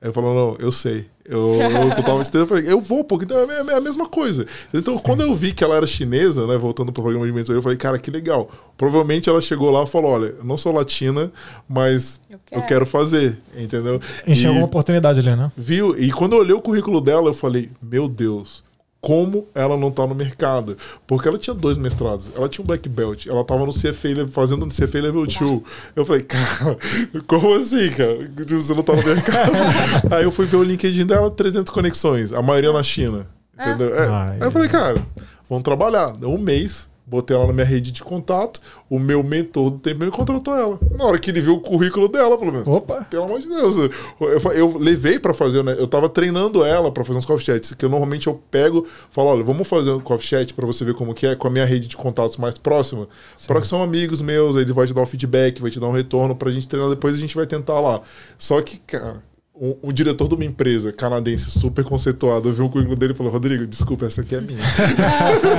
Aí 0.01 0.09
ele 0.09 0.13
falou, 0.13 0.35
não, 0.35 0.57
eu 0.59 0.73
sei. 0.73 1.07
Eu, 1.25 1.59
eu 1.61 2.03
tava 2.05 2.21
estudando, 2.21 2.43
eu 2.43 2.47
falei, 2.47 2.71
eu 2.71 2.81
vou, 2.81 3.03
porque 3.03 3.25
então 3.25 3.39
é, 3.51 3.73
é 3.73 3.77
a 3.77 3.81
mesma 3.81 4.07
coisa. 4.07 4.47
Então, 4.73 4.97
Sim. 4.97 5.03
quando 5.05 5.23
eu 5.23 5.35
vi 5.35 5.53
que 5.53 5.65
ela 5.65 5.77
era 5.77 5.87
chinesa, 5.87 6.47
né, 6.47 6.57
voltando 6.57 6.93
pro 6.93 7.03
programa 7.03 7.27
de 7.27 7.33
mentoria, 7.33 7.59
eu 7.59 7.63
falei, 7.63 7.79
cara, 7.79 7.99
que 7.99 8.11
legal. 8.11 8.49
Provavelmente 8.77 9.29
ela 9.29 9.41
chegou 9.41 9.71
lá 9.71 9.85
e 9.85 9.87
falou, 9.87 10.11
olha, 10.11 10.27
eu 10.39 10.45
não 10.45 10.57
sou 10.57 10.73
latina, 10.73 11.33
mas 11.69 12.21
eu 12.31 12.39
quero, 12.45 12.61
eu 12.61 12.67
quero 12.67 12.87
fazer, 12.87 13.39
entendeu? 13.57 14.01
Enxergou 14.27 14.59
uma 14.59 14.67
oportunidade 14.67 15.21
ali, 15.21 15.35
né? 15.35 15.51
Viu? 15.57 15.99
E 15.99 16.13
quando 16.13 16.35
eu 16.35 16.41
olhei 16.41 16.55
o 16.55 16.61
currículo 16.61 17.01
dela, 17.01 17.29
eu 17.29 17.35
falei, 17.35 17.71
meu 17.83 18.09
Deus, 18.09 18.63
como 19.07 19.47
ela 19.55 19.77
não 19.77 19.89
tá 19.89 20.05
no 20.05 20.17
mercado. 20.17 20.77
Porque 21.07 21.29
ela 21.29 21.39
tinha 21.39 21.55
dois 21.55 21.79
mestrados. 21.79 22.29
Ela 22.35 22.49
tinha 22.49 22.65
um 22.65 22.67
black 22.67 22.89
belt. 22.89 23.29
Ela 23.29 23.45
tava 23.45 23.65
no 23.65 23.73
CFA, 23.73 24.27
fazendo 24.29 24.67
no 24.67 24.73
CFA 24.73 25.01
Level 25.01 25.25
2. 25.25 25.63
Eu 25.95 26.05
falei, 26.05 26.23
cara, 26.23 26.77
como 27.29 27.55
assim, 27.55 27.89
cara? 27.91 28.29
Você 28.49 28.75
não 28.75 28.83
tá 28.83 28.97
no 28.97 29.05
mercado? 29.05 29.53
Aí 30.11 30.25
eu 30.25 30.33
fui 30.33 30.45
ver 30.45 30.57
o 30.57 30.63
LinkedIn 30.65 31.07
dela, 31.07 31.31
300 31.31 31.73
conexões. 31.73 32.33
A 32.33 32.43
maioria 32.43 32.73
na 32.73 32.83
China. 32.83 33.29
Entendeu? 33.55 33.95
É. 33.95 34.09
Aí 34.09 34.41
eu 34.41 34.51
falei, 34.51 34.69
cara, 34.69 35.01
vamos 35.49 35.63
trabalhar. 35.63 36.13
Um 36.25 36.37
mês 36.37 36.89
botei 37.07 37.37
ela 37.37 37.47
na 37.47 37.53
minha 37.53 37.65
rede 37.65 37.93
de 37.93 38.03
contato. 38.03 38.61
O 38.91 38.99
meu 38.99 39.23
mentor 39.23 39.71
do 39.71 39.79
tempo 39.79 40.05
me 40.05 40.11
contratou 40.11 40.57
ela. 40.57 40.79
Na 40.97 41.05
hora 41.05 41.19
que 41.19 41.31
ele 41.31 41.41
viu 41.41 41.55
o 41.55 41.61
currículo 41.61 42.09
dela, 42.09 42.37
falou: 42.39 42.63
Opa! 42.67 43.07
Pelo 43.09 43.25
amor 43.25 43.41
de 43.41 43.49
Deus. 43.49 43.77
Eu, 43.77 44.53
eu 44.53 44.79
levei 44.79 45.19
para 45.19 45.33
fazer, 45.33 45.63
né? 45.63 45.77
Eu 45.79 45.87
tava 45.87 46.09
treinando 46.09 46.65
ela 46.65 46.91
para 46.91 47.05
fazer 47.05 47.19
uns 47.19 47.27
coffee 47.27 47.47
chats, 47.47 47.73
que 47.73 47.85
eu, 47.85 47.89
normalmente 47.89 48.27
eu 48.27 48.35
pego, 48.51 48.87
falo: 49.11 49.29
olha, 49.29 49.45
vamos 49.45 49.69
fazer 49.69 49.91
um 49.91 50.01
coffee 50.01 50.27
chat 50.27 50.53
para 50.53 50.67
você 50.67 50.85
ver 50.85 50.95
como 50.95 51.15
que 51.15 51.27
é, 51.27 51.37
com 51.37 51.47
a 51.47 51.51
minha 51.51 51.65
rede 51.65 51.87
de 51.87 51.97
contatos 51.97 52.37
mais 52.37 52.59
próxima. 52.59 53.07
Para 53.47 53.61
que 53.61 53.69
são 53.69 53.83
amigos 53.83 54.21
meus, 54.21 54.57
ele 54.57 54.73
vai 54.73 54.87
te 54.87 54.95
dar 54.95 55.03
um 55.03 55.07
feedback, 55.07 55.61
vai 55.61 55.71
te 55.71 55.79
dar 55.79 55.87
um 55.87 55.93
retorno 55.93 56.35
pra 56.35 56.51
gente 56.51 56.67
treinar, 56.67 56.91
depois 56.91 57.15
a 57.15 57.19
gente 57.19 57.35
vai 57.35 57.47
tentar 57.47 57.81
lá. 57.81 58.01
Só 58.37 58.61
que, 58.61 58.79
cara 58.79 59.23
um, 59.59 59.77
um, 59.85 59.93
diretor 59.93 60.29
de 60.29 60.35
uma 60.35 60.45
empresa 60.45 60.93
canadense 60.93 61.51
super 61.51 61.85
conceituado 61.85 62.53
viu 62.53 62.67
o 62.67 62.69
currículo 62.69 62.97
dele 62.97 63.13
e 63.13 63.17
falou: 63.17 63.33
Rodrigo, 63.33 63.67
desculpa, 63.67 64.07
essa 64.07 64.21
aqui 64.21 64.35
é 64.35 64.41
minha. 64.41 64.61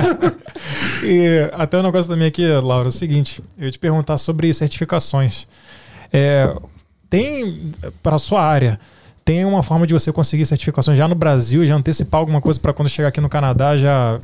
e 1.04 1.50
até 1.52 1.78
um 1.78 1.82
negócio 1.82 2.10
também 2.10 2.28
aqui, 2.28 2.46
Laura, 2.46 2.86
é 2.86 2.88
o 2.88 2.92
seguinte: 2.92 3.42
eu 3.58 3.66
ia 3.66 3.72
te 3.72 3.78
perguntar 3.78 4.16
sobre 4.18 4.52
certificações. 4.54 5.46
É, 6.12 6.54
tem, 7.10 7.72
para 8.02 8.16
a 8.16 8.18
sua 8.18 8.42
área, 8.42 8.78
tem 9.24 9.44
uma 9.44 9.62
forma 9.62 9.86
de 9.86 9.92
você 9.92 10.12
conseguir 10.12 10.46
certificações 10.46 10.96
já 10.96 11.08
no 11.08 11.14
Brasil, 11.14 11.66
já 11.66 11.74
antecipar 11.74 12.20
alguma 12.20 12.40
coisa 12.40 12.58
para 12.60 12.72
quando 12.72 12.88
chegar 12.88 13.08
aqui 13.08 13.20
no 13.20 13.28
Canadá 13.28 13.76
já, 13.76 14.20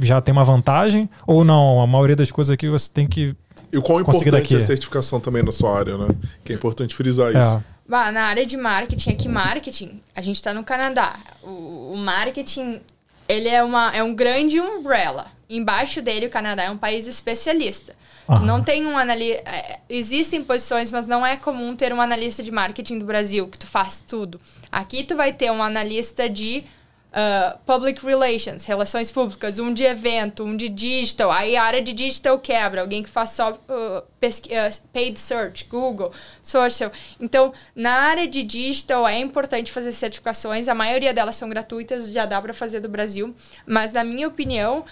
já 0.00 0.20
tem 0.20 0.32
uma 0.32 0.44
vantagem? 0.44 1.08
Ou 1.26 1.44
não? 1.44 1.80
A 1.80 1.86
maioria 1.86 2.14
das 2.14 2.30
coisas 2.30 2.52
aqui 2.52 2.68
você 2.68 2.90
tem 2.92 3.06
que. 3.06 3.34
E 3.72 3.78
o 3.78 3.82
quão 3.82 4.00
importante 4.00 4.30
daqui? 4.30 4.54
é 4.54 4.58
a 4.58 4.60
certificação 4.60 5.18
também 5.18 5.42
na 5.42 5.52
sua 5.52 5.78
área, 5.78 5.96
né? 5.98 6.08
Que 6.44 6.52
é 6.52 6.56
importante 6.56 6.94
frisar 6.94 7.34
é. 7.34 7.62
Bah, 7.88 8.12
na 8.12 8.24
área 8.24 8.44
de 8.44 8.54
marketing, 8.54 9.10
aqui 9.10 9.28
marketing, 9.28 10.02
a 10.14 10.20
gente 10.20 10.36
está 10.36 10.52
no 10.52 10.62
Canadá. 10.62 11.18
O, 11.42 11.92
o, 11.94 11.96
marketing, 11.96 12.82
ele 13.26 13.48
é, 13.48 13.62
uma, 13.62 13.90
é 13.96 14.02
um 14.02 14.14
grande 14.14 14.60
umbrella. 14.60 15.32
Embaixo 15.48 16.02
dele, 16.02 16.26
o 16.26 16.30
Canadá 16.30 16.64
é 16.64 16.70
um 16.70 16.76
país 16.76 17.06
especialista. 17.06 17.96
Uhum. 18.28 18.40
Não 18.40 18.62
tem 18.62 18.84
um 18.84 18.98
analista... 18.98 19.42
É, 19.48 19.80
existem 19.88 20.44
posições, 20.44 20.92
mas 20.92 21.08
não 21.08 21.24
é 21.24 21.38
comum 21.38 21.74
ter 21.74 21.90
um 21.90 22.00
analista 22.00 22.42
de 22.42 22.52
marketing 22.52 22.98
do 22.98 23.06
Brasil, 23.06 23.48
que 23.48 23.58
tu 23.58 23.66
faz 23.66 24.04
tudo. 24.06 24.38
Aqui 24.70 25.02
tu 25.02 25.16
vai 25.16 25.32
ter 25.32 25.50
um 25.50 25.62
analista 25.62 26.28
de 26.28 26.64
uh, 27.08 27.58
public 27.64 28.04
relations, 28.04 28.64
relações 28.64 29.10
públicas, 29.10 29.58
um 29.58 29.72
de 29.72 29.84
evento, 29.84 30.44
um 30.44 30.56
de 30.56 30.68
digital. 30.68 31.30
Aí 31.30 31.56
a 31.56 31.62
área 31.62 31.82
de 31.82 31.92
digital 31.92 32.38
quebra, 32.38 32.80
alguém 32.80 33.02
que 33.02 33.08
faz 33.08 33.30
só 33.30 33.52
uh, 33.52 33.98
uh, 33.98 34.88
paid 34.92 35.18
search, 35.18 35.64
Google, 35.64 36.12
social. 36.42 36.92
Então, 37.20 37.52
na 37.74 37.92
área 37.92 38.26
de 38.26 38.42
digital 38.42 39.06
é 39.06 39.18
importante 39.18 39.72
fazer 39.72 39.92
certificações, 39.92 40.68
a 40.68 40.74
maioria 40.74 41.14
delas 41.14 41.36
são 41.36 41.48
gratuitas, 41.48 42.10
já 42.10 42.26
dá 42.26 42.40
para 42.40 42.52
fazer 42.52 42.80
do 42.80 42.88
Brasil. 42.88 43.34
Mas, 43.66 43.92
na 43.92 44.04
minha 44.04 44.28
opinião, 44.28 44.84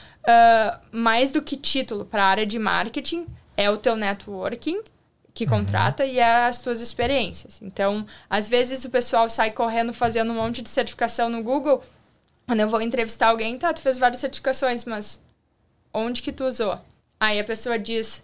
mais 0.90 1.30
do 1.30 1.40
que 1.40 1.56
título 1.56 2.04
para 2.04 2.24
a 2.24 2.26
área 2.26 2.46
de 2.46 2.58
marketing, 2.58 3.26
é 3.56 3.70
o 3.70 3.76
teu 3.76 3.96
networking 3.96 4.82
que 5.36 5.44
uhum. 5.44 5.50
contrata 5.50 6.02
uhum. 6.02 6.10
e 6.10 6.18
é 6.18 6.46
as 6.46 6.62
tuas 6.62 6.80
experiências. 6.80 7.60
Então, 7.62 8.06
às 8.28 8.48
vezes 8.48 8.84
o 8.86 8.90
pessoal 8.90 9.28
sai 9.28 9.50
correndo 9.50 9.92
fazendo 9.92 10.32
um 10.32 10.36
monte 10.36 10.62
de 10.62 10.70
certificação 10.70 11.28
no 11.28 11.42
Google 11.42 11.82
quando 12.47 12.61
eu 12.61 12.68
vou 12.68 12.80
entrevistar 12.80 13.28
alguém, 13.28 13.59
tá, 13.59 13.72
tu 13.72 13.80
fez 13.80 13.99
várias 13.99 14.20
certificações, 14.20 14.84
mas 14.84 15.20
onde 15.92 16.22
que 16.22 16.32
tu 16.32 16.44
usou? 16.44 16.78
Aí 17.18 17.40
a 17.40 17.44
pessoa 17.44 17.78
diz, 17.78 18.22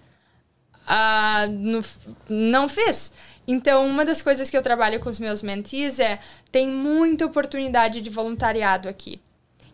ah, 0.87 1.47
no, 1.51 1.83
não 2.29 2.69
fiz. 2.69 3.13
Então, 3.47 3.87
uma 3.87 4.05
das 4.05 4.23
coisas 4.23 4.49
que 4.49 4.57
eu 4.57 4.63
trabalho 4.63 5.01
com 5.01 5.09
os 5.09 5.19
meus 5.19 5.43
mentees 5.43 5.99
é, 5.99 6.21
tem 6.53 6.69
muita 6.69 7.27
oportunidade 7.27 8.01
de 8.01 8.11
voluntariado 8.11 8.89
aqui. 8.89 9.21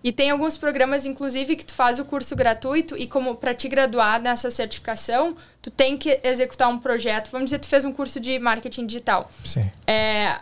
E 0.03 0.12
tem 0.12 0.30
alguns 0.30 0.57
programas, 0.57 1.05
inclusive, 1.05 1.57
que 1.57 1.64
tu 1.64 1.74
faz 1.74 1.99
o 1.99 2.05
curso 2.05 2.34
gratuito 2.36 2.96
e 2.96 3.07
como 3.07 3.34
para 3.34 3.53
te 3.53 3.68
graduar 3.68 4.20
nessa 4.22 4.51
certificação, 4.51 5.36
tu 5.61 5.70
tem 5.70 5.99
que 5.99 6.20
executar 6.22 6.68
um 6.68 6.78
projeto. 6.78 7.30
Vamos 7.30 7.46
dizer, 7.46 7.59
tu 7.59 7.66
fez 7.66 7.84
um 7.84 7.92
curso 7.92 8.20
de 8.20 8.38
marketing 8.38 8.86
digital. 8.86 9.30
Sim. 9.44 9.70
É, 9.86 10.38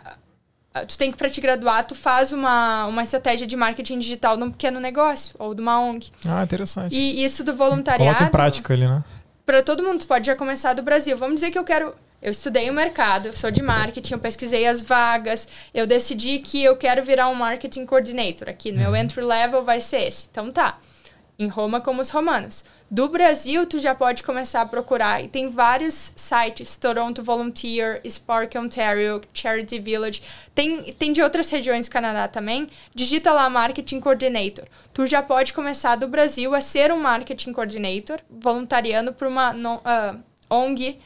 tu 0.85 0.97
tem 0.97 1.11
que, 1.11 1.17
para 1.17 1.29
te 1.29 1.39
graduar, 1.39 1.85
tu 1.85 1.95
faz 1.95 2.31
uma, 2.31 2.85
uma 2.85 3.03
estratégia 3.03 3.47
de 3.47 3.55
marketing 3.55 3.99
digital 3.99 4.37
num 4.37 4.51
pequeno 4.51 4.79
negócio 4.79 5.35
ou 5.39 5.53
de 5.53 5.61
uma 5.61 5.79
ONG. 5.79 6.11
Ah, 6.25 6.43
interessante. 6.43 6.93
E 6.95 7.23
isso 7.23 7.43
do 7.43 7.55
voluntariado. 7.55 8.03
Coloca 8.03 8.23
em 8.25 8.31
prática 8.31 8.73
ali, 8.73 8.87
né? 8.87 9.03
Para 9.45 9.63
todo 9.63 9.83
mundo, 9.83 10.01
tu 10.01 10.07
pode 10.07 10.25
já 10.27 10.35
começar 10.35 10.73
do 10.73 10.81
Brasil. 10.81 11.17
Vamos 11.17 11.35
dizer 11.35 11.51
que 11.51 11.57
eu 11.57 11.63
quero. 11.63 11.93
Eu 12.21 12.31
estudei 12.31 12.69
o 12.69 12.73
mercado, 12.73 13.27
eu 13.27 13.33
sou 13.33 13.51
de 13.51 13.61
marketing, 13.61 14.13
eu 14.13 14.19
pesquisei 14.19 14.65
as 14.65 14.81
vagas, 14.81 15.47
eu 15.71 15.85
decidi 15.85 16.39
que 16.39 16.63
eu 16.63 16.75
quero 16.75 17.03
virar 17.03 17.29
um 17.29 17.35
marketing 17.35 17.85
coordinator. 17.85 18.49
Aqui 18.49 18.71
no 18.71 18.79
uhum. 18.79 18.91
meu 18.91 18.95
entry 18.95 19.23
level 19.23 19.63
vai 19.63 19.79
ser 19.79 20.07
esse. 20.07 20.27
Então 20.31 20.51
tá. 20.51 20.79
Em 21.37 21.47
Roma, 21.47 21.79
como 21.79 22.01
os 22.01 22.09
romanos. 22.09 22.65
Do 22.89 23.09
Brasil, 23.09 23.65
tu 23.65 23.79
já 23.79 23.93
pode 23.93 24.23
começar 24.23 24.61
a 24.61 24.65
procurar. 24.65 25.21
E 25.21 25.27
tem 25.27 25.49
vários 25.49 26.13
sites. 26.15 26.77
Toronto 26.77 27.21
Volunteer, 27.21 28.01
Spark 28.09 28.55
Ontario, 28.55 29.21
Charity 29.33 29.77
Village. 29.77 30.23
Tem, 30.55 30.83
tem 30.93 31.11
de 31.11 31.21
outras 31.21 31.49
regiões 31.49 31.87
do 31.87 31.91
Canadá 31.91 32.29
também. 32.29 32.67
Digita 32.95 33.33
lá 33.33 33.49
Marketing 33.49 33.99
Coordinator. 33.99 34.65
Tu 34.93 35.05
já 35.05 35.21
pode 35.21 35.51
começar 35.51 35.97
do 35.97 36.07
Brasil 36.07 36.55
a 36.55 36.61
ser 36.61 36.91
um 36.93 36.99
Marketing 36.99 37.51
Coordinator, 37.51 38.21
voluntariando 38.29 39.11
para 39.11 39.27
uma 39.27 39.53
uh, 39.53 39.81
ah, 39.83 40.15
ONG 40.49 40.97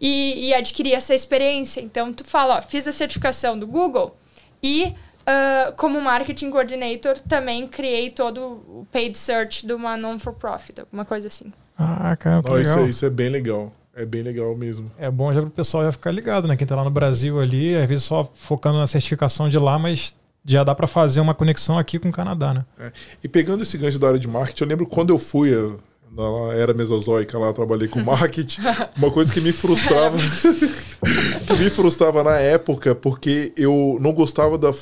e, 0.00 0.48
e 0.48 0.54
adquirir 0.54 0.94
essa 0.94 1.14
experiência. 1.14 1.82
Então, 1.82 2.14
tu 2.14 2.24
fala, 2.24 2.56
ó, 2.56 2.62
fiz 2.62 2.88
a 2.88 2.92
certificação 2.92 3.58
do 3.58 3.66
Google 3.66 4.16
e 4.62 4.94
Uh, 5.20 5.72
como 5.76 6.00
marketing 6.00 6.50
coordinator, 6.50 7.18
também 7.20 7.66
criei 7.66 8.10
todo 8.10 8.40
o 8.40 8.86
paid 8.90 9.16
search 9.16 9.66
de 9.66 9.72
uma 9.72 9.96
non-for-profit, 9.96 10.80
alguma 10.80 11.04
coisa 11.04 11.28
assim. 11.28 11.52
Ah, 11.78 12.16
cara, 12.16 12.42
oh, 12.44 12.58
isso, 12.58 12.78
é, 12.78 12.88
isso, 12.88 13.06
é 13.06 13.10
bem 13.10 13.28
legal. 13.28 13.72
É 13.94 14.06
bem 14.06 14.22
legal 14.22 14.56
mesmo. 14.56 14.90
É 14.98 15.10
bom 15.10 15.32
já 15.32 15.40
para 15.40 15.48
o 15.48 15.52
pessoal 15.52 15.84
já 15.84 15.92
ficar 15.92 16.10
ligado, 16.10 16.46
né? 16.46 16.56
Quem 16.56 16.66
tá 16.66 16.76
lá 16.76 16.84
no 16.84 16.90
Brasil 16.90 17.40
ali, 17.40 17.76
às 17.76 17.88
vezes 17.88 18.04
só 18.04 18.30
focando 18.34 18.78
na 18.78 18.86
certificação 18.86 19.48
de 19.48 19.58
lá, 19.58 19.78
mas 19.78 20.14
já 20.44 20.64
dá 20.64 20.74
para 20.74 20.86
fazer 20.86 21.20
uma 21.20 21.34
conexão 21.34 21.78
aqui 21.78 21.98
com 21.98 22.08
o 22.08 22.12
Canadá, 22.12 22.54
né? 22.54 22.64
É. 22.78 22.92
E 23.22 23.28
pegando 23.28 23.62
esse 23.62 23.76
gancho 23.76 23.98
da 23.98 24.08
área 24.08 24.18
de 24.18 24.28
marketing, 24.28 24.62
eu 24.62 24.68
lembro 24.68 24.86
quando 24.86 25.10
eu 25.10 25.18
fui, 25.18 25.52
eu, 25.52 25.80
na 26.16 26.54
era 26.54 26.74
mesozoica 26.74 27.38
lá, 27.38 27.52
trabalhei 27.52 27.88
com 27.88 28.00
marketing, 28.00 28.60
uma 28.96 29.10
coisa 29.10 29.32
que 29.32 29.40
me 29.40 29.52
frustrava, 29.52 30.16
que 31.46 31.52
me 31.54 31.70
frustrava 31.70 32.24
na 32.24 32.36
época, 32.38 32.94
porque 32.94 33.52
eu 33.56 33.98
não 34.00 34.12
gostava 34.12 34.58
da 34.58 34.72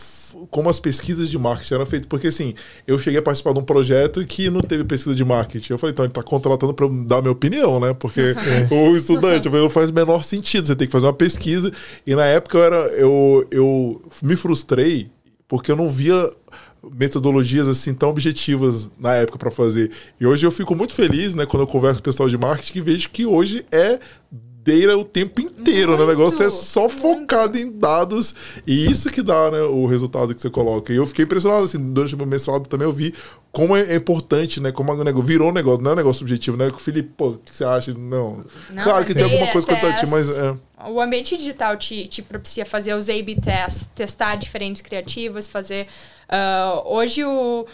como 0.50 0.68
as 0.68 0.78
pesquisas 0.78 1.28
de 1.28 1.38
marketing 1.38 1.74
eram 1.74 1.86
feitas. 1.86 2.06
Porque 2.06 2.28
assim, 2.28 2.54
eu 2.86 2.98
cheguei 2.98 3.18
a 3.18 3.22
participar 3.22 3.52
de 3.52 3.60
um 3.60 3.64
projeto 3.64 4.24
que 4.26 4.50
não 4.50 4.60
teve 4.60 4.84
pesquisa 4.84 5.14
de 5.14 5.24
marketing. 5.24 5.72
Eu 5.72 5.78
falei, 5.78 5.92
então 5.92 6.04
ele 6.04 6.10
está 6.10 6.22
contratando 6.22 6.74
para 6.74 6.86
dar 7.06 7.22
minha 7.22 7.32
opinião, 7.32 7.80
né? 7.80 7.94
Porque 7.94 8.20
é. 8.70 8.74
o 8.74 8.96
estudante 8.96 9.48
não 9.48 9.70
faz 9.70 9.90
o 9.90 9.92
menor 9.92 10.22
sentido. 10.24 10.66
Você 10.66 10.76
tem 10.76 10.86
que 10.86 10.92
fazer 10.92 11.06
uma 11.06 11.12
pesquisa. 11.12 11.72
E 12.06 12.14
na 12.14 12.24
época 12.24 12.58
eu 12.58 12.64
era. 12.64 12.76
Eu, 12.88 13.48
eu 13.50 14.02
me 14.22 14.36
frustrei 14.36 15.08
porque 15.48 15.72
eu 15.72 15.76
não 15.76 15.88
via 15.88 16.30
metodologias 16.92 17.68
assim 17.68 17.94
tão 17.94 18.10
objetivas 18.10 18.90
na 18.98 19.14
época 19.14 19.38
para 19.38 19.50
fazer. 19.50 19.90
E 20.20 20.26
hoje 20.26 20.46
eu 20.46 20.50
fico 20.50 20.74
muito 20.74 20.94
feliz, 20.94 21.34
né, 21.34 21.46
quando 21.46 21.62
eu 21.62 21.66
converso 21.66 21.96
com 21.96 22.00
o 22.00 22.04
pessoal 22.04 22.28
de 22.28 22.38
marketing, 22.38 22.78
e 22.78 22.82
vejo 22.82 23.10
que 23.10 23.26
hoje 23.26 23.64
é 23.70 23.98
o 24.94 25.04
tempo 25.04 25.40
inteiro, 25.40 25.92
muito, 25.92 26.00
né? 26.00 26.04
O 26.04 26.08
negócio 26.08 26.42
é 26.42 26.50
só 26.50 26.82
muito. 26.82 26.96
focado 26.96 27.56
em 27.56 27.70
dados 27.70 28.34
e 28.66 28.90
isso 28.90 29.08
que 29.08 29.22
dá, 29.22 29.50
né, 29.50 29.62
o 29.62 29.86
resultado 29.86 30.34
que 30.34 30.42
você 30.42 30.50
coloca. 30.50 30.92
E 30.92 30.96
eu 30.96 31.06
fiquei 31.06 31.24
impressionado, 31.24 31.64
assim, 31.64 31.78
durante 31.78 32.14
o 32.14 32.18
meu 32.18 32.26
mestrado 32.26 32.68
também 32.68 32.86
eu 32.86 32.92
vi 32.92 33.14
como 33.50 33.74
é 33.74 33.94
importante, 33.94 34.60
né? 34.60 34.70
Como 34.70 34.92
o 34.92 35.02
negócio 35.04 35.26
virou 35.26 35.48
um 35.48 35.52
negócio, 35.52 35.82
não 35.82 35.92
é 35.92 35.94
um 35.94 35.96
negócio 35.96 36.18
subjetivo, 36.18 36.56
né? 36.56 36.68
Que 36.70 36.76
o 36.76 36.80
Felipe, 36.80 37.10
pô, 37.16 37.30
o 37.30 37.38
que 37.38 37.56
você 37.56 37.64
acha? 37.64 37.94
Não. 37.94 38.44
não 38.70 38.82
claro 38.82 39.04
que 39.06 39.14
tem 39.14 39.24
alguma 39.24 39.50
coisa 39.50 39.66
quantitativa, 39.66 40.10
mas. 40.10 40.36
É. 40.36 40.54
O 40.86 41.00
ambiente 41.00 41.36
digital 41.36 41.76
te, 41.76 42.06
te 42.06 42.22
propicia 42.22 42.64
fazer 42.64 42.94
os 42.94 43.08
A-B 43.08 43.36
tests, 43.36 43.88
testar 43.94 44.36
diferentes 44.36 44.80
criativos, 44.80 45.48
fazer. 45.48 45.88
Uh, 46.28 46.88
hoje 46.88 47.24
o 47.24 47.66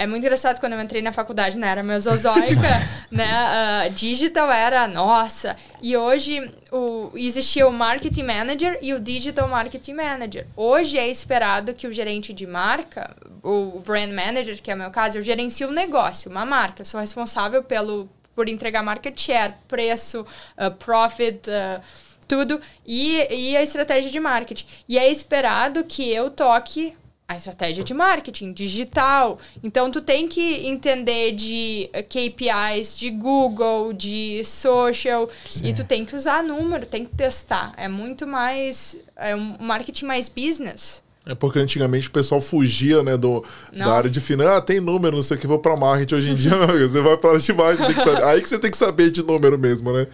é 0.00 0.06
muito 0.06 0.24
engraçado 0.24 0.58
quando 0.60 0.72
eu 0.72 0.80
entrei 0.80 1.02
na 1.02 1.12
faculdade, 1.12 1.58
né? 1.58 1.68
Era 1.68 1.82
mesozoica, 1.82 2.68
né? 3.12 3.86
Uh, 3.86 3.90
digital 3.90 4.50
era, 4.50 4.88
nossa. 4.88 5.54
E 5.82 5.94
hoje 5.94 6.50
o, 6.72 7.10
existia 7.14 7.68
o 7.68 7.72
Marketing 7.72 8.22
Manager 8.22 8.78
e 8.80 8.94
o 8.94 8.98
Digital 8.98 9.46
Marketing 9.46 9.92
Manager. 9.92 10.46
Hoje 10.56 10.96
é 10.96 11.06
esperado 11.06 11.74
que 11.74 11.86
o 11.86 11.92
gerente 11.92 12.32
de 12.32 12.46
marca, 12.46 13.14
o 13.42 13.78
Brand 13.80 14.10
Manager, 14.10 14.62
que 14.62 14.70
é 14.70 14.74
o 14.74 14.78
meu 14.78 14.90
caso, 14.90 15.18
eu 15.18 15.22
gerencio 15.22 15.68
um 15.68 15.72
negócio, 15.72 16.30
uma 16.30 16.46
marca. 16.46 16.80
Eu 16.80 16.86
sou 16.86 16.98
responsável 16.98 17.62
pelo, 17.62 18.08
por 18.34 18.48
entregar 18.48 18.82
market 18.82 19.20
share, 19.20 19.52
preço, 19.68 20.22
uh, 20.56 20.70
profit... 20.76 21.46
Uh, 21.50 22.09
tudo 22.30 22.60
e, 22.86 23.26
e 23.28 23.56
a 23.56 23.62
estratégia 23.62 24.08
de 24.08 24.20
marketing. 24.20 24.64
E 24.88 24.96
é 24.96 25.10
esperado 25.10 25.82
que 25.82 26.08
eu 26.08 26.30
toque 26.30 26.94
a 27.26 27.36
estratégia 27.36 27.82
de 27.82 27.92
marketing 27.92 28.52
digital. 28.52 29.38
Então 29.62 29.90
tu 29.90 30.00
tem 30.00 30.28
que 30.28 30.66
entender 30.66 31.32
de 31.32 31.90
KPIs 32.08 32.96
de 32.96 33.10
Google, 33.10 33.92
de 33.92 34.44
social 34.44 35.28
Sim. 35.44 35.66
e 35.66 35.74
tu 35.74 35.84
tem 35.84 36.04
que 36.04 36.14
usar 36.14 36.42
número, 36.42 36.86
tem 36.86 37.04
que 37.04 37.14
testar. 37.14 37.72
É 37.76 37.88
muito 37.88 38.26
mais 38.26 38.96
é 39.16 39.34
um 39.34 39.56
marketing 39.60 40.04
mais 40.06 40.28
business. 40.28 41.02
É 41.26 41.34
porque 41.34 41.58
antigamente 41.58 42.08
o 42.08 42.10
pessoal 42.10 42.40
fugia, 42.40 43.02
né, 43.02 43.14
do, 43.14 43.44
da 43.76 43.92
área 43.92 44.08
de 44.08 44.20
finanças. 44.20 44.56
Ah, 44.56 44.60
tem 44.60 44.80
número, 44.80 45.16
não 45.16 45.22
sei 45.22 45.36
o 45.36 45.40
que, 45.40 45.46
vou 45.46 45.58
pra 45.58 45.76
marketing. 45.76 46.14
Hoje 46.14 46.30
em 46.30 46.34
dia, 46.34 46.52
você 46.56 47.00
vai 47.02 47.16
para 47.16 47.38
de 47.38 47.52
marketing, 47.52 47.86
tem 47.88 47.94
que 47.94 48.04
saber. 48.04 48.24
Aí 48.24 48.40
que 48.40 48.48
você 48.48 48.58
tem 48.58 48.70
que 48.70 48.76
saber 48.76 49.10
de 49.10 49.22
número 49.22 49.58
mesmo, 49.58 49.92
né? 49.92 50.06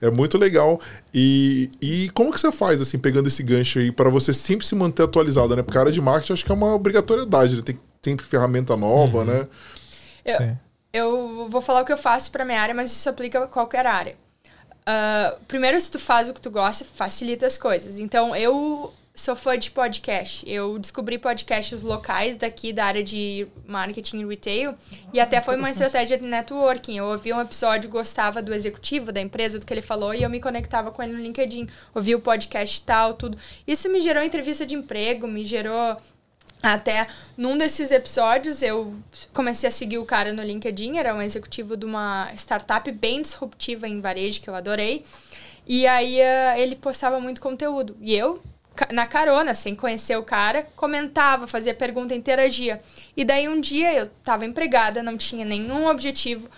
É 0.00 0.10
muito 0.10 0.38
legal. 0.38 0.80
E, 1.12 1.70
e 1.82 2.08
como 2.14 2.32
que 2.32 2.40
você 2.40 2.50
faz, 2.50 2.80
assim, 2.80 2.98
pegando 2.98 3.28
esse 3.28 3.42
gancho 3.42 3.78
aí, 3.78 3.92
para 3.92 4.08
você 4.08 4.32
sempre 4.32 4.66
se 4.66 4.74
manter 4.74 5.02
atualizado, 5.02 5.54
né? 5.54 5.62
Porque 5.62 5.76
a 5.76 5.82
área 5.82 5.92
de 5.92 6.00
marketing 6.00 6.32
acho 6.32 6.44
que 6.44 6.50
é 6.50 6.54
uma 6.54 6.74
obrigatoriedade, 6.74 7.56
né? 7.56 7.62
tem, 7.62 7.78
tem 8.00 8.16
ferramenta 8.16 8.74
nova, 8.74 9.18
uhum. 9.18 9.24
né? 9.26 9.46
Eu, 10.24 10.56
eu 10.94 11.48
vou 11.50 11.60
falar 11.60 11.82
o 11.82 11.84
que 11.84 11.92
eu 11.92 11.98
faço 11.98 12.30
para 12.30 12.42
minha 12.42 12.60
área, 12.60 12.74
mas 12.74 12.90
isso 12.90 13.06
aplica 13.06 13.44
a 13.44 13.46
qualquer 13.46 13.84
área. 13.84 14.16
Uh, 14.88 15.38
primeiro, 15.46 15.78
se 15.78 15.90
tu 15.90 15.98
faz 15.98 16.28
o 16.28 16.34
que 16.34 16.40
tu 16.40 16.50
gosta, 16.50 16.86
facilita 16.86 17.46
as 17.46 17.58
coisas. 17.58 17.98
Então, 17.98 18.34
eu 18.34 18.92
sou 19.14 19.36
fã 19.36 19.56
de 19.56 19.70
podcast. 19.70 20.44
Eu 20.44 20.76
descobri 20.76 21.18
podcasts 21.18 21.82
locais 21.82 22.36
daqui 22.36 22.72
da 22.72 22.84
área 22.84 23.02
de 23.02 23.46
marketing 23.64 24.18
e 24.18 24.26
retail 24.26 24.74
e 25.12 25.20
até 25.20 25.40
foi 25.40 25.56
uma 25.56 25.70
estratégia 25.70 26.18
de 26.18 26.26
networking. 26.26 26.98
Eu 26.98 27.06
ouvi 27.06 27.32
um 27.32 27.40
episódio, 27.40 27.88
gostava 27.88 28.42
do 28.42 28.52
executivo 28.52 29.12
da 29.12 29.20
empresa, 29.20 29.60
do 29.60 29.64
que 29.64 29.72
ele 29.72 29.80
falou 29.80 30.12
e 30.12 30.24
eu 30.24 30.28
me 30.28 30.40
conectava 30.40 30.90
com 30.90 31.00
ele 31.00 31.12
no 31.12 31.20
LinkedIn. 31.20 31.68
Ouvi 31.94 32.14
o 32.16 32.20
podcast 32.20 32.82
tal, 32.82 33.14
tudo. 33.14 33.38
Isso 33.64 33.88
me 33.88 34.00
gerou 34.00 34.20
entrevista 34.20 34.66
de 34.66 34.74
emprego, 34.74 35.28
me 35.28 35.44
gerou 35.44 35.96
até 36.60 37.06
num 37.36 37.56
desses 37.58 37.92
episódios 37.92 38.62
eu 38.62 38.94
comecei 39.34 39.68
a 39.68 39.72
seguir 39.72 39.98
o 39.98 40.04
cara 40.06 40.32
no 40.32 40.42
LinkedIn, 40.42 40.96
era 40.96 41.14
um 41.14 41.20
executivo 41.20 41.76
de 41.76 41.84
uma 41.84 42.32
startup 42.34 42.90
bem 42.90 43.20
disruptiva 43.20 43.86
em 43.86 44.00
varejo 44.00 44.40
que 44.40 44.50
eu 44.50 44.54
adorei. 44.54 45.04
E 45.66 45.86
aí 45.86 46.18
uh, 46.18 46.58
ele 46.58 46.74
postava 46.74 47.20
muito 47.20 47.40
conteúdo. 47.40 47.96
E 48.00 48.14
eu 48.14 48.42
na 48.92 49.06
carona, 49.06 49.54
sem 49.54 49.74
conhecer 49.74 50.16
o 50.16 50.22
cara, 50.22 50.66
comentava, 50.74 51.46
fazia 51.46 51.74
pergunta, 51.74 52.14
interagia. 52.14 52.80
E 53.16 53.24
daí 53.24 53.48
um 53.48 53.60
dia 53.60 53.92
eu 53.94 54.04
estava 54.06 54.44
empregada, 54.44 55.02
não 55.02 55.16
tinha 55.16 55.44
nenhum 55.44 55.86
objetivo 55.86 56.48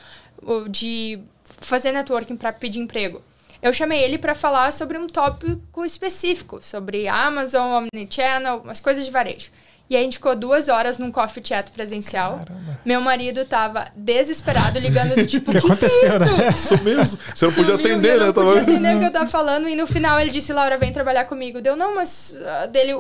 de 0.69 1.19
fazer 1.61 1.93
networking 1.93 2.37
para 2.37 2.53
pedir 2.53 2.81
emprego. 2.81 3.23
Eu 3.63 3.73
chamei 3.73 4.03
ele 4.03 4.19
para 4.19 4.35
falar 4.35 4.73
sobre 4.73 4.99
um 4.99 5.07
tópico 5.07 5.85
específico, 5.85 6.61
sobre 6.61 7.09
Amazon, 7.09 7.89
Omnichannel, 7.95 8.59
umas 8.59 8.81
coisas 8.81 9.05
de 9.05 9.11
varejo. 9.11 9.51
E 9.89 9.95
aí 9.95 10.03
a 10.03 10.05
gente 10.05 10.15
ficou 10.15 10.35
duas 10.35 10.69
horas 10.69 10.99
num 10.99 11.13
coffee 11.13 11.43
chat 11.45 11.71
presencial. 11.71 12.39
Caramba. 12.39 12.81
Meu 12.85 13.01
marido 13.01 13.45
tava 13.45 13.87
desesperado, 13.95 14.79
ligando, 14.79 15.15
tipo, 15.27 15.51
o 15.51 15.55
que, 15.55 15.61
que, 15.61 15.67
aconteceu, 15.67 16.13
é 16.13 16.17
isso? 16.17 16.37
Né? 16.37 16.49
Isso 16.49 16.85
mesmo. 16.85 17.19
Você 17.35 17.47
não 17.47 17.53
podia 17.53 17.75
atender, 17.75 18.19
né? 18.19 18.27
Não 18.27 18.33
podia 18.33 18.63
entender 18.63 18.97
o 18.97 18.99
que 18.99 19.05
eu 19.05 19.13
tava 19.13 19.31
falando. 19.31 19.69
E 19.69 19.77
no 19.77 19.87
final 19.87 20.19
ele 20.21 20.31
disse, 20.31 20.53
Laura, 20.53 20.77
vem 20.77 20.93
trabalhar 20.93 21.25
comigo. 21.25 21.61
Deu, 21.61 21.77
não, 21.77 21.95
mas 21.95 22.37
uh, 22.37 22.69
dele, 22.69 22.95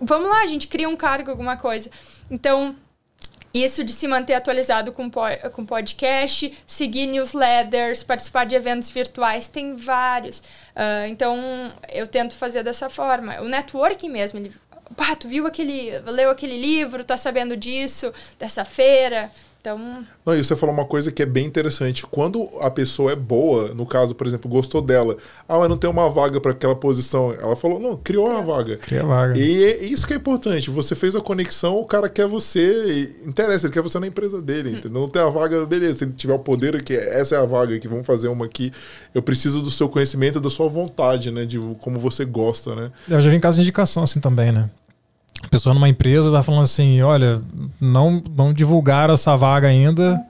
vamos 0.00 0.28
lá, 0.28 0.42
a 0.42 0.46
gente 0.46 0.66
cria 0.66 0.88
um 0.88 0.96
cargo, 0.96 1.30
alguma 1.30 1.56
coisa. 1.56 1.88
Então, 2.28 2.74
isso 3.54 3.84
de 3.84 3.92
se 3.92 4.08
manter 4.08 4.34
atualizado 4.34 4.90
com, 4.90 5.08
com 5.52 5.64
podcast, 5.64 6.52
seguir 6.66 7.06
newsletters, 7.06 8.02
participar 8.02 8.44
de 8.46 8.56
eventos 8.56 8.90
virtuais, 8.90 9.46
tem 9.46 9.76
vários. 9.76 10.40
Uh, 10.40 11.06
então, 11.08 11.72
eu 11.92 12.08
tento 12.08 12.34
fazer 12.34 12.64
dessa 12.64 12.90
forma. 12.90 13.40
O 13.40 13.44
networking 13.44 14.08
mesmo, 14.08 14.40
ele 14.40 14.52
pá, 14.96 15.16
tu 15.16 15.28
viu 15.28 15.46
aquele, 15.46 15.98
leu 16.00 16.30
aquele 16.30 16.58
livro, 16.58 17.04
tá 17.04 17.16
sabendo 17.16 17.56
disso, 17.56 18.12
dessa 18.38 18.64
feira. 18.64 19.30
Então. 19.64 20.04
Não, 20.26 20.36
e 20.36 20.44
você 20.44 20.54
falou 20.54 20.74
uma 20.74 20.84
coisa 20.84 21.10
que 21.10 21.22
é 21.22 21.26
bem 21.26 21.46
interessante. 21.46 22.04
Quando 22.06 22.50
a 22.60 22.70
pessoa 22.70 23.12
é 23.12 23.16
boa, 23.16 23.68
no 23.68 23.86
caso, 23.86 24.14
por 24.14 24.26
exemplo, 24.26 24.46
gostou 24.46 24.82
dela, 24.82 25.16
ah, 25.48 25.58
mas 25.58 25.70
não 25.70 25.78
tem 25.78 25.88
uma 25.88 26.10
vaga 26.10 26.38
para 26.38 26.50
aquela 26.50 26.76
posição. 26.76 27.32
Ela 27.32 27.56
falou, 27.56 27.80
não, 27.80 27.96
criou 27.96 28.28
uma 28.28 28.42
vaga. 28.42 28.76
Cria 28.76 29.00
a 29.00 29.06
vaga. 29.06 29.38
E 29.38 29.64
é 29.64 29.84
isso 29.84 30.06
que 30.06 30.12
é 30.12 30.16
importante. 30.16 30.68
Você 30.68 30.94
fez 30.94 31.16
a 31.16 31.20
conexão, 31.22 31.78
o 31.78 31.86
cara 31.86 32.10
quer 32.10 32.26
você, 32.26 33.10
interessa, 33.26 33.64
ele 33.64 33.72
quer 33.72 33.80
você 33.80 33.98
na 33.98 34.06
empresa 34.06 34.42
dele, 34.42 34.68
hum. 34.68 34.76
entendeu? 34.76 35.00
Não 35.00 35.08
tem 35.08 35.22
a 35.22 35.30
vaga, 35.30 35.64
beleza. 35.64 36.00
Se 36.00 36.04
ele 36.04 36.12
tiver 36.12 36.34
o 36.34 36.38
poder 36.38 36.76
aqui, 36.76 36.94
essa 36.94 37.34
é 37.34 37.38
a 37.38 37.46
vaga 37.46 37.74
aqui, 37.74 37.88
vamos 37.88 38.06
fazer 38.06 38.28
uma 38.28 38.44
aqui. 38.44 38.70
Eu 39.14 39.22
preciso 39.22 39.62
do 39.62 39.70
seu 39.70 39.88
conhecimento, 39.88 40.42
da 40.42 40.50
sua 40.50 40.68
vontade, 40.68 41.30
né? 41.30 41.46
De 41.46 41.58
como 41.80 41.98
você 41.98 42.26
gosta, 42.26 42.74
né? 42.74 42.90
Eu 43.08 43.22
já 43.22 43.30
vi 43.30 43.36
em 43.36 43.40
caso 43.40 43.56
de 43.56 43.62
indicação 43.62 44.02
assim 44.02 44.20
também, 44.20 44.52
né? 44.52 44.68
Pessoa 45.48 45.74
numa 45.74 45.88
empresa 45.88 46.28
está 46.28 46.42
falando 46.42 46.62
assim, 46.62 47.00
olha, 47.02 47.40
não, 47.80 48.22
não 48.36 48.52
divulgaram 48.52 49.14
essa 49.14 49.36
vaga 49.36 49.68
ainda, 49.68 50.20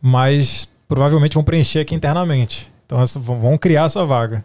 mas 0.00 0.68
provavelmente 0.88 1.34
vão 1.34 1.44
preencher 1.44 1.80
aqui 1.80 1.94
internamente. 1.94 2.72
Então 2.86 3.04
vão 3.20 3.58
criar 3.58 3.84
essa 3.84 4.04
vaga. 4.04 4.44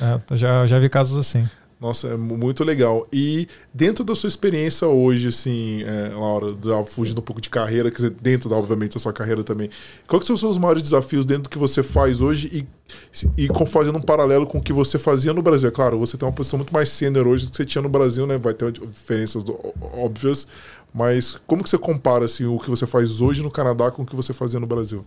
É, 0.00 0.36
já, 0.36 0.66
já 0.66 0.78
vi 0.78 0.88
casos 0.88 1.18
assim. 1.18 1.48
Nossa, 1.80 2.08
é 2.08 2.16
muito 2.16 2.62
legal. 2.62 3.08
E 3.10 3.48
dentro 3.72 4.04
da 4.04 4.14
sua 4.14 4.28
experiência 4.28 4.86
hoje, 4.86 5.28
assim, 5.28 5.82
é, 5.82 6.14
Laura, 6.14 6.54
fugindo 6.84 7.20
um 7.20 7.24
pouco 7.24 7.40
de 7.40 7.48
carreira, 7.48 7.90
quer 7.90 7.96
dizer, 7.96 8.10
dentro, 8.10 8.50
da, 8.50 8.56
obviamente, 8.56 8.94
da 8.94 9.00
sua 9.00 9.14
carreira 9.14 9.42
também, 9.42 9.70
quais 10.06 10.26
são 10.26 10.34
os 10.34 10.40
seus 10.40 10.58
maiores 10.58 10.82
desafios 10.82 11.24
dentro 11.24 11.44
do 11.44 11.48
que 11.48 11.56
você 11.56 11.82
faz 11.82 12.20
hoje 12.20 12.66
e, 13.38 13.44
e 13.44 13.48
fazendo 13.66 13.96
um 13.96 14.02
paralelo 14.02 14.46
com 14.46 14.58
o 14.58 14.62
que 14.62 14.74
você 14.74 14.98
fazia 14.98 15.32
no 15.32 15.40
Brasil? 15.40 15.70
É 15.70 15.72
claro, 15.72 15.98
você 15.98 16.18
tem 16.18 16.28
uma 16.28 16.34
posição 16.34 16.58
muito 16.58 16.72
mais 16.72 16.90
sênior 16.90 17.26
hoje 17.26 17.46
do 17.46 17.50
que 17.50 17.56
você 17.56 17.64
tinha 17.64 17.80
no 17.80 17.88
Brasil, 17.88 18.26
né? 18.26 18.36
Vai 18.36 18.52
ter 18.52 18.72
diferenças 18.72 19.42
óbvias, 19.80 20.46
mas 20.92 21.40
como 21.46 21.62
que 21.64 21.70
você 21.70 21.78
compara, 21.78 22.26
assim, 22.26 22.44
o 22.44 22.58
que 22.58 22.68
você 22.68 22.86
faz 22.86 23.22
hoje 23.22 23.42
no 23.42 23.50
Canadá 23.50 23.90
com 23.90 24.02
o 24.02 24.06
que 24.06 24.14
você 24.14 24.34
fazia 24.34 24.60
no 24.60 24.66
Brasil? 24.66 25.02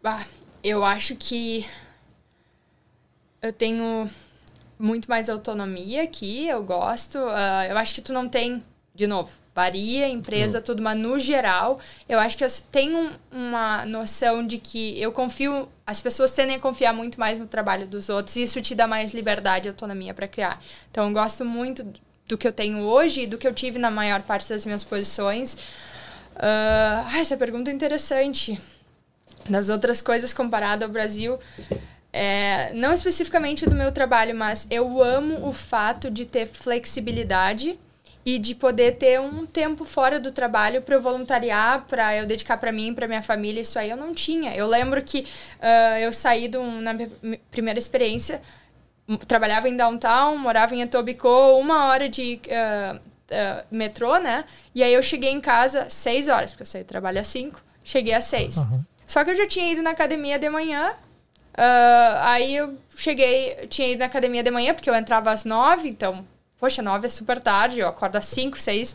Bah, 0.00 0.24
eu 0.62 0.84
acho 0.84 1.16
que 1.16 1.66
eu 3.42 3.52
tenho 3.52 4.08
muito 4.78 5.08
mais 5.08 5.28
autonomia 5.28 6.02
aqui, 6.02 6.46
eu 6.46 6.62
gosto. 6.62 7.18
Uh, 7.18 7.64
eu 7.70 7.78
acho 7.78 7.94
que 7.94 8.00
tu 8.00 8.12
não 8.12 8.28
tem, 8.28 8.62
de 8.94 9.06
novo, 9.06 9.30
varia, 9.54 10.06
empresa, 10.06 10.60
tudo, 10.60 10.82
mas 10.82 10.98
no 10.98 11.18
geral, 11.18 11.80
eu 12.06 12.18
acho 12.18 12.36
que 12.36 12.44
eu 12.44 12.48
tenho 12.70 13.10
uma 13.32 13.86
noção 13.86 14.46
de 14.46 14.58
que 14.58 15.00
eu 15.00 15.10
confio, 15.10 15.66
as 15.86 15.98
pessoas 15.98 16.30
tendem 16.30 16.56
a 16.56 16.58
confiar 16.58 16.92
muito 16.92 17.18
mais 17.18 17.38
no 17.38 17.46
trabalho 17.46 17.86
dos 17.86 18.10
outros 18.10 18.36
e 18.36 18.42
isso 18.42 18.60
te 18.60 18.74
dá 18.74 18.86
mais 18.86 19.14
liberdade 19.14 19.66
e 19.66 19.70
autonomia 19.70 20.12
para 20.12 20.28
criar. 20.28 20.62
Então, 20.90 21.06
eu 21.08 21.12
gosto 21.12 21.42
muito 21.42 21.86
do 22.28 22.36
que 22.36 22.46
eu 22.46 22.52
tenho 22.52 22.80
hoje 22.80 23.22
e 23.22 23.26
do 23.26 23.38
que 23.38 23.48
eu 23.48 23.54
tive 23.54 23.78
na 23.78 23.90
maior 23.90 24.20
parte 24.22 24.46
das 24.48 24.66
minhas 24.66 24.84
posições. 24.84 25.54
Uh, 25.54 27.06
ah, 27.06 27.18
essa 27.18 27.34
pergunta 27.36 27.70
é 27.70 27.72
interessante. 27.72 28.60
Das 29.48 29.70
outras 29.70 30.02
coisas 30.02 30.34
comparado 30.34 30.84
ao 30.84 30.90
Brasil, 30.90 31.38
é, 32.16 32.72
não 32.74 32.92
especificamente 32.92 33.66
do 33.66 33.76
meu 33.76 33.92
trabalho, 33.92 34.34
mas 34.34 34.66
eu 34.70 35.02
amo 35.02 35.46
o 35.46 35.52
fato 35.52 36.10
de 36.10 36.24
ter 36.24 36.46
flexibilidade 36.46 37.78
e 38.24 38.38
de 38.38 38.54
poder 38.54 38.96
ter 38.96 39.20
um 39.20 39.46
tempo 39.46 39.84
fora 39.84 40.18
do 40.18 40.32
trabalho 40.32 40.82
para 40.82 40.96
eu 40.96 41.02
voluntariar, 41.02 41.84
para 41.86 42.16
eu 42.16 42.26
dedicar 42.26 42.56
para 42.56 42.72
mim, 42.72 42.92
para 42.92 43.06
minha 43.06 43.22
família. 43.22 43.60
Isso 43.60 43.78
aí 43.78 43.90
eu 43.90 43.96
não 43.96 44.12
tinha. 44.12 44.52
Eu 44.56 44.66
lembro 44.66 45.00
que 45.02 45.20
uh, 45.60 45.98
eu 46.00 46.12
saí 46.12 46.48
do, 46.48 46.60
na 46.62 46.92
minha 46.92 47.08
primeira 47.52 47.78
experiência, 47.78 48.42
trabalhava 49.28 49.68
em 49.68 49.76
downtown, 49.76 50.36
morava 50.36 50.74
em 50.74 50.80
Etobicoke, 50.80 51.62
uma 51.62 51.86
hora 51.86 52.08
de 52.08 52.40
uh, 52.46 52.96
uh, 52.96 53.64
metrô, 53.70 54.16
né? 54.16 54.44
E 54.74 54.82
aí 54.82 54.92
eu 54.92 55.02
cheguei 55.02 55.30
em 55.30 55.40
casa 55.40 55.88
seis 55.88 56.26
horas, 56.26 56.50
porque 56.50 56.62
eu 56.62 56.66
saí 56.66 56.82
do 56.82 56.88
trabalho 56.88 57.20
às 57.20 57.28
cinco, 57.28 57.62
cheguei 57.84 58.14
às 58.14 58.24
seis. 58.24 58.56
Uhum. 58.56 58.82
Só 59.06 59.22
que 59.22 59.30
eu 59.30 59.36
já 59.36 59.46
tinha 59.46 59.70
ido 59.70 59.82
na 59.82 59.90
academia 59.90 60.36
de 60.36 60.50
manhã, 60.50 60.94
Uh, 61.56 62.16
aí 62.20 62.54
eu 62.54 62.74
cheguei, 62.94 63.66
tinha 63.68 63.88
ido 63.88 64.00
na 64.00 64.06
academia 64.06 64.42
de 64.42 64.50
manhã, 64.50 64.74
porque 64.74 64.90
eu 64.90 64.94
entrava 64.94 65.30
às 65.30 65.44
nove, 65.44 65.88
então, 65.88 66.24
poxa, 66.60 66.82
nove 66.82 67.06
é 67.06 67.10
super 67.10 67.40
tarde, 67.40 67.80
eu 67.80 67.88
acordo 67.88 68.16
às 68.16 68.26
cinco, 68.26 68.58
seis. 68.58 68.94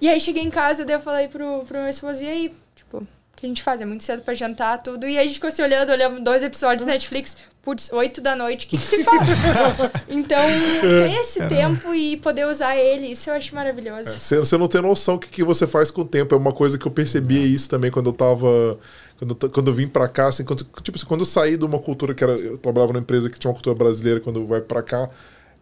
E 0.00 0.08
aí 0.08 0.20
cheguei 0.20 0.42
em 0.42 0.50
casa, 0.50 0.84
daí 0.84 0.96
eu 0.96 1.00
falei 1.00 1.28
pro, 1.28 1.64
pro 1.66 1.78
meu 1.78 1.88
esposo, 1.88 2.22
e 2.22 2.28
aí, 2.28 2.54
tipo, 2.76 2.98
o 2.98 3.06
que 3.36 3.46
a 3.46 3.48
gente 3.48 3.62
faz? 3.62 3.80
É 3.80 3.86
muito 3.86 4.04
cedo 4.04 4.22
pra 4.22 4.34
jantar, 4.34 4.82
tudo. 4.82 5.08
E 5.08 5.16
aí 5.16 5.24
a 5.24 5.26
gente 5.26 5.36
ficou 5.36 5.50
se 5.50 5.62
olhando, 5.62 5.90
olhando 5.90 6.20
dois 6.22 6.42
episódios 6.42 6.84
da 6.84 6.92
Netflix, 6.92 7.38
putz, 7.62 7.90
oito 7.90 8.20
da 8.20 8.36
noite, 8.36 8.66
o 8.66 8.68
que, 8.68 8.76
que 8.76 8.82
se 8.82 9.02
faz? 9.02 9.28
então, 10.06 10.42
ter 10.82 11.20
esse 11.20 11.46
tempo 11.48 11.94
e 11.94 12.18
poder 12.18 12.46
usar 12.46 12.76
ele, 12.76 13.12
isso 13.12 13.30
eu 13.30 13.34
acho 13.34 13.54
maravilhoso. 13.54 14.10
É, 14.10 14.38
você 14.38 14.58
não 14.58 14.68
tem 14.68 14.82
noção 14.82 15.14
o 15.14 15.18
que, 15.18 15.28
que 15.28 15.42
você 15.42 15.66
faz 15.66 15.90
com 15.90 16.02
o 16.02 16.06
tempo. 16.06 16.34
É 16.34 16.38
uma 16.38 16.52
coisa 16.52 16.78
que 16.78 16.86
eu 16.86 16.92
percebi 16.92 17.54
isso 17.54 17.70
também 17.70 17.90
quando 17.90 18.10
eu 18.10 18.12
tava 18.12 18.78
quando, 19.18 19.50
quando 19.50 19.68
eu 19.68 19.74
vim 19.74 19.86
para 19.86 20.08
cá, 20.08 20.26
assim, 20.26 20.44
quando, 20.44 20.64
tipo 20.82 20.96
assim, 20.96 21.06
quando 21.06 21.20
eu 21.20 21.26
saí 21.26 21.56
de 21.56 21.64
uma 21.64 21.78
cultura 21.78 22.14
que 22.14 22.22
era. 22.22 22.34
Eu 22.34 22.58
trabalhava 22.58 22.92
numa 22.92 23.02
empresa 23.02 23.30
que 23.30 23.38
tinha 23.38 23.50
uma 23.50 23.54
cultura 23.54 23.74
brasileira, 23.74 24.20
quando 24.20 24.46
vai 24.46 24.60
para 24.60 24.82
cá. 24.82 25.08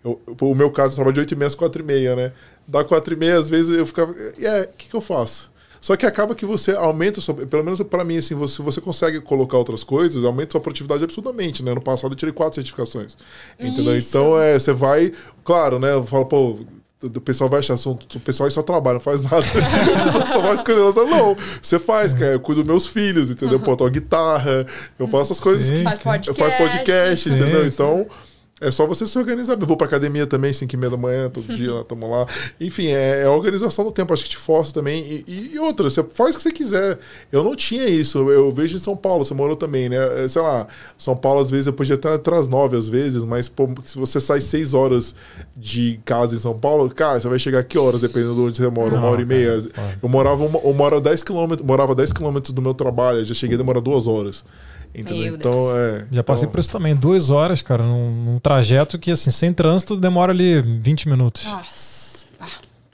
Eu, 0.04 0.20
o 0.40 0.54
meu 0.54 0.70
caso, 0.70 0.92
eu 0.92 0.96
trabalho 0.96 1.14
de 1.14 1.20
8 1.20 1.34
e 1.34 1.36
meia 1.36 1.46
às 1.48 1.54
4 1.54 1.82
e 1.82 1.84
meia, 1.84 2.16
né? 2.16 2.32
Da 2.66 2.82
4 2.82 3.14
e 3.14 3.16
meia, 3.16 3.38
às 3.38 3.48
vezes 3.48 3.76
eu 3.76 3.86
ficava. 3.86 4.14
E 4.38 4.46
é, 4.46 4.62
o 4.62 4.76
que, 4.76 4.88
que 4.88 4.94
eu 4.94 5.00
faço? 5.00 5.52
Só 5.80 5.96
que 5.96 6.06
acaba 6.06 6.32
que 6.32 6.46
você 6.46 6.70
aumenta, 6.72 7.20
sua, 7.20 7.34
pelo 7.34 7.64
menos 7.64 7.82
para 7.82 8.04
mim, 8.04 8.16
assim, 8.16 8.36
você, 8.36 8.62
você 8.62 8.80
consegue 8.80 9.20
colocar 9.20 9.58
outras 9.58 9.82
coisas, 9.82 10.22
aumenta 10.22 10.52
sua 10.52 10.60
produtividade 10.60 11.02
absurdamente, 11.02 11.62
né? 11.62 11.74
No 11.74 11.82
passado 11.82 12.12
eu 12.12 12.16
tirei 12.16 12.32
quatro 12.32 12.54
certificações. 12.54 13.16
Entendeu? 13.58 13.98
Isso. 13.98 14.10
Então, 14.10 14.38
é, 14.40 14.56
você 14.56 14.72
vai, 14.72 15.12
claro, 15.42 15.80
né? 15.80 15.92
Eu 15.92 16.06
falo, 16.06 16.26
pô, 16.26 16.60
o 17.02 17.20
pessoal 17.20 17.50
vai 17.50 17.60
achar, 17.60 17.74
o 17.74 18.20
pessoal 18.20 18.50
só 18.50 18.62
trabalha, 18.62 18.94
não 18.94 19.00
faz 19.00 19.22
nada. 19.22 19.42
só 20.32 20.40
faz 20.40 20.60
coisas. 20.60 20.94
Não, 20.94 21.36
você 21.60 21.78
faz, 21.78 22.14
cara. 22.14 22.32
Eu 22.32 22.40
cuido 22.40 22.62
dos 22.62 22.68
meus 22.68 22.86
filhos, 22.86 23.30
entendeu? 23.30 23.60
Pô, 23.60 23.72
eu 23.72 23.76
toco 23.76 23.90
guitarra, 23.90 24.66
eu 24.98 25.06
faço 25.08 25.32
as 25.32 25.40
coisas 25.40 25.66
sim, 25.66 25.74
que. 25.74 25.82
Faz 25.84 26.02
podcast. 26.02 26.28
Eu 26.28 26.34
faço 26.34 26.56
podcast, 26.56 27.28
sim, 27.28 27.34
entendeu? 27.34 27.62
Sim. 27.62 27.68
Então. 27.68 28.06
É 28.62 28.70
só 28.70 28.86
você 28.86 29.06
se 29.06 29.18
organizar. 29.18 29.56
Eu 29.60 29.66
vou 29.66 29.76
pra 29.76 29.86
academia 29.86 30.26
também, 30.26 30.52
5 30.52 30.72
e 30.72 30.76
meia 30.76 30.90
da 30.90 30.96
manhã, 30.96 31.28
todo 31.28 31.52
dia, 31.54 31.80
estamos 31.80 32.08
lá. 32.08 32.26
Enfim, 32.60 32.86
é, 32.86 33.22
é, 33.22 33.24
a 33.24 33.30
organização 33.30 33.84
do 33.84 33.90
tempo, 33.90 34.14
acho 34.14 34.24
que 34.24 34.30
te 34.30 34.36
força 34.36 34.72
também. 34.72 35.24
E, 35.26 35.52
e, 35.54 35.58
outra, 35.58 35.90
você 35.90 36.02
faz 36.02 36.34
o 36.34 36.38
que 36.38 36.42
você 36.42 36.52
quiser. 36.52 36.98
Eu 37.32 37.42
não 37.42 37.56
tinha 37.56 37.88
isso. 37.88 38.30
Eu 38.30 38.52
vejo 38.52 38.76
em 38.76 38.80
São 38.80 38.96
Paulo, 38.96 39.24
você 39.24 39.34
morou 39.34 39.56
também, 39.56 39.88
né? 39.88 40.24
É, 40.24 40.28
sei 40.28 40.40
lá, 40.40 40.66
São 40.96 41.16
Paulo, 41.16 41.40
às 41.40 41.50
vezes, 41.50 41.66
eu 41.66 41.72
podia 41.72 41.96
até 41.96 42.14
atrás 42.14 42.42
às 42.42 42.48
nove, 42.48 42.76
às 42.76 42.88
vezes, 42.88 43.22
mas 43.24 43.48
pô, 43.48 43.68
se 43.84 43.98
você 43.98 44.20
sai 44.20 44.40
seis 44.40 44.74
horas 44.74 45.14
de 45.56 46.00
casa 46.04 46.34
em 46.34 46.38
São 46.38 46.58
Paulo, 46.58 46.88
cara, 46.90 47.20
você 47.20 47.28
vai 47.28 47.38
chegar 47.38 47.58
a 47.58 47.64
que 47.64 47.78
horas, 47.78 48.00
dependendo 48.00 48.34
de 48.34 48.40
onde 48.40 48.56
você 48.56 48.68
mora? 48.68 48.92
Não, 48.92 48.98
uma 48.98 49.08
hora 49.08 49.22
e 49.22 49.26
meia. 49.26 49.62
eu 50.02 50.08
morava 50.08 50.44
uma, 50.44 50.58
eu 50.60 50.72
morava 50.72 51.00
10 51.00 51.22
quilômetros, 51.22 51.66
morava 51.66 51.94
10 51.94 52.12
quilômetros 52.12 52.52
do 52.52 52.62
meu 52.62 52.74
trabalho, 52.74 53.24
já 53.24 53.34
cheguei 53.34 53.54
a 53.54 53.58
demorar 53.58 53.80
duas 53.80 54.06
horas. 54.06 54.44
Entendeu? 54.94 55.34
então, 55.34 55.76
é, 55.76 56.06
Já 56.12 56.22
passei 56.22 56.44
então... 56.44 56.52
por 56.52 56.60
isso 56.60 56.70
também. 56.70 56.94
Duas 56.94 57.30
horas, 57.30 57.62
cara, 57.62 57.82
num, 57.82 58.10
num, 58.10 58.38
trajeto 58.38 58.98
que, 58.98 59.10
assim, 59.10 59.30
sem 59.30 59.52
trânsito, 59.52 59.96
demora 59.96 60.32
ali 60.32 60.60
20 60.60 61.08
minutos. 61.08 61.44
Nossa. 61.44 62.26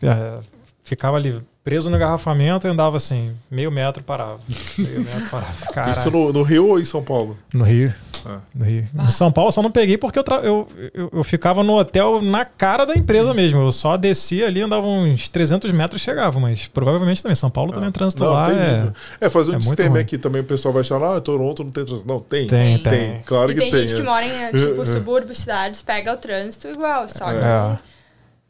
É, 0.02 0.38
ficava 0.84 1.16
ali 1.16 1.42
preso 1.64 1.90
no 1.90 1.96
engarrafamento 1.96 2.66
e 2.66 2.70
andava 2.70 2.96
assim, 2.96 3.32
meio 3.50 3.70
metro 3.70 4.02
parava. 4.02 4.40
Meio 4.78 5.00
metro 5.00 5.28
parava. 5.28 5.90
Isso 5.90 6.10
no, 6.10 6.32
no 6.32 6.42
Rio 6.42 6.68
ou 6.68 6.80
em 6.80 6.84
São 6.84 7.02
Paulo? 7.02 7.36
No 7.52 7.64
Rio. 7.64 7.92
Ah. 8.27 8.40
No 8.55 8.65
Rio. 8.65 8.89
Ah. 8.97 9.05
Em 9.05 9.09
São 9.09 9.31
Paulo 9.31 9.49
eu 9.49 9.53
só 9.53 9.62
não 9.62 9.70
peguei 9.70 9.99
porque 9.99 10.19
eu, 10.19 10.24
eu, 10.43 10.69
eu, 10.95 11.11
eu, 11.12 11.24
ficava 11.24 11.62
no 11.62 11.78
hotel 11.78 12.20
na 12.20 12.45
cara 12.45 12.85
da 12.85 12.95
empresa 12.95 13.32
mesmo. 13.35 13.61
Eu 13.61 13.73
só 13.73 13.97
descia 13.97 14.47
ali, 14.47 14.61
andava 14.61 14.86
uns 14.86 15.28
300 15.28 15.70
metros 15.73 16.01
e 16.01 16.05
chegava. 16.05 16.39
Mas 16.40 16.69
provavelmente 16.69 17.23
também. 17.23 17.35
São 17.35 17.51
Paulo 17.51 17.70
ah. 17.70 17.74
também 17.74 17.89
o 17.89 17.93
trânsito 17.93 18.24
não, 18.24 18.32
lá 18.32 18.53
é. 18.53 18.93
É, 19.20 19.31
fazer 19.31 19.53
um 19.53 19.55
é 19.55 19.59
disclaimer 19.59 20.03
aqui 20.03 20.19
também 20.19 20.43
o 20.43 20.45
pessoal 20.45 20.73
vai 20.73 20.81
achar, 20.81 21.03
ah, 21.03 21.20
Toronto 21.20 21.65
não 21.65 21.70
tem 21.70 21.85
trânsito. 21.85 22.09
Não, 22.09 22.20
tem. 22.20 22.47
Tem, 22.47 22.78
tem. 22.78 22.93
tem. 22.93 23.23
Claro 23.24 23.53
e 23.53 23.55
que 23.55 23.61
tem. 23.61 23.70
Tem 23.70 23.81
gente 23.86 23.95
que 23.95 24.03
mora 24.03 24.24
em 24.27 24.51
tipo, 24.53 24.85
subúrbios, 24.85 25.39
cidades, 25.39 25.82
pega 25.82 26.12
o 26.12 26.16
trânsito 26.16 26.69
igual. 26.69 27.09
Só 27.09 27.27
que. 27.27 27.39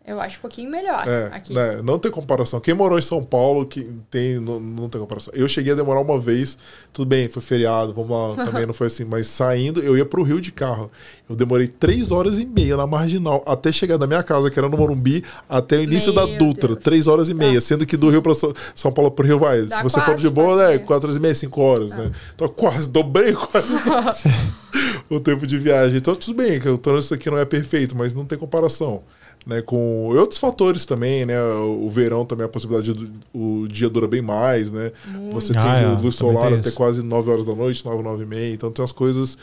Eu 0.08 0.18
acho 0.22 0.38
um 0.38 0.40
pouquinho 0.40 0.70
melhor 0.70 1.06
é, 1.06 1.26
aqui. 1.26 1.52
Né, 1.52 1.82
não 1.82 1.98
tem 1.98 2.10
comparação. 2.10 2.58
Quem 2.60 2.72
morou 2.72 2.98
em 2.98 3.02
São 3.02 3.22
Paulo, 3.22 3.66
que 3.66 3.92
tem, 4.10 4.40
não, 4.40 4.58
não 4.58 4.88
tem 4.88 4.98
comparação. 4.98 5.34
Eu 5.36 5.46
cheguei 5.46 5.74
a 5.74 5.76
demorar 5.76 6.00
uma 6.00 6.18
vez, 6.18 6.56
tudo 6.94 7.06
bem, 7.06 7.28
foi 7.28 7.42
feriado, 7.42 7.92
vamos 7.92 8.10
lá, 8.10 8.46
também 8.48 8.64
não 8.64 8.72
foi 8.72 8.86
assim, 8.86 9.04
mas 9.04 9.26
saindo, 9.26 9.82
eu 9.82 9.98
ia 9.98 10.06
pro 10.06 10.22
Rio 10.22 10.40
de 10.40 10.50
carro. 10.50 10.90
Eu 11.28 11.36
demorei 11.36 11.68
três 11.68 12.10
horas 12.10 12.38
e 12.38 12.46
meia 12.46 12.74
na 12.74 12.86
marginal, 12.86 13.44
até 13.46 13.70
chegar 13.70 13.98
da 13.98 14.06
minha 14.06 14.22
casa, 14.22 14.50
que 14.50 14.58
era 14.58 14.66
no 14.66 14.78
Morumbi, 14.78 15.22
até 15.46 15.76
o 15.76 15.82
início 15.82 16.14
Meu 16.14 16.26
da 16.26 16.38
Dutra. 16.38 16.68
Deus. 16.68 16.82
Três 16.82 17.06
horas 17.06 17.28
e 17.28 17.34
meia, 17.34 17.56
tá. 17.56 17.60
sendo 17.60 17.84
que 17.84 17.94
do 17.94 18.08
Rio 18.08 18.22
para 18.22 18.32
São 18.74 18.90
Paulo 18.90 19.10
pro 19.10 19.26
Rio 19.26 19.38
vai. 19.38 19.60
Dá 19.66 19.76
se 19.76 19.82
você 19.82 20.00
for 20.00 20.16
de 20.16 20.30
boa, 20.30 20.56
né? 20.56 20.78
Quatro 20.78 21.08
horas 21.08 21.18
e 21.18 21.20
meia, 21.20 21.34
cinco 21.34 21.60
horas, 21.60 21.92
né? 21.92 22.10
Então 22.34 22.48
quase, 22.48 22.88
dobrei 22.88 23.34
quase 23.34 23.68
o 25.10 25.20
tempo 25.20 25.46
de 25.46 25.58
viagem. 25.58 25.98
Então 25.98 26.16
tudo 26.16 26.34
bem, 26.34 26.58
que 26.58 26.68
o 26.70 26.78
trânsito 26.78 27.12
aqui 27.12 27.28
não 27.28 27.36
é 27.36 27.44
perfeito, 27.44 27.94
mas 27.94 28.14
não 28.14 28.24
tem 28.24 28.38
comparação 28.38 29.02
né, 29.46 29.62
com 29.62 30.08
outros 30.08 30.38
fatores 30.38 30.84
também, 30.84 31.24
né? 31.24 31.40
O 31.42 31.88
verão 31.88 32.24
também, 32.24 32.44
a 32.44 32.48
possibilidade 32.48 32.92
do 32.92 33.10
o 33.32 33.66
dia 33.66 33.88
dura 33.88 34.06
bem 34.06 34.20
mais, 34.20 34.70
né? 34.70 34.92
Muito. 35.06 35.34
Você 35.34 35.52
tem 35.52 35.62
ah, 35.62 35.78
é, 35.78 35.86
luz 36.02 36.16
solar 36.16 36.52
até 36.52 36.70
quase 36.70 37.02
9 37.02 37.30
horas 37.30 37.46
da 37.46 37.54
noite, 37.54 37.84
9, 37.84 38.02
9 38.02 38.24
e 38.24 38.26
meia. 38.26 38.54
Então 38.54 38.70
tem 38.70 38.84
as 38.84 38.92
coisas 38.92 39.38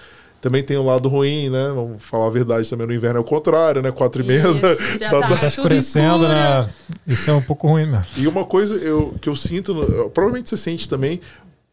também 0.46 0.62
tem 0.62 0.78
o 0.78 0.82
um 0.82 0.86
lado 0.86 1.10
ruim, 1.10 1.50
né? 1.50 1.72
Vamos 1.74 2.04
falar 2.04 2.28
a 2.28 2.30
verdade 2.30 2.70
também 2.70 2.86
no 2.86 2.94
inverno 2.94 3.18
é 3.18 3.22
o 3.22 3.24
contrário, 3.24 3.82
né? 3.82 3.92
Quatro 3.92 4.22
e 4.22 4.28
meia 4.28 4.44
da, 4.54 4.74
da, 5.12 5.28
tá, 5.28 5.38
tá 5.38 5.48
escurecendo, 5.48 6.28
né? 6.28 6.70
Isso 7.08 7.32
é 7.32 7.34
um 7.34 7.42
pouco 7.42 7.68
ruim 7.68 7.88
mesmo. 7.88 8.06
E 8.16 8.28
uma 8.28 8.46
coisa 8.46 8.76
eu, 8.76 9.16
que 9.20 9.28
eu 9.28 9.36
sinto, 9.36 9.74
provavelmente 10.14 10.52
você 10.52 10.58
sente 10.58 10.88
também, 10.88 11.20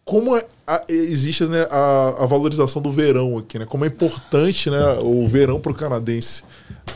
como 0.05 0.37
é, 0.37 0.45
a, 0.67 0.83
existe 0.89 1.45
né, 1.45 1.67
a, 1.71 2.25
a, 2.25 2.27
valorização 2.27 2.83
do 2.83 2.91
verão 2.91 3.39
aqui, 3.39 3.59
né? 3.59 3.67
Como 3.67 3.85
é 3.85 3.89
importante 3.89 4.69
né, 4.69 4.99
o 5.01 5.27
verão 5.29 5.61
para 5.61 5.73
o 5.73 5.75
canadense. 5.75 6.43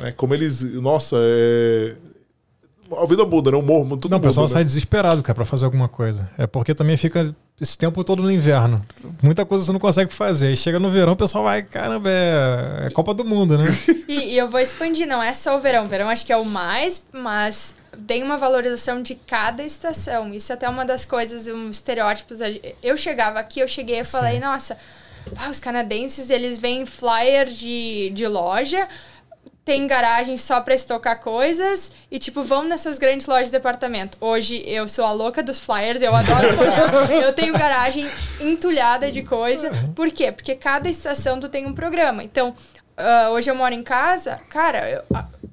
Né? 0.00 0.12
Como 0.12 0.34
eles. 0.34 0.62
Nossa, 0.62 1.16
é. 1.20 1.94
A 2.96 3.04
vida 3.04 3.24
muda, 3.24 3.50
né? 3.50 3.56
O 3.56 3.62
morro, 3.62 3.96
tudo 3.96 4.12
Não, 4.12 4.18
o 4.18 4.20
pessoal 4.20 4.46
né? 4.46 4.52
sai 4.52 4.64
desesperado, 4.64 5.20
cara, 5.20 5.34
para 5.34 5.44
fazer 5.44 5.64
alguma 5.64 5.88
coisa. 5.88 6.30
É 6.38 6.46
porque 6.46 6.72
também 6.72 6.96
fica 6.96 7.34
esse 7.60 7.76
tempo 7.76 8.04
todo 8.04 8.22
no 8.22 8.30
inverno. 8.30 8.80
Muita 9.20 9.44
coisa 9.44 9.64
você 9.64 9.72
não 9.72 9.80
consegue 9.80 10.14
fazer. 10.14 10.48
Aí 10.48 10.56
chega 10.56 10.78
no 10.78 10.88
verão, 10.88 11.14
o 11.14 11.16
pessoal 11.16 11.42
vai, 11.42 11.64
caramba, 11.64 12.08
é, 12.08 12.86
é 12.86 12.90
Copa 12.90 13.12
do 13.12 13.24
Mundo, 13.24 13.58
né? 13.58 13.66
e, 14.06 14.34
e 14.34 14.38
eu 14.38 14.48
vou 14.48 14.60
expandir, 14.60 15.06
não 15.06 15.20
é 15.20 15.34
só 15.34 15.56
o 15.56 15.60
verão. 15.60 15.84
O 15.84 15.88
verão 15.88 16.08
acho 16.08 16.24
que 16.24 16.32
é 16.32 16.36
o 16.36 16.44
mais, 16.44 17.04
mas 17.12 17.74
tem 18.06 18.22
uma 18.22 18.36
valorização 18.36 19.02
de 19.02 19.14
cada 19.14 19.62
estação. 19.62 20.32
Isso 20.32 20.52
é 20.52 20.54
até 20.54 20.68
uma 20.68 20.84
das 20.84 21.04
coisas, 21.04 21.46
um 21.46 21.70
estereótipos. 21.70 22.38
Eu 22.82 22.96
chegava 22.96 23.38
aqui, 23.38 23.60
eu 23.60 23.68
cheguei 23.68 24.00
e 24.00 24.04
falei, 24.04 24.38
nossa, 24.38 24.76
os 25.50 25.58
canadenses, 25.58 26.30
eles 26.30 26.58
veem 26.58 26.86
flyer 26.86 27.46
de, 27.46 28.10
de 28.10 28.26
loja, 28.26 28.88
tem 29.64 29.84
garagem 29.84 30.36
só 30.36 30.60
para 30.60 30.76
estocar 30.76 31.18
coisas 31.20 31.90
e, 32.08 32.20
tipo, 32.20 32.40
vão 32.40 32.62
nessas 32.62 32.98
grandes 32.98 33.26
lojas 33.26 33.46
de 33.46 33.52
departamento. 33.52 34.16
Hoje 34.20 34.62
eu 34.64 34.88
sou 34.88 35.04
a 35.04 35.10
louca 35.10 35.42
dos 35.42 35.58
flyers, 35.58 36.00
eu 36.02 36.14
adoro 36.14 36.54
colar. 36.56 37.10
eu 37.10 37.32
tenho 37.32 37.52
garagem 37.52 38.08
entulhada 38.40 39.10
de 39.10 39.22
coisa. 39.22 39.70
Por 39.94 40.10
quê? 40.12 40.30
Porque 40.30 40.54
cada 40.54 40.88
estação 40.88 41.40
tu 41.40 41.48
tem 41.48 41.66
um 41.66 41.74
programa. 41.74 42.22
Então, 42.22 42.54
uh, 42.96 43.30
hoje 43.32 43.50
eu 43.50 43.56
moro 43.56 43.74
em 43.74 43.82
casa, 43.82 44.40
cara, 44.48 44.88
eu, 44.88 45.02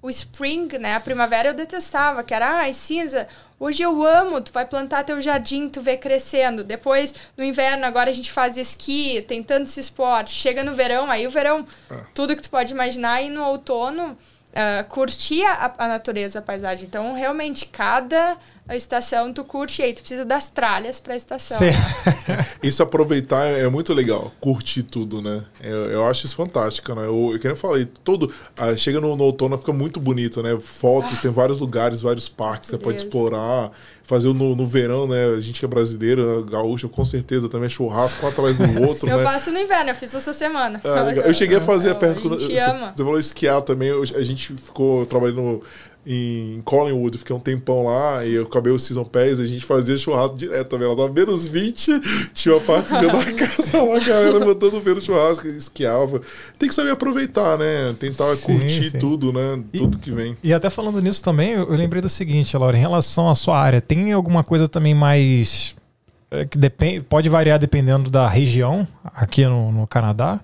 o 0.03 0.09
spring, 0.09 0.67
né, 0.77 0.95
a 0.95 0.99
primavera 0.99 1.49
eu 1.49 1.53
detestava, 1.53 2.25
que 2.25 2.33
era, 2.33 2.57
ai, 2.57 2.73
cinza. 2.73 3.25
Hoje 3.57 3.81
eu 3.81 4.05
amo, 4.05 4.41
tu 4.41 4.51
vai 4.51 4.65
plantar 4.65 5.05
teu 5.05 5.21
jardim, 5.21 5.69
tu 5.69 5.79
vê 5.79 5.95
crescendo. 5.95 6.61
Depois, 6.61 7.15
no 7.37 7.43
inverno, 7.43 7.85
agora 7.85 8.09
a 8.09 8.13
gente 8.13 8.29
faz 8.29 8.57
esqui, 8.57 9.23
tem 9.25 9.41
tantos 9.41 9.77
esportes. 9.77 10.33
Chega 10.33 10.61
no 10.61 10.73
verão, 10.73 11.09
aí 11.09 11.25
o 11.25 11.31
verão, 11.31 11.65
ah. 11.89 12.01
tudo 12.13 12.35
que 12.35 12.41
tu 12.41 12.49
pode 12.49 12.73
imaginar. 12.73 13.21
E 13.21 13.29
no 13.29 13.41
outono, 13.45 14.17
uh, 14.53 14.83
curtir 14.89 15.45
a, 15.45 15.73
a 15.77 15.87
natureza, 15.87 16.39
a 16.39 16.41
paisagem. 16.41 16.85
Então, 16.85 17.13
realmente, 17.13 17.65
cada 17.65 18.37
a 18.65 18.77
estação, 18.77 19.33
tu 19.33 19.43
curte 19.43 19.81
e 19.81 19.85
aí 19.85 19.93
tu 19.93 19.99
precisa 19.99 20.23
das 20.23 20.49
tralhas 20.49 20.97
pra 20.97 21.17
estação. 21.17 21.57
Sim. 21.57 21.71
isso 22.63 22.81
aproveitar 22.81 23.45
é 23.45 23.67
muito 23.67 23.93
legal, 23.93 24.31
curtir 24.39 24.83
tudo, 24.83 25.21
né? 25.21 25.43
Eu, 25.61 25.91
eu 25.91 26.07
acho 26.07 26.25
isso 26.25 26.35
fantástico, 26.35 26.95
né? 26.95 27.05
Eu, 27.05 27.37
eu, 27.37 27.49
eu 27.49 27.55
falei, 27.57 27.85
todo. 27.85 28.33
Ah, 28.57 28.73
chega 28.75 29.01
no, 29.01 29.17
no, 29.17 29.23
outono, 29.25 29.57
fica 29.57 29.73
muito 29.73 29.99
bonito, 29.99 30.41
né? 30.41 30.57
Fotos, 30.61 31.19
ah, 31.19 31.21
tem 31.21 31.31
vários 31.31 31.59
lugares, 31.59 32.01
vários 32.01 32.29
parques, 32.29 32.69
você 32.69 32.77
pode 32.77 32.97
explorar. 32.97 33.71
Fazer 34.03 34.27
no, 34.33 34.53
no 34.53 34.67
verão, 34.67 35.07
né? 35.07 35.27
A 35.37 35.39
gente 35.39 35.59
que 35.59 35.65
é 35.65 35.67
brasileira, 35.67 36.41
gaúcha, 36.43 36.89
com 36.89 37.05
certeza 37.05 37.47
também 37.47 37.67
é 37.67 37.69
churrasco 37.69 38.25
um 38.25 38.29
atrás 38.29 38.57
do 38.57 38.63
outro. 38.83 39.09
eu 39.09 39.17
né? 39.17 39.23
faço 39.23 39.49
no 39.51 39.57
inverno, 39.57 39.91
eu 39.91 39.95
fiz 39.95 40.13
essa 40.13 40.33
semana. 40.33 40.81
Ah, 40.83 41.09
eu 41.25 41.33
cheguei 41.33 41.57
a 41.57 41.61
fazer 41.61 41.89
a 41.89 41.95
perto. 41.95 42.33
A 42.33 42.37
gente 42.37 42.57
ama. 42.57 42.93
Você 42.95 43.03
falou 43.03 43.19
esquiar 43.19 43.61
também, 43.61 43.91
a 43.91 44.21
gente 44.21 44.53
ficou 44.55 45.05
trabalhando 45.05 45.63
em 46.05 46.61
Collingwood, 46.65 47.17
fiquei 47.17 47.33
um 47.33 47.39
tempão 47.39 47.85
lá 47.85 48.25
e 48.25 48.33
eu 48.33 48.43
acabei 48.43 48.73
o 48.73 48.79
Season 48.79 49.05
Pass 49.05 49.39
a 49.39 49.45
gente 49.45 49.63
fazia 49.63 49.97
churrasco 49.97 50.37
direto 50.37 50.67
também. 50.67 50.85
Ela 50.85 50.97
tava 50.97 51.13
menos 51.13 51.45
20, 51.45 52.31
tinha 52.33 52.55
uma 52.55 52.61
partezinha 52.61 53.07
da 53.07 53.33
casa, 53.33 53.81
uma 53.81 53.99
galera 53.99 54.39
botando 54.43 54.81
ver 54.81 55.01
churrasco, 55.01 55.47
esquiava. 55.47 56.21
Tem 56.59 56.67
que 56.67 56.75
saber 56.75 56.91
aproveitar, 56.91 57.57
né? 57.57 57.95
Tentar 57.97 58.35
sim, 58.35 58.45
curtir 58.45 58.91
sim. 58.91 58.97
tudo, 58.97 59.31
né? 59.31 59.63
E, 59.71 59.77
tudo 59.77 59.97
que 59.97 60.11
vem. 60.11 60.35
E 60.43 60.53
até 60.53 60.69
falando 60.69 61.01
nisso 61.01 61.23
também, 61.23 61.51
eu, 61.51 61.69
eu 61.69 61.75
lembrei 61.75 62.01
do 62.01 62.09
seguinte, 62.09 62.55
Laura, 62.57 62.77
em 62.77 62.81
relação 62.81 63.29
à 63.29 63.35
sua 63.35 63.57
área, 63.57 63.79
tem 63.79 64.11
alguma 64.11 64.43
coisa 64.43 64.67
também 64.67 64.93
mais. 64.93 65.75
É, 66.29 66.45
que 66.45 66.57
depende, 66.57 67.01
pode 67.01 67.29
variar 67.29 67.59
dependendo 67.59 68.09
da 68.09 68.27
região 68.27 68.85
aqui 69.03 69.45
no, 69.45 69.71
no 69.71 69.87
Canadá? 69.87 70.41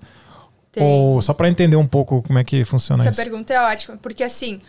Tem. 0.72 0.82
Ou 0.82 1.20
só 1.20 1.34
para 1.34 1.48
entender 1.48 1.76
um 1.76 1.86
pouco 1.86 2.22
como 2.22 2.38
é 2.38 2.44
que 2.44 2.64
funciona 2.64 3.02
Essa 3.02 3.10
isso? 3.10 3.20
Essa 3.20 3.28
pergunta 3.28 3.52
é 3.52 3.60
ótima, 3.60 3.98
porque 4.00 4.22
assim 4.22 4.60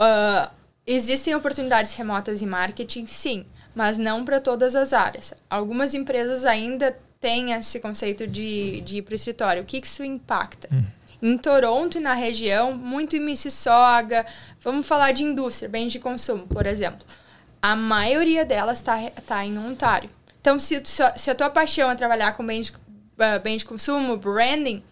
Uh, 0.00 0.50
existem 0.86 1.34
oportunidades 1.34 1.92
remotas 1.92 2.40
em 2.40 2.46
marketing, 2.46 3.06
sim, 3.06 3.44
mas 3.74 3.98
não 3.98 4.24
para 4.24 4.40
todas 4.40 4.74
as 4.74 4.92
áreas. 4.92 5.34
Algumas 5.48 5.92
empresas 5.92 6.46
ainda 6.46 6.96
têm 7.20 7.52
esse 7.52 7.78
conceito 7.80 8.26
de, 8.26 8.80
de 8.80 8.98
ir 8.98 9.02
para 9.02 9.12
o 9.12 9.14
escritório. 9.14 9.62
O 9.62 9.66
que 9.66 9.78
isso 9.78 10.02
impacta? 10.02 10.68
Hum. 10.72 10.84
Em 11.22 11.36
Toronto 11.36 11.98
e 11.98 12.00
na 12.00 12.14
região, 12.14 12.74
muito 12.74 13.14
em 13.14 13.20
Mississauga, 13.20 14.24
vamos 14.62 14.86
falar 14.86 15.12
de 15.12 15.22
indústria, 15.22 15.68
bens 15.68 15.92
de 15.92 15.98
consumo, 15.98 16.46
por 16.46 16.64
exemplo. 16.64 17.04
A 17.60 17.76
maioria 17.76 18.42
delas 18.42 18.78
está 18.78 18.98
tá 19.26 19.44
em 19.44 19.58
Ontário. 19.58 20.08
Então, 20.40 20.58
se, 20.58 20.82
se 20.82 21.30
a 21.30 21.34
tua 21.34 21.50
paixão 21.50 21.90
é 21.90 21.94
trabalhar 21.94 22.32
com 22.32 22.46
bens 22.46 22.70
de, 22.70 22.72
uh, 22.72 23.38
bem 23.44 23.58
de 23.58 23.66
consumo, 23.66 24.16
branding, 24.16 24.82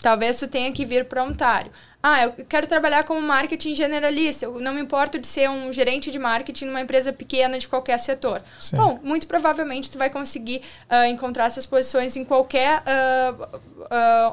talvez 0.00 0.36
tu 0.36 0.48
tenha 0.48 0.72
que 0.72 0.86
vir 0.86 1.04
para 1.04 1.22
Ontário. 1.22 1.70
Ah, 2.00 2.24
eu 2.24 2.32
quero 2.48 2.66
trabalhar 2.66 3.02
como 3.02 3.20
marketing 3.20 3.74
generalista. 3.74 4.44
Eu 4.44 4.60
não 4.60 4.72
me 4.72 4.80
importo 4.80 5.18
de 5.18 5.26
ser 5.26 5.50
um 5.50 5.72
gerente 5.72 6.10
de 6.12 6.18
marketing 6.18 6.66
numa 6.66 6.80
empresa 6.80 7.12
pequena 7.12 7.58
de 7.58 7.66
qualquer 7.66 7.98
setor. 7.98 8.40
Sim. 8.60 8.76
Bom, 8.76 9.00
muito 9.02 9.26
provavelmente 9.26 9.90
tu 9.90 9.98
vai 9.98 10.08
conseguir 10.08 10.62
uh, 10.90 11.04
encontrar 11.06 11.46
essas 11.46 11.66
posições 11.66 12.14
em 12.16 12.24
qualquer 12.24 12.82
uh, 12.82 13.42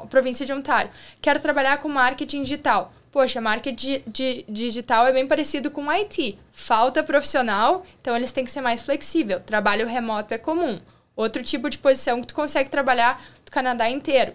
uh, 0.03 0.07
província 0.07 0.45
de 0.45 0.53
Ontário. 0.53 0.91
Quero 1.19 1.39
trabalhar 1.39 1.77
com 1.77 1.89
marketing 1.89 2.43
digital. 2.43 2.93
Poxa, 3.11 3.41
marketing 3.41 4.03
digital 4.47 5.07
é 5.07 5.13
bem 5.13 5.25
parecido 5.25 5.71
com 5.71 5.89
IT. 5.89 6.37
Falta 6.51 7.01
profissional, 7.01 7.83
então 7.99 8.15
eles 8.15 8.31
têm 8.31 8.43
que 8.43 8.51
ser 8.51 8.61
mais 8.61 8.81
flexível. 8.81 9.39
Trabalho 9.39 9.87
remoto 9.87 10.33
é 10.33 10.37
comum. 10.37 10.79
Outro 11.15 11.41
tipo 11.41 11.69
de 11.69 11.77
posição 11.77 12.21
que 12.21 12.27
tu 12.27 12.35
consegue 12.35 12.69
trabalhar 12.69 13.23
do 13.43 13.49
Canadá 13.49 13.89
inteiro 13.89 14.33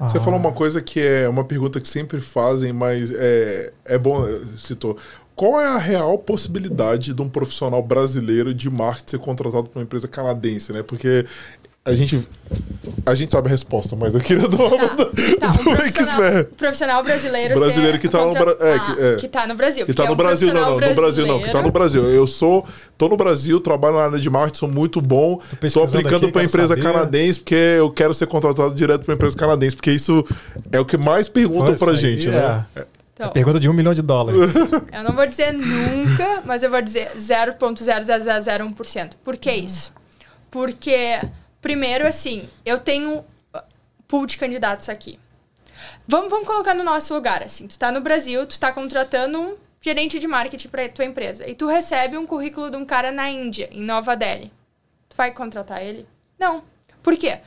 Você 0.00 0.18
Ah. 0.18 0.20
falou 0.20 0.38
uma 0.38 0.52
coisa 0.52 0.80
que 0.82 1.00
é 1.00 1.28
uma 1.28 1.44
pergunta 1.44 1.80
que 1.80 1.88
sempre 1.88 2.20
fazem, 2.20 2.72
mas 2.72 3.10
é, 3.12 3.72
é 3.84 3.98
bom, 3.98 4.26
eh, 4.26 4.40
citou. 4.58 4.96
Qual 5.34 5.60
é 5.60 5.66
a 5.66 5.76
real 5.78 6.18
possibilidade 6.18 7.12
de 7.12 7.20
um 7.22 7.28
profissional 7.28 7.82
brasileiro 7.82 8.54
de 8.54 8.70
marketing 8.70 9.10
ser 9.10 9.18
contratado 9.18 9.64
por 9.68 9.78
uma 9.78 9.84
empresa 9.84 10.08
canadense, 10.08 10.72
né? 10.72 10.82
Porque 10.82 11.26
a 11.86 11.96
gente, 11.96 12.28
a 13.06 13.14
gente 13.14 13.32
sabe 13.32 13.48
a 13.48 13.50
resposta, 13.50 13.94
mas 13.96 14.14
eu 14.14 14.20
queria 14.20 14.46
dar 14.48 14.56
uma... 14.64 14.88
Tá, 14.88 15.04
tá, 15.06 15.50
um 15.60 15.64
do 15.64 15.70
Max 15.70 15.92
profissional, 15.92 16.44
profissional 16.56 17.02
brasileiro 17.04 17.58
Brasileiro 17.58 17.98
que 17.98 18.08
tá 18.08 18.18
no 18.18 18.34
contra- 18.34 18.54
Bra- 18.54 18.66
é, 18.68 18.74
ah, 18.74 18.78
que- 18.94 19.00
é. 19.02 19.16
que 19.16 19.28
tá 19.28 19.46
no 19.46 19.54
Brasil. 19.54 19.86
Que 19.86 19.94
tá 19.94 20.04
porque 20.06 20.06
no 20.06 20.10
é 20.10 20.14
um 20.14 20.16
Brasil, 20.28 20.52
não, 20.54 20.60
não, 20.78 20.88
no 20.88 20.94
Brasil 20.94 21.26
não, 21.26 21.40
que 21.42 21.50
tá 21.50 21.62
no. 21.62 21.70
Brasil. 21.70 22.02
Eu 22.04 22.26
sou, 22.26 22.66
tô 22.98 23.08
no 23.08 23.16
Brasil, 23.16 23.58
trabalho 23.60 23.96
na 23.96 24.04
área 24.04 24.18
de 24.18 24.28
marketing, 24.28 24.58
sou 24.58 24.68
muito 24.70 25.00
bom, 25.00 25.36
tô 25.36 25.56
pesquisando 25.56 25.98
aplicando 25.98 26.24
aqui, 26.24 26.32
pra 26.32 26.44
empresa 26.44 26.68
saber. 26.68 26.82
canadense, 26.82 27.38
porque 27.40 27.54
eu 27.54 27.90
quero 27.90 28.12
ser 28.12 28.26
contratado 28.26 28.74
direto 28.74 29.04
pra 29.04 29.14
empresa 29.14 29.36
canadense, 29.36 29.76
porque 29.76 29.92
isso 29.92 30.24
é 30.72 30.80
o 30.80 30.84
que 30.84 30.96
mais 30.96 31.28
perguntam 31.28 31.74
Pô, 31.74 31.84
pra 31.86 31.94
gente, 31.94 32.28
né? 32.28 32.64
é- 32.74 32.84
Então, 33.14 33.30
Pergunta 33.30 33.58
de 33.58 33.66
um 33.68 33.72
milhão 33.72 33.94
de 33.94 34.02
dólares. 34.02 34.40
eu 34.92 35.02
não 35.04 35.14
vou 35.14 35.26
dizer 35.26 35.50
nunca, 35.52 36.42
mas 36.44 36.62
eu 36.62 36.70
vou 36.70 36.82
dizer 36.82 37.08
0.0001%. 37.16 39.10
Por 39.24 39.36
que 39.36 39.50
isso? 39.52 39.92
Porque, 40.50 41.20
primeiro, 41.66 42.06
assim, 42.06 42.48
eu 42.64 42.78
tenho 42.78 43.18
uh, 43.18 43.62
pool 44.06 44.24
de 44.24 44.38
candidatos 44.38 44.88
aqui. 44.88 45.18
Vamos, 46.06 46.30
vamos 46.30 46.46
colocar 46.46 46.74
no 46.74 46.84
nosso 46.84 47.12
lugar, 47.12 47.42
assim. 47.42 47.66
Tu 47.66 47.76
tá 47.76 47.90
no 47.90 48.00
Brasil, 48.00 48.46
tu 48.46 48.56
tá 48.56 48.70
contratando 48.70 49.40
um 49.40 49.56
gerente 49.80 50.20
de 50.20 50.28
marketing 50.28 50.68
pra 50.68 50.88
tua 50.88 51.04
empresa. 51.04 51.44
E 51.44 51.56
tu 51.56 51.66
recebe 51.66 52.16
um 52.16 52.24
currículo 52.24 52.70
de 52.70 52.76
um 52.76 52.84
cara 52.84 53.10
na 53.10 53.28
Índia, 53.28 53.68
em 53.72 53.82
Nova 53.82 54.14
Delhi. 54.14 54.52
Tu 55.08 55.16
vai 55.16 55.32
contratar 55.32 55.82
ele? 55.82 56.06
Não. 56.38 56.62
Por 57.02 57.16
quê? 57.16 57.40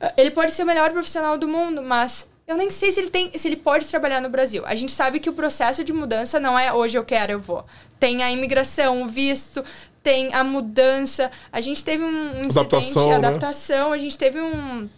Uh, 0.00 0.12
Ele 0.16 0.30
pode 0.30 0.52
ser 0.52 0.62
o 0.62 0.66
melhor 0.66 0.92
profissional 0.92 1.36
do 1.36 1.48
mundo, 1.48 1.82
mas 1.82 2.28
eu 2.46 2.56
nem 2.56 2.70
sei 2.70 2.92
se 2.92 3.00
ele 3.00 3.10
tem, 3.10 3.36
se 3.36 3.48
ele 3.48 3.56
pode 3.56 3.84
trabalhar 3.86 4.20
no 4.20 4.28
Brasil. 4.28 4.64
A 4.64 4.76
gente 4.76 4.92
sabe 4.92 5.18
que 5.18 5.28
o 5.28 5.32
processo 5.32 5.82
de 5.82 5.92
mudança 5.92 6.38
não 6.38 6.56
é 6.56 6.72
hoje 6.72 6.96
eu 6.96 7.04
quero, 7.04 7.32
eu 7.32 7.40
vou. 7.40 7.64
Tem 7.98 8.22
a 8.22 8.30
imigração, 8.30 9.02
o 9.02 9.08
visto, 9.08 9.64
tem 10.02 10.32
a 10.34 10.42
mudança. 10.44 11.30
A 11.52 11.60
gente 11.60 11.82
teve 11.84 12.02
um, 12.02 12.30
incidente, 12.40 12.58
Adaptação, 12.58 13.08
né? 13.08 13.14
adaptação. 13.16 13.92
A 13.92 13.98
gente 13.98 14.16
teve 14.18 14.40
um, 14.40 14.88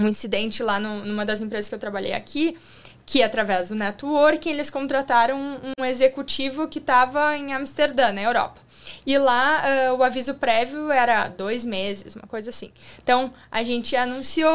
um 0.00 0.08
incidente 0.08 0.62
lá 0.62 0.78
no- 0.80 1.04
numa 1.04 1.24
das 1.26 1.40
empresas 1.40 1.68
que 1.68 1.74
eu 1.74 1.78
trabalhei 1.78 2.12
aqui, 2.12 2.56
que 3.04 3.22
através 3.22 3.68
do 3.68 3.74
networking 3.74 4.50
eles 4.50 4.68
contrataram 4.70 5.38
um, 5.38 5.58
um 5.80 5.84
executivo 5.84 6.66
que 6.68 6.78
estava 6.78 7.36
em 7.36 7.52
Amsterdã, 7.52 8.12
na 8.12 8.22
Europa. 8.22 8.60
E 9.04 9.18
lá 9.18 9.62
ah, 9.64 9.94
o 9.94 10.02
aviso 10.02 10.34
prévio 10.34 10.90
era 10.90 11.28
dois 11.28 11.64
meses, 11.64 12.14
uma 12.14 12.26
coisa 12.26 12.50
assim. 12.50 12.70
Então 13.02 13.32
a 13.50 13.62
gente 13.62 13.94
anunciou 13.96 14.52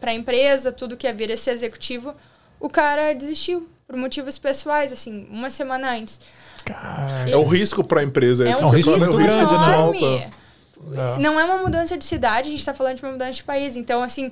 para 0.00 0.10
a 0.10 0.14
empresa 0.14 0.72
tudo 0.72 0.96
que 0.96 1.06
ia 1.06 1.12
vir 1.12 1.30
esse 1.30 1.50
executivo. 1.50 2.14
O 2.60 2.68
cara 2.68 3.12
desistiu 3.14 3.68
por 3.86 3.96
motivos 3.96 4.38
pessoais, 4.38 4.92
assim, 4.92 5.26
uma 5.30 5.50
semana 5.50 5.92
antes. 5.92 6.20
Cara, 6.64 7.28
É 7.30 7.36
o 7.36 7.44
risco 7.44 7.84
pra 7.84 8.02
empresa. 8.02 8.48
É 8.48 8.52
um 8.56 8.70
fica- 8.72 8.76
risco 8.76 8.90
é 8.92 8.96
muito 8.98 9.16
grande, 9.16 9.54
né? 9.54 9.74
alto. 9.74 9.96
enorme. 9.96 10.32
É. 10.96 11.18
Não 11.18 11.38
é 11.40 11.44
uma 11.44 11.58
mudança 11.58 11.96
de 11.96 12.04
cidade, 12.04 12.48
a 12.48 12.50
gente 12.50 12.60
está 12.60 12.74
falando 12.74 12.96
de 12.96 13.02
uma 13.02 13.12
mudança 13.12 13.32
de 13.32 13.42
país. 13.42 13.76
Então, 13.76 14.02
assim, 14.02 14.30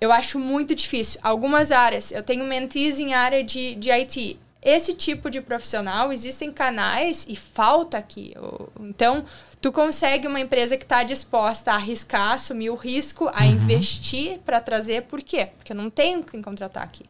eu 0.00 0.10
acho 0.12 0.38
muito 0.38 0.74
difícil. 0.74 1.20
Algumas 1.22 1.70
áreas, 1.70 2.12
eu 2.12 2.22
tenho 2.22 2.44
mentees 2.44 2.98
em 2.98 3.12
área 3.14 3.42
de, 3.44 3.74
de 3.74 3.90
IT. 3.90 4.38
Esse 4.64 4.94
tipo 4.94 5.28
de 5.28 5.40
profissional, 5.40 6.12
existem 6.12 6.50
canais 6.52 7.26
e 7.28 7.34
falta 7.34 7.98
aqui. 7.98 8.32
Então, 8.78 9.24
tu 9.60 9.72
consegue 9.72 10.26
uma 10.28 10.38
empresa 10.40 10.76
que 10.76 10.84
está 10.84 11.02
disposta 11.02 11.72
a 11.72 11.74
arriscar, 11.74 12.34
assumir 12.34 12.70
o 12.70 12.76
risco, 12.76 13.28
a 13.34 13.44
investir 13.44 14.38
para 14.46 14.60
trazer. 14.60 15.02
Por 15.02 15.20
quê? 15.20 15.48
Porque 15.58 15.72
eu 15.72 15.76
não 15.76 15.90
tenho 15.90 16.22
quem 16.22 16.40
contratar 16.40 16.84
aqui. 16.84 17.04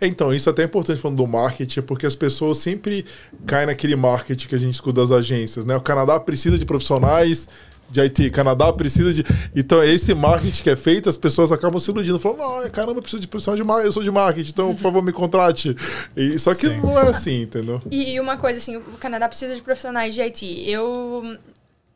Então, 0.00 0.32
isso 0.34 0.48
até 0.50 0.62
é 0.62 0.64
importante 0.64 1.00
falando 1.00 1.18
do 1.18 1.26
marketing, 1.26 1.82
porque 1.82 2.06
as 2.06 2.16
pessoas 2.16 2.58
sempre 2.58 3.04
caem 3.46 3.66
naquele 3.66 3.96
marketing 3.96 4.48
que 4.48 4.54
a 4.54 4.58
gente 4.58 4.74
escuta 4.74 5.00
das 5.00 5.10
agências, 5.12 5.64
né? 5.64 5.76
O 5.76 5.80
Canadá 5.80 6.18
precisa 6.20 6.58
de 6.58 6.64
profissionais 6.64 7.48
de 7.90 8.00
IT, 8.00 8.30
Canadá 8.30 8.72
precisa 8.72 9.12
de. 9.12 9.22
Então, 9.54 9.82
esse 9.84 10.14
marketing 10.14 10.62
que 10.62 10.70
é 10.70 10.74
feito, 10.76 11.08
as 11.08 11.16
pessoas 11.16 11.52
acabam 11.52 11.78
se 11.78 11.90
iludindo, 11.90 12.18
falando, 12.18 12.38
não, 12.38 12.70
caramba, 12.70 12.98
eu 12.98 13.02
preciso 13.02 13.20
de 13.20 13.28
profissional 13.28 13.56
de 13.56 13.62
marketing, 13.62 13.86
eu 13.86 13.92
sou 13.92 14.02
de 14.02 14.10
marketing, 14.10 14.50
então, 14.50 14.74
por 14.74 14.80
favor, 14.80 15.02
me 15.02 15.12
contrate. 15.12 15.76
E, 16.16 16.38
só 16.38 16.54
que 16.54 16.66
Sim. 16.66 16.80
não 16.80 16.98
é 16.98 17.08
assim, 17.10 17.42
entendeu? 17.42 17.80
E 17.90 18.18
uma 18.18 18.36
coisa 18.36 18.58
assim, 18.58 18.76
o 18.78 18.80
Canadá 18.98 19.28
precisa 19.28 19.54
de 19.54 19.62
profissionais 19.62 20.14
de 20.14 20.22
IT. 20.22 20.64
Eu, 20.66 21.36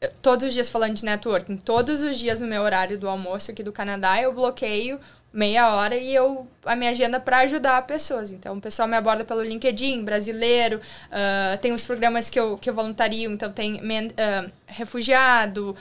eu- 0.01 0.11
todos 0.23 0.47
os 0.47 0.55
dias 0.55 0.69
falando 0.69 0.95
de 0.95 1.05
networking, 1.05 1.57
todos 1.57 2.03
os 2.03 2.19
dias 2.19 2.39
no 2.39 2.47
meu 2.47 2.63
horário 2.63 2.99
do 2.99 3.09
almoço 3.09 3.51
aqui 3.51 3.63
do 3.63 3.73
Canadá, 3.73 4.21
eu 4.23 4.33
bloqueio 4.33 5.01
meia 5.33 5.75
hora 5.75 5.97
e 5.97 6.15
eu 6.15 6.47
a 6.65 6.75
minha 6.75 6.91
agenda 6.91 7.21
para 7.21 7.39
ajudar 7.39 7.81
pessoas. 7.87 8.31
Então, 8.31 8.57
o 8.57 8.61
pessoal 8.61 8.89
me 8.89 8.97
aborda 8.97 9.25
pelo 9.25 9.43
LinkedIn, 9.43 10.05
brasileiro, 10.05 10.81
ah, 11.11 11.57
tem 11.61 11.73
os 11.73 11.85
programas 11.85 12.29
que 12.29 12.39
eu, 12.39 12.59
que 12.59 12.69
eu 12.69 12.75
voluntario, 12.75 13.31
então 13.31 13.53
tem 13.53 13.81
ah, 14.19 14.47
refugiado, 14.67 15.77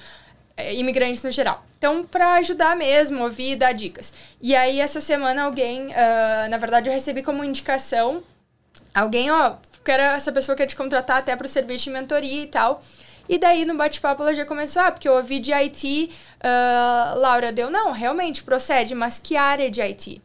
eh, 0.55 0.75
imigrantes 0.75 1.23
no 1.23 1.31
geral. 1.31 1.65
Então, 1.77 2.03
para 2.03 2.33
ajudar 2.35 2.75
mesmo, 2.75 3.23
ouvir 3.23 3.51
e 3.51 3.55
dar 3.55 3.73
dicas. 3.73 4.13
E 4.41 4.55
aí, 4.55 4.79
essa 4.79 4.99
semana, 4.99 5.43
alguém, 5.43 5.93
ah, 5.93 6.47
na 6.49 6.57
verdade, 6.57 6.89
eu 6.89 6.93
recebi 6.93 7.21
como 7.21 7.43
indicação 7.43 8.23
alguém, 8.93 9.29
ó, 9.29 9.55
quero 9.85 10.03
essa 10.03 10.31
pessoa 10.31 10.55
quer 10.55 10.65
te 10.65 10.75
contratar 10.75 11.17
até 11.17 11.35
para 11.35 11.45
o 11.45 11.49
serviço 11.49 11.85
de 11.85 11.91
mentoria 11.91 12.43
e 12.43 12.47
tal. 12.47 12.83
E 13.29 13.37
daí 13.37 13.65
no 13.65 13.75
bate-papo 13.75 14.21
ela 14.21 14.33
já 14.33 14.45
começou, 14.45 14.81
ah, 14.81 14.91
porque 14.91 15.07
eu 15.07 15.13
ouvi 15.13 15.39
de 15.39 15.51
IT, 15.53 16.09
ah, 16.41 17.13
Laura 17.17 17.51
deu, 17.51 17.69
não, 17.69 17.91
realmente 17.91 18.43
procede, 18.43 18.95
mas 18.95 19.19
que 19.19 19.35
área 19.35 19.69
de 19.69 19.81
IT? 19.81 20.21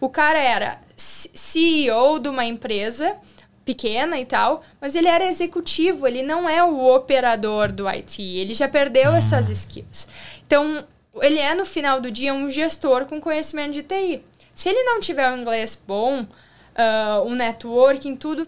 O 0.00 0.08
cara 0.08 0.38
era 0.38 0.80
CEO 0.96 2.18
de 2.18 2.28
uma 2.28 2.44
empresa 2.44 3.16
pequena 3.64 4.18
e 4.18 4.24
tal, 4.24 4.62
mas 4.80 4.94
ele 4.94 5.06
era 5.06 5.24
executivo, 5.24 6.06
ele 6.06 6.22
não 6.22 6.48
é 6.48 6.62
o 6.62 6.92
operador 6.94 7.70
do 7.70 7.86
IT, 7.88 8.20
ele 8.20 8.54
já 8.54 8.68
perdeu 8.68 9.12
essas 9.12 9.48
skills. 9.48 10.08
Então, 10.46 10.84
ele 11.20 11.38
é 11.38 11.54
no 11.54 11.64
final 11.64 12.00
do 12.00 12.10
dia 12.10 12.34
um 12.34 12.50
gestor 12.50 13.06
com 13.06 13.20
conhecimento 13.20 13.72
de 13.72 13.82
TI. 13.82 14.22
Se 14.54 14.68
ele 14.68 14.82
não 14.82 15.00
tiver 15.00 15.30
um 15.30 15.38
inglês 15.38 15.80
bom, 15.86 16.26
ah, 16.74 17.22
um 17.24 17.34
networking, 17.34 18.16
tudo, 18.16 18.46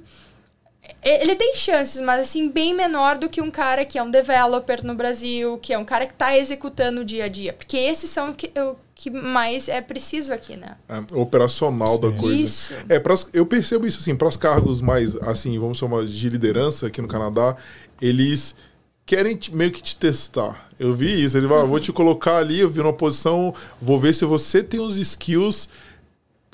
ele 1.03 1.35
tem 1.37 1.55
chances, 1.55 2.01
mas 2.01 2.21
assim, 2.23 2.49
bem 2.49 2.75
menor 2.75 3.19
do 3.19 3.29
que 3.29 3.41
um 3.41 3.51
cara 3.51 3.85
que 3.85 3.99
é 3.99 4.03
um 4.03 4.11
developer 4.11 4.85
no 4.85 4.95
Brasil, 4.95 5.59
que 5.59 5.73
é 5.73 5.79
um 5.79 5.85
cara 5.85 6.07
que 6.07 6.13
está 6.13 6.37
executando 6.37 7.01
o 7.03 7.05
dia 7.05 7.25
a 7.25 7.29
dia. 7.29 7.53
Porque 7.53 7.77
esses 7.77 8.09
são 8.11 8.31
o 8.31 8.35
que, 8.35 8.51
o 8.59 8.77
que 8.95 9.11
mais 9.11 9.69
é 9.69 9.81
preciso 9.81 10.33
aqui, 10.33 10.57
né? 10.57 10.77
É, 10.89 11.15
operacional 11.19 11.99
da 11.99 12.09
Sim. 12.11 12.17
coisa. 12.17 12.43
Isso. 12.45 12.75
É, 12.89 12.99
pras, 12.99 13.27
eu 13.33 13.45
percebo 13.45 13.87
isso 13.87 13.99
assim, 13.99 14.15
para 14.17 14.29
os 14.29 14.37
cargos 14.37 14.81
mais, 14.81 15.17
assim, 15.17 15.59
vamos 15.59 15.79
chamar 15.79 16.05
de 16.07 16.29
liderança 16.29 16.87
aqui 16.87 17.01
no 17.03 17.09
Canadá, 17.09 17.57
eles 18.01 18.55
querem 19.07 19.37
te- 19.37 19.55
meio 19.55 19.71
que 19.71 19.83
te 19.83 19.97
testar. 19.97 20.69
Eu 20.79 20.95
vi 20.95 21.23
isso, 21.25 21.37
ele 21.37 21.47
vai, 21.47 21.61
"Ah, 21.61 21.65
vou 21.65 21.79
te 21.79 21.93
colocar 21.93 22.39
ali, 22.39 22.61
eu 22.61 22.71
vi 22.71 22.79
numa 22.81 22.93
posição, 22.93 23.55
vou 23.81 23.99
ver 24.01 24.15
se 24.15 24.25
você 24.25 24.63
tem 24.63 24.81
os 24.81 24.97
skills. 24.97 25.69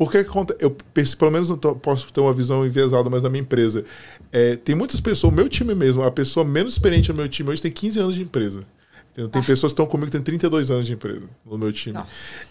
Porque 0.01 0.16
eu 0.60 0.70
pelo 1.18 1.31
menos 1.31 1.51
eu 1.51 1.59
posso 1.59 2.10
ter 2.10 2.20
uma 2.22 2.32
visão 2.32 2.64
enviesada, 2.64 3.10
mas 3.10 3.22
na 3.22 3.28
minha 3.28 3.43
empresa. 3.43 3.85
É, 4.32 4.56
tem 4.56 4.74
muitas 4.74 4.98
pessoas, 4.98 5.31
o 5.31 5.36
meu 5.36 5.47
time 5.47 5.74
mesmo, 5.74 6.02
a 6.02 6.10
pessoa 6.10 6.43
menos 6.43 6.72
experiente 6.72 7.10
no 7.10 7.16
meu 7.16 7.28
time 7.28 7.51
hoje 7.51 7.60
tem 7.60 7.70
15 7.70 7.98
anos 7.98 8.14
de 8.14 8.22
empresa. 8.22 8.64
Entendeu? 9.12 9.28
Tem 9.28 9.43
pessoas 9.43 9.72
que 9.72 9.74
estão 9.74 9.85
comigo 9.85 10.06
que 10.06 10.12
têm 10.12 10.22
32 10.22 10.70
anos 10.70 10.86
de 10.86 10.94
empresa 10.94 11.28
no 11.44 11.59
meu 11.59 11.70
time. 11.70 11.93
Nossa. 11.93 12.09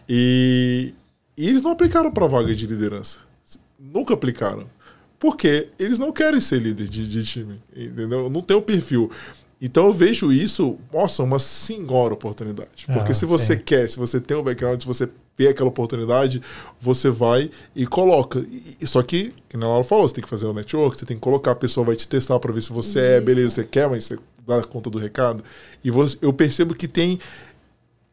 E, 0.08 0.94
e 1.36 1.50
eles 1.50 1.64
não 1.64 1.72
aplicaram 1.72 2.12
para 2.12 2.28
vaga 2.28 2.54
de 2.54 2.68
liderança. 2.68 3.18
Nunca 3.80 4.14
aplicaram. 4.14 4.70
Porque 5.18 5.70
eles 5.80 5.98
não 5.98 6.12
querem 6.12 6.40
ser 6.40 6.62
líder 6.62 6.88
de, 6.88 7.10
de 7.10 7.24
time. 7.24 7.60
Entendeu? 7.76 8.30
Não 8.30 8.44
tem 8.44 8.56
o 8.56 8.62
perfil. 8.62 9.10
Então 9.60 9.88
eu 9.88 9.94
vejo 9.94 10.32
isso, 10.32 10.78
nossa, 10.94 11.24
uma 11.24 11.40
senhora 11.40 12.14
oportunidade. 12.14 12.86
Porque 12.94 13.12
Ah, 13.12 13.16
se 13.16 13.26
você 13.26 13.56
sim. 13.56 13.64
quer, 13.66 13.90
se 13.90 13.98
você 13.98 14.22
tem 14.22 14.38
o 14.38 14.44
background, 14.44 14.80
se 14.80 14.88
você 14.88 15.10
vê 15.40 15.48
aquela 15.48 15.70
oportunidade, 15.70 16.42
você 16.82 17.10
vai 17.10 17.50
e 17.74 17.88
coloca. 17.88 18.40
E- 18.82 18.86
só 18.86 19.02
que, 19.02 19.34
nem 19.54 19.64
ela 19.64 19.84
falou, 19.86 20.06
você 20.08 20.16
tem 20.16 20.24
que 20.24 20.30
fazer 20.30 20.46
o 20.46 20.54
network, 20.54 20.98
você 21.00 21.06
tem 21.06 21.16
que 21.16 21.22
colocar, 21.22 21.52
a 21.52 21.56
pessoa 21.56 21.86
vai 21.86 21.96
te 21.96 22.06
testar 22.08 22.38
para 22.40 22.52
ver 22.52 22.62
se 22.62 22.74
você 22.74 23.00
é, 23.00 23.16
Isso. 23.16 23.26
beleza, 23.26 23.50
você 23.56 23.64
quer, 23.64 23.90
mas 23.90 24.04
você 24.04 24.20
dá 24.46 24.62
conta 24.64 24.90
do 24.90 24.98
recado. 25.00 25.42
E 25.82 25.90
você- 25.90 26.18
eu 26.22 26.34
percebo 26.34 26.76
que 26.76 26.88
tem 26.88 27.18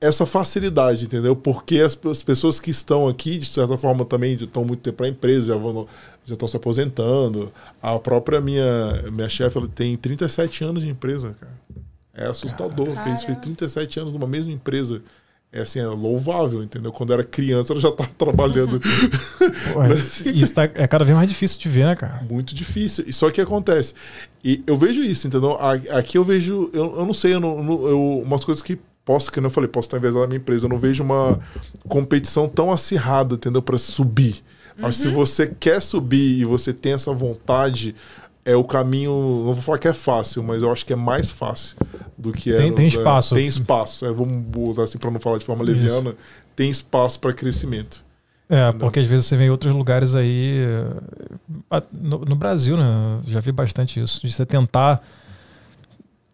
essa 0.00 0.24
facilidade, 0.26 1.06
entendeu? 1.06 1.34
Porque 1.34 1.80
as, 1.80 1.98
as 2.06 2.22
pessoas 2.22 2.60
que 2.60 2.70
estão 2.70 3.08
aqui, 3.08 3.38
de 3.38 3.46
certa 3.46 3.76
forma, 3.76 4.04
também 4.04 4.34
estão 4.34 4.64
muito 4.64 4.80
tempo 4.80 4.98
para 4.98 5.06
a 5.06 5.08
empresa, 5.08 5.48
já 5.48 5.56
vão 5.56 5.86
já 6.24 6.34
estão 6.34 6.48
se 6.48 6.56
aposentando. 6.56 7.52
A 7.80 7.98
própria 8.00 8.40
minha, 8.40 9.02
minha 9.12 9.28
chefe 9.28 9.56
ela 9.58 9.68
tem 9.68 9.96
37 9.96 10.64
anos 10.64 10.82
de 10.82 10.88
empresa, 10.88 11.36
cara. 11.40 11.52
É 12.12 12.26
assustador. 12.26 12.86
Fez, 12.86 13.22
fez 13.22 13.36
Caramba. 13.36 13.40
37 13.42 14.00
anos 14.00 14.12
numa 14.12 14.26
mesma 14.26 14.52
empresa. 14.52 15.02
É 15.56 15.62
assim, 15.62 15.78
é 15.78 15.86
louvável, 15.86 16.62
entendeu? 16.62 16.92
Quando 16.92 17.12
era 17.12 17.24
criança, 17.24 17.72
ela 17.72 17.80
já 17.80 17.88
estava 17.88 18.10
trabalhando. 18.18 18.78
Pô, 19.72 19.82
é- 19.82 19.94
isso 20.34 20.52
tá, 20.54 20.64
é 20.74 20.86
cada 20.86 21.04
vez 21.04 21.16
mais 21.16 21.28
difícil 21.28 21.58
de 21.58 21.68
ver, 21.68 21.86
né, 21.86 21.96
cara? 21.96 22.22
muito 22.28 22.54
difícil. 22.54 23.04
E 23.06 23.12
só 23.12 23.30
que 23.30 23.40
acontece. 23.40 23.94
E 24.44 24.62
eu 24.66 24.76
vejo 24.76 25.00
isso, 25.00 25.26
entendeu? 25.26 25.56
Aqui 25.92 26.18
eu 26.18 26.24
vejo, 26.24 26.70
eu, 26.74 26.96
eu 26.96 27.06
não 27.06 27.14
sei, 27.14 27.34
eu 27.34 27.40
não, 27.40 27.58
eu- 27.88 28.22
umas 28.24 28.44
coisas 28.44 28.62
que 28.62 28.78
posso, 29.04 29.30
que 29.32 29.38
eu 29.38 29.50
falei, 29.50 29.68
posso 29.68 29.86
estar 29.86 29.96
enviesado 29.98 30.22
na 30.22 30.26
minha 30.26 30.38
empresa, 30.38 30.66
eu 30.66 30.68
não 30.70 30.78
vejo 30.78 31.02
uma 31.02 31.38
competição 31.88 32.48
tão 32.48 32.70
acirrada, 32.72 33.36
entendeu? 33.36 33.62
Para 33.62 33.78
subir. 33.78 34.42
Mas 34.78 34.96
se 34.96 35.08
você 35.08 35.46
quer 35.58 35.80
subir 35.80 36.40
e 36.40 36.44
você 36.44 36.70
tem 36.72 36.92
essa 36.92 37.12
vontade, 37.14 37.94
é 38.46 38.56
o 38.56 38.64
caminho. 38.64 39.10
Não 39.44 39.52
vou 39.52 39.56
falar 39.56 39.78
que 39.78 39.88
é 39.88 39.92
fácil, 39.92 40.42
mas 40.42 40.62
eu 40.62 40.72
acho 40.72 40.86
que 40.86 40.92
é 40.92 40.96
mais 40.96 41.30
fácil 41.30 41.76
do 42.16 42.32
que 42.32 42.54
é. 42.54 42.58
Tem, 42.58 42.72
tem 42.72 42.86
espaço. 42.86 43.34
É, 43.34 43.38
tem 43.38 43.46
espaço. 43.46 44.06
É, 44.06 44.12
vamos 44.12 44.42
botar 44.44 44.84
assim 44.84 44.96
para 44.96 45.10
não 45.10 45.20
falar 45.20 45.38
de 45.38 45.44
forma 45.44 45.64
Isso. 45.64 45.72
leviana. 45.72 46.14
Tem 46.54 46.70
espaço 46.70 47.18
para 47.18 47.32
crescimento. 47.34 48.04
É, 48.48 48.68
Entendeu? 48.68 48.78
porque 48.78 49.00
às 49.00 49.06
vezes 49.06 49.26
você 49.26 49.36
vê 49.36 49.44
em 49.46 49.50
outros 49.50 49.74
lugares 49.74 50.14
aí. 50.14 50.64
Eh, 51.70 51.82
no, 51.92 52.20
no, 52.20 52.36
Brasil, 52.36 52.76
né? 52.76 53.18
Já 53.26 53.40
vi 53.40 53.50
bastante 53.50 54.00
isso. 54.00 54.24
De 54.24 54.32
você 54.32 54.46
tentar. 54.46 55.02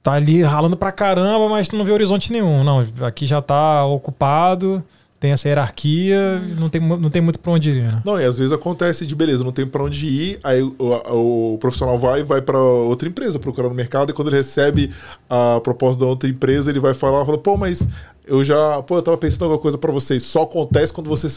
Tá 0.03 0.13
ali 0.13 0.43
ralando 0.43 0.77
pra 0.77 0.91
caramba, 0.91 1.49
mas 1.49 1.69
tu 1.69 1.77
não 1.77 1.85
vê 1.85 1.93
horizonte 1.93 2.33
nenhum. 2.33 2.63
Não, 2.63 2.87
aqui 3.07 3.25
já 3.25 3.41
tá 3.41 3.87
ocupado 3.87 4.85
tem 5.23 5.31
essa 5.31 5.49
hierarquia, 5.49 6.41
não 6.59 6.69
tem, 6.69 6.81
não 6.81 7.09
tem 7.09 7.23
muito 7.23 7.39
para 7.39 7.53
onde 7.53 7.71
ir. 7.71 7.83
Né? 7.85 8.03
Não, 8.05 8.21
e 8.21 8.25
às 8.25 8.39
vezes 8.39 8.53
acontece 8.53 9.07
de 9.07 9.15
beleza, 9.15 9.45
não 9.45 9.53
tem 9.53 9.65
para 9.65 9.85
onde 9.85 10.05
ir, 10.05 10.41
aí 10.43 10.61
o, 10.61 10.75
o, 10.81 11.55
o 11.55 11.59
profissional 11.59 11.97
vai 11.97 12.25
vai 12.25 12.43
para 12.43 12.59
outra 12.59 13.09
empresa 13.09 13.39
procurar 13.39 13.69
no 13.69 13.75
mercado 13.75 14.11
e 14.11 14.13
quando 14.13 14.29
ele 14.29 14.39
recebe 14.39 14.91
a 15.31 15.61
proposta 15.63 16.01
da 16.01 16.07
outra 16.07 16.29
empresa, 16.29 16.71
ele 16.71 16.81
vai 16.81 16.93
falar, 16.93 17.25
fala, 17.25 17.39
pô, 17.39 17.57
mas 17.57 17.87
eu 18.33 18.43
já, 18.43 18.83
pô, 18.83 18.97
eu 18.97 19.03
tava 19.03 19.19
pensando 19.19 19.43
alguma 19.43 19.61
coisa 19.61 19.77
para 19.77 19.93
vocês. 19.93 20.23
Só 20.23 20.45
acontece 20.45 20.91
quando 20.91 21.07
você 21.07 21.29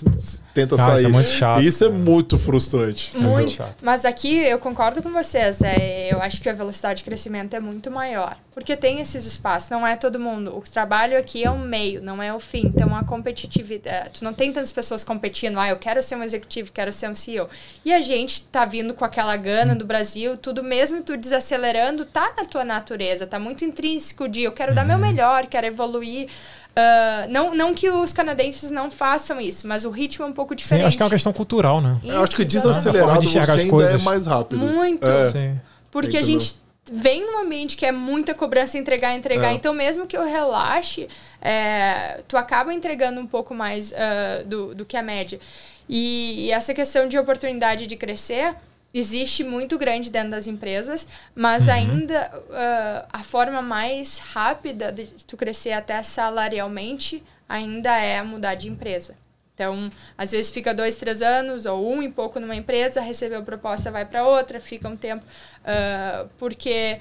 tenta 0.53 0.77
sair. 0.77 0.99
Isso 0.99 1.05
é 1.05 1.09
muito 1.09 1.29
chato. 1.29 1.61
E 1.61 1.67
isso 1.67 1.83
é 1.83 1.89
muito 1.89 2.37
frustrante. 2.37 3.17
Muito. 3.17 3.51
Chato. 3.51 3.83
Mas 3.83 4.05
aqui 4.05 4.37
eu 4.37 4.57
concordo 4.59 5.03
com 5.03 5.11
vocês. 5.11 5.61
É, 5.61 6.13
eu 6.13 6.21
acho 6.21 6.41
que 6.41 6.47
a 6.47 6.53
velocidade 6.53 6.99
de 6.99 7.03
crescimento 7.03 7.53
é 7.53 7.59
muito 7.59 7.91
maior. 7.91 8.37
Porque 8.53 8.77
tem 8.77 9.01
esses 9.01 9.25
espaços, 9.25 9.69
não 9.69 9.85
é 9.85 9.97
todo 9.97 10.17
mundo. 10.17 10.55
O 10.55 10.61
trabalho 10.61 11.17
aqui 11.19 11.43
é 11.43 11.51
um 11.51 11.59
meio, 11.59 12.01
não 12.01 12.23
é 12.23 12.33
o 12.33 12.39
fim. 12.39 12.67
Então 12.73 12.95
a 12.95 13.03
competitividade. 13.03 14.11
Tu 14.19 14.23
não 14.23 14.33
tem 14.33 14.53
tantas 14.53 14.71
pessoas 14.71 15.03
competindo. 15.03 15.59
Ah, 15.59 15.67
eu 15.67 15.75
quero 15.75 16.01
ser 16.01 16.15
um 16.15 16.23
executivo, 16.23 16.71
quero 16.71 16.93
ser 16.93 17.09
um 17.09 17.15
CEO. 17.15 17.49
E 17.83 17.93
a 17.93 17.99
gente 17.99 18.43
tá 18.43 18.63
vindo 18.63 18.93
com 18.93 19.03
aquela 19.03 19.35
gana 19.35 19.75
do 19.75 19.85
Brasil, 19.85 20.37
tudo 20.37 20.63
mesmo 20.63 21.03
tu 21.03 21.17
desacelerando, 21.17 22.05
tá 22.05 22.31
na 22.37 22.45
tua 22.45 22.63
natureza, 22.63 23.27
tá 23.27 23.37
muito 23.37 23.65
intrínseco 23.65 24.29
de 24.29 24.43
eu 24.43 24.53
quero 24.53 24.73
dar 24.73 24.85
meu 24.85 24.95
uhum. 24.95 25.01
melhor, 25.01 25.47
quero 25.47 25.67
evoluir. 25.67 26.29
Uh, 26.77 27.31
não, 27.31 27.55
não 27.55 27.73
que 27.73 27.89
os 27.89 28.11
canadenses 28.11 28.69
não 28.69 28.91
façam 28.91 29.39
isso, 29.39 29.65
mas 29.65 29.85
o 29.85 29.89
ritmo 29.89 30.25
é 30.25 30.27
um 30.27 30.33
pouco 30.33 30.53
diferente. 30.53 30.81
Sim, 30.81 30.87
acho 30.87 30.97
que 30.97 31.03
é 31.03 31.05
uma 31.05 31.11
questão 31.11 31.31
cultural, 31.31 31.79
né? 31.79 31.97
Isso, 32.03 32.11
eu 32.11 32.23
acho 32.23 32.35
que 32.35 32.43
desacelerado 32.43 33.21
de 33.21 33.27
você 33.27 33.39
ainda 33.39 33.69
coisas. 33.69 34.01
é 34.01 34.03
mais 34.03 34.25
rápido. 34.25 34.59
Muito. 34.59 35.07
É. 35.07 35.55
Porque 35.89 36.17
a 36.17 36.21
gente 36.21 36.55
vem 36.91 37.25
num 37.25 37.39
ambiente 37.39 37.77
que 37.77 37.85
é 37.85 37.93
muita 37.93 38.33
cobrança 38.33 38.77
entregar, 38.77 39.15
entregar. 39.15 39.51
É. 39.51 39.53
Então, 39.53 39.73
mesmo 39.73 40.05
que 40.05 40.17
eu 40.17 40.25
relaxe, 40.25 41.07
é, 41.41 42.21
tu 42.27 42.35
acaba 42.35 42.73
entregando 42.73 43.21
um 43.21 43.25
pouco 43.25 43.55
mais 43.55 43.91
uh, 43.91 44.45
do, 44.45 44.75
do 44.75 44.85
que 44.85 44.97
a 44.97 45.01
média. 45.01 45.39
E, 45.87 46.47
e 46.47 46.51
essa 46.51 46.73
questão 46.73 47.07
de 47.07 47.17
oportunidade 47.17 47.87
de 47.87 47.95
crescer 47.95 48.53
existe 48.97 49.43
muito 49.43 49.77
grande 49.77 50.09
dentro 50.09 50.31
das 50.31 50.47
empresas, 50.47 51.05
mas 51.35 51.67
uhum. 51.67 51.73
ainda 51.73 52.31
uh, 52.33 53.07
a 53.11 53.23
forma 53.23 53.61
mais 53.61 54.19
rápida 54.19 54.89
de 54.89 55.05
tu 55.25 55.35
crescer 55.35 55.73
até 55.73 56.01
salarialmente 56.01 57.21
ainda 57.47 57.97
é 57.97 58.23
mudar 58.23 58.55
de 58.55 58.69
empresa. 58.69 59.15
Então, 59.53 59.89
às 60.17 60.31
vezes 60.31 60.49
fica 60.49 60.73
dois, 60.73 60.95
três 60.95 61.21
anos 61.21 61.65
ou 61.65 61.93
um 61.93 62.01
e 62.01 62.09
pouco 62.09 62.39
numa 62.39 62.55
empresa, 62.55 63.01
recebeu 63.01 63.43
proposta, 63.43 63.91
vai 63.91 64.05
para 64.05 64.25
outra, 64.25 64.61
fica 64.61 64.87
um 64.87 64.95
tempo, 64.95 65.25
uh, 65.25 66.29
porque 66.37 66.99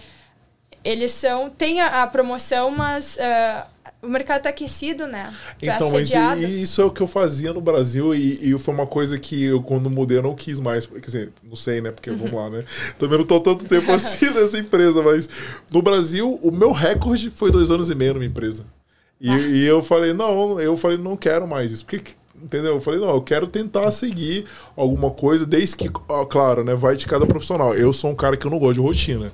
eles 0.82 1.12
são 1.12 1.48
tem 1.48 1.80
a, 1.80 2.02
a 2.02 2.06
promoção, 2.08 2.72
mas 2.72 3.16
uh, 3.16 3.73
o 4.04 4.08
mercado 4.08 4.38
está 4.38 4.50
aquecido, 4.50 5.06
né? 5.06 5.32
Tá 5.60 5.76
então, 5.76 5.90
mas 5.90 6.10
e, 6.12 6.62
isso 6.62 6.80
é 6.80 6.84
o 6.84 6.90
que 6.90 7.00
eu 7.00 7.06
fazia 7.06 7.52
no 7.52 7.60
Brasil 7.60 8.14
e, 8.14 8.50
e, 8.50 8.58
foi 8.58 8.74
uma 8.74 8.86
coisa 8.86 9.18
que 9.18 9.44
eu, 9.44 9.62
quando 9.62 9.90
mudei, 9.90 10.18
eu 10.18 10.22
não 10.22 10.34
quis 10.34 10.60
mais. 10.60 10.86
Quer 10.86 11.00
dizer, 11.00 11.32
não 11.42 11.56
sei, 11.56 11.80
né? 11.80 11.90
Porque 11.90 12.10
uhum. 12.10 12.18
vamos 12.18 12.32
lá, 12.34 12.50
né? 12.50 12.64
Também 12.98 13.18
não 13.18 13.26
tô 13.26 13.40
tanto 13.40 13.64
tempo 13.64 13.90
assim 13.92 14.30
nessa 14.30 14.58
empresa, 14.58 15.02
mas 15.02 15.28
no 15.72 15.82
Brasil, 15.82 16.38
o 16.42 16.50
meu 16.50 16.72
recorde 16.72 17.30
foi 17.30 17.50
dois 17.50 17.70
anos 17.70 17.90
e 17.90 17.94
meio 17.94 18.14
numa 18.14 18.26
empresa. 18.26 18.64
E, 19.20 19.30
ah. 19.30 19.38
e 19.38 19.64
eu 19.64 19.82
falei, 19.82 20.12
não, 20.12 20.60
eu 20.60 20.76
falei, 20.76 20.98
não 20.98 21.16
quero 21.16 21.46
mais 21.46 21.72
isso. 21.72 21.84
Porque 21.84 22.12
entendeu? 22.42 22.74
Eu 22.74 22.80
falei, 22.80 23.00
não, 23.00 23.08
eu 23.08 23.22
quero 23.22 23.46
tentar 23.46 23.90
seguir 23.90 24.44
alguma 24.76 25.10
coisa, 25.10 25.46
desde 25.46 25.76
que, 25.76 25.90
ó, 26.08 26.24
claro, 26.24 26.62
né, 26.62 26.74
vai 26.74 26.96
de 26.96 27.06
cada 27.06 27.26
profissional. 27.26 27.74
Eu 27.74 27.92
sou 27.92 28.10
um 28.10 28.14
cara 28.14 28.36
que 28.36 28.46
eu 28.46 28.50
não 28.50 28.58
gosto 28.58 28.74
de 28.74 28.80
rotina 28.80 29.32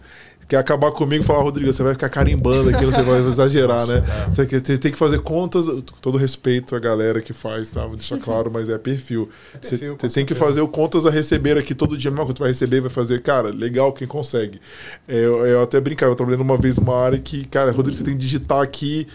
quer 0.50 0.56
acabar 0.56 0.90
comigo 0.90 1.22
e 1.22 1.26
falar, 1.26 1.42
Rodrigo, 1.42 1.72
você 1.72 1.80
vai 1.80 1.92
ficar 1.92 2.08
carimbando 2.08 2.70
aqui, 2.70 2.84
você 2.84 3.02
vai 3.02 3.20
exagerar, 3.24 3.86
né? 3.86 4.02
Você, 4.28 4.78
tem 4.78 4.90
que 4.90 4.98
fazer 4.98 5.20
contas, 5.20 5.66
todo 6.02 6.18
respeito 6.18 6.74
à 6.74 6.80
galera 6.80 7.22
que 7.22 7.32
faz, 7.32 7.70
tá? 7.70 7.86
Vou 7.86 7.94
deixar 7.94 8.18
claro, 8.18 8.50
mas 8.52 8.68
é 8.68 8.76
perfil. 8.76 9.30
É 9.54 9.58
você, 9.64 9.94
você 9.96 10.08
tem 10.08 10.26
que 10.26 10.34
fazer 10.34 10.60
o 10.60 10.66
contas 10.66 11.06
a 11.06 11.10
receber 11.10 11.56
aqui 11.56 11.72
todo 11.72 11.96
dia, 11.96 12.10
mesmo 12.10 12.26
que 12.26 12.34
tu 12.34 12.40
vai 12.40 12.48
receber, 12.48 12.80
vai 12.80 12.90
fazer, 12.90 13.22
cara, 13.22 13.50
legal 13.50 13.92
quem 13.92 14.08
consegue. 14.08 14.60
É, 15.06 15.14
eu, 15.14 15.46
eu 15.46 15.62
até 15.62 15.80
brincava, 15.80 16.10
eu 16.10 16.16
trabalhei 16.16 16.40
uma 16.40 16.56
vez 16.56 16.76
numa 16.76 16.96
área 16.96 17.18
que, 17.18 17.44
cara, 17.44 17.70
Rodrigo, 17.70 17.96
você 17.96 18.02
tem 18.02 18.14
que 18.14 18.20
digitar 18.20 18.60
aqui 18.60 19.06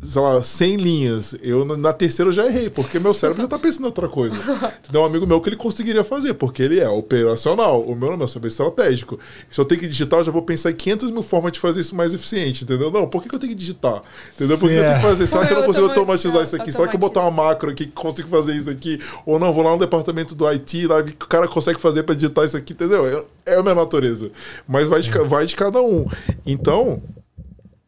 sei 0.00 0.22
lá, 0.22 0.42
100 0.42 0.76
linhas. 0.76 1.34
Eu 1.42 1.64
na 1.76 1.92
terceira 1.92 2.30
eu 2.30 2.32
já 2.32 2.46
errei, 2.46 2.70
porque 2.70 2.98
meu 2.98 3.12
cérebro 3.12 3.42
já 3.42 3.48
tá 3.48 3.58
pensando 3.58 3.82
em 3.82 3.86
outra 3.86 4.08
coisa. 4.08 4.36
Tem 4.90 5.00
um 5.00 5.04
amigo 5.04 5.26
meu 5.26 5.40
que 5.40 5.48
ele 5.48 5.56
conseguiria 5.56 6.02
fazer, 6.02 6.34
porque 6.34 6.62
ele 6.62 6.80
é 6.80 6.88
operacional. 6.88 7.82
O 7.82 7.94
meu 7.94 8.10
não, 8.10 8.16
meu 8.16 8.28
saber 8.28 8.48
estratégico. 8.48 9.18
Se 9.50 9.60
eu 9.60 9.64
tenho 9.64 9.80
que 9.80 9.88
digitar, 9.88 10.20
eu 10.20 10.24
já 10.24 10.32
vou 10.32 10.42
pensar 10.42 10.70
em 10.70 10.74
500 10.74 11.10
mil 11.10 11.22
formas 11.22 11.52
de 11.52 11.60
fazer 11.60 11.80
isso 11.80 11.94
mais 11.94 12.14
eficiente, 12.14 12.64
entendeu? 12.64 12.90
Não, 12.90 13.06
por 13.06 13.22
que, 13.22 13.28
que 13.28 13.34
eu 13.34 13.38
tenho 13.38 13.52
que 13.52 13.58
digitar? 13.58 14.02
Entendeu? 14.34 14.58
Por 14.58 14.68
que 14.68 14.76
eu 14.76 14.84
tenho 14.84 14.96
que 14.96 15.02
fazer? 15.02 15.26
Será 15.26 15.46
que 15.46 15.52
eu 15.52 15.58
não 15.58 15.66
consigo 15.66 15.86
automatizar 15.86 16.42
isso 16.42 16.56
aqui? 16.56 16.72
Será 16.72 16.88
que 16.88 16.96
eu 16.96 17.00
botar 17.00 17.20
uma 17.20 17.30
macro 17.30 17.70
aqui 17.70 17.86
que 17.86 17.92
consigo 17.92 18.28
fazer 18.28 18.54
isso 18.54 18.70
aqui? 18.70 18.98
Ou 19.26 19.38
não, 19.38 19.52
vou 19.52 19.62
lá 19.62 19.72
no 19.72 19.78
departamento 19.78 20.34
do 20.34 20.46
IT, 20.46 20.86
lá 20.86 21.02
que 21.02 21.12
o 21.12 21.28
cara 21.28 21.46
consegue 21.46 21.80
fazer 21.80 22.02
para 22.02 22.14
digitar 22.14 22.44
isso 22.44 22.56
aqui, 22.56 22.72
entendeu? 22.72 23.06
É, 23.46 23.52
é 23.54 23.56
a 23.56 23.62
minha 23.62 23.74
natureza. 23.74 24.30
Mas 24.66 24.88
vai 24.88 25.00
de, 25.00 25.10
vai 25.10 25.46
de 25.46 25.54
cada 25.54 25.80
um. 25.80 26.06
Então, 26.46 27.02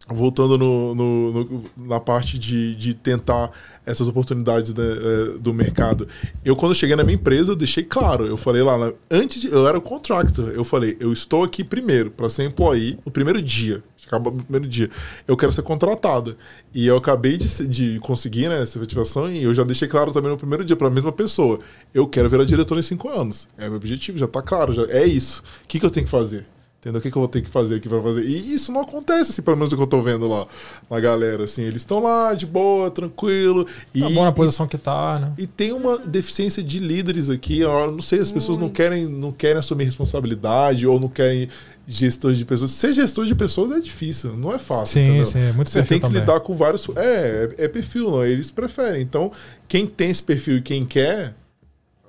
voltando 0.09 0.59
no, 0.59 0.95
no, 0.95 1.33
no, 1.33 1.65
na 1.77 1.99
parte 1.99 2.39
de, 2.39 2.77
de 2.77 2.93
tentar 2.95 3.51
essas 3.87 4.07
oportunidades 4.09 4.75
né, 4.75 4.85
é, 4.85 5.39
do 5.39 5.53
mercado. 5.55 6.07
Eu, 6.45 6.57
quando 6.57 6.75
cheguei 6.75 6.97
na 6.97 7.05
minha 7.05 7.15
empresa, 7.15 7.53
eu 7.53 7.57
deixei 7.57 7.83
claro. 7.83 8.27
Eu 8.27 8.37
falei 8.37 8.63
lá, 8.63 8.93
antes 9.11 9.41
de, 9.41 9.49
eu 9.49 9.67
era 9.67 9.79
o 9.79 9.83
contractor. 9.83 10.51
Eu 10.51 10.65
falei, 10.65 10.97
eu 11.01 11.13
estou 11.13 11.43
aqui 11.45 11.65
primeiro 11.65 12.11
para 12.11 12.29
ser 12.29 12.45
employee 12.45 12.99
no 13.05 13.11
primeiro 13.11 13.41
dia. 13.41 13.83
Acaba 14.07 14.31
no 14.31 14.43
primeiro 14.43 14.69
dia. 14.69 14.91
Eu 15.27 15.37
quero 15.37 15.53
ser 15.53 15.63
contratado. 15.63 16.37
E 16.75 16.87
eu 16.87 16.97
acabei 16.97 17.39
de, 17.39 17.67
de 17.67 17.99
conseguir 18.01 18.49
né, 18.49 18.63
essa 18.63 18.77
efetivação 18.77 19.31
e 19.31 19.43
eu 19.43 19.55
já 19.55 19.65
deixei 19.65 19.89
claro 19.89 20.13
também 20.13 20.31
no 20.31 20.37
primeiro 20.37 20.65
dia 20.65 20.77
para 20.77 20.89
a 20.89 20.91
mesma 20.91 21.13
pessoa. 21.13 21.59
Eu 21.95 22.07
quero 22.07 22.29
virar 22.29 22.45
diretor 22.45 22.79
em 22.79 22.83
cinco 22.83 23.09
anos. 23.09 23.49
É 23.57 23.67
meu 23.69 23.77
objetivo, 23.77 24.19
já 24.19 24.27
está 24.27 24.43
claro. 24.43 24.75
Já, 24.75 24.83
é 24.89 25.07
isso. 25.07 25.43
O 25.65 25.69
que, 25.69 25.81
que 25.81 25.87
eu 25.87 25.91
tenho 25.91 26.05
que 26.05 26.11
fazer? 26.11 26.47
Entendeu? 26.85 26.99
O 26.99 27.03
que, 27.03 27.11
que 27.11 27.17
eu 27.17 27.21
vou 27.21 27.29
ter 27.29 27.41
que 27.41 27.49
fazer 27.49 27.77
aqui 27.77 27.89
para 27.89 28.03
fazer? 28.03 28.25
E 28.27 28.55
isso 28.55 28.71
não 28.71 28.83
acontece, 28.83 29.31
assim, 29.31 29.41
pelo 29.41 29.57
menos 29.57 29.71
do 29.71 29.77
que 29.77 29.83
eu 29.83 29.87
tô 29.87 30.03
vendo 30.03 30.29
lá. 30.29 30.47
A 30.91 31.01
galera, 31.01 31.45
assim, 31.45 31.63
eles 31.63 31.77
estão 31.77 31.99
lá 31.99 32.35
de 32.35 32.45
boa, 32.45 32.91
tranquilo. 32.91 33.67
E, 33.95 34.01
tá 34.01 34.11
bom 34.11 34.23
na 34.23 34.31
posição 34.31 34.67
e, 34.67 34.69
que 34.69 34.77
tá, 34.77 35.19
né? 35.19 35.33
E 35.39 35.47
tem 35.47 35.73
uma 35.73 35.97
deficiência 35.97 36.63
de 36.63 36.79
líderes 36.79 37.31
aqui. 37.31 37.61
Eu 37.61 37.91
não 37.91 38.03
sei, 38.03 38.19
as 38.19 38.31
pessoas 38.31 38.59
não 38.59 38.69
querem, 38.69 39.07
não 39.07 39.33
querem 39.33 39.57
assumir 39.57 39.85
responsabilidade 39.85 40.87
ou 40.87 41.01
não 41.01 41.09
querem 41.09 41.49
gestor 41.89 42.35
de 42.35 42.45
pessoas. 42.45 42.73
Ser 42.73 42.93
gestor 42.93 43.25
de 43.25 43.35
pessoas 43.35 43.71
é 43.71 43.81
difícil, 43.81 44.37
não 44.37 44.53
é 44.55 44.59
fácil. 44.59 45.03
Sim, 45.03 45.09
entendeu? 45.09 45.25
sim, 45.25 45.39
é 45.41 45.53
muito 45.53 45.71
Você 45.71 45.83
tem 45.83 45.99
que 45.99 46.05
também. 46.05 46.21
lidar 46.21 46.39
com 46.41 46.55
vários. 46.55 46.87
É, 46.97 47.55
é, 47.59 47.65
é 47.65 47.69
perfil, 47.69 48.11
não. 48.11 48.23
Eles 48.23 48.51
preferem. 48.51 49.01
Então, 49.01 49.33
quem 49.67 49.87
tem 49.87 50.11
esse 50.11 50.23
perfil 50.23 50.59
e 50.59 50.61
quem 50.61 50.85
quer, 50.85 51.35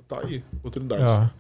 tá 0.05 0.19
aí, 0.21 0.43
oportunidade. 0.57 1.31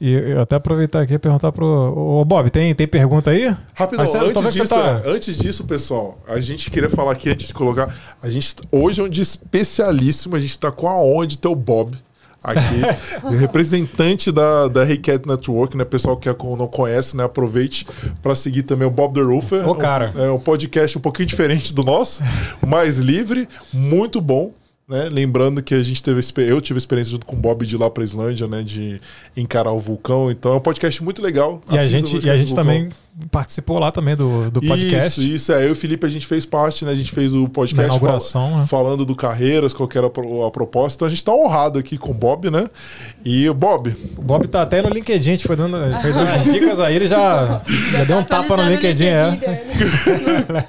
E 0.00 0.12
eu 0.12 0.40
até 0.40 0.56
aproveitar 0.56 1.02
aqui 1.02 1.14
e 1.14 1.18
perguntar 1.18 1.52
pro. 1.52 1.66
Ô, 1.66 2.24
Bob, 2.24 2.50
tem, 2.50 2.74
tem 2.74 2.86
pergunta 2.86 3.30
aí? 3.30 3.54
Rapidão, 3.74 4.04
antes 4.04 4.54
disso, 4.54 4.74
tá... 4.74 5.02
antes 5.04 5.36
disso, 5.36 5.64
pessoal, 5.64 6.18
a 6.26 6.40
gente 6.40 6.70
queria 6.70 6.90
falar 6.90 7.12
aqui 7.12 7.30
antes 7.30 7.48
de 7.48 7.54
colocar. 7.54 7.94
A 8.22 8.30
gente, 8.30 8.54
hoje 8.70 9.00
é 9.00 9.04
um 9.04 9.08
dia 9.08 9.22
especialíssimo, 9.22 10.36
a 10.36 10.38
gente 10.38 10.50
está 10.50 10.70
com 10.70 10.88
a 10.88 11.02
honra 11.02 11.26
de 11.26 11.38
ter 11.38 11.48
o 11.48 11.54
Bob 11.54 11.96
aqui, 12.42 12.80
representante 13.38 14.32
da, 14.32 14.68
da 14.68 14.88
Hey 14.88 14.98
Cat 14.98 15.26
Network, 15.26 15.76
né? 15.76 15.84
Pessoal 15.84 16.16
que 16.16 16.28
não 16.28 16.66
conhece, 16.66 17.16
né? 17.16 17.24
Aproveite 17.24 17.86
para 18.22 18.34
seguir 18.34 18.64
também 18.64 18.86
o 18.86 18.90
Bob 18.90 19.14
the 19.14 19.20
Roofer. 19.20 19.68
Ô, 19.68 19.74
cara. 19.74 20.12
Um, 20.16 20.24
é 20.24 20.32
um 20.32 20.40
podcast 20.40 20.98
um 20.98 21.00
pouquinho 21.00 21.26
diferente 21.26 21.72
do 21.72 21.84
nosso, 21.84 22.22
mais 22.66 22.98
livre, 22.98 23.48
muito 23.72 24.20
bom. 24.20 24.52
Né? 24.92 25.08
Lembrando 25.10 25.62
que 25.62 25.74
a 25.74 25.82
gente 25.82 26.02
teve 26.02 26.20
eu 26.36 26.60
tive 26.60 26.76
experiência 26.76 27.12
junto 27.12 27.24
com 27.24 27.34
o 27.34 27.38
Bob 27.38 27.64
de 27.64 27.76
ir 27.76 27.78
lá 27.78 27.88
para 27.88 28.04
Islândia, 28.04 28.46
né, 28.46 28.62
de 28.62 29.00
encarar 29.34 29.72
o 29.72 29.80
vulcão. 29.80 30.30
Então 30.30 30.52
é 30.52 30.56
um 30.56 30.60
podcast 30.60 31.02
muito 31.02 31.22
legal. 31.22 31.62
E 31.70 31.78
a 31.78 31.88
gente, 31.88 32.18
e 32.22 32.28
a 32.28 32.36
gente 32.36 32.54
também 32.54 32.90
participou 33.30 33.78
lá 33.78 33.90
também 33.90 34.14
do, 34.14 34.50
do 34.50 34.60
podcast. 34.60 35.18
Isso, 35.18 35.34
isso. 35.34 35.52
É, 35.52 35.64
eu 35.64 35.68
e 35.68 35.70
o 35.70 35.74
Felipe 35.74 36.06
a 36.06 36.10
gente 36.10 36.26
fez 36.26 36.44
parte, 36.44 36.84
né? 36.84 36.90
A 36.90 36.94
gente 36.94 37.10
fez 37.10 37.32
o 37.32 37.48
podcast 37.48 37.98
fal 37.98 38.50
né? 38.50 38.66
falando 38.68 39.06
do 39.06 39.16
Carreiras, 39.16 39.72
qual 39.72 39.88
era 39.94 40.08
a, 40.08 40.46
a 40.46 40.50
proposta. 40.50 40.96
Então 40.96 41.06
a 41.06 41.08
gente 41.08 41.20
está 41.20 41.32
honrado 41.32 41.78
aqui 41.78 41.96
com 41.96 42.10
o 42.10 42.14
Bob, 42.14 42.50
né? 42.50 42.68
E 43.24 43.48
o 43.48 43.54
Bob. 43.54 43.96
O 44.18 44.22
Bob 44.22 44.46
tá 44.46 44.60
até 44.60 44.82
no 44.82 44.90
LinkedIn, 44.90 45.30
a 45.30 45.34
gente 45.36 45.46
foi 45.46 45.56
dando, 45.56 45.78
foi 46.02 46.12
dando 46.12 46.28
as 46.28 46.44
dicas 46.44 46.78
aí, 46.78 46.96
ele 46.96 47.06
já, 47.06 47.62
já 47.92 48.04
deu 48.04 48.18
um 48.18 48.24
tapa 48.24 48.58
no 48.58 48.68
LinkedIn. 48.68 49.04
LinkedIn 49.04 49.46
é. 49.46 50.66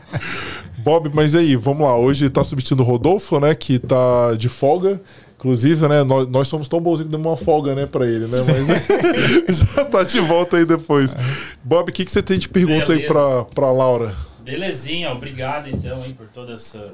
Bob, 0.84 1.10
mas 1.14 1.34
aí, 1.34 1.56
vamos 1.56 1.88
lá. 1.88 1.96
Hoje 1.96 2.30
tá 2.30 2.44
substituindo 2.44 2.84
o 2.84 2.86
Rodolfo, 2.86 3.40
né? 3.40 3.56
Que 3.56 3.80
tá 3.80 4.36
de 4.38 4.50
folga. 4.50 5.02
Inclusive, 5.38 5.88
né, 5.88 6.04
nós, 6.04 6.28
nós 6.28 6.48
somos 6.48 6.68
tão 6.70 6.80
bonzinhos 6.80 7.10
que 7.10 7.12
demos 7.12 7.28
uma 7.28 7.36
folga, 7.36 7.76
né, 7.76 7.86
pra 7.86 8.06
ele, 8.06 8.28
né? 8.28 8.38
Mas 9.46 9.60
já 9.60 9.86
tá 9.86 10.04
de 10.04 10.20
volta 10.22 10.56
aí 10.56 10.66
depois. 10.66 11.14
Bob, 11.62 11.90
o 11.90 11.94
que, 11.94 12.06
que 12.06 12.12
você 12.12 12.22
tem 12.22 12.40
de 12.40 12.48
pergunta 12.48 12.94
Beleza. 12.94 13.02
aí 13.02 13.08
pra, 13.08 13.46
pra 13.46 13.72
Laura? 13.72 14.16
Belezinha, 14.42 15.12
obrigado 15.12 15.68
então 15.70 16.02
aí 16.02 16.14
por 16.14 16.28
toda 16.28 16.54
essa 16.54 16.94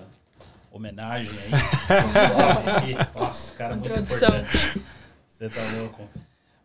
homenagem 0.72 1.38
aí. 1.46 2.96
Nossa, 3.16 3.52
cara, 3.54 3.76
muito 3.76 4.00
importante. 4.00 4.82
Você 5.28 5.50
tá 5.50 5.62
louco. 5.78 6.02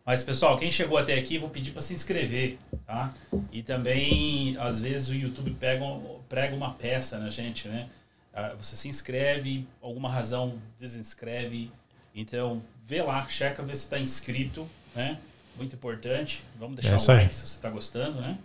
Mas 0.05 0.21
pessoal, 0.21 0.55
quem 0.57 0.69
chegou 0.71 0.97
até 0.97 1.15
aqui, 1.17 1.39
vou 1.39 1.49
pedir 1.49 1.71
para 1.71 1.81
se 1.81 1.93
inscrever, 1.93 2.59
tá? 2.85 3.11
E 3.51 3.63
também, 3.63 4.55
às 4.59 4.79
vezes, 4.79 5.09
o 5.09 5.15
YouTube 5.15 5.51
pega, 5.59 5.83
prega 6.29 6.55
uma 6.55 6.73
peça 6.73 7.17
na 7.17 7.29
gente, 7.29 7.67
né? 7.67 7.89
Ah, 8.31 8.53
Você 8.57 8.75
se 8.75 8.87
inscreve, 8.87 9.67
alguma 9.81 10.07
razão 10.09 10.59
desinscreve. 10.77 11.71
Então, 12.13 12.61
vê 12.85 13.01
lá, 13.01 13.25
checa, 13.27 13.63
vê 13.63 13.73
se 13.73 13.85
está 13.85 13.97
inscrito, 13.97 14.69
né? 14.93 15.17
Muito 15.57 15.75
importante. 15.75 16.43
Vamos 16.59 16.75
deixar 16.75 16.91
É 16.91 16.93
o 16.93 16.97
isso 16.97 17.11
aí. 17.11 17.17
like 17.21 17.33
se 17.33 17.47
você 17.47 17.55
está 17.55 17.69
gostando, 17.71 18.21
né? 18.21 18.37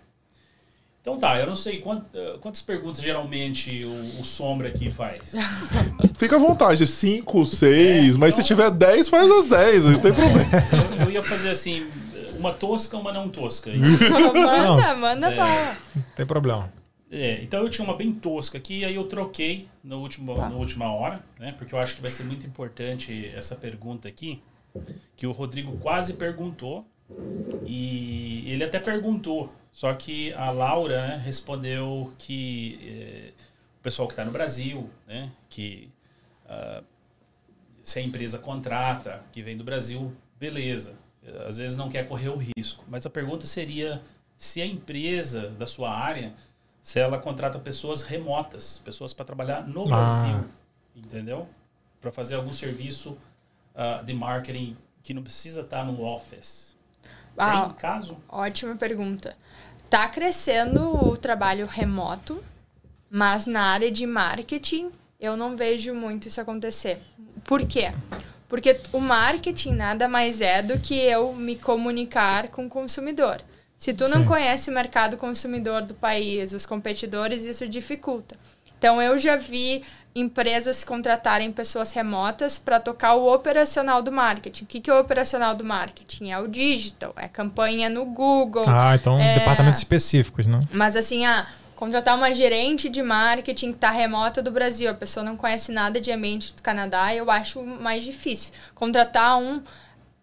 Então 1.03 1.19
tá, 1.19 1.39
eu 1.39 1.47
não 1.47 1.57
sei 1.57 1.79
quant- 1.81 2.05
eh, 2.15 2.37
quantas 2.43 2.61
perguntas 2.61 3.03
geralmente 3.03 3.85
o, 3.85 4.21
o 4.21 4.25
Sombra 4.25 4.69
aqui 4.69 4.91
faz. 4.91 5.33
Fica 6.15 6.37
à 6.37 6.39
vontade, 6.39 6.87
5, 6.87 7.47
6, 7.47 8.15
É, 8.15 8.19
mas 8.19 8.35
se 8.35 8.41
então- 8.41 8.49
tiver 8.49 8.71
10, 8.71 9.09
faz 9.09 9.31
as 9.31 9.49
10, 9.49 9.85
não 9.87 9.99
tem 9.99 10.13
problema. 10.13 10.51
Eu, 11.01 11.05
eu 11.07 11.11
ia 11.11 11.23
fazer 11.23 11.49
assim, 11.51 11.87
uma 12.39 12.53
tosca, 12.53 12.99
uma 12.99 13.13
não 13.15 13.31
tosca. 13.31 13.71
manda, 13.73 14.95
manda 14.97 15.33
É. 15.33 15.37
Não 15.97 16.03
tem 16.15 16.27
problema. 16.27 16.71
É, 17.11 17.43
então 17.43 17.61
eu 17.63 17.69
tinha 17.71 17.85
uma 17.85 17.97
bem 17.97 18.13
tosca 18.13 18.59
aqui, 18.59 18.85
aí 18.85 18.95
eu 18.95 19.05
troquei 19.05 19.69
no 19.83 20.01
último, 20.01 20.35
Tá. 20.37 20.49
na 20.51 20.55
última 20.55 20.93
hora, 20.93 21.21
né? 21.39 21.55
Porque 21.57 21.75
eu 21.75 21.79
acho 21.79 21.97
que 21.97 22.03
vai 22.03 22.11
ser 22.11 22.25
muito 22.25 22.47
importante 22.47 23.29
essa 23.35 23.57
pergunta 23.57 24.07
aqui, 24.07 24.41
que 25.17 25.27
o 25.27 25.33
Rodrigo 25.33 25.73
quase 25.79 26.13
perguntou, 26.13 26.87
e 27.67 28.45
ele 28.53 28.63
até 28.65 28.79
perguntou, 28.79 29.53
só 29.73 29.93
que 29.95 30.33
a 30.35 30.51
Laura 30.51 31.07
né, 31.09 31.23
respondeu 31.25 32.13
que 32.19 32.79
eh, 32.83 33.33
o 33.79 33.83
pessoal 33.83 34.07
que 34.09 34.13
está 34.13 34.25
no 34.25 34.31
Brasil, 34.33 34.91
né? 35.07 35.31
Que 35.49 35.89
ah, 36.49 36.83
se 37.83 37.99
a 37.99 38.03
empresa 38.03 38.39
contrata, 38.39 39.25
que 39.33 39.43
vem 39.43 39.57
do 39.57 39.65
Brasil, 39.65 40.15
beleza. 40.39 40.95
Às 41.47 41.57
vezes 41.57 41.77
não 41.77 41.89
quer 41.89 42.07
correr 42.09 42.29
o 42.29 42.37
risco. 42.37 42.85
Mas 42.89 43.05
a 43.07 43.11
pergunta 43.11 43.47
seria 43.47 44.03
se 44.37 44.61
a 44.61 44.67
empresa 44.67 45.49
da 45.51 45.67
sua 45.67 45.91
área, 45.91 46.35
se 46.83 46.99
ela 46.99 47.19
contrata 47.19 47.59
pessoas 47.59 48.03
remotas, 48.03 48.81
pessoas 48.85 49.13
para 49.15 49.25
trabalhar 49.25 49.67
no 49.67 49.83
Ah. 49.85 49.87
Brasil, 49.87 50.51
entendeu? 50.97 51.49
Para 52.01 52.11
fazer 52.11 52.35
algum 52.37 52.53
serviço 52.53 53.17
ah, 53.75 54.03
de 54.05 54.13
marketing 54.15 54.77
que 55.03 55.15
não 55.15 55.23
precisa 55.23 55.61
estar 55.63 55.85
no 55.85 56.03
office. 56.05 56.70
Ah, 57.41 57.67
Tem 57.67 57.75
caso? 57.77 58.17
Ótima 58.29 58.77
pergunta. 58.77 59.37
Tá 59.89 60.09
crescendo 60.09 61.09
o 61.09 61.17
trabalho 61.17 61.67
remoto, 61.67 62.43
mas 63.11 63.47
na 63.47 63.63
área 63.63 63.91
de 63.91 64.07
marketing 64.07 64.91
eu 65.19 65.37
não 65.37 65.57
vejo 65.57 65.95
muito 65.95 66.29
isso 66.29 66.41
acontecer. 66.41 67.01
Por 67.45 67.67
quê? 67.67 67.93
Porque 68.49 68.81
o 68.93 69.01
marketing 69.01 69.73
nada 69.75 70.09
mais 70.09 70.41
é 70.41 70.63
do 70.63 70.79
que 70.79 70.95
eu 70.95 71.33
me 71.35 71.57
comunicar 71.57 72.49
com 72.49 72.67
o 72.67 72.69
consumidor. 72.69 73.41
Se 73.79 73.95
tu 73.95 74.07
não 74.09 74.23
Sim. 74.23 74.27
conhece 74.27 74.71
o 74.71 74.75
mercado 74.75 75.17
consumidor 75.17 75.83
do 75.83 75.95
país, 75.95 76.53
os 76.53 76.67
competidores, 76.67 77.45
isso 77.45 77.67
dificulta. 77.67 78.37
Então 78.79 79.01
eu 79.01 79.17
já 79.19 79.37
vi 79.37 79.83
empresas 80.15 80.83
contratarem 80.83 81.53
pessoas 81.53 81.93
remotas 81.93 82.59
para 82.59 82.81
tocar 82.81 83.15
o 83.15 83.33
operacional 83.33 84.03
do 84.03 84.11
marketing. 84.11 84.65
O 84.65 84.67
que, 84.67 84.81
que 84.81 84.91
é 84.91 84.95
o 84.95 85.01
operacional 85.01 85.55
do 85.55 85.65
marketing? 85.65 86.31
É 86.31 86.39
o 86.39 86.49
digital, 86.49 87.15
é 87.17 87.29
campanha 87.29 87.89
no 87.89 88.05
Google. 88.05 88.65
Ah, 88.67 88.95
então 88.95 89.19
É. 89.21 89.39
departamentos 89.39 89.79
específicos, 89.79 90.47
né? 90.47 90.61
Mas 90.73 90.97
assim, 90.97 91.25
ah, 91.27 91.47
contratar 91.77 92.17
uma 92.17 92.35
gerente 92.35 92.89
de 92.89 93.03
marketing 93.03 93.71
que 93.71 93.77
está 93.77 93.91
remota 93.91 94.43
do 94.43 94.51
Brasil, 94.51 94.91
a 94.91 94.95
pessoa 94.95 95.25
não 95.25 95.37
conhece 95.37 95.71
nada 95.71 96.01
de 96.01 96.11
ambiente 96.11 96.53
do 96.55 96.63
Canadá, 96.63 97.15
eu 97.15 97.31
acho 97.31 97.63
mais 97.63 98.03
difícil. 98.03 98.53
Contratar 98.75 99.39
um 99.39 99.63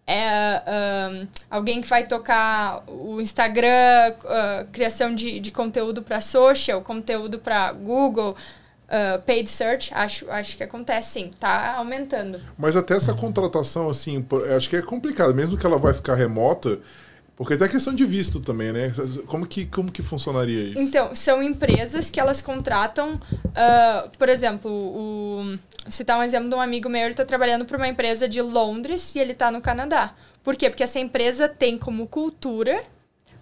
é, 0.06 0.62
ahn, 0.66 1.26
alguém 1.50 1.82
que 1.82 1.88
vai 1.88 2.06
tocar 2.06 2.82
o 2.86 3.20
Instagram, 3.20 4.14
ah, 4.26 4.66
criação 4.70 5.14
de, 5.14 5.40
de 5.40 5.50
conteúdo 5.50 6.02
para 6.02 6.20
social, 6.20 6.82
conteúdo 6.82 7.38
para 7.38 7.72
Google, 7.72 8.36
ah, 8.88 9.20
paid 9.24 9.48
search, 9.50 9.92
acho, 9.92 10.30
acho 10.30 10.56
que 10.56 10.62
acontece 10.62 11.12
sim, 11.12 11.30
tá 11.38 11.74
aumentando. 11.76 12.40
Mas 12.56 12.74
até 12.74 12.96
essa 12.96 13.12
contratação, 13.12 13.90
assim, 13.90 14.24
acho 14.56 14.68
que 14.68 14.76
é 14.76 14.82
complicado, 14.82 15.34
mesmo 15.34 15.58
que 15.58 15.66
ela 15.66 15.78
vai 15.78 15.92
ficar 15.92 16.14
remota, 16.14 16.78
porque 17.36 17.56
tem 17.56 17.66
a 17.66 17.70
questão 17.70 17.94
de 17.94 18.04
visto 18.04 18.40
também, 18.40 18.72
né? 18.72 18.92
Como 19.26 19.46
que, 19.46 19.66
como 19.66 19.92
que 19.92 20.02
funcionaria 20.02 20.70
isso? 20.70 20.80
Então, 20.80 21.14
são 21.14 21.42
empresas 21.42 22.08
que 22.08 22.18
elas 22.18 22.40
contratam, 22.40 23.20
ah, 23.54 24.08
por 24.18 24.28
exemplo, 24.28 24.70
o, 24.70 25.58
citar 25.88 26.18
um 26.18 26.22
exemplo 26.22 26.48
de 26.48 26.54
um 26.54 26.60
amigo 26.60 26.88
meu, 26.88 27.02
ele 27.02 27.10
está 27.10 27.26
trabalhando 27.26 27.66
para 27.66 27.76
uma 27.76 27.88
empresa 27.88 28.26
de 28.26 28.40
Londres 28.40 29.14
e 29.14 29.18
ele 29.18 29.32
está 29.32 29.50
no 29.50 29.60
Canadá. 29.60 30.14
Por 30.42 30.56
quê? 30.56 30.70
Porque 30.70 30.82
essa 30.82 30.98
empresa 30.98 31.46
tem 31.46 31.76
como 31.76 32.06
cultura 32.06 32.82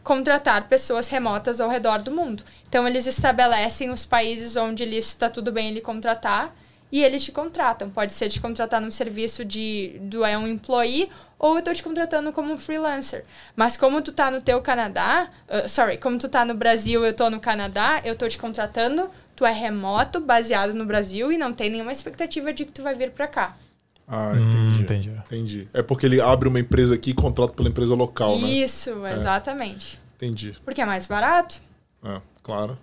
contratar 0.07 0.69
pessoas 0.69 1.09
remotas 1.09 1.61
ao 1.61 1.69
redor 1.69 2.01
do 2.01 2.13
mundo. 2.13 2.45
Então, 2.69 2.87
eles 2.87 3.07
estabelecem 3.07 3.91
os 3.91 4.05
países 4.05 4.57
onde 4.57 4.85
ele 4.85 4.97
está 4.97 5.29
tudo 5.29 5.51
bem 5.51 5.71
ele 5.71 5.81
contratar 5.81 6.55
e 6.93 7.03
eles 7.03 7.25
te 7.25 7.33
contratam. 7.33 7.91
Pode 7.91 8.13
ser 8.13 8.29
te 8.29 8.41
contratar 8.41 8.81
num 8.81 8.93
serviço 8.93 9.45
de 9.45 9.99
do 10.03 10.25
é 10.25 10.39
um 10.39 10.47
employee 10.47 11.11
ou 11.41 11.57
eu 11.57 11.63
tô 11.63 11.75
te 11.75 11.83
contratando 11.83 12.33
como 12.33 12.53
um 12.53 12.57
freelancer. 12.57 13.25
Mas 13.57 13.77
como 13.77 14.01
tu 14.01 14.13
tá 14.13 14.31
no 14.31 14.41
teu 14.41 14.63
Canadá, 14.63 15.29
uh, 15.49 15.69
sorry, 15.69 15.99
como 15.99 16.21
tu 16.21 16.29
tá 16.29 16.45
no 16.45 16.55
Brasil, 16.55 17.05
eu 17.05 17.13
tô 17.13 17.29
no 17.29 17.41
Canadá, 17.41 18.01
eu 18.05 18.15
tô 18.15 18.29
te 18.29 18.39
contratando, 18.39 19.11
tu 19.35 19.45
é 19.45 19.51
remoto, 19.51 20.21
baseado 20.21 20.73
no 20.73 20.87
Brasil 20.87 21.33
e 21.33 21.37
não 21.37 21.53
tem 21.53 21.69
nenhuma 21.69 21.91
expectativa 21.91 22.53
de 22.53 22.65
que 22.65 22.71
tu 22.73 22.81
vai 22.81 22.95
vir 22.95 23.11
pra 23.11 23.27
cá. 23.27 23.57
Ah, 24.09 24.33
Hum, 24.35 24.49
entendi. 24.49 24.83
entendi. 24.83 25.11
Entendi. 25.11 25.69
É 25.75 25.83
porque 25.83 26.07
ele 26.07 26.21
abre 26.21 26.49
uma 26.49 26.61
empresa 26.61 26.95
aqui 26.95 27.11
e 27.11 27.15
contrata 27.15 27.53
pela 27.55 27.69
empresa 27.69 27.95
local, 27.95 28.39
né? 28.41 28.49
Isso, 28.49 29.05
exatamente. 29.07 30.01
Entendi. 30.17 30.57
Porque 30.65 30.81
é 30.81 30.87
mais 30.87 31.07
barato. 31.07 31.61
É, 32.05 32.21
claro. 32.43 32.79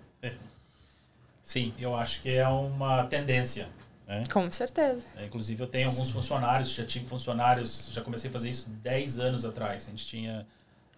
Sim, 1.42 1.74
eu 1.78 1.94
acho 1.94 2.22
que 2.22 2.30
é 2.30 2.46
uma 2.48 3.04
tendência. 3.04 3.68
Né? 4.06 4.24
Com 4.32 4.50
certeza. 4.50 5.04
É, 5.16 5.26
inclusive, 5.26 5.62
eu 5.62 5.66
tenho 5.66 5.88
alguns 5.88 6.10
funcionários, 6.10 6.70
já 6.70 6.84
tive 6.84 7.06
funcionários, 7.06 7.88
já 7.92 8.00
comecei 8.02 8.28
a 8.30 8.32
fazer 8.32 8.48
isso 8.50 8.68
10 8.82 9.18
anos 9.18 9.44
atrás. 9.44 9.86
A 9.86 9.90
gente 9.90 10.06
tinha, 10.06 10.46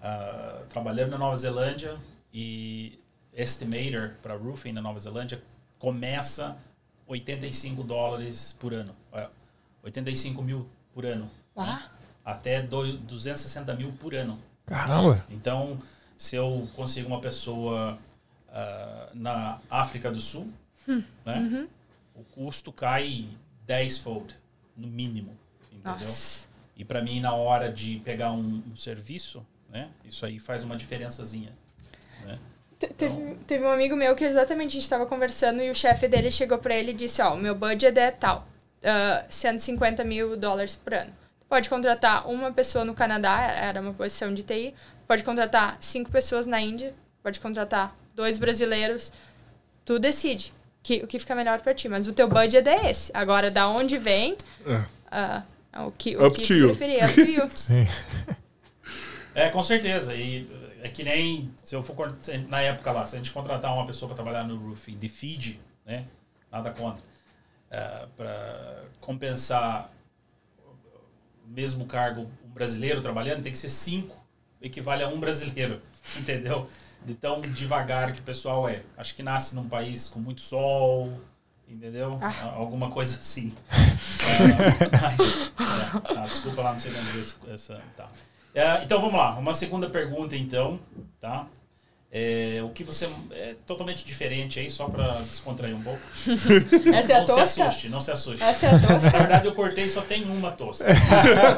ah, 0.00 0.62
trabalhando 0.68 1.10
na 1.10 1.18
Nova 1.18 1.34
Zelândia 1.36 1.96
e 2.32 2.98
estimator 3.32 4.12
para 4.22 4.34
roofing 4.36 4.72
na 4.72 4.80
Nova 4.80 4.98
Zelândia 4.98 5.42
começa 5.78 6.56
85 7.06 7.82
dólares 7.82 8.56
por 8.58 8.72
ano. 8.72 8.94
É, 9.86 9.88
85 9.88 10.42
mil 10.42 10.66
por 10.92 11.06
ano. 11.06 11.30
Lá. 11.54 11.90
Até 12.24 12.60
do- 12.60 12.96
260 12.98 13.74
mil 13.74 13.92
por 13.92 14.14
ano. 14.14 14.38
Caramba. 14.66 15.24
Então, 15.30 15.78
se 16.18 16.34
eu 16.36 16.68
consigo 16.74 17.06
uma 17.08 17.20
pessoa 17.20 17.98
ah, 18.52 19.08
na 19.14 19.60
África 19.70 20.10
do 20.10 20.20
Sul, 20.20 20.50
né, 21.24 21.68
o 22.14 22.24
custo 22.24 22.72
cai 22.72 23.26
10-fold, 23.66 24.34
no 24.76 24.88
mínimo. 24.88 25.36
Entendeu? 25.72 26.00
Nossa. 26.00 26.46
E 26.76 26.84
para 26.84 27.00
mim, 27.00 27.20
na 27.20 27.32
hora 27.34 27.72
de 27.72 28.00
pegar 28.04 28.32
um, 28.32 28.62
um 28.70 28.76
serviço, 28.76 29.44
né, 29.70 29.88
isso 30.04 30.26
aí 30.26 30.38
faz 30.38 30.64
uma 30.64 30.76
diferençazinha. 30.76 31.52
Né? 32.24 32.38
Te- 32.78 32.88
Teve, 32.88 33.34
teve 33.46 33.64
um 33.64 33.70
amigo 33.70 33.94
meu 33.96 34.14
que 34.14 34.24
exatamente 34.24 34.70
a 34.70 34.74
gente 34.74 34.82
estava 34.82 35.06
conversando 35.06 35.62
e 35.62 35.70
o 35.70 35.74
chefe 35.74 36.08
dele 36.08 36.30
chegou 36.30 36.58
para 36.58 36.74
ele 36.74 36.90
e 36.90 36.94
disse, 36.94 37.22
ó, 37.22 37.34
o 37.34 37.38
meu 37.38 37.54
budget 37.54 37.98
é 37.98 38.10
tal, 38.10 38.46
ah, 38.84 39.24
150 39.28 40.04
mil 40.04 40.36
dólares 40.36 40.74
por 40.74 40.94
ano. 40.94 41.12
Tu 41.40 41.46
pode 41.48 41.68
contratar 41.68 42.28
uma 42.28 42.52
pessoa 42.52 42.84
no 42.84 42.94
Canadá, 42.94 43.40
era 43.52 43.80
uma 43.80 43.92
posição 43.92 44.32
de 44.34 44.42
TI, 44.42 44.74
pode 45.06 45.22
contratar 45.22 45.76
cinco 45.80 46.10
pessoas 46.10 46.46
na 46.46 46.60
Índia, 46.60 46.94
pode 47.22 47.38
contratar 47.40 47.96
dois 48.14 48.38
brasileiros, 48.38 49.12
tu 49.84 49.98
decide 49.98 50.52
que, 50.82 51.02
o 51.02 51.06
que 51.06 51.18
fica 51.18 51.34
melhor 51.34 51.60
para 51.60 51.74
ti, 51.74 51.88
mas 51.88 52.06
o 52.08 52.12
teu 52.12 52.28
budget 52.28 52.68
é 52.68 52.90
esse. 52.90 53.10
Agora, 53.14 53.50
da 53.50 53.68
onde 53.68 53.98
vem, 53.98 54.36
É. 54.66 54.84
ah, 55.10 55.42
o 55.86 55.90
que, 55.92 56.16
o 56.16 56.26
Up 56.26 56.36
que 56.40 56.42
to 56.60 56.66
preferir, 56.68 57.04
up 57.04 57.14
to 57.14 57.30
you. 57.30 57.50
Sim. 57.54 57.86
É, 59.34 59.50
com 59.50 59.62
certeza. 59.62 60.14
E 60.14 60.48
é 60.82 60.88
que 60.88 61.02
nem 61.02 61.52
se 61.62 61.74
eu 61.74 61.82
for 61.82 62.16
na 62.48 62.62
época 62.62 62.90
lá, 62.92 63.04
se 63.04 63.14
a 63.16 63.18
gente 63.18 63.30
contratar 63.32 63.72
uma 63.74 63.84
pessoa 63.86 64.08
para 64.08 64.16
trabalhar 64.16 64.44
no 64.44 64.56
roofing 64.56 64.96
de 64.96 65.08
feed, 65.08 65.60
né? 65.84 66.06
Nada 66.50 66.70
contra. 66.70 67.02
Para 68.16 68.84
compensar 69.00 69.92
o 71.44 71.48
mesmo 71.48 71.86
cargo 71.86 72.30
um 72.44 72.50
brasileiro 72.50 73.00
trabalhando, 73.00 73.42
tem 73.42 73.52
que 73.52 73.58
ser 73.58 73.68
cinco, 73.68 74.16
equivale 74.60 75.02
a 75.02 75.08
um 75.08 75.18
brasileiro, 75.20 75.80
entendeu? 76.16 76.68
de 77.06 77.14
tão 77.14 77.40
devagar 77.40 78.12
que 78.12 78.20
o 78.20 78.22
pessoal 78.22 78.68
é. 78.68 78.82
Acho 78.96 79.14
que 79.14 79.22
nasce 79.22 79.54
num 79.54 79.68
país 79.68 80.08
com 80.08 80.18
muito 80.18 80.40
sol, 80.40 81.12
entendeu? 81.68 82.16
Ah. 82.20 82.52
Alguma 82.56 82.90
coisa 82.90 83.18
assim. 83.18 83.54
É, 84.28 84.90
mas, 85.00 85.20
é, 85.20 86.20
ah, 86.20 86.26
desculpa 86.26 86.60
lá, 86.60 86.72
não 86.72 86.80
sei 86.80 86.90
onde 86.90 87.20
essa. 87.20 87.36
essa 87.48 87.82
tá. 87.96 88.08
É, 88.52 88.82
então 88.82 89.00
vamos 89.00 89.16
lá, 89.16 89.38
uma 89.38 89.54
segunda 89.54 89.88
pergunta 89.88 90.36
então, 90.36 90.80
tá? 91.20 91.46
É, 92.10 92.62
o 92.62 92.70
que 92.70 92.84
você 92.84 93.08
é 93.32 93.56
totalmente 93.66 94.04
diferente 94.04 94.60
aí, 94.60 94.70
só 94.70 94.88
para 94.88 95.06
descontrair 95.14 95.76
um 95.76 95.82
pouco. 95.82 96.00
Essa 96.94 97.12
é 97.12 97.16
a 97.16 97.20
não 97.20 97.26
se 97.26 97.34
tosca? 97.34 97.64
assuste, 97.66 97.88
não 97.88 98.00
se 98.00 98.10
assuste. 98.10 98.42
Essa 98.42 98.66
é 98.66 98.70
a 98.70 98.78
tosca? 98.78 99.10
Na 99.10 99.18
verdade, 99.18 99.46
eu 99.46 99.54
cortei 99.54 99.84
e 99.84 99.90
só 99.90 100.00
tem 100.02 100.24
uma 100.24 100.52
tosca. 100.52 100.84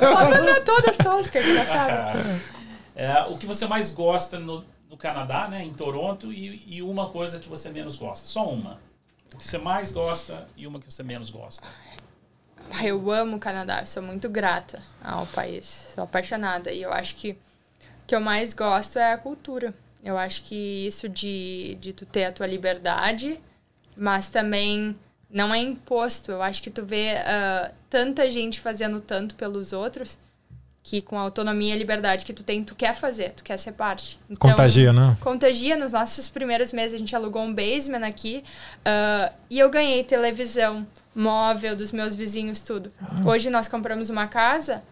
Mandar 0.02 0.64
todas 0.64 0.96
toscas, 0.96 1.46
engraçado. 1.46 2.18
É, 3.00 3.22
o 3.28 3.38
que 3.38 3.46
você 3.46 3.64
mais 3.64 3.92
gosta 3.92 4.40
no, 4.40 4.64
no 4.90 4.96
Canadá, 4.96 5.46
né, 5.46 5.62
em 5.62 5.72
Toronto, 5.72 6.32
e, 6.32 6.60
e 6.66 6.82
uma 6.82 7.08
coisa 7.10 7.38
que 7.38 7.48
você 7.48 7.70
menos 7.70 7.94
gosta. 7.94 8.26
Só 8.26 8.44
uma. 8.48 8.80
O 9.32 9.36
que 9.36 9.46
você 9.46 9.56
mais 9.56 9.92
gosta 9.92 10.48
e 10.56 10.66
uma 10.66 10.80
que 10.80 10.92
você 10.92 11.04
menos 11.04 11.30
gosta. 11.30 11.68
Eu 12.82 13.08
amo 13.12 13.36
o 13.36 13.38
Canadá, 13.38 13.86
sou 13.86 14.02
muito 14.02 14.28
grata 14.28 14.82
ao 15.00 15.26
país, 15.28 15.92
sou 15.94 16.02
apaixonada. 16.02 16.72
E 16.72 16.82
eu 16.82 16.92
acho 16.92 17.14
que 17.14 17.30
o 17.30 18.06
que 18.08 18.16
eu 18.16 18.20
mais 18.20 18.52
gosto 18.52 18.98
é 18.98 19.12
a 19.12 19.16
cultura. 19.18 19.72
Eu 20.08 20.16
acho 20.16 20.44
que 20.44 20.86
isso 20.86 21.06
de, 21.06 21.76
de 21.78 21.92
tu 21.92 22.06
ter 22.06 22.24
a 22.24 22.32
tua 22.32 22.46
liberdade, 22.46 23.38
mas 23.94 24.30
também 24.30 24.96
não 25.30 25.54
é 25.54 25.58
imposto. 25.58 26.32
Eu 26.32 26.40
acho 26.40 26.62
que 26.62 26.70
tu 26.70 26.82
vê 26.82 27.10
ah, 27.18 27.72
tanta 27.90 28.30
gente 28.30 28.58
fazendo 28.58 29.02
tanto 29.02 29.34
pelos 29.34 29.70
outros 29.74 30.18
que 30.82 31.02
com 31.02 31.18
a 31.18 31.20
autonomia 31.20 31.74
e 31.74 31.78
liberdade 31.78 32.24
que 32.24 32.32
tu 32.32 32.42
tem, 32.42 32.64
tu 32.64 32.74
quer 32.74 32.94
fazer, 32.94 33.32
tu 33.32 33.44
quer 33.44 33.58
ser 33.58 33.72
parte. 33.72 34.18
Então, 34.30 34.50
Contagia, 34.50 34.94
né? 34.94 35.14
Contagia. 35.20 35.76
Nos 35.76 35.92
nossos 35.92 36.26
primeiros 36.26 36.72
meses, 36.72 36.94
a 36.94 36.98
gente 36.98 37.14
alugou 37.14 37.42
um 37.42 37.52
basement 37.52 38.06
aqui 38.06 38.42
ah, 38.86 39.30
e 39.50 39.58
eu 39.58 39.68
ganhei 39.68 40.02
televisão, 40.04 40.86
móvel 41.14 41.76
dos 41.76 41.92
meus 41.92 42.14
vizinhos, 42.14 42.62
tudo. 42.62 42.90
Hoje 43.26 43.50
nós 43.50 43.68
compramos 43.68 44.08
uma 44.08 44.26
casa, 44.26 44.82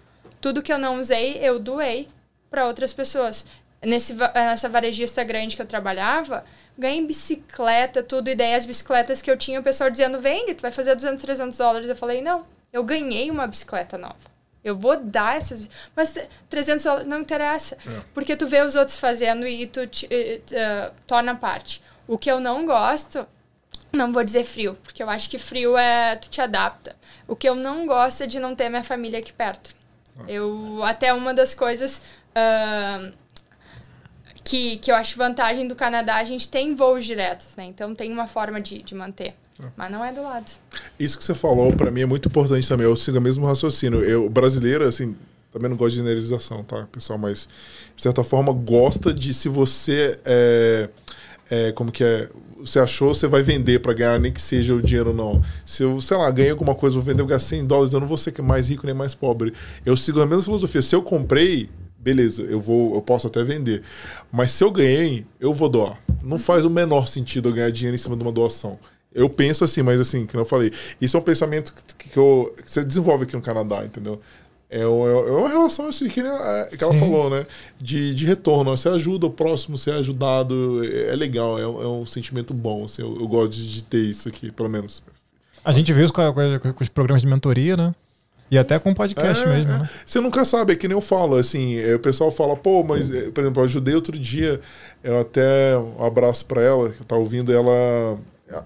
tudo 0.43 0.63
que 0.63 0.71
eu 0.71 0.77
não 0.77 1.01
usei, 1.01 1.39
eu 1.41 1.59
doei 1.59 2.07
para 2.51 2.67
outras 2.67 2.93
pessoas. 2.93 3.47
Nesse, 3.87 4.13
va- 4.15 4.33
nessa 4.35 4.69
varejista 4.69 5.23
grande 5.23 5.55
que 5.55 5.63
eu 5.63 5.67
trabalhava, 5.67 6.45
ganhei 6.77 7.07
bicicleta, 7.07 8.03
tudo, 8.03 8.29
e 8.29 8.35
daí 8.35 8.55
as 8.55 8.67
bicicletas 8.67 9.23
que 9.23 9.31
eu 9.31 9.37
tinha, 9.37 9.61
o 9.61 9.63
pessoal 9.63 9.89
dizendo, 9.91 10.19
vende, 10.21 10.55
tu 10.55 10.63
vai 10.63 10.73
fazer 10.73 10.95
200, 10.95 11.23
300 11.23 11.57
dólares. 11.59 11.89
Eu 11.89 11.95
falei, 11.97 12.21
não, 12.21 12.45
eu 12.73 12.83
ganhei 12.83 13.31
uma 13.31 13.47
bicicleta 13.47 13.97
nova. 13.97 14.17
Eu 14.65 14.75
vou 14.75 14.97
dar 14.97 15.37
essas. 15.37 15.69
Mas 15.95 16.19
300 16.49 16.83
dólares 16.85 17.07
não 17.07 17.21
interessa. 17.21 17.79
Porque 18.13 18.35
tu 18.35 18.49
vê 18.49 18.63
os 18.63 18.75
outros 18.75 18.99
fazendo 18.99 19.47
e 19.47 19.65
tu 19.69 19.87
te, 19.87 20.09
eh, 20.11 20.41
eh, 20.51 20.91
torna 21.07 21.37
parte. 21.37 21.81
O 22.09 22.19
que 22.19 22.29
eu 22.29 22.41
não 22.41 22.67
gosto, 22.67 23.25
não 23.93 24.13
vou 24.13 24.25
dizer 24.25 24.43
frio, 24.43 24.77
porque 24.83 25.01
eu 25.05 25.09
acho 25.09 25.31
que 25.31 25.39
frio 25.39 25.77
é. 25.79 26.17
tu 26.17 26.29
te 26.29 26.41
adapta. 26.41 26.97
O 27.29 27.37
que 27.37 27.49
eu 27.49 27.55
não 27.55 27.87
gosto 27.87 28.25
é 28.25 28.27
de 28.27 28.41
não 28.41 28.57
ter 28.57 28.69
minha 28.69 28.83
família 28.83 29.21
aqui 29.21 29.33
perto. 29.33 29.71
Eu. 30.27 30.83
Até 30.83 31.13
uma 31.13 31.33
das 31.33 31.55
coisas. 31.55 32.03
ah, 32.35 33.13
que, 34.47 34.77
que 34.77 34.93
eu 34.93 34.95
acho 34.95 35.19
vantagem 35.19 35.67
do 35.67 35.75
Canadá, 35.75 36.17
a 36.17 36.25
gente 36.25 36.49
tem 36.49 36.75
voos 36.75 37.05
diretos, 37.05 37.49
né? 37.57 37.65
Então 37.65 37.95
tem 37.95 38.13
uma 38.13 38.29
forma 38.29 38.61
de, 38.61 38.81
de 38.81 38.95
manter. 38.95 39.35
Mas 39.75 39.91
não 39.91 40.05
é 40.05 40.13
do 40.13 40.23
lado. 40.23 40.53
Isso 41.01 41.17
que 41.17 41.25
você 41.25 41.35
falou, 41.35 41.73
pra 41.73 41.91
mim, 41.91 42.03
é 42.03 42.07
muito 42.07 42.29
importante 42.29 42.69
também. 42.69 42.87
Eu 42.87 42.95
sigo 42.95 43.19
o 43.19 43.21
mesmo 43.21 43.47
raciocínio. 43.47 44.05
Eu, 44.05 44.29
brasileiro, 44.29 44.87
assim, 44.87 45.17
também 45.51 45.71
não 45.71 45.77
gosto 45.77 45.93
de 45.93 45.97
generalização, 45.97 46.63
tá, 46.63 46.87
pessoal? 46.93 47.19
Mas, 47.19 47.49
de 47.97 48.03
certa 48.03 48.23
forma, 48.23 48.53
gosta 48.53 49.13
de 49.13 49.33
se 49.33 49.49
você. 49.49 50.21
É, 50.25 50.89
é, 51.51 51.73
como 51.73 51.91
que 51.91 52.05
é? 52.05 52.29
Você 52.59 52.79
achou, 52.79 53.15
você 53.15 53.27
vai 53.27 53.43
vender 53.43 53.81
pra 53.81 53.95
ganhar, 53.95 54.21
nem 54.21 54.31
que 54.31 54.41
seja 54.41 54.75
o 54.75 54.83
dinheiro 54.83 55.15
não. 55.15 55.43
Se 55.65 55.83
eu, 55.83 56.01
sei 56.01 56.17
lá, 56.19 56.31
ganhei 56.31 56.51
alguma 56.51 56.75
coisa, 56.75 56.95
vou 56.95 57.05
vender, 57.05 57.23
eu 57.23 57.27
gastar 57.27 57.57
100 57.57 57.67
dólares, 57.67 57.95
eu 57.95 58.01
não 58.01 58.07
vou 58.07 58.19
ser 58.19 58.35
mais 58.43 58.69
rico 58.69 58.85
nem 58.85 58.95
mais 58.95 59.15
pobre. 59.15 59.55
Eu 59.85 59.97
sigo 59.97 60.21
a 60.21 60.27
mesma 60.27 60.45
filosofia. 60.45 60.83
Se 60.83 60.95
eu 60.95 61.03
comprei, 61.03 61.71
beleza, 62.07 62.43
eu 62.43 62.61
vou, 62.61 62.95
eu 62.95 63.03
posso 63.03 63.27
até 63.27 63.43
vender. 63.43 63.83
Mas 64.31 64.53
se 64.53 64.63
eu 64.63 64.71
ganhei, 64.71 65.27
eu 65.41 65.53
vou 65.53 65.69
doar. 65.69 65.99
Não 66.23 66.39
faz 66.39 66.65
o 66.65 66.71
menor 66.71 67.09
sentido 67.09 67.49
eu 67.49 67.53
ganhar 67.53 67.71
dinheiro 67.71 67.97
em 67.97 67.99
cima 67.99 68.17
de 68.17 68.23
uma 68.23 68.31
doação. 68.31 68.79
Eu 69.13 69.29
penso 69.29 69.65
assim, 69.65 69.83
mas 69.83 70.01
assim, 70.01 70.25
que 70.25 70.37
eu 70.37 70.45
falei, 70.45 70.71
isso 71.01 71.17
é 71.17 71.21
um 71.21 71.23
pensamento 71.23 71.75
que, 71.99 72.09
que, 72.11 72.17
eu, 72.17 72.55
que 72.65 72.71
você 72.71 72.85
desenvolve 72.85 73.25
aqui 73.25 73.35
no 73.35 73.43
Canadá, 73.43 73.85
entendeu? 73.85 74.21
É, 74.71 74.87
o- 74.87 75.07
é 75.29 75.31
uma 75.33 75.49
relação 75.49 75.89
assim, 75.89 76.09
que, 76.09 76.21
é, 76.21 76.67
que 76.77 76.85
ela 76.85 76.93
Sim. 76.93 77.01
falou, 77.01 77.29
né? 77.29 77.45
De, 77.81 78.15
de 78.15 78.25
retorno. 78.25 78.77
Você 78.77 78.89
ajuda 78.89 79.27
o 79.27 79.31
próximo, 79.31 79.77
você 79.77 79.91
é 79.91 79.95
ajudado. 79.95 80.83
É, 80.85 81.13
é 81.13 81.17
legal, 81.17 81.59
é, 81.59 81.67
um- 81.67 81.83
é 81.83 81.89
um 81.89 82.07
sentimento 82.07 82.55
bom. 82.55 82.85
Assim, 82.85 83.03
eu, 83.03 83.17
eu 83.19 83.27
gosto 83.27 83.51
de, 83.53 83.83
ter 83.83 83.99
isso 83.99 84.29
aqui, 84.29 84.53
pelo 84.53 84.69
menos. 84.69 85.03
A 85.65 85.73
gente 85.73 85.93
viu 85.93 86.05
isso 86.05 86.13
com, 86.13 86.21
a- 86.21 86.33
com 86.33 86.41
a- 86.41 86.73
com 86.73 86.83
os 86.85 86.89
programas 86.89 87.23
de 87.23 87.27
mentoria, 87.29 87.77
né? 87.77 87.93
E 88.51 88.57
até 88.57 88.79
com 88.79 88.91
o 88.91 88.95
podcast 88.95 89.43
É, 89.43 89.47
mesmo, 89.47 89.73
é. 89.73 89.79
né? 89.79 89.91
Você 90.05 90.21
nunca 90.21 90.45
sabe, 90.45 90.73
é 90.73 90.77
que 90.77 90.87
nem 90.87 90.97
eu 90.97 91.01
falo, 91.01 91.37
assim, 91.37 91.77
é, 91.77 91.95
o 91.95 91.99
pessoal 91.99 92.31
fala, 92.31 92.57
pô, 92.57 92.83
mas, 92.85 93.13
é, 93.13 93.31
por 93.31 93.43
exemplo, 93.43 93.61
eu 93.61 93.65
ajudei 93.65 93.95
outro 93.95 94.17
dia, 94.19 94.61
eu 95.03 95.19
até, 95.21 95.77
um 95.77 96.05
abraço 96.05 96.47
pra 96.47 96.63
ela, 96.63 96.91
que 96.91 97.05
tá 97.05 97.17
ouvindo, 97.17 97.53
ela, 97.53 98.19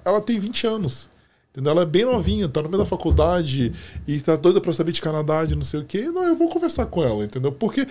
ela 0.05 0.21
tem 0.21 0.39
20 0.39 0.67
anos, 0.67 1.09
entendeu? 1.51 1.73
Ela 1.73 1.83
é 1.83 1.87
bem 1.87 2.05
novinha, 2.05 2.49
tá 2.49 2.61
no 2.63 2.69
meio 2.69 2.83
da 2.83 2.87
faculdade, 2.87 3.73
e 4.07 4.21
tá 4.21 4.37
doida 4.37 4.61
pra 4.61 4.73
saber 4.73 4.93
de 4.93 5.01
Canadá, 5.01 5.45
de 5.45 5.57
não 5.57 5.65
sei 5.65 5.81
o 5.81 5.85
quê, 5.85 6.03
não, 6.03 6.25
eu 6.25 6.37
vou 6.37 6.49
conversar 6.51 6.87
com 6.87 7.03
ela, 7.03 7.25
entendeu? 7.25 7.51
Porque 7.51 7.87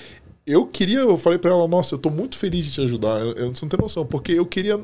eu 0.46 0.68
queria, 0.68 1.00
eu 1.00 1.18
falei 1.18 1.40
pra 1.40 1.52
ela, 1.52 1.68
nossa, 1.68 1.96
eu 1.96 2.00
tô 2.00 2.10
muito 2.10 2.38
feliz 2.38 2.66
de 2.66 2.72
te 2.72 2.82
ajudar, 2.82 3.20
eu, 3.20 3.32
eu, 3.34 3.56
você 3.56 3.66
não 3.66 3.70
tem 3.70 3.80
noção, 3.80 4.06
porque 4.06 4.34
eu 4.34 4.46
queria 4.46 4.80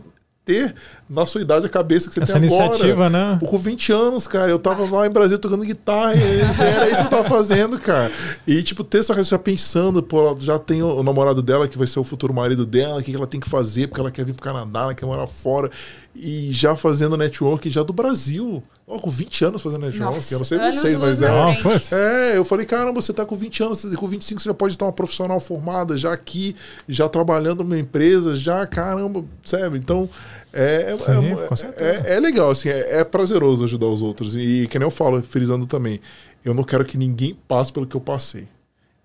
ter 0.46 0.74
na 1.10 1.26
sua 1.26 1.42
idade 1.42 1.66
a 1.66 1.70
cabeça 1.70 2.08
que 2.08 2.14
você 2.14 2.24
Essa 2.24 2.34
tem 2.34 2.44
iniciativa, 2.44 3.08
agora. 3.08 3.10
né? 3.10 3.38
Pô, 3.40 3.48
Com 3.48 3.58
20 3.58 3.92
anos, 3.92 4.28
cara, 4.28 4.50
eu 4.50 4.60
tava 4.60 4.86
lá 4.96 5.08
em 5.08 5.10
Brasília 5.10 5.40
tocando 5.40 5.66
guitarra, 5.66 6.14
e 6.14 6.62
era 6.62 6.88
isso 6.88 6.98
que 6.98 7.08
eu 7.08 7.10
tava 7.10 7.28
fazendo, 7.28 7.80
cara. 7.80 8.12
E, 8.46 8.62
tipo, 8.62 8.84
ter 8.84 9.04
sua 9.04 9.16
cabeça 9.16 9.32
já 9.32 9.40
pensando, 9.40 10.04
pô, 10.04 10.38
já 10.40 10.60
tem 10.60 10.84
o, 10.84 11.04
namorado 11.04 11.42
dela, 11.42 11.68
que 11.68 11.78
vai 11.78 11.88
ser 11.88 12.00
o 12.00 12.04
futuro 12.04 12.34
marido 12.34 12.66
dela, 12.66 13.00
o 13.00 13.04
que 13.04 13.12
que 13.12 13.18
ela 13.18 13.28
tem 13.28 13.40
que 13.40 13.50
fazer, 13.50 13.88
porque 13.88 14.00
ela 14.00 14.12
quer 14.12 14.24
vir 14.24 14.34
pro 14.34 14.44
Canadá, 14.44 14.82
ela 14.82 14.94
quer 14.94 15.06
morar 15.06 15.28
fora. 15.28 15.70
E 16.16 16.52
já 16.52 16.76
fazendo 16.76 17.18
network 17.18 17.70
já 17.70 17.84
do 17.84 17.92
Brasil. 17.92 18.64
Ó, 18.88 19.00
com 19.00 19.10
20 19.10 19.46
anos 19.46 19.62
fazendo 19.64 19.82
network, 19.82 20.32
eu 20.32 20.38
não 20.38 20.46
sei 20.46 20.60
vocês, 20.60 20.98
mas 20.98 21.20
é. 21.22 21.56
Putz. 21.64 21.92
É, 21.92 22.38
eu 22.38 22.46
falei, 22.46 22.68
caramba, 22.68 23.02
você 23.02 23.12
tá 23.12 23.26
com 23.26 23.36
20 23.36 23.64
anos, 23.64 23.96
com 23.96 24.08
25 24.08 24.40
você 24.42 24.50
já 24.50 24.54
pode 24.54 24.76
estar 24.76 24.86
uma 24.86 24.92
profissional 24.94 25.40
formada, 25.40 25.98
já 25.98 26.14
aqui, 26.14 26.56
já 26.88 27.10
trabalhando 27.10 27.64
numa 27.64 27.80
empresa, 27.80 28.36
já, 28.36 28.64
caramba, 28.68 29.26
sabe? 29.44 29.80
Então, 29.80 30.08
é, 30.54 30.94
é, 30.94 30.98
Sim, 31.00 31.32
é- 31.32 31.56
certeza. 31.56 32.10
é- 32.10 32.16
é 32.18 32.20
legal, 32.20 32.52
assim, 32.52 32.70
é, 32.70 33.00
é 33.00 33.04
prazeroso 33.04 33.64
ajudar 33.64 33.88
os 33.88 34.04
outros. 34.04 34.36
E 34.36 34.68
que 34.70 34.78
nem 34.78 34.86
eu 34.86 34.92
falo, 34.92 35.20
frisando 35.24 35.66
também, 35.66 36.00
eu 36.44 36.54
não 36.54 36.64
quero 36.64 36.86
que 36.86 36.96
ninguém 36.96 37.36
passe 37.48 37.74
pelo 37.74 37.88
que 37.88 37.96
eu 37.96 38.02
passei. 38.02 38.48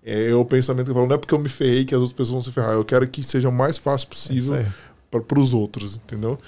É 0.03 0.31
o 0.33 0.45
pensamento 0.45 0.85
que 0.85 0.91
eu 0.91 0.95
falo, 0.95 1.07
não 1.07 1.15
é 1.15 1.17
porque 1.17 1.33
eu 1.33 1.39
me 1.39 1.49
ferrei 1.49 1.85
que 1.85 1.95
as 1.95 2.01
outras 2.01 2.13
pessoas 2.15 2.31
vão 2.31 2.41
se 2.41 2.51
ferrar, 2.51 2.73
eu 2.73 2.85
quero 2.85 3.07
que 3.07 3.23
seja 3.23 3.49
o 3.49 3.51
mais 3.51 3.79
fácil 3.79 4.07
possível 4.07 4.55
É 4.57 4.65
para 5.11 5.39
os 5.39 5.53
outros, 5.53 5.97
entendeu? 5.97 6.39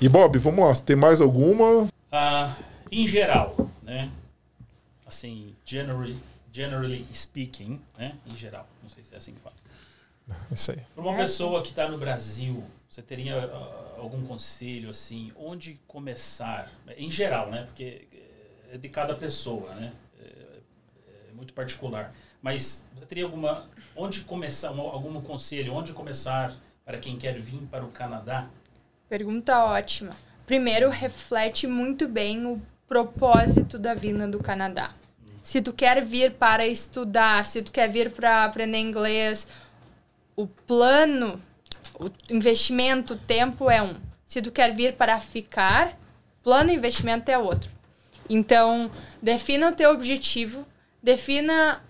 E 0.00 0.08
Bob, 0.08 0.38
vamos 0.38 0.64
lá, 0.64 0.74
tem 0.76 0.94
mais 0.94 1.20
alguma? 1.20 1.88
Ah, 2.12 2.48
em 3.02 3.06
geral, 3.06 3.54
né? 3.82 4.10
Assim, 5.06 5.54
generally, 5.64 6.16
generally 6.52 7.04
speaking, 7.14 7.80
né? 7.98 8.16
Em 8.26 8.36
geral, 8.36 8.66
não 8.82 8.88
sei 8.88 9.02
se 9.02 9.14
é 9.14 9.18
assim 9.18 9.34
que 9.34 9.40
fala. 9.40 9.56
Isso 10.50 10.72
aí. 10.72 10.80
Para 10.94 11.02
uma 11.04 11.16
pessoa 11.16 11.62
que 11.62 11.68
está 11.70 11.88
no 11.88 11.98
Brasil, 11.98 12.64
você 12.88 13.02
teria 13.02 13.36
ah, 13.44 13.94
algum 13.98 14.24
conselho 14.26 14.88
assim, 14.90 15.32
onde 15.36 15.78
começar? 15.86 16.70
Em 16.96 17.10
geral, 17.10 17.50
né? 17.50 17.64
Porque 17.64 18.06
é 18.72 18.78
de 18.78 18.88
cada 18.88 19.14
pessoa, 19.14 19.72
né? 19.74 19.92
É, 20.18 21.28
é 21.30 21.32
muito 21.34 21.52
particular. 21.52 22.14
Mas 22.40 22.86
você 22.94 23.04
teria 23.06 23.24
alguma, 23.24 23.68
onde 23.96 24.20
começar, 24.22 24.70
um- 24.72 24.80
algum 24.80 25.20
conselho, 25.20 25.74
onde 25.74 25.92
começar 25.92 26.54
para 26.84 26.98
quem 26.98 27.16
quer 27.18 27.38
vir 27.40 27.60
para 27.70 27.84
o 27.84 27.90
Canadá? 27.90 28.48
Pergunta 29.08 29.64
ótima. 29.64 30.16
Primeiro, 30.46 30.90
reflete 30.90 31.66
muito 31.66 32.06
bem 32.08 32.46
o 32.46 32.60
propósito 32.94 33.76
da 33.76 33.92
vinda 33.92 34.28
do 34.28 34.38
Canadá. 34.38 34.92
Se 35.42 35.60
tu 35.60 35.72
quer 35.72 36.04
vir 36.04 36.34
para 36.34 36.64
estudar, 36.64 37.44
se 37.44 37.60
tu 37.60 37.72
quer 37.72 37.88
vir 37.88 38.12
para 38.12 38.44
aprender 38.44 38.78
inglês, 38.78 39.48
o 40.36 40.46
plano, 40.46 41.42
o 41.98 42.08
investimento, 42.30 43.14
o 43.14 43.18
tempo 43.18 43.68
é 43.68 43.82
um. 43.82 43.96
Se 44.24 44.40
tu 44.40 44.52
quer 44.52 44.72
vir 44.72 44.92
para 44.92 45.18
ficar, 45.18 45.98
plano 46.40 46.70
e 46.70 46.76
investimento 46.76 47.28
é 47.32 47.36
outro. 47.36 47.68
Então, 48.30 48.88
defina 49.20 49.70
o 49.70 49.72
teu 49.72 49.90
objetivo, 49.90 50.64
defina. 51.02 51.82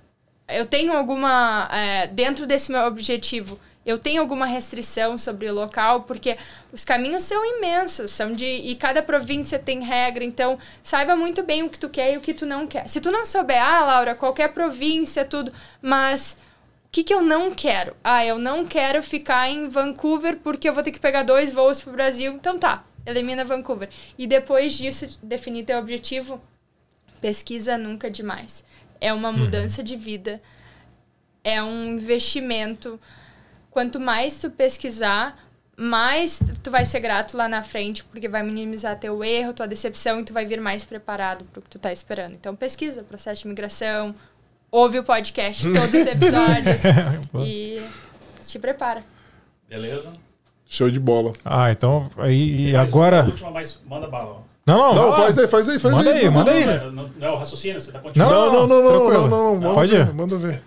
Eu 0.49 0.65
tenho 0.65 0.95
alguma. 0.95 1.69
é, 1.71 2.07
dentro 2.07 2.47
desse 2.47 2.73
meu 2.73 2.87
objetivo, 2.87 3.61
eu 3.85 3.99
tenho 3.99 4.21
alguma 4.21 4.47
restrição 4.47 5.19
sobre 5.19 5.49
o 5.49 5.55
local, 5.55 6.03
porque 6.03 6.39
os 6.73 6.85
caminhos 6.85 7.23
são 7.23 7.45
imensos, 7.45 8.11
são 8.11 8.33
de. 8.33 8.47
E 8.47 8.75
cada 8.77 9.03
província 9.03 9.59
tem 9.59 9.83
regra, 9.83 10.25
então 10.25 10.59
saiba 10.83 11.15
muito 11.15 11.43
bem 11.43 11.63
o 11.63 11.69
que 11.69 11.79
tu 11.79 11.89
quer 11.89 12.15
e 12.15 12.17
o 12.17 12.21
que 12.21 12.33
tu 12.33 12.47
não 12.47 12.67
quer. 12.67 12.89
Se 12.89 13.01
tu 13.01 13.11
não 13.11 13.27
souber, 13.27 13.63
ah, 13.63 13.85
Laura, 13.85 14.15
qualquer 14.15 14.49
província, 14.53 15.25
tudo, 15.25 15.53
mas 15.83 16.39
o 16.87 16.91
que, 16.91 17.05
que 17.05 17.13
eu 17.13 17.21
não 17.21 17.55
quero? 17.55 17.95
Ah, 18.03 18.25
eu 18.25 18.39
não 18.39 18.65
quero 18.65 19.03
ficar 19.03 19.51
em 19.51 19.69
Vancouver 19.69 20.39
porque 20.39 20.69
eu 20.69 20.73
vou 20.73 20.83
ter 20.83 20.91
que 20.91 21.01
pegar 21.01 21.23
dois 21.23 21.53
voos 21.53 21.81
pro 21.81 21.93
Brasil. 21.93 22.33
Então 22.33 22.59
tá, 22.59 22.85
elimina 23.05 23.45
Vancouver. 23.45 23.91
E 24.17 24.27
depois 24.27 24.73
disso, 24.73 25.19
definir 25.23 25.65
teu 25.65 25.79
objetivo, 25.79 26.43
pesquisa 27.21 27.77
nunca 27.77 28.11
demais. 28.11 28.65
É 28.99 29.13
uma 29.13 29.31
mudança 29.31 29.83
de 29.83 29.97
vida, 29.97 30.41
é 31.43 31.63
um 31.63 31.93
investimento. 31.93 32.99
Quanto 33.75 33.99
mais 33.99 34.35
tu 34.41 34.49
pesquisar, 34.51 35.37
mais 35.77 36.39
tu 36.63 36.71
vai 36.71 36.85
ser 36.85 37.01
grato 37.01 37.37
lá 37.37 37.49
na 37.49 37.61
frente, 37.61 38.05
porque 38.05 38.29
vai 38.29 38.41
minimizar 38.45 38.97
teu 39.01 39.25
erro, 39.25 39.53
tua 39.53 39.67
decepção 39.67 40.21
e 40.21 40.25
tu 40.25 40.33
vai 40.33 40.47
vir 40.47 40.61
mais 40.61 40.85
preparado 40.85 41.45
para 41.53 41.59
o 41.59 41.63
que 41.63 41.69
tu 41.71 41.79
tá 41.81 41.93
esperando. 41.93 42.35
Então 42.35 42.55
pesquisa, 42.55 43.03
processo 43.03 43.43
de 43.43 43.49
migração, 43.49 44.15
ouve 44.71 45.01
o 45.01 45.03
podcast, 45.03 45.65
todos 45.75 45.93
os 45.93 46.07
episódios 46.07 46.83
e 47.45 47.83
te 48.47 48.61
prepara. 48.61 49.03
Beleza? 49.69 50.13
Show 50.69 50.89
de 50.89 51.01
bola. 51.01 51.33
Ah, 51.45 51.69
então 51.73 52.09
aí 52.19 52.71
e 52.71 52.77
agora. 52.77 53.25
última, 53.25 53.51
mas 53.51 53.81
manda 53.85 54.07
bala. 54.07 54.37
ó. 54.41 54.45
Não, 54.65 54.95
não, 54.95 54.95
Não, 55.11 55.17
faz 55.17 55.37
aí, 55.37 55.49
faz 55.49 55.69
aí, 55.69 55.79
faz 55.81 55.95
Manda 55.95 56.11
aí, 56.13 56.31
manda 56.31 56.51
aí. 56.53 56.65
Não, 56.65 56.93
não, 56.93 57.09
não 57.09 57.27
é 57.27 57.31
o 57.33 57.37
raciocínio? 57.37 57.79
Você 57.81 57.91
tá 57.93 57.99
continuando? 57.99 58.35
Não, 58.35 58.53
Não, 58.53 58.53
não, 58.53 58.67
não, 58.69 58.83
não, 58.85 59.01
tranquilo. 59.01 59.29
não, 59.29 59.45
não, 59.55 59.61
manda 59.61 59.75
Pode 59.75 59.95
ir. 59.95 60.05
ver, 60.07 60.15
manda 60.15 60.39
ver. 60.39 60.63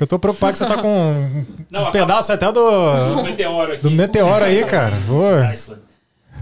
Eu 0.00 0.06
tô 0.06 0.18
preocupado 0.18 0.52
que 0.52 0.58
você 0.58 0.66
tá 0.66 0.80
com 0.80 0.88
um 0.88 1.46
Não, 1.70 1.80
acaba- 1.80 1.92
pedaço 1.92 2.32
até 2.32 2.48
O 2.48 2.52
do, 2.52 3.22
meteoro 3.24 3.72
aqui. 3.72 3.82
do 3.82 3.90
meteoro 3.90 4.44
aí, 4.44 4.64
cara. 4.64 4.96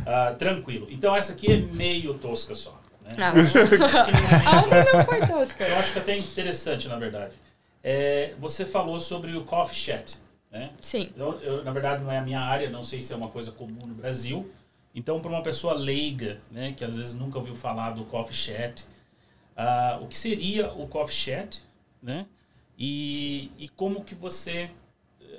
Ah, 0.07 0.35
tranquilo. 0.39 0.87
Então 0.91 1.17
essa 1.17 1.33
aqui 1.33 1.51
é 1.53 1.57
meio 1.57 2.13
tosca 2.15 2.55
só. 2.55 2.79
Né? 3.03 3.11
Ah, 3.19 3.33
Eu 3.35 3.43
acho 3.43 3.53
que 3.53 3.79
não 3.79 3.87
é- 3.87 4.47
a 4.47 4.57
outra 4.61 4.85
não 4.99 5.05
foi 5.05 5.21
tosca. 5.27 5.65
Eu 5.65 5.77
acho 5.79 5.93
que 5.95 5.99
até 5.99 6.17
interessante, 6.19 6.89
na 6.89 6.97
verdade. 6.97 7.33
É, 7.83 8.35
você 8.39 8.65
falou 8.67 8.99
sobre 9.01 9.35
o 9.37 9.45
coffee 9.45 9.77
chat, 9.77 10.17
né? 10.53 10.71
Sim. 10.83 11.11
Eu, 11.17 11.39
eu, 11.41 11.65
na 11.65 11.71
verdade, 11.71 12.03
não 12.03 12.11
é 12.13 12.19
a 12.19 12.23
minha 12.23 12.41
área, 12.41 12.69
não 12.69 12.83
sei 12.83 13.01
se 13.01 13.13
é 13.13 13.17
uma 13.17 13.29
coisa 13.29 13.51
comum 13.53 13.87
no 13.87 13.95
Brasil. 13.95 14.51
Então, 14.95 15.21
para 15.21 15.31
uma 15.31 15.43
pessoa 15.43 15.75
leiga, 15.75 16.39
né, 16.51 16.73
que 16.77 16.85
às 16.85 16.97
vezes 16.97 17.15
nunca 17.15 17.39
ouviu 17.39 17.55
falar 17.55 17.91
do 17.91 18.05
coffee 18.05 18.35
chat, 18.35 18.85
ah, 19.57 19.99
o 20.03 20.07
que 20.07 20.17
seria 20.19 20.71
o 20.73 20.87
coffee 20.87 21.17
chat, 21.17 21.63
né? 22.03 22.27
E, 22.79 23.51
e 23.59 23.69
como 23.69 24.05
que 24.05 24.15
você 24.15 24.71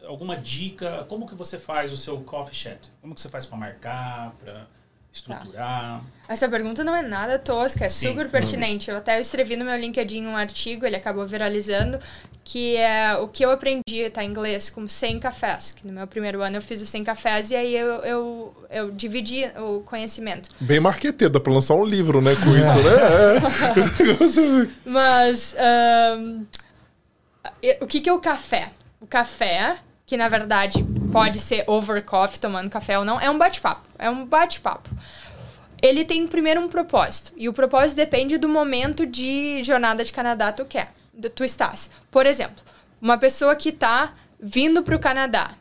alguma 0.07 0.35
dica, 0.37 1.05
como 1.09 1.27
que 1.27 1.35
você 1.35 1.57
faz 1.57 1.91
o 1.91 1.97
seu 1.97 2.19
coffee 2.21 2.55
chat? 2.55 2.79
Como 3.01 3.13
que 3.15 3.21
você 3.21 3.29
faz 3.29 3.45
para 3.45 3.57
marcar, 3.57 4.33
para 4.43 4.67
estruturar? 5.11 6.01
Essa 6.27 6.47
pergunta 6.49 6.83
não 6.83 6.95
é 6.95 7.01
nada 7.01 7.39
tosca, 7.39 7.85
é 7.85 7.89
Sim. 7.89 8.09
super 8.09 8.29
pertinente. 8.29 8.89
Eu 8.89 8.97
até 8.97 9.19
escrevi 9.19 9.55
no 9.55 9.65
meu 9.65 9.77
LinkedIn 9.77 10.25
um 10.25 10.35
artigo, 10.35 10.85
ele 10.85 10.95
acabou 10.95 11.25
viralizando, 11.25 11.99
que 12.43 12.75
é 12.77 13.15
o 13.17 13.27
que 13.27 13.43
eu 13.43 13.51
aprendi, 13.51 14.09
tá 14.11 14.23
em 14.23 14.29
inglês, 14.29 14.69
com 14.69 14.87
100 14.87 15.19
cafés. 15.19 15.71
Que 15.71 15.85
no 15.87 15.93
meu 15.93 16.07
primeiro 16.07 16.41
ano 16.41 16.57
eu 16.57 16.61
fiz 16.61 16.81
os 16.81 16.89
100 16.89 17.03
cafés 17.03 17.51
e 17.51 17.55
aí 17.55 17.75
eu, 17.75 17.87
eu, 18.03 18.55
eu 18.69 18.91
dividi 18.91 19.45
o 19.57 19.81
conhecimento. 19.81 20.49
Bem 20.59 20.79
marqueteiro, 20.79 21.33
dá 21.33 21.39
pra 21.39 21.53
lançar 21.53 21.75
um 21.75 21.85
livro, 21.85 22.21
né, 22.21 22.35
com 22.35 22.51
isso, 22.51 22.75
né? 22.83 22.95
É. 24.85 24.89
Mas 24.89 25.55
ahn, 25.57 26.43
e- 26.43 26.64
o 27.81 27.87
que, 27.87 28.01
que 28.01 28.09
é 28.09 28.13
o 28.13 28.19
café? 28.19 28.71
O 28.99 29.07
café, 29.07 29.77
que 30.05 30.17
na 30.17 30.29
verdade 30.29 30.83
pode 31.11 31.39
ser 31.39 31.63
over 31.67 32.03
coffee, 32.03 32.39
tomando 32.39 32.69
café 32.69 32.97
ou 32.97 33.05
não, 33.05 33.19
é 33.19 33.29
um 33.29 33.37
bate-papo. 33.37 33.87
É 33.97 34.09
um 34.09 34.25
bate-papo. 34.25 34.89
Ele 35.81 36.03
tem 36.03 36.27
primeiro 36.27 36.61
um 36.61 36.67
propósito. 36.67 37.31
E 37.35 37.47
o 37.47 37.53
propósito 37.53 37.97
depende 37.97 38.37
do 38.37 38.49
momento 38.49 39.05
de 39.05 39.61
jornada 39.63 40.03
de 40.03 40.11
Canadá 40.11 40.51
tu 40.51 40.65
quer. 40.65 40.91
Tu 41.33 41.43
estás. 41.43 41.89
Por 42.11 42.25
exemplo, 42.25 42.63
uma 43.01 43.17
pessoa 43.17 43.55
que 43.55 43.69
está 43.69 44.13
vindo 44.39 44.83
para 44.83 44.95
o 44.95 44.99
Canadá. 44.99 45.51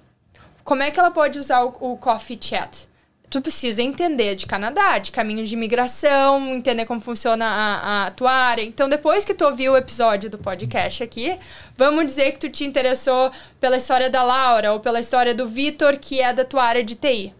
Como 0.62 0.82
é 0.82 0.90
que 0.90 0.98
ela 0.98 1.10
pode 1.10 1.38
usar 1.38 1.64
o, 1.64 1.92
o 1.92 1.96
Coffee 1.96 2.38
Chat? 2.40 2.88
Tu 3.34 3.40
precisa 3.40 3.82
entender 3.82 4.36
de 4.36 4.46
Canadá, 4.46 4.96
de 4.98 5.10
caminho 5.10 5.44
de 5.44 5.54
imigração, 5.54 6.54
entender 6.54 6.86
como 6.86 7.00
funciona 7.00 7.44
a, 7.44 8.06
a 8.06 8.10
tua 8.12 8.30
área. 8.30 8.62
Então, 8.62 8.88
depois 8.88 9.24
que 9.24 9.34
tu 9.34 9.44
ouviu 9.44 9.72
o 9.72 9.76
episódio 9.76 10.30
do 10.30 10.38
podcast 10.38 11.02
aqui, 11.02 11.36
vamos 11.76 12.06
dizer 12.06 12.30
que 12.30 12.38
tu 12.38 12.48
te 12.48 12.64
interessou 12.64 13.32
pela 13.58 13.76
história 13.76 14.08
da 14.08 14.22
Laura 14.22 14.72
ou 14.72 14.78
pela 14.78 15.00
história 15.00 15.34
do 15.34 15.48
Vitor, 15.48 15.98
que 15.98 16.20
é 16.20 16.32
da 16.32 16.44
tua 16.44 16.62
área 16.62 16.84
de 16.84 16.94
TI. 16.94 17.34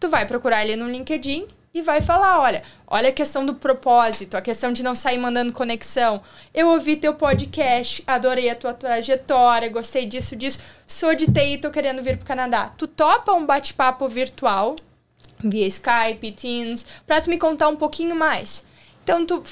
Tu 0.00 0.08
vai 0.08 0.24
procurar 0.24 0.64
ele 0.64 0.76
no 0.76 0.88
LinkedIn 0.88 1.46
e 1.74 1.82
vai 1.82 2.00
falar, 2.00 2.40
olha, 2.40 2.62
olha 2.86 3.10
a 3.10 3.12
questão 3.12 3.44
do 3.44 3.54
propósito, 3.54 4.38
a 4.38 4.40
questão 4.40 4.72
de 4.72 4.82
não 4.82 4.94
sair 4.94 5.18
mandando 5.18 5.52
conexão. 5.52 6.22
Eu 6.54 6.68
ouvi 6.68 6.96
teu 6.96 7.12
podcast, 7.12 8.02
adorei 8.06 8.48
a 8.48 8.54
tua 8.54 8.72
trajetória, 8.72 9.68
gostei 9.68 10.06
disso, 10.06 10.34
disso. 10.34 10.60
Sou 10.86 11.14
de 11.14 11.26
TI, 11.26 11.58
tô 11.58 11.70
querendo 11.70 12.02
vir 12.02 12.16
pro 12.16 12.24
Canadá. 12.24 12.72
Tu 12.78 12.86
topa 12.86 13.34
um 13.34 13.44
bate-papo 13.44 14.08
virtual 14.08 14.76
via 15.44 15.66
Skype, 15.66 16.32
Teams, 16.32 16.84
para 17.06 17.20
tu 17.20 17.30
me 17.30 17.38
contar 17.38 17.68
um 17.68 17.76
pouquinho 17.76 18.16
mais. 18.16 18.64
Então, 19.02 19.26
tu, 19.26 19.42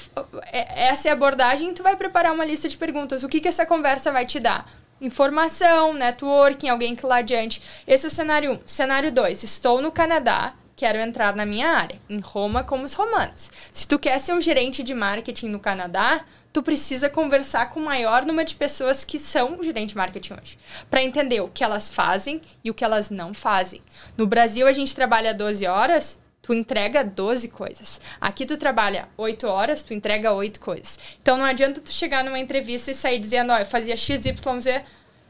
é- 0.51 0.87
essa 0.87 1.07
é 1.07 1.11
a 1.11 1.13
abordagem, 1.13 1.73
tu 1.73 1.83
vai 1.83 1.95
preparar 1.95 2.33
uma 2.33 2.43
lista 2.43 2.67
de 2.67 2.75
perguntas. 2.75 3.23
O 3.23 3.29
que, 3.29 3.39
que 3.39 3.47
essa 3.47 3.65
conversa 3.65 4.11
vai 4.11 4.25
te 4.25 4.39
dar? 4.39 4.67
Informação, 4.99 5.93
networking, 5.93 6.69
alguém 6.69 6.95
que 6.95 7.05
lá 7.05 7.17
adiante. 7.17 7.61
Esse 7.85 8.05
é 8.05 8.07
o 8.07 8.11
cenário 8.11 8.51
1. 8.53 8.59
Cenário 8.65 9.11
2. 9.11 9.43
Estou 9.43 9.81
no 9.81 9.91
Canadá, 9.91 10.53
quero 10.75 10.97
entrar 10.97 11.35
na 11.35 11.45
minha 11.45 11.67
área. 11.69 11.99
Em 12.09 12.19
Roma, 12.19 12.63
como 12.63 12.83
os 12.83 12.93
romanos. 12.93 13.51
Se 13.71 13.87
tu 13.87 13.99
quer 13.99 14.17
ser 14.19 14.33
um 14.33 14.41
gerente 14.41 14.81
de 14.81 14.93
marketing 14.93 15.49
no 15.49 15.59
Canadá, 15.59 16.25
tu 16.53 16.61
precisa 16.61 17.09
conversar 17.09 17.71
com 17.71 17.79
o 17.79 17.85
maior 17.85 18.23
número 18.23 18.47
de 18.47 18.55
pessoas 18.55 19.03
que 19.03 19.17
são 19.17 19.61
gerente 19.63 19.89
de 19.89 19.97
marketing 19.97 20.33
hoje, 20.33 20.59
para 20.89 21.03
entender 21.03 21.41
o 21.41 21.47
que 21.47 21.63
elas 21.63 21.89
fazem 21.89 22.39
e 22.63 22.69
o 22.69 22.73
que 22.75 22.85
elas 22.85 23.09
não 23.09 23.33
fazem. 23.33 23.81
No 24.15 24.27
Brasil 24.27 24.67
a 24.67 24.71
gente 24.71 24.95
trabalha 24.95 25.33
12 25.33 25.65
horas, 25.65 26.19
tu 26.43 26.53
entrega 26.53 27.03
12 27.03 27.47
coisas. 27.47 27.99
Aqui 28.21 28.45
tu 28.45 28.55
trabalha 28.55 29.09
8 29.17 29.47
horas, 29.47 29.81
tu 29.81 29.95
entrega 29.95 30.31
8 30.31 30.59
coisas. 30.59 30.99
Então 31.21 31.37
não 31.37 31.45
adianta 31.45 31.81
tu 31.81 31.91
chegar 31.91 32.23
numa 32.23 32.37
entrevista 32.37 32.91
e 32.91 32.93
sair 32.93 33.17
dizendo, 33.17 33.51
ó, 33.51 33.57
eu 33.57 33.65
fazia 33.65 33.97
XYZ. 33.97 34.83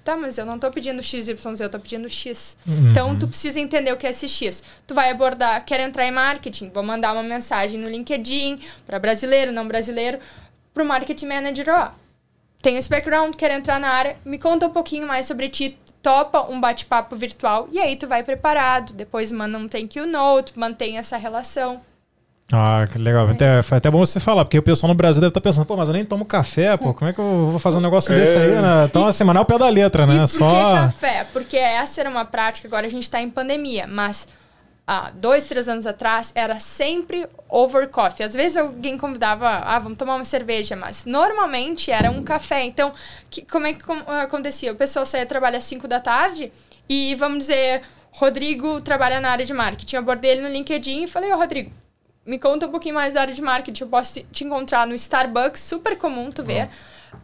Tá, 0.03 0.17
mas 0.17 0.37
eu 0.37 0.45
não 0.45 0.59
tô 0.59 0.69
pedindo 0.69 1.01
XYZ, 1.01 1.61
eu 1.61 1.69
tô 1.69 1.79
pedindo 1.79 2.09
X. 2.09 2.57
Então, 2.91 3.17
tu 3.17 3.25
precisa 3.25 3.57
entender 3.57 3.93
o 3.93 3.95
que 3.95 4.05
é 4.05 4.09
esse 4.09 4.27
X. 4.27 4.61
Tu 4.85 4.93
vai 4.93 5.09
abordar, 5.09 5.63
quer 5.63 5.79
entrar 5.79 6.05
em 6.05 6.11
marketing, 6.11 6.69
vou 6.71 6.83
mandar 6.83 7.13
uma 7.13 7.23
mensagem 7.23 7.79
no 7.79 7.89
LinkedIn 7.89 8.59
para 8.85 8.99
brasileiro, 8.99 9.53
não 9.53 9.65
brasileiro, 9.65 10.19
pro 10.73 10.85
marketing 10.85 11.27
manager, 11.27 11.65
ó. 11.69 11.89
Tenho 12.61 12.77
esse 12.77 12.89
background, 12.89 13.35
quero 13.35 13.53
entrar 13.53 13.79
na 13.79 13.89
área, 13.89 14.15
me 14.25 14.37
conta 14.39 14.67
um 14.67 14.69
pouquinho 14.71 15.05
mais 15.05 15.25
sobre 15.25 15.49
ti, 15.49 15.77
topa 16.01 16.41
um 16.49 16.59
bate-papo 16.61 17.15
virtual 17.15 17.67
e 17.71 17.79
aí 17.79 17.95
tu 17.95 18.07
vai 18.07 18.23
preparado. 18.23 18.93
Depois 18.93 19.31
manda 19.31 19.57
um 19.57 19.67
thank 19.67 19.97
you 19.99 20.05
note, 20.05 20.53
mantém 20.57 20.97
essa 20.97 21.17
relação. 21.17 21.81
Ah, 22.51 22.85
que 22.91 22.97
legal. 22.99 23.27
Até, 23.27 23.63
foi 23.63 23.77
até 23.79 23.89
bom 23.89 23.99
você 23.99 24.19
falar, 24.19 24.45
porque 24.45 24.59
o 24.59 24.63
pessoal 24.63 24.89
no 24.89 24.95
Brasil 24.95 25.19
deve 25.21 25.29
estar 25.31 25.41
pensando, 25.41 25.65
pô, 25.65 25.75
mas 25.75 25.87
eu 25.87 25.93
nem 25.93 26.05
tomo 26.05 26.23
café, 26.25 26.75
pô, 26.77 26.93
como 26.93 27.09
é 27.09 27.13
que 27.13 27.19
eu 27.19 27.47
vou 27.47 27.57
fazer 27.59 27.77
um 27.77 27.81
negócio 27.81 28.13
É. 28.13 28.19
desse 28.19 28.37
aí, 28.37 28.61
né? 28.61 28.85
Então, 28.85 29.07
assim, 29.07 29.23
mas 29.23 29.33
não 29.33 29.41
é 29.41 29.43
o 29.43 29.47
pé 29.47 29.57
da 29.57 29.69
letra, 29.69 30.05
né? 30.05 30.15
E 30.15 30.19
por 30.19 30.27
Só. 30.27 30.49
que 30.75 30.81
café? 30.81 31.25
Porque 31.33 31.57
essa 31.57 32.01
era 32.01 32.09
uma 32.09 32.25
prática, 32.25 32.67
agora 32.67 32.85
a 32.85 32.89
gente 32.89 33.03
está 33.03 33.19
em 33.21 33.29
pandemia, 33.29 33.87
mas 33.87 34.27
há 34.85 35.09
dois, 35.11 35.45
três 35.45 35.69
anos 35.69 35.85
atrás 35.85 36.31
era 36.35 36.59
sempre 36.59 37.27
over 37.49 37.87
coffee. 37.87 38.25
Às 38.25 38.33
vezes 38.33 38.57
alguém 38.57 38.97
convidava, 38.97 39.47
ah, 39.49 39.79
vamos 39.79 39.97
tomar 39.97 40.15
uma 40.15 40.25
cerveja, 40.25 40.75
mas 40.75 41.05
normalmente 41.05 41.89
era 41.91 42.11
um 42.11 42.23
café. 42.23 42.63
Então, 42.63 42.93
que- 43.29 43.43
como 43.43 43.65
é 43.67 43.73
que 43.73 43.83
com- 43.83 43.93
acontecia? 44.11 44.71
O 44.71 44.75
pessoal 44.75 45.05
saía 45.05 45.25
trabalhar 45.25 45.57
às 45.59 45.63
5 45.63 45.87
da 45.87 45.99
tarde 45.99 46.51
e, 46.89 47.15
vamos 47.15 47.39
dizer, 47.39 47.81
Rodrigo 48.11 48.81
trabalha 48.81 49.19
na 49.21 49.29
área 49.31 49.45
de 49.45 49.53
marketing. 49.53 49.95
Eu 49.95 50.01
abordei 50.01 50.31
ele 50.31 50.41
no 50.41 50.49
LinkedIn 50.49 51.03
e 51.03 51.07
falei, 51.07 51.31
ô 51.31 51.37
Rodrigo, 51.37 51.71
me 52.25 52.37
conta 52.37 52.67
um 52.67 52.71
pouquinho 52.71 52.95
mais 52.95 53.13
da 53.13 53.21
área 53.21 53.33
de 53.33 53.41
marketing. 53.41 53.83
Eu 53.83 53.89
posso 53.89 54.13
te- 54.15 54.23
te 54.31 54.43
encontrar 54.43 54.85
no 54.85 54.93
Starbucks, 54.95 55.61
super 55.61 55.97
comum 55.97 56.29
tu 56.31 56.43
ver, 56.43 56.69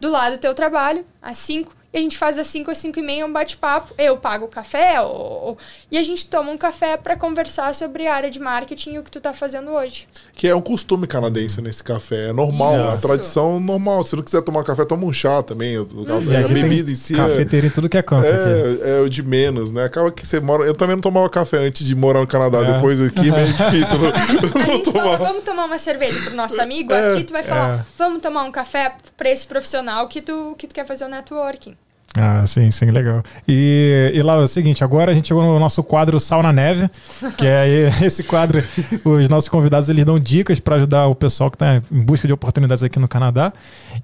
do 0.00 0.10
lado 0.10 0.36
do 0.36 0.40
teu 0.40 0.54
trabalho, 0.54 1.04
às 1.20 1.36
5. 1.36 1.74
E 1.92 1.98
a 1.98 2.00
gente 2.00 2.16
faz 2.16 2.38
às 2.38 2.46
5 2.46 2.70
às 2.70 2.78
5 2.78 3.00
e 3.00 3.02
meia 3.02 3.26
um 3.26 3.32
bate-papo. 3.32 3.92
Eu 3.98 4.16
pago 4.16 4.44
o 4.44 4.48
café, 4.48 5.00
ou, 5.00 5.58
e 5.90 5.98
a 5.98 6.02
gente 6.04 6.24
toma 6.26 6.52
um 6.52 6.56
café 6.56 6.96
para 6.96 7.16
conversar 7.16 7.74
sobre 7.74 8.06
a 8.06 8.14
área 8.14 8.30
de 8.30 8.38
marketing 8.38 8.92
e 8.92 8.98
o 9.00 9.02
que 9.02 9.10
tu 9.10 9.20
tá 9.20 9.32
fazendo 9.34 9.72
hoje. 9.72 10.06
Que 10.34 10.46
é 10.46 10.54
um 10.54 10.60
costume 10.60 11.08
canadense 11.08 11.60
nesse 11.60 11.82
café. 11.82 12.28
É 12.28 12.32
normal, 12.32 12.88
Isso. 12.88 12.96
a 12.96 13.00
tradição 13.00 13.58
normal. 13.58 14.04
Se 14.04 14.14
não 14.14 14.22
quiser 14.22 14.40
tomar 14.42 14.62
café, 14.62 14.84
toma 14.84 15.04
um 15.04 15.12
chá 15.12 15.42
também. 15.42 15.78
O 15.78 16.04
café, 16.04 16.30
E 16.42 16.44
a 16.44 16.48
bebida 16.48 16.92
em 16.92 16.94
si 16.94 17.14
é, 17.14 17.16
Cafeteria 17.16 17.66
em 17.68 17.72
tudo 17.72 17.88
que 17.88 17.98
é 17.98 18.02
canto. 18.02 18.24
é, 18.24 18.98
é 18.98 19.00
o 19.00 19.08
de 19.10 19.22
menos, 19.24 19.72
né? 19.72 19.84
Acaba 19.84 20.12
que 20.12 20.24
você 20.24 20.38
mora. 20.38 20.62
Eu 20.64 20.74
também 20.76 20.94
não 20.94 21.02
tomava 21.02 21.28
café 21.28 21.58
antes 21.58 21.84
de 21.84 21.94
morar 21.96 22.20
no 22.20 22.26
Canadá. 22.28 22.60
É. 22.60 22.72
Depois 22.72 23.00
aqui 23.00 23.28
é 23.30 23.32
meio 23.32 23.48
difícil. 23.52 23.96
Eu 23.96 24.12
não, 24.54 24.62
A 24.62 24.66
não 24.66 24.76
gente 24.76 24.92
fala, 24.92 25.16
vamos 25.18 25.42
tomar 25.42 25.64
uma 25.64 25.78
cerveja 25.78 26.20
pro 26.22 26.36
nosso 26.36 26.60
amigo, 26.60 26.92
É. 26.92 27.14
aqui 27.14 27.24
tu 27.24 27.32
vai 27.32 27.42
falar, 27.42 27.80
É. 27.80 27.84
vamos 27.98 28.22
tomar 28.22 28.44
um 28.44 28.52
café 28.52 28.94
pra 29.16 29.28
esse 29.28 29.44
profissional 29.44 30.06
que 30.06 30.22
tu, 30.22 30.54
que 30.56 30.68
tu 30.68 30.74
quer 30.74 30.86
fazer 30.86 31.04
o 31.04 31.08
networking. 31.08 31.76
Ah, 32.16 32.44
sim, 32.44 32.70
sim, 32.72 32.86
legal. 32.86 33.22
E, 33.46 34.10
e 34.12 34.22
lá, 34.22 34.34
é 34.34 34.38
o 34.38 34.46
seguinte, 34.46 34.82
agora 34.82 35.12
a 35.12 35.14
gente 35.14 35.28
chegou 35.28 35.44
no 35.44 35.58
nosso 35.60 35.82
quadro 35.84 36.18
Sal 36.18 36.42
na 36.42 36.52
Neve, 36.52 36.90
que 37.38 37.46
é 37.46 37.88
esse 38.02 38.24
quadro, 38.24 38.64
os 39.04 39.28
nossos 39.28 39.48
convidados, 39.48 39.88
eles 39.88 40.04
dão 40.04 40.18
dicas 40.18 40.58
para 40.58 40.76
ajudar 40.76 41.06
o 41.06 41.14
pessoal 41.14 41.50
que 41.50 41.56
está 41.56 41.76
em 41.76 42.02
busca 42.02 42.26
de 42.26 42.32
oportunidades 42.32 42.82
aqui 42.82 42.98
no 42.98 43.06
Canadá. 43.06 43.52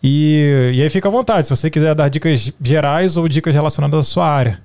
E, 0.03 0.73
e 0.75 0.83
aí 0.83 0.89
fica 0.89 1.09
à 1.09 1.11
vontade, 1.11 1.49
se 1.49 1.51
você 1.51 1.69
quiser 1.69 1.95
dar 1.95 2.09
dicas 2.09 2.53
gerais 2.61 3.17
ou 3.17 3.29
dicas 3.29 3.55
relacionadas 3.55 3.99
à 3.99 4.03
sua 4.05 4.29
área. 4.29 4.61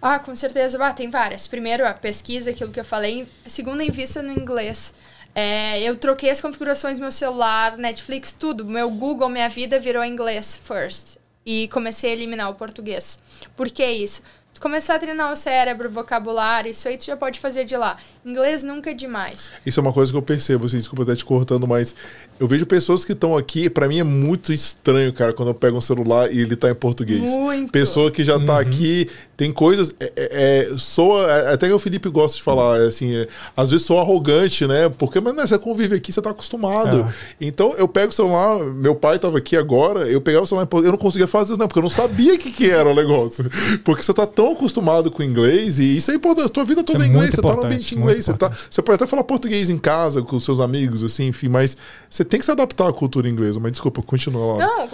Ah, 0.00 0.18
com 0.18 0.34
certeza. 0.34 0.84
Ah, 0.84 0.92
tem 0.92 1.08
várias. 1.08 1.46
Primeiro, 1.46 1.86
a 1.86 1.94
pesquisa, 1.94 2.50
aquilo 2.50 2.72
que 2.72 2.80
eu 2.80 2.84
falei. 2.84 3.28
Segundo, 3.46 3.80
invista 3.80 4.20
no 4.20 4.32
inglês. 4.32 4.92
É, 5.32 5.80
eu 5.80 5.94
troquei 5.94 6.28
as 6.30 6.40
configurações 6.40 6.98
do 6.98 7.02
meu 7.02 7.12
celular, 7.12 7.78
Netflix, 7.78 8.32
tudo. 8.32 8.64
Meu 8.64 8.90
Google, 8.90 9.28
minha 9.28 9.48
vida 9.48 9.78
virou 9.78 10.04
inglês 10.04 10.60
first. 10.64 11.21
E 11.44 11.68
comecei 11.68 12.10
a 12.10 12.12
eliminar 12.12 12.50
o 12.50 12.54
português. 12.54 13.18
Por 13.56 13.70
que 13.70 13.84
isso? 13.84 14.22
Começar 14.60 14.94
a 14.94 14.98
treinar 14.98 15.32
o 15.32 15.36
cérebro, 15.36 15.90
vocabulário, 15.90 16.70
isso 16.70 16.86
aí 16.86 16.96
tu 16.96 17.04
já 17.04 17.16
pode 17.16 17.40
fazer 17.40 17.64
de 17.64 17.76
lá. 17.76 17.96
Inglês 18.24 18.62
nunca 18.62 18.90
é 18.90 18.94
demais. 18.94 19.50
Isso 19.66 19.80
é 19.80 19.82
uma 19.82 19.92
coisa 19.92 20.12
que 20.12 20.16
eu 20.16 20.22
percebo, 20.22 20.66
assim, 20.66 20.78
desculpa 20.78 21.02
até 21.02 21.16
te 21.16 21.24
cortando, 21.24 21.66
mas 21.66 21.94
eu 22.38 22.46
vejo 22.46 22.64
pessoas 22.66 23.04
que 23.04 23.12
estão 23.12 23.36
aqui, 23.36 23.68
para 23.68 23.88
mim 23.88 23.98
é 23.98 24.04
muito 24.04 24.52
estranho, 24.52 25.12
cara, 25.12 25.32
quando 25.32 25.48
eu 25.48 25.54
pego 25.54 25.78
um 25.78 25.80
celular 25.80 26.32
e 26.32 26.40
ele 26.40 26.54
tá 26.54 26.70
em 26.70 26.74
português. 26.74 27.20
Muito. 27.20 27.72
Pessoa 27.72 28.10
que 28.10 28.22
já 28.22 28.38
tá 28.38 28.54
uhum. 28.54 28.58
aqui, 28.58 29.08
tem 29.36 29.52
coisas. 29.52 29.92
É, 29.98 30.12
é, 30.16 30.68
é 30.72 30.78
soa. 30.78 31.30
É, 31.30 31.54
até 31.54 31.66
que 31.66 31.72
o 31.72 31.78
Felipe 31.78 32.08
gosta 32.08 32.36
de 32.36 32.42
falar, 32.42 32.80
é, 32.80 32.86
assim, 32.86 33.14
é, 33.14 33.26
às 33.56 33.70
vezes 33.70 33.86
sou 33.86 33.98
arrogante, 33.98 34.66
né? 34.66 34.88
Porque, 34.88 35.20
mas 35.20 35.34
né, 35.34 35.46
você 35.46 35.58
convive 35.58 35.96
aqui, 35.96 36.12
você 36.12 36.22
tá 36.22 36.30
acostumado. 36.30 37.04
Então 37.40 37.74
eu 37.76 37.88
pego 37.88 38.10
o 38.10 38.12
celular, 38.12 38.58
meu 38.72 38.94
pai 38.94 39.18
tava 39.18 39.38
aqui 39.38 39.56
agora, 39.56 40.08
eu 40.08 40.20
pegava 40.20 40.44
o 40.44 40.46
celular, 40.46 40.68
eu 40.72 40.92
não 40.92 40.98
conseguia 40.98 41.26
fazer 41.26 41.52
isso, 41.52 41.60
não, 41.60 41.66
porque 41.66 41.78
eu 41.78 41.82
não 41.82 41.90
sabia 41.90 42.34
o 42.34 42.38
que, 42.38 42.52
que 42.52 42.70
era 42.70 42.88
o 42.88 42.94
negócio. 42.94 43.50
Porque 43.84 44.02
você 44.02 44.12
tá 44.12 44.26
tão 44.26 44.41
acostumado 44.50 45.10
com 45.10 45.22
inglês 45.22 45.78
e 45.78 45.96
isso 45.96 46.10
é 46.10 46.14
importante. 46.14 46.46
A 46.46 46.48
tua 46.48 46.64
vida 46.64 46.82
toda 46.82 47.04
é, 47.04 47.06
inglês, 47.06 47.30
você 47.30 47.40
tá 47.40 47.54
no 47.54 47.64
ambiente 47.64 47.94
inglês, 47.94 48.24
você, 48.24 48.34
tá, 48.34 48.50
você 48.70 48.82
pode 48.82 48.96
até 48.96 49.06
falar 49.06 49.22
português 49.22 49.70
em 49.70 49.78
casa 49.78 50.22
com 50.22 50.40
seus 50.40 50.58
amigos, 50.58 51.04
assim, 51.04 51.28
enfim, 51.28 51.48
mas 51.48 51.76
você 52.10 52.24
tem 52.24 52.40
que 52.40 52.44
se 52.44 52.50
adaptar 52.50 52.88
à 52.88 52.92
cultura 52.92 53.28
inglesa. 53.28 53.60
Mas 53.60 53.72
desculpa, 53.72 54.02
continua 54.02 54.56
lá. 54.56 54.66
Não, 54.66 54.88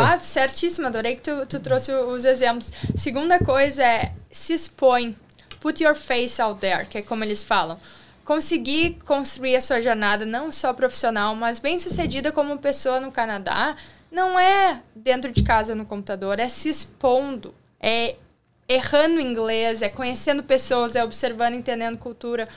ah, 0.00 0.18
certíssimo, 0.18 0.86
adorei 0.86 1.16
que 1.16 1.22
tu, 1.22 1.46
tu 1.46 1.60
trouxe 1.60 1.92
os 1.92 2.24
exemplos. 2.24 2.72
Segunda 2.94 3.38
coisa 3.38 3.82
é 3.82 4.12
se 4.30 4.54
expõe, 4.54 5.14
put 5.60 5.82
your 5.82 5.94
face 5.94 6.40
out 6.40 6.60
there, 6.60 6.86
que 6.86 6.98
é 6.98 7.02
como 7.02 7.24
eles 7.24 7.42
falam. 7.42 7.78
Conseguir 8.24 8.98
construir 9.04 9.56
a 9.56 9.60
sua 9.60 9.80
jornada 9.80 10.24
não 10.24 10.50
só 10.50 10.72
profissional, 10.72 11.34
mas 11.36 11.58
bem 11.58 11.78
sucedida 11.78 12.32
como 12.32 12.58
pessoa 12.58 12.98
no 12.98 13.12
Canadá, 13.12 13.76
não 14.10 14.38
é 14.38 14.82
dentro 14.94 15.30
de 15.30 15.42
casa 15.42 15.74
no 15.74 15.84
computador, 15.84 16.38
é 16.40 16.48
se 16.48 16.68
expondo, 16.68 17.54
é 17.80 18.16
errando 18.68 19.20
inglês, 19.20 19.82
é 19.82 19.88
conhecendo 19.88 20.42
pessoas, 20.42 20.96
é 20.96 21.04
observando, 21.04 21.54
entendendo 21.54 21.98
cultura. 21.98 22.48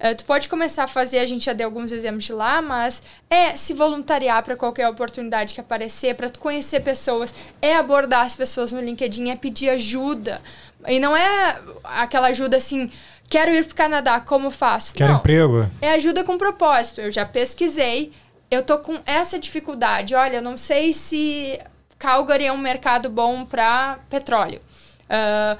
Uh, 0.00 0.16
tu 0.16 0.24
pode 0.24 0.48
começar 0.48 0.84
a 0.84 0.88
fazer, 0.88 1.18
a 1.18 1.26
gente 1.26 1.44
já 1.44 1.52
deu 1.52 1.68
alguns 1.68 1.92
exemplos 1.92 2.24
de 2.24 2.32
lá, 2.32 2.60
mas 2.60 3.02
é 3.30 3.54
se 3.54 3.72
voluntariar 3.72 4.42
para 4.42 4.56
qualquer 4.56 4.88
oportunidade 4.88 5.54
que 5.54 5.60
aparecer, 5.60 6.16
para 6.16 6.28
tu 6.28 6.40
conhecer 6.40 6.80
pessoas, 6.80 7.32
é 7.60 7.76
abordar 7.76 8.26
as 8.26 8.34
pessoas 8.34 8.72
no 8.72 8.80
LinkedIn, 8.80 9.30
é 9.30 9.36
pedir 9.36 9.70
ajuda. 9.70 10.40
E 10.88 10.98
não 10.98 11.16
é 11.16 11.60
aquela 11.84 12.28
ajuda 12.28 12.56
assim, 12.56 12.90
quero 13.28 13.52
ir 13.52 13.64
para 13.64 13.72
o 13.72 13.76
Canadá, 13.76 14.20
como 14.20 14.50
faço? 14.50 14.92
Quero 14.94 15.12
não, 15.12 15.20
emprego. 15.20 15.68
É 15.80 15.92
ajuda 15.92 16.24
com 16.24 16.36
propósito. 16.36 17.00
Eu 17.00 17.12
já 17.12 17.24
pesquisei, 17.24 18.12
eu 18.50 18.64
tô 18.64 18.78
com 18.78 18.98
essa 19.06 19.38
dificuldade. 19.38 20.16
Olha, 20.16 20.36
eu 20.36 20.42
não 20.42 20.56
sei 20.56 20.92
se 20.92 21.60
Calgary 21.96 22.46
é 22.46 22.52
um 22.52 22.58
mercado 22.58 23.08
bom 23.08 23.44
para 23.44 24.00
petróleo. 24.10 24.60
Uh, 25.04 25.58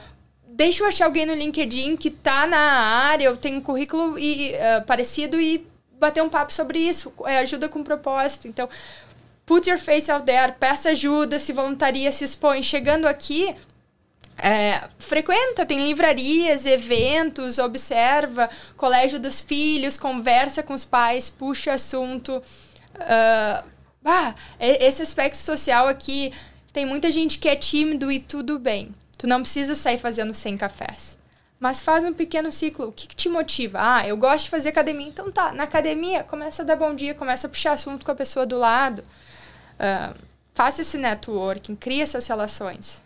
deixa 0.48 0.82
eu 0.82 0.88
achar 0.88 1.06
alguém 1.06 1.26
no 1.26 1.34
LinkedIn 1.34 1.96
que 1.96 2.10
tá 2.10 2.46
na 2.46 2.58
área, 2.58 3.26
eu 3.26 3.36
tenho 3.36 3.58
um 3.58 3.62
currículo 3.62 4.18
e, 4.18 4.52
uh, 4.52 4.84
parecido 4.86 5.40
e 5.40 5.66
bater 5.98 6.22
um 6.22 6.28
papo 6.28 6.52
sobre 6.52 6.78
isso. 6.78 7.12
É 7.24 7.38
ajuda 7.38 7.68
com 7.68 7.82
propósito. 7.82 8.48
Então, 8.48 8.68
put 9.46 9.68
your 9.68 9.78
face 9.78 10.10
out 10.10 10.24
there, 10.24 10.52
peça 10.52 10.90
ajuda, 10.90 11.38
se 11.38 11.52
voluntaria, 11.52 12.10
se 12.10 12.24
expõe. 12.24 12.62
Chegando 12.62 13.06
aqui, 13.06 13.54
é, 14.38 14.88
frequenta, 14.98 15.64
tem 15.64 15.86
livrarias, 15.86 16.66
eventos, 16.66 17.58
observa, 17.58 18.50
colégio 18.76 19.20
dos 19.20 19.40
filhos, 19.40 19.96
conversa 19.96 20.62
com 20.62 20.74
os 20.74 20.84
pais, 20.84 21.28
puxa 21.28 21.74
assunto. 21.74 22.42
Uh, 22.94 23.64
bah, 24.02 24.34
esse 24.58 25.02
aspecto 25.02 25.36
social 25.36 25.86
aqui, 25.86 26.32
tem 26.72 26.84
muita 26.84 27.10
gente 27.10 27.38
que 27.38 27.48
é 27.48 27.54
tímido 27.54 28.10
e 28.10 28.18
tudo 28.18 28.58
bem. 28.58 28.92
Tu 29.22 29.28
não 29.28 29.40
precisa 29.40 29.76
sair 29.76 29.98
fazendo 29.98 30.34
100 30.34 30.56
cafés. 30.56 31.16
Mas 31.60 31.80
faz 31.80 32.02
um 32.02 32.12
pequeno 32.12 32.50
ciclo. 32.50 32.88
O 32.88 32.92
que, 32.92 33.06
que, 33.06 33.14
te 33.14 33.28
motiva? 33.28 33.78
Ah, 33.80 34.04
eu 34.04 34.16
gosto 34.16 34.46
de 34.46 34.50
fazer 34.50 34.70
academia. 34.70 35.06
Então 35.06 35.30
tá, 35.30 35.52
na 35.52 35.62
academia, 35.62 36.24
começa 36.24 36.62
a 36.62 36.64
dar 36.64 36.74
bom 36.74 36.92
dia, 36.92 37.14
começa 37.14 37.46
a 37.46 37.50
puxar 37.50 37.74
assunto 37.74 38.04
com 38.04 38.10
a 38.10 38.16
pessoa 38.16 38.44
do 38.44 38.58
lado. 38.58 39.04
Uh, 39.78 40.12
faça 40.56 40.80
esse 40.80 40.98
networking, 40.98 41.76
cria 41.76 42.02
essas 42.02 42.26
relações. 42.26 43.00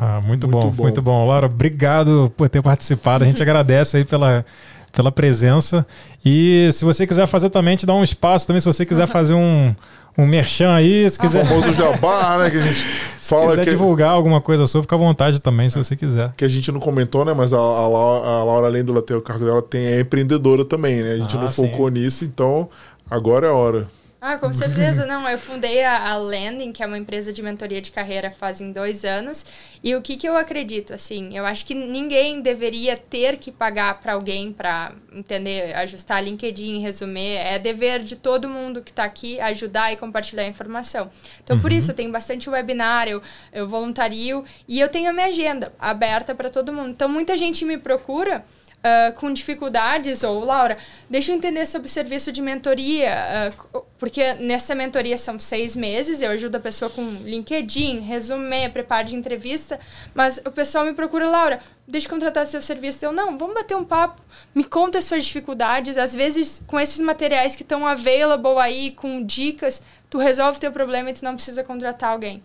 Ah, 0.00 0.20
muito, 0.20 0.48
muito 0.48 0.48
bom, 0.48 0.70
bom, 0.72 0.82
muito 0.82 1.00
bom. 1.00 1.28
Laura, 1.28 1.46
obrigado 1.46 2.32
por 2.36 2.48
ter 2.48 2.60
participado. 2.60 3.22
A 3.22 3.26
gente 3.28 3.38
agradece 3.40 3.98
aí 3.98 4.04
pela, 4.04 4.44
pela 4.90 5.12
presença. 5.12 5.86
E 6.24 6.68
se 6.72 6.84
você 6.84 7.06
quiser 7.06 7.28
fazer 7.28 7.50
também, 7.50 7.76
te 7.76 7.86
dá 7.86 7.94
um 7.94 8.02
espaço 8.02 8.48
também, 8.48 8.58
se 8.58 8.66
você 8.66 8.84
quiser 8.84 9.06
fazer 9.06 9.34
um, 9.34 9.72
um 10.16 10.26
merchan 10.26 10.72
aí, 10.72 11.08
se 11.10 11.18
quiser. 11.18 11.42
O 11.42 11.46
famoso 11.46 11.72
jabá, 11.72 12.38
né? 12.38 12.50
Que 12.50 12.58
a 12.58 12.62
gente 12.62 12.82
fala 13.18 13.42
se 13.42 13.48
quiser 13.50 13.64
que... 13.64 13.70
divulgar 13.70 14.10
alguma 14.10 14.40
coisa 14.40 14.66
sua, 14.66 14.82
fica 14.82 14.94
à 14.94 14.98
vontade 14.98 15.40
também, 15.40 15.68
se 15.68 15.76
você 15.76 15.96
quiser. 15.96 16.32
Que 16.36 16.44
a 16.44 16.48
gente 16.48 16.70
não 16.70 16.80
comentou, 16.80 17.24
né? 17.24 17.34
Mas 17.34 17.52
a, 17.52 17.58
a, 17.58 17.88
Laura, 17.88 18.28
a 18.28 18.44
Laura, 18.44 18.66
além 18.66 18.84
dela 18.84 19.02
ter 19.02 19.14
o 19.14 19.22
cargo 19.22 19.44
dela, 19.44 19.60
tem, 19.60 19.84
é 19.84 20.00
empreendedora 20.00 20.64
também, 20.64 21.02
né? 21.02 21.12
A 21.12 21.18
gente 21.18 21.36
ah, 21.36 21.40
não 21.40 21.48
focou 21.48 21.88
sim. 21.88 21.94
nisso, 21.94 22.24
então 22.24 22.68
agora 23.10 23.46
é 23.46 23.50
a 23.50 23.54
hora. 23.54 23.86
Ah, 24.26 24.38
com 24.38 24.50
certeza. 24.54 25.04
Não, 25.04 25.28
eu 25.28 25.38
fundei 25.38 25.84
a, 25.84 26.12
a 26.12 26.16
Landing, 26.16 26.72
que 26.72 26.82
é 26.82 26.86
uma 26.86 26.96
empresa 26.96 27.30
de 27.30 27.42
mentoria 27.42 27.82
de 27.82 27.90
carreira 27.90 28.30
fazem 28.30 28.72
dois 28.72 29.04
anos. 29.04 29.44
E 29.82 29.94
o 29.94 30.00
que, 30.00 30.16
que 30.16 30.26
eu 30.26 30.34
acredito, 30.34 30.94
assim, 30.94 31.36
eu 31.36 31.44
acho 31.44 31.66
que 31.66 31.74
ninguém 31.74 32.40
deveria 32.40 32.96
ter 32.96 33.36
que 33.36 33.52
pagar 33.52 34.00
para 34.00 34.14
alguém 34.14 34.50
para 34.50 34.92
entender, 35.12 35.74
ajustar 35.76 36.24
LinkedIn, 36.24 36.80
resumir. 36.80 37.36
É 37.36 37.58
dever 37.58 38.02
de 38.02 38.16
todo 38.16 38.48
mundo 38.48 38.80
que 38.80 38.92
está 38.92 39.04
aqui 39.04 39.38
ajudar 39.40 39.92
e 39.92 39.96
compartilhar 39.98 40.44
a 40.44 40.48
informação. 40.48 41.10
Então, 41.42 41.56
uhum. 41.56 41.62
por 41.62 41.70
isso, 41.70 41.90
eu 41.90 41.94
tenho 41.94 42.10
bastante 42.10 42.48
webinar, 42.48 43.06
eu, 43.06 43.20
eu 43.52 43.68
voluntario 43.68 44.42
e 44.66 44.80
eu 44.80 44.88
tenho 44.88 45.10
a 45.10 45.12
minha 45.12 45.26
agenda 45.26 45.70
aberta 45.78 46.34
para 46.34 46.48
todo 46.48 46.72
mundo. 46.72 46.88
Então, 46.88 47.10
muita 47.10 47.36
gente 47.36 47.62
me 47.66 47.76
procura 47.76 48.42
uh, 48.84 49.12
com 49.14 49.32
dificuldades, 49.32 50.22
ou 50.22 50.44
Laura, 50.44 50.76
deixa 51.08 51.32
eu 51.32 51.36
entender 51.36 51.64
sobre 51.66 51.88
o 51.88 51.90
serviço 51.90 52.30
de 52.30 52.42
mentoria, 52.42 53.52
uh, 53.74 53.84
porque 53.98 54.34
nessa 54.34 54.74
mentoria 54.74 55.16
são 55.16 55.40
seis 55.40 55.74
meses, 55.74 56.20
eu 56.20 56.30
ajudo 56.30 56.56
a 56.56 56.60
pessoa 56.60 56.90
com 56.90 57.02
LinkedIn, 57.02 58.00
resumê, 58.00 58.68
preparo 58.68 59.08
de 59.08 59.16
entrevista, 59.16 59.80
mas 60.14 60.38
o 60.44 60.50
pessoal 60.50 60.84
me 60.84 60.92
procura, 60.92 61.28
Laura, 61.28 61.60
deixa 61.88 62.06
eu 62.06 62.10
contratar 62.10 62.46
seu 62.46 62.60
serviço. 62.60 63.04
Eu, 63.04 63.12
não, 63.12 63.38
vamos 63.38 63.54
bater 63.54 63.76
um 63.76 63.84
papo, 63.84 64.22
me 64.54 64.64
conta 64.64 64.98
as 64.98 65.06
suas 65.06 65.24
dificuldades, 65.24 65.96
às 65.96 66.14
vezes 66.14 66.62
com 66.66 66.78
esses 66.78 67.00
materiais 67.00 67.56
que 67.56 67.62
estão 67.62 67.86
available 67.86 68.58
aí, 68.58 68.90
com 68.90 69.24
dicas, 69.24 69.82
tu 70.10 70.18
resolve 70.18 70.58
o 70.58 70.60
teu 70.60 70.70
problema 70.70 71.10
e 71.10 71.14
tu 71.14 71.24
não 71.24 71.34
precisa 71.34 71.64
contratar 71.64 72.10
alguém. 72.10 72.42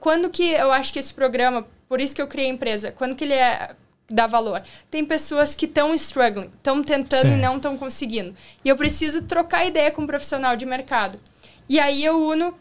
Quando 0.00 0.28
que 0.30 0.50
eu 0.50 0.72
acho 0.72 0.92
que 0.92 0.98
esse 0.98 1.14
programa, 1.14 1.64
por 1.88 2.00
isso 2.00 2.12
que 2.12 2.20
eu 2.20 2.26
criei 2.26 2.48
a 2.48 2.52
empresa, 2.52 2.90
quando 2.90 3.14
que 3.14 3.22
ele 3.22 3.34
é 3.34 3.70
dá 4.10 4.26
valor. 4.26 4.62
Tem 4.90 5.04
pessoas 5.04 5.54
que 5.54 5.66
estão 5.66 5.94
struggling, 5.94 6.50
estão 6.56 6.82
tentando 6.82 7.28
Sim. 7.28 7.34
e 7.34 7.40
não 7.40 7.56
estão 7.56 7.78
conseguindo. 7.78 8.34
E 8.64 8.68
eu 8.68 8.76
preciso 8.76 9.22
trocar 9.22 9.64
ideia 9.64 9.90
com 9.90 10.02
um 10.02 10.06
profissional 10.06 10.56
de 10.56 10.66
mercado. 10.66 11.18
E 11.68 11.78
aí 11.78 12.04
eu 12.04 12.20
uno 12.20 12.54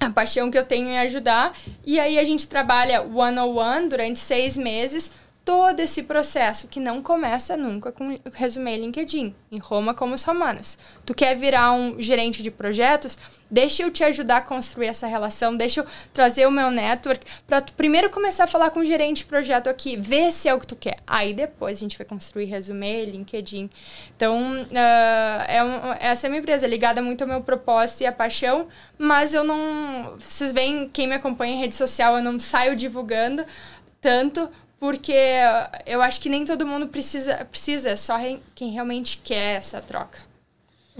a 0.00 0.10
paixão 0.10 0.50
que 0.50 0.58
eu 0.58 0.64
tenho 0.64 0.88
em 0.88 0.98
ajudar. 1.00 1.56
E 1.84 1.98
aí 1.98 2.18
a 2.18 2.24
gente 2.24 2.46
trabalha 2.46 3.02
one-on-one 3.02 3.88
durante 3.88 4.18
seis 4.18 4.56
meses 4.56 5.12
todo 5.48 5.80
esse 5.80 6.02
processo 6.02 6.68
que 6.68 6.78
não 6.78 7.00
começa 7.00 7.56
nunca 7.56 7.90
com 7.90 8.20
resumir 8.34 8.76
LinkedIn, 8.76 9.34
em 9.50 9.56
Roma 9.56 9.94
como 9.94 10.12
os 10.12 10.22
romanos. 10.22 10.76
Tu 11.06 11.14
quer 11.14 11.34
virar 11.34 11.72
um 11.72 11.98
gerente 11.98 12.42
de 12.42 12.50
projetos? 12.50 13.16
Deixa 13.50 13.82
eu 13.82 13.90
te 13.90 14.04
ajudar 14.04 14.36
a 14.36 14.40
construir 14.42 14.88
essa 14.88 15.06
relação, 15.06 15.56
deixa 15.56 15.80
eu 15.80 15.86
trazer 16.12 16.46
o 16.46 16.50
meu 16.50 16.70
network 16.70 17.24
para 17.46 17.62
tu 17.62 17.72
primeiro 17.72 18.10
começar 18.10 18.44
a 18.44 18.46
falar 18.46 18.68
com 18.68 18.80
o 18.80 18.84
gerente 18.84 19.20
de 19.20 19.24
projeto 19.24 19.68
aqui, 19.68 19.96
ver 19.96 20.32
se 20.32 20.50
é 20.50 20.54
o 20.54 20.60
que 20.60 20.66
tu 20.66 20.76
quer. 20.76 20.98
Aí 21.06 21.32
depois 21.32 21.78
a 21.78 21.80
gente 21.80 21.96
vai 21.96 22.06
construir 22.06 22.44
resumê, 22.44 23.06
LinkedIn. 23.06 23.70
Então, 24.14 24.52
uh, 24.52 25.44
é 25.48 25.64
um, 25.64 25.92
essa 25.98 26.26
é 26.26 26.28
minha 26.28 26.42
empresa, 26.42 26.66
ligada 26.66 27.00
muito 27.00 27.22
ao 27.22 27.28
meu 27.28 27.40
propósito 27.40 28.02
e 28.02 28.06
à 28.06 28.12
paixão, 28.12 28.68
mas 28.98 29.32
eu 29.32 29.42
não. 29.42 30.14
Vocês 30.18 30.52
veem, 30.52 30.90
quem 30.90 31.06
me 31.06 31.14
acompanha 31.14 31.54
em 31.54 31.58
rede 31.58 31.74
social, 31.74 32.18
eu 32.18 32.22
não 32.22 32.38
saio 32.38 32.76
divulgando 32.76 33.46
tanto 33.98 34.48
porque 34.78 35.14
eu 35.86 36.00
acho 36.00 36.20
que 36.20 36.28
nem 36.28 36.44
todo 36.44 36.66
mundo 36.66 36.88
precisa, 36.88 37.46
precisa 37.50 37.96
só 37.96 38.16
quem 38.54 38.70
realmente 38.70 39.18
quer 39.18 39.56
essa 39.56 39.80
troca. 39.80 40.18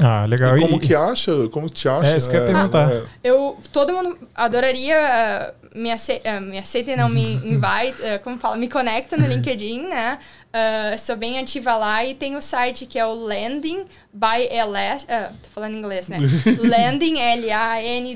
Ah, 0.01 0.25
legal. 0.27 0.57
E 0.57 0.61
como 0.61 0.77
e... 0.77 0.81
que 0.81 0.95
acha? 0.95 1.49
Como 1.49 1.69
te 1.69 1.89
acha? 1.89 2.13
É, 2.13 2.17
isso 2.17 2.31
que 2.31 2.37
eu 2.37 2.41
ia 2.41 2.47
perguntar. 2.53 2.89
É, 2.93 3.05
Eu, 3.25 3.59
todo 3.73 3.93
mundo 3.93 4.17
adoraria 4.35 4.97
uh, 4.97 5.79
me, 5.79 5.91
ace 5.91 6.23
uh, 6.25 6.41
me 6.41 6.57
aceitem, 6.59 6.97
não, 6.97 7.09
me 7.09 7.35
invite, 7.45 8.01
uh, 8.01 8.21
como 8.23 8.39
fala, 8.39 8.57
me 8.57 8.69
conecta 8.69 9.17
no 9.17 9.27
LinkedIn, 9.27 9.89
né? 9.89 10.21
Uh, 10.49 10.97
sou 10.99 11.17
bem 11.17 11.41
ativa 11.41 11.77
lá 11.77 12.05
e 12.05 12.15
tem 12.15 12.37
o 12.37 12.43
site 12.43 12.87
que 12.87 12.99
é 12.99 13.05
o 13.05 13.13
Landing 13.13 13.85
by 14.13 14.49
LS, 14.51 15.05
uh, 15.05 15.35
tô 15.43 15.51
falando 15.51 15.75
em 15.75 15.79
inglês, 15.79 16.09
né? 16.09 16.19
Landing, 16.63 17.19
L-A-N-D-I-N-G, 17.19 18.07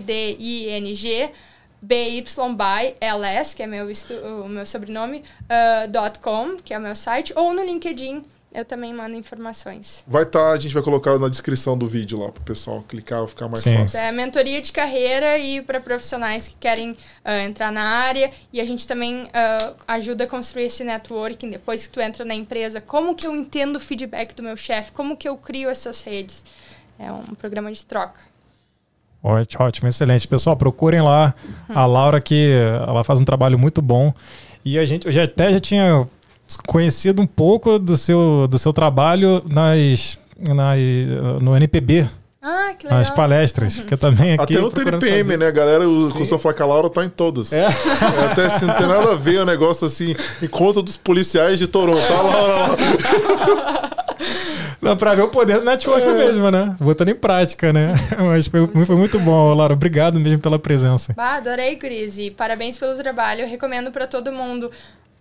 BY 1.82 2.24
by 2.56 2.94
LS, 3.00 3.56
que 3.56 3.62
é 3.62 3.66
meu 3.66 3.88
o 4.44 4.48
meu 4.48 4.64
sobrenome, 4.64 5.24
uh, 5.42 6.20
.com, 6.20 6.56
que 6.56 6.72
é 6.72 6.78
o 6.78 6.80
meu 6.80 6.94
site, 6.94 7.32
ou 7.34 7.52
no 7.52 7.62
LinkedIn, 7.62 8.22
eu 8.54 8.64
também 8.64 8.92
mando 8.92 9.16
informações. 9.16 10.04
Vai 10.06 10.24
estar, 10.24 10.38
tá, 10.38 10.52
a 10.52 10.58
gente 10.58 10.74
vai 10.74 10.82
colocar 10.82 11.18
na 11.18 11.28
descrição 11.28 11.76
do 11.76 11.86
vídeo 11.86 12.20
lá 12.20 12.30
para 12.30 12.40
o 12.40 12.44
pessoal 12.44 12.82
clicar, 12.82 13.26
ficar 13.26 13.48
mais 13.48 13.64
Sim. 13.64 13.78
fácil. 13.78 13.98
É 13.98 14.12
mentoria 14.12 14.60
de 14.60 14.70
carreira 14.70 15.38
e 15.38 15.62
para 15.62 15.80
profissionais 15.80 16.48
que 16.48 16.56
querem 16.56 16.90
uh, 16.90 16.96
entrar 17.46 17.72
na 17.72 17.82
área 17.82 18.30
e 18.52 18.60
a 18.60 18.64
gente 18.64 18.86
também 18.86 19.24
uh, 19.24 19.74
ajuda 19.88 20.24
a 20.24 20.26
construir 20.26 20.64
esse 20.64 20.84
networking 20.84 21.50
depois 21.50 21.86
que 21.86 21.92
tu 21.92 22.00
entra 22.00 22.24
na 22.24 22.34
empresa. 22.34 22.80
Como 22.80 23.14
que 23.14 23.26
eu 23.26 23.34
entendo 23.34 23.76
o 23.76 23.80
feedback 23.80 24.34
do 24.34 24.42
meu 24.42 24.56
chefe? 24.56 24.92
Como 24.92 25.16
que 25.16 25.28
eu 25.28 25.36
crio 25.36 25.70
essas 25.70 26.02
redes? 26.02 26.44
É 26.98 27.10
um 27.10 27.34
programa 27.34 27.72
de 27.72 27.84
troca. 27.84 28.31
Ótimo, 29.22 29.64
ótimo, 29.64 29.88
excelente. 29.88 30.26
Pessoal, 30.26 30.56
procurem 30.56 31.00
lá 31.00 31.34
uhum. 31.68 31.78
a 31.78 31.86
Laura 31.86 32.20
que 32.20 32.52
ela 32.86 33.04
faz 33.04 33.20
um 33.20 33.24
trabalho 33.24 33.58
muito 33.58 33.80
bom. 33.80 34.12
E 34.64 34.78
a 34.78 34.84
gente, 34.84 35.06
eu 35.06 35.12
já 35.12 35.24
até 35.24 35.52
já 35.52 35.60
tinha 35.60 36.08
conhecido 36.66 37.22
um 37.22 37.26
pouco 37.26 37.78
do 37.78 37.96
seu, 37.96 38.46
do 38.48 38.58
seu 38.58 38.72
trabalho 38.72 39.42
nas, 39.48 40.18
nas, 40.48 40.78
no 41.40 41.56
NPB. 41.56 42.06
Ah, 42.44 42.74
que 42.76 42.86
legal. 42.86 42.98
Nas 42.98 43.10
palestras, 43.10 43.80
que 43.80 43.96
também 43.96 44.32
aqui... 44.32 44.54
Até 44.54 44.60
no 44.60 44.70
TNPM, 44.70 45.36
né, 45.36 45.52
galera? 45.52 45.88
O 45.88 46.10
Consul 46.10 46.40
Flaca 46.40 46.66
Laura 46.66 46.90
tá 46.90 47.04
em 47.04 47.08
todas. 47.08 47.52
É. 47.52 47.60
é 47.60 48.24
até 48.32 48.46
assim, 48.46 48.66
não 48.66 48.74
tem 48.74 48.88
nada 48.88 49.12
a 49.12 49.14
ver 49.14 49.38
o 49.38 49.46
negócio 49.46 49.86
assim, 49.86 50.16
encontro 50.42 50.82
dos 50.82 50.96
policiais 50.96 51.60
de 51.60 51.68
Toronto. 51.68 52.00
Tá 52.00 52.20
lá. 52.20 53.88
Não, 54.82 54.96
pra 54.96 55.14
ver 55.14 55.22
o 55.22 55.28
poder 55.28 55.60
do 55.60 55.64
network 55.64 56.02
é. 56.02 56.12
mesmo, 56.12 56.50
né? 56.50 56.76
Botando 56.80 57.08
em 57.08 57.14
prática, 57.14 57.72
né? 57.72 57.94
Mas 58.18 58.48
foi, 58.48 58.66
foi 58.84 58.96
muito 58.96 59.18
bom, 59.20 59.54
Laura. 59.54 59.74
Obrigado 59.74 60.18
mesmo 60.18 60.40
pela 60.40 60.58
presença. 60.58 61.14
Bah, 61.14 61.36
adorei, 61.36 61.76
Cris. 61.76 62.18
E 62.18 62.30
parabéns 62.30 62.76
pelo 62.76 62.96
trabalho. 62.96 63.42
Eu 63.42 63.48
recomendo 63.48 63.92
para 63.92 64.08
todo 64.08 64.32
mundo 64.32 64.70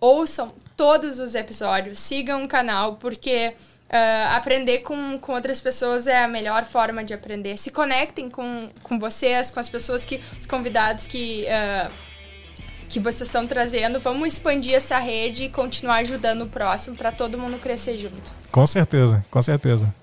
ouçam 0.02 0.52
todos 0.76 1.20
os 1.20 1.36
episódios, 1.36 2.00
sigam 2.00 2.44
o 2.44 2.48
canal, 2.48 2.96
porque 2.96 3.54
uh, 3.88 4.36
aprender 4.36 4.80
com, 4.80 5.20
com 5.20 5.34
outras 5.34 5.62
pessoas 5.62 6.08
é 6.08 6.24
a 6.24 6.28
melhor 6.28 6.66
forma 6.66 7.04
de 7.04 7.14
aprender. 7.14 7.56
Se 7.58 7.70
conectem 7.70 8.28
com, 8.28 8.68
com 8.82 9.00
vocês, 9.00 9.52
com 9.52 9.60
as 9.60 9.70
pessoas 9.70 10.04
que. 10.04 10.20
os 10.40 10.48
convidados 10.48 11.06
que. 11.06 11.46
Uh, 11.46 12.11
que 12.92 13.00
vocês 13.00 13.22
estão 13.22 13.48
trazendo. 13.48 14.00
Vamos 14.00 14.28
expandir 14.28 14.76
essa 14.76 15.00
rede 15.00 15.46
e 15.46 15.50
continuar 15.50 15.98
ajudando 15.98 16.44
o 16.44 16.48
próximo 16.48 16.96
para 16.96 17.12
todo 17.12 17.38
mundo 17.38 17.58
crescer 17.58 17.98
junto. 17.98 18.34
Com 18.52 18.68
certeza, 18.68 19.26
com 19.32 19.42
certeza. 19.42 19.94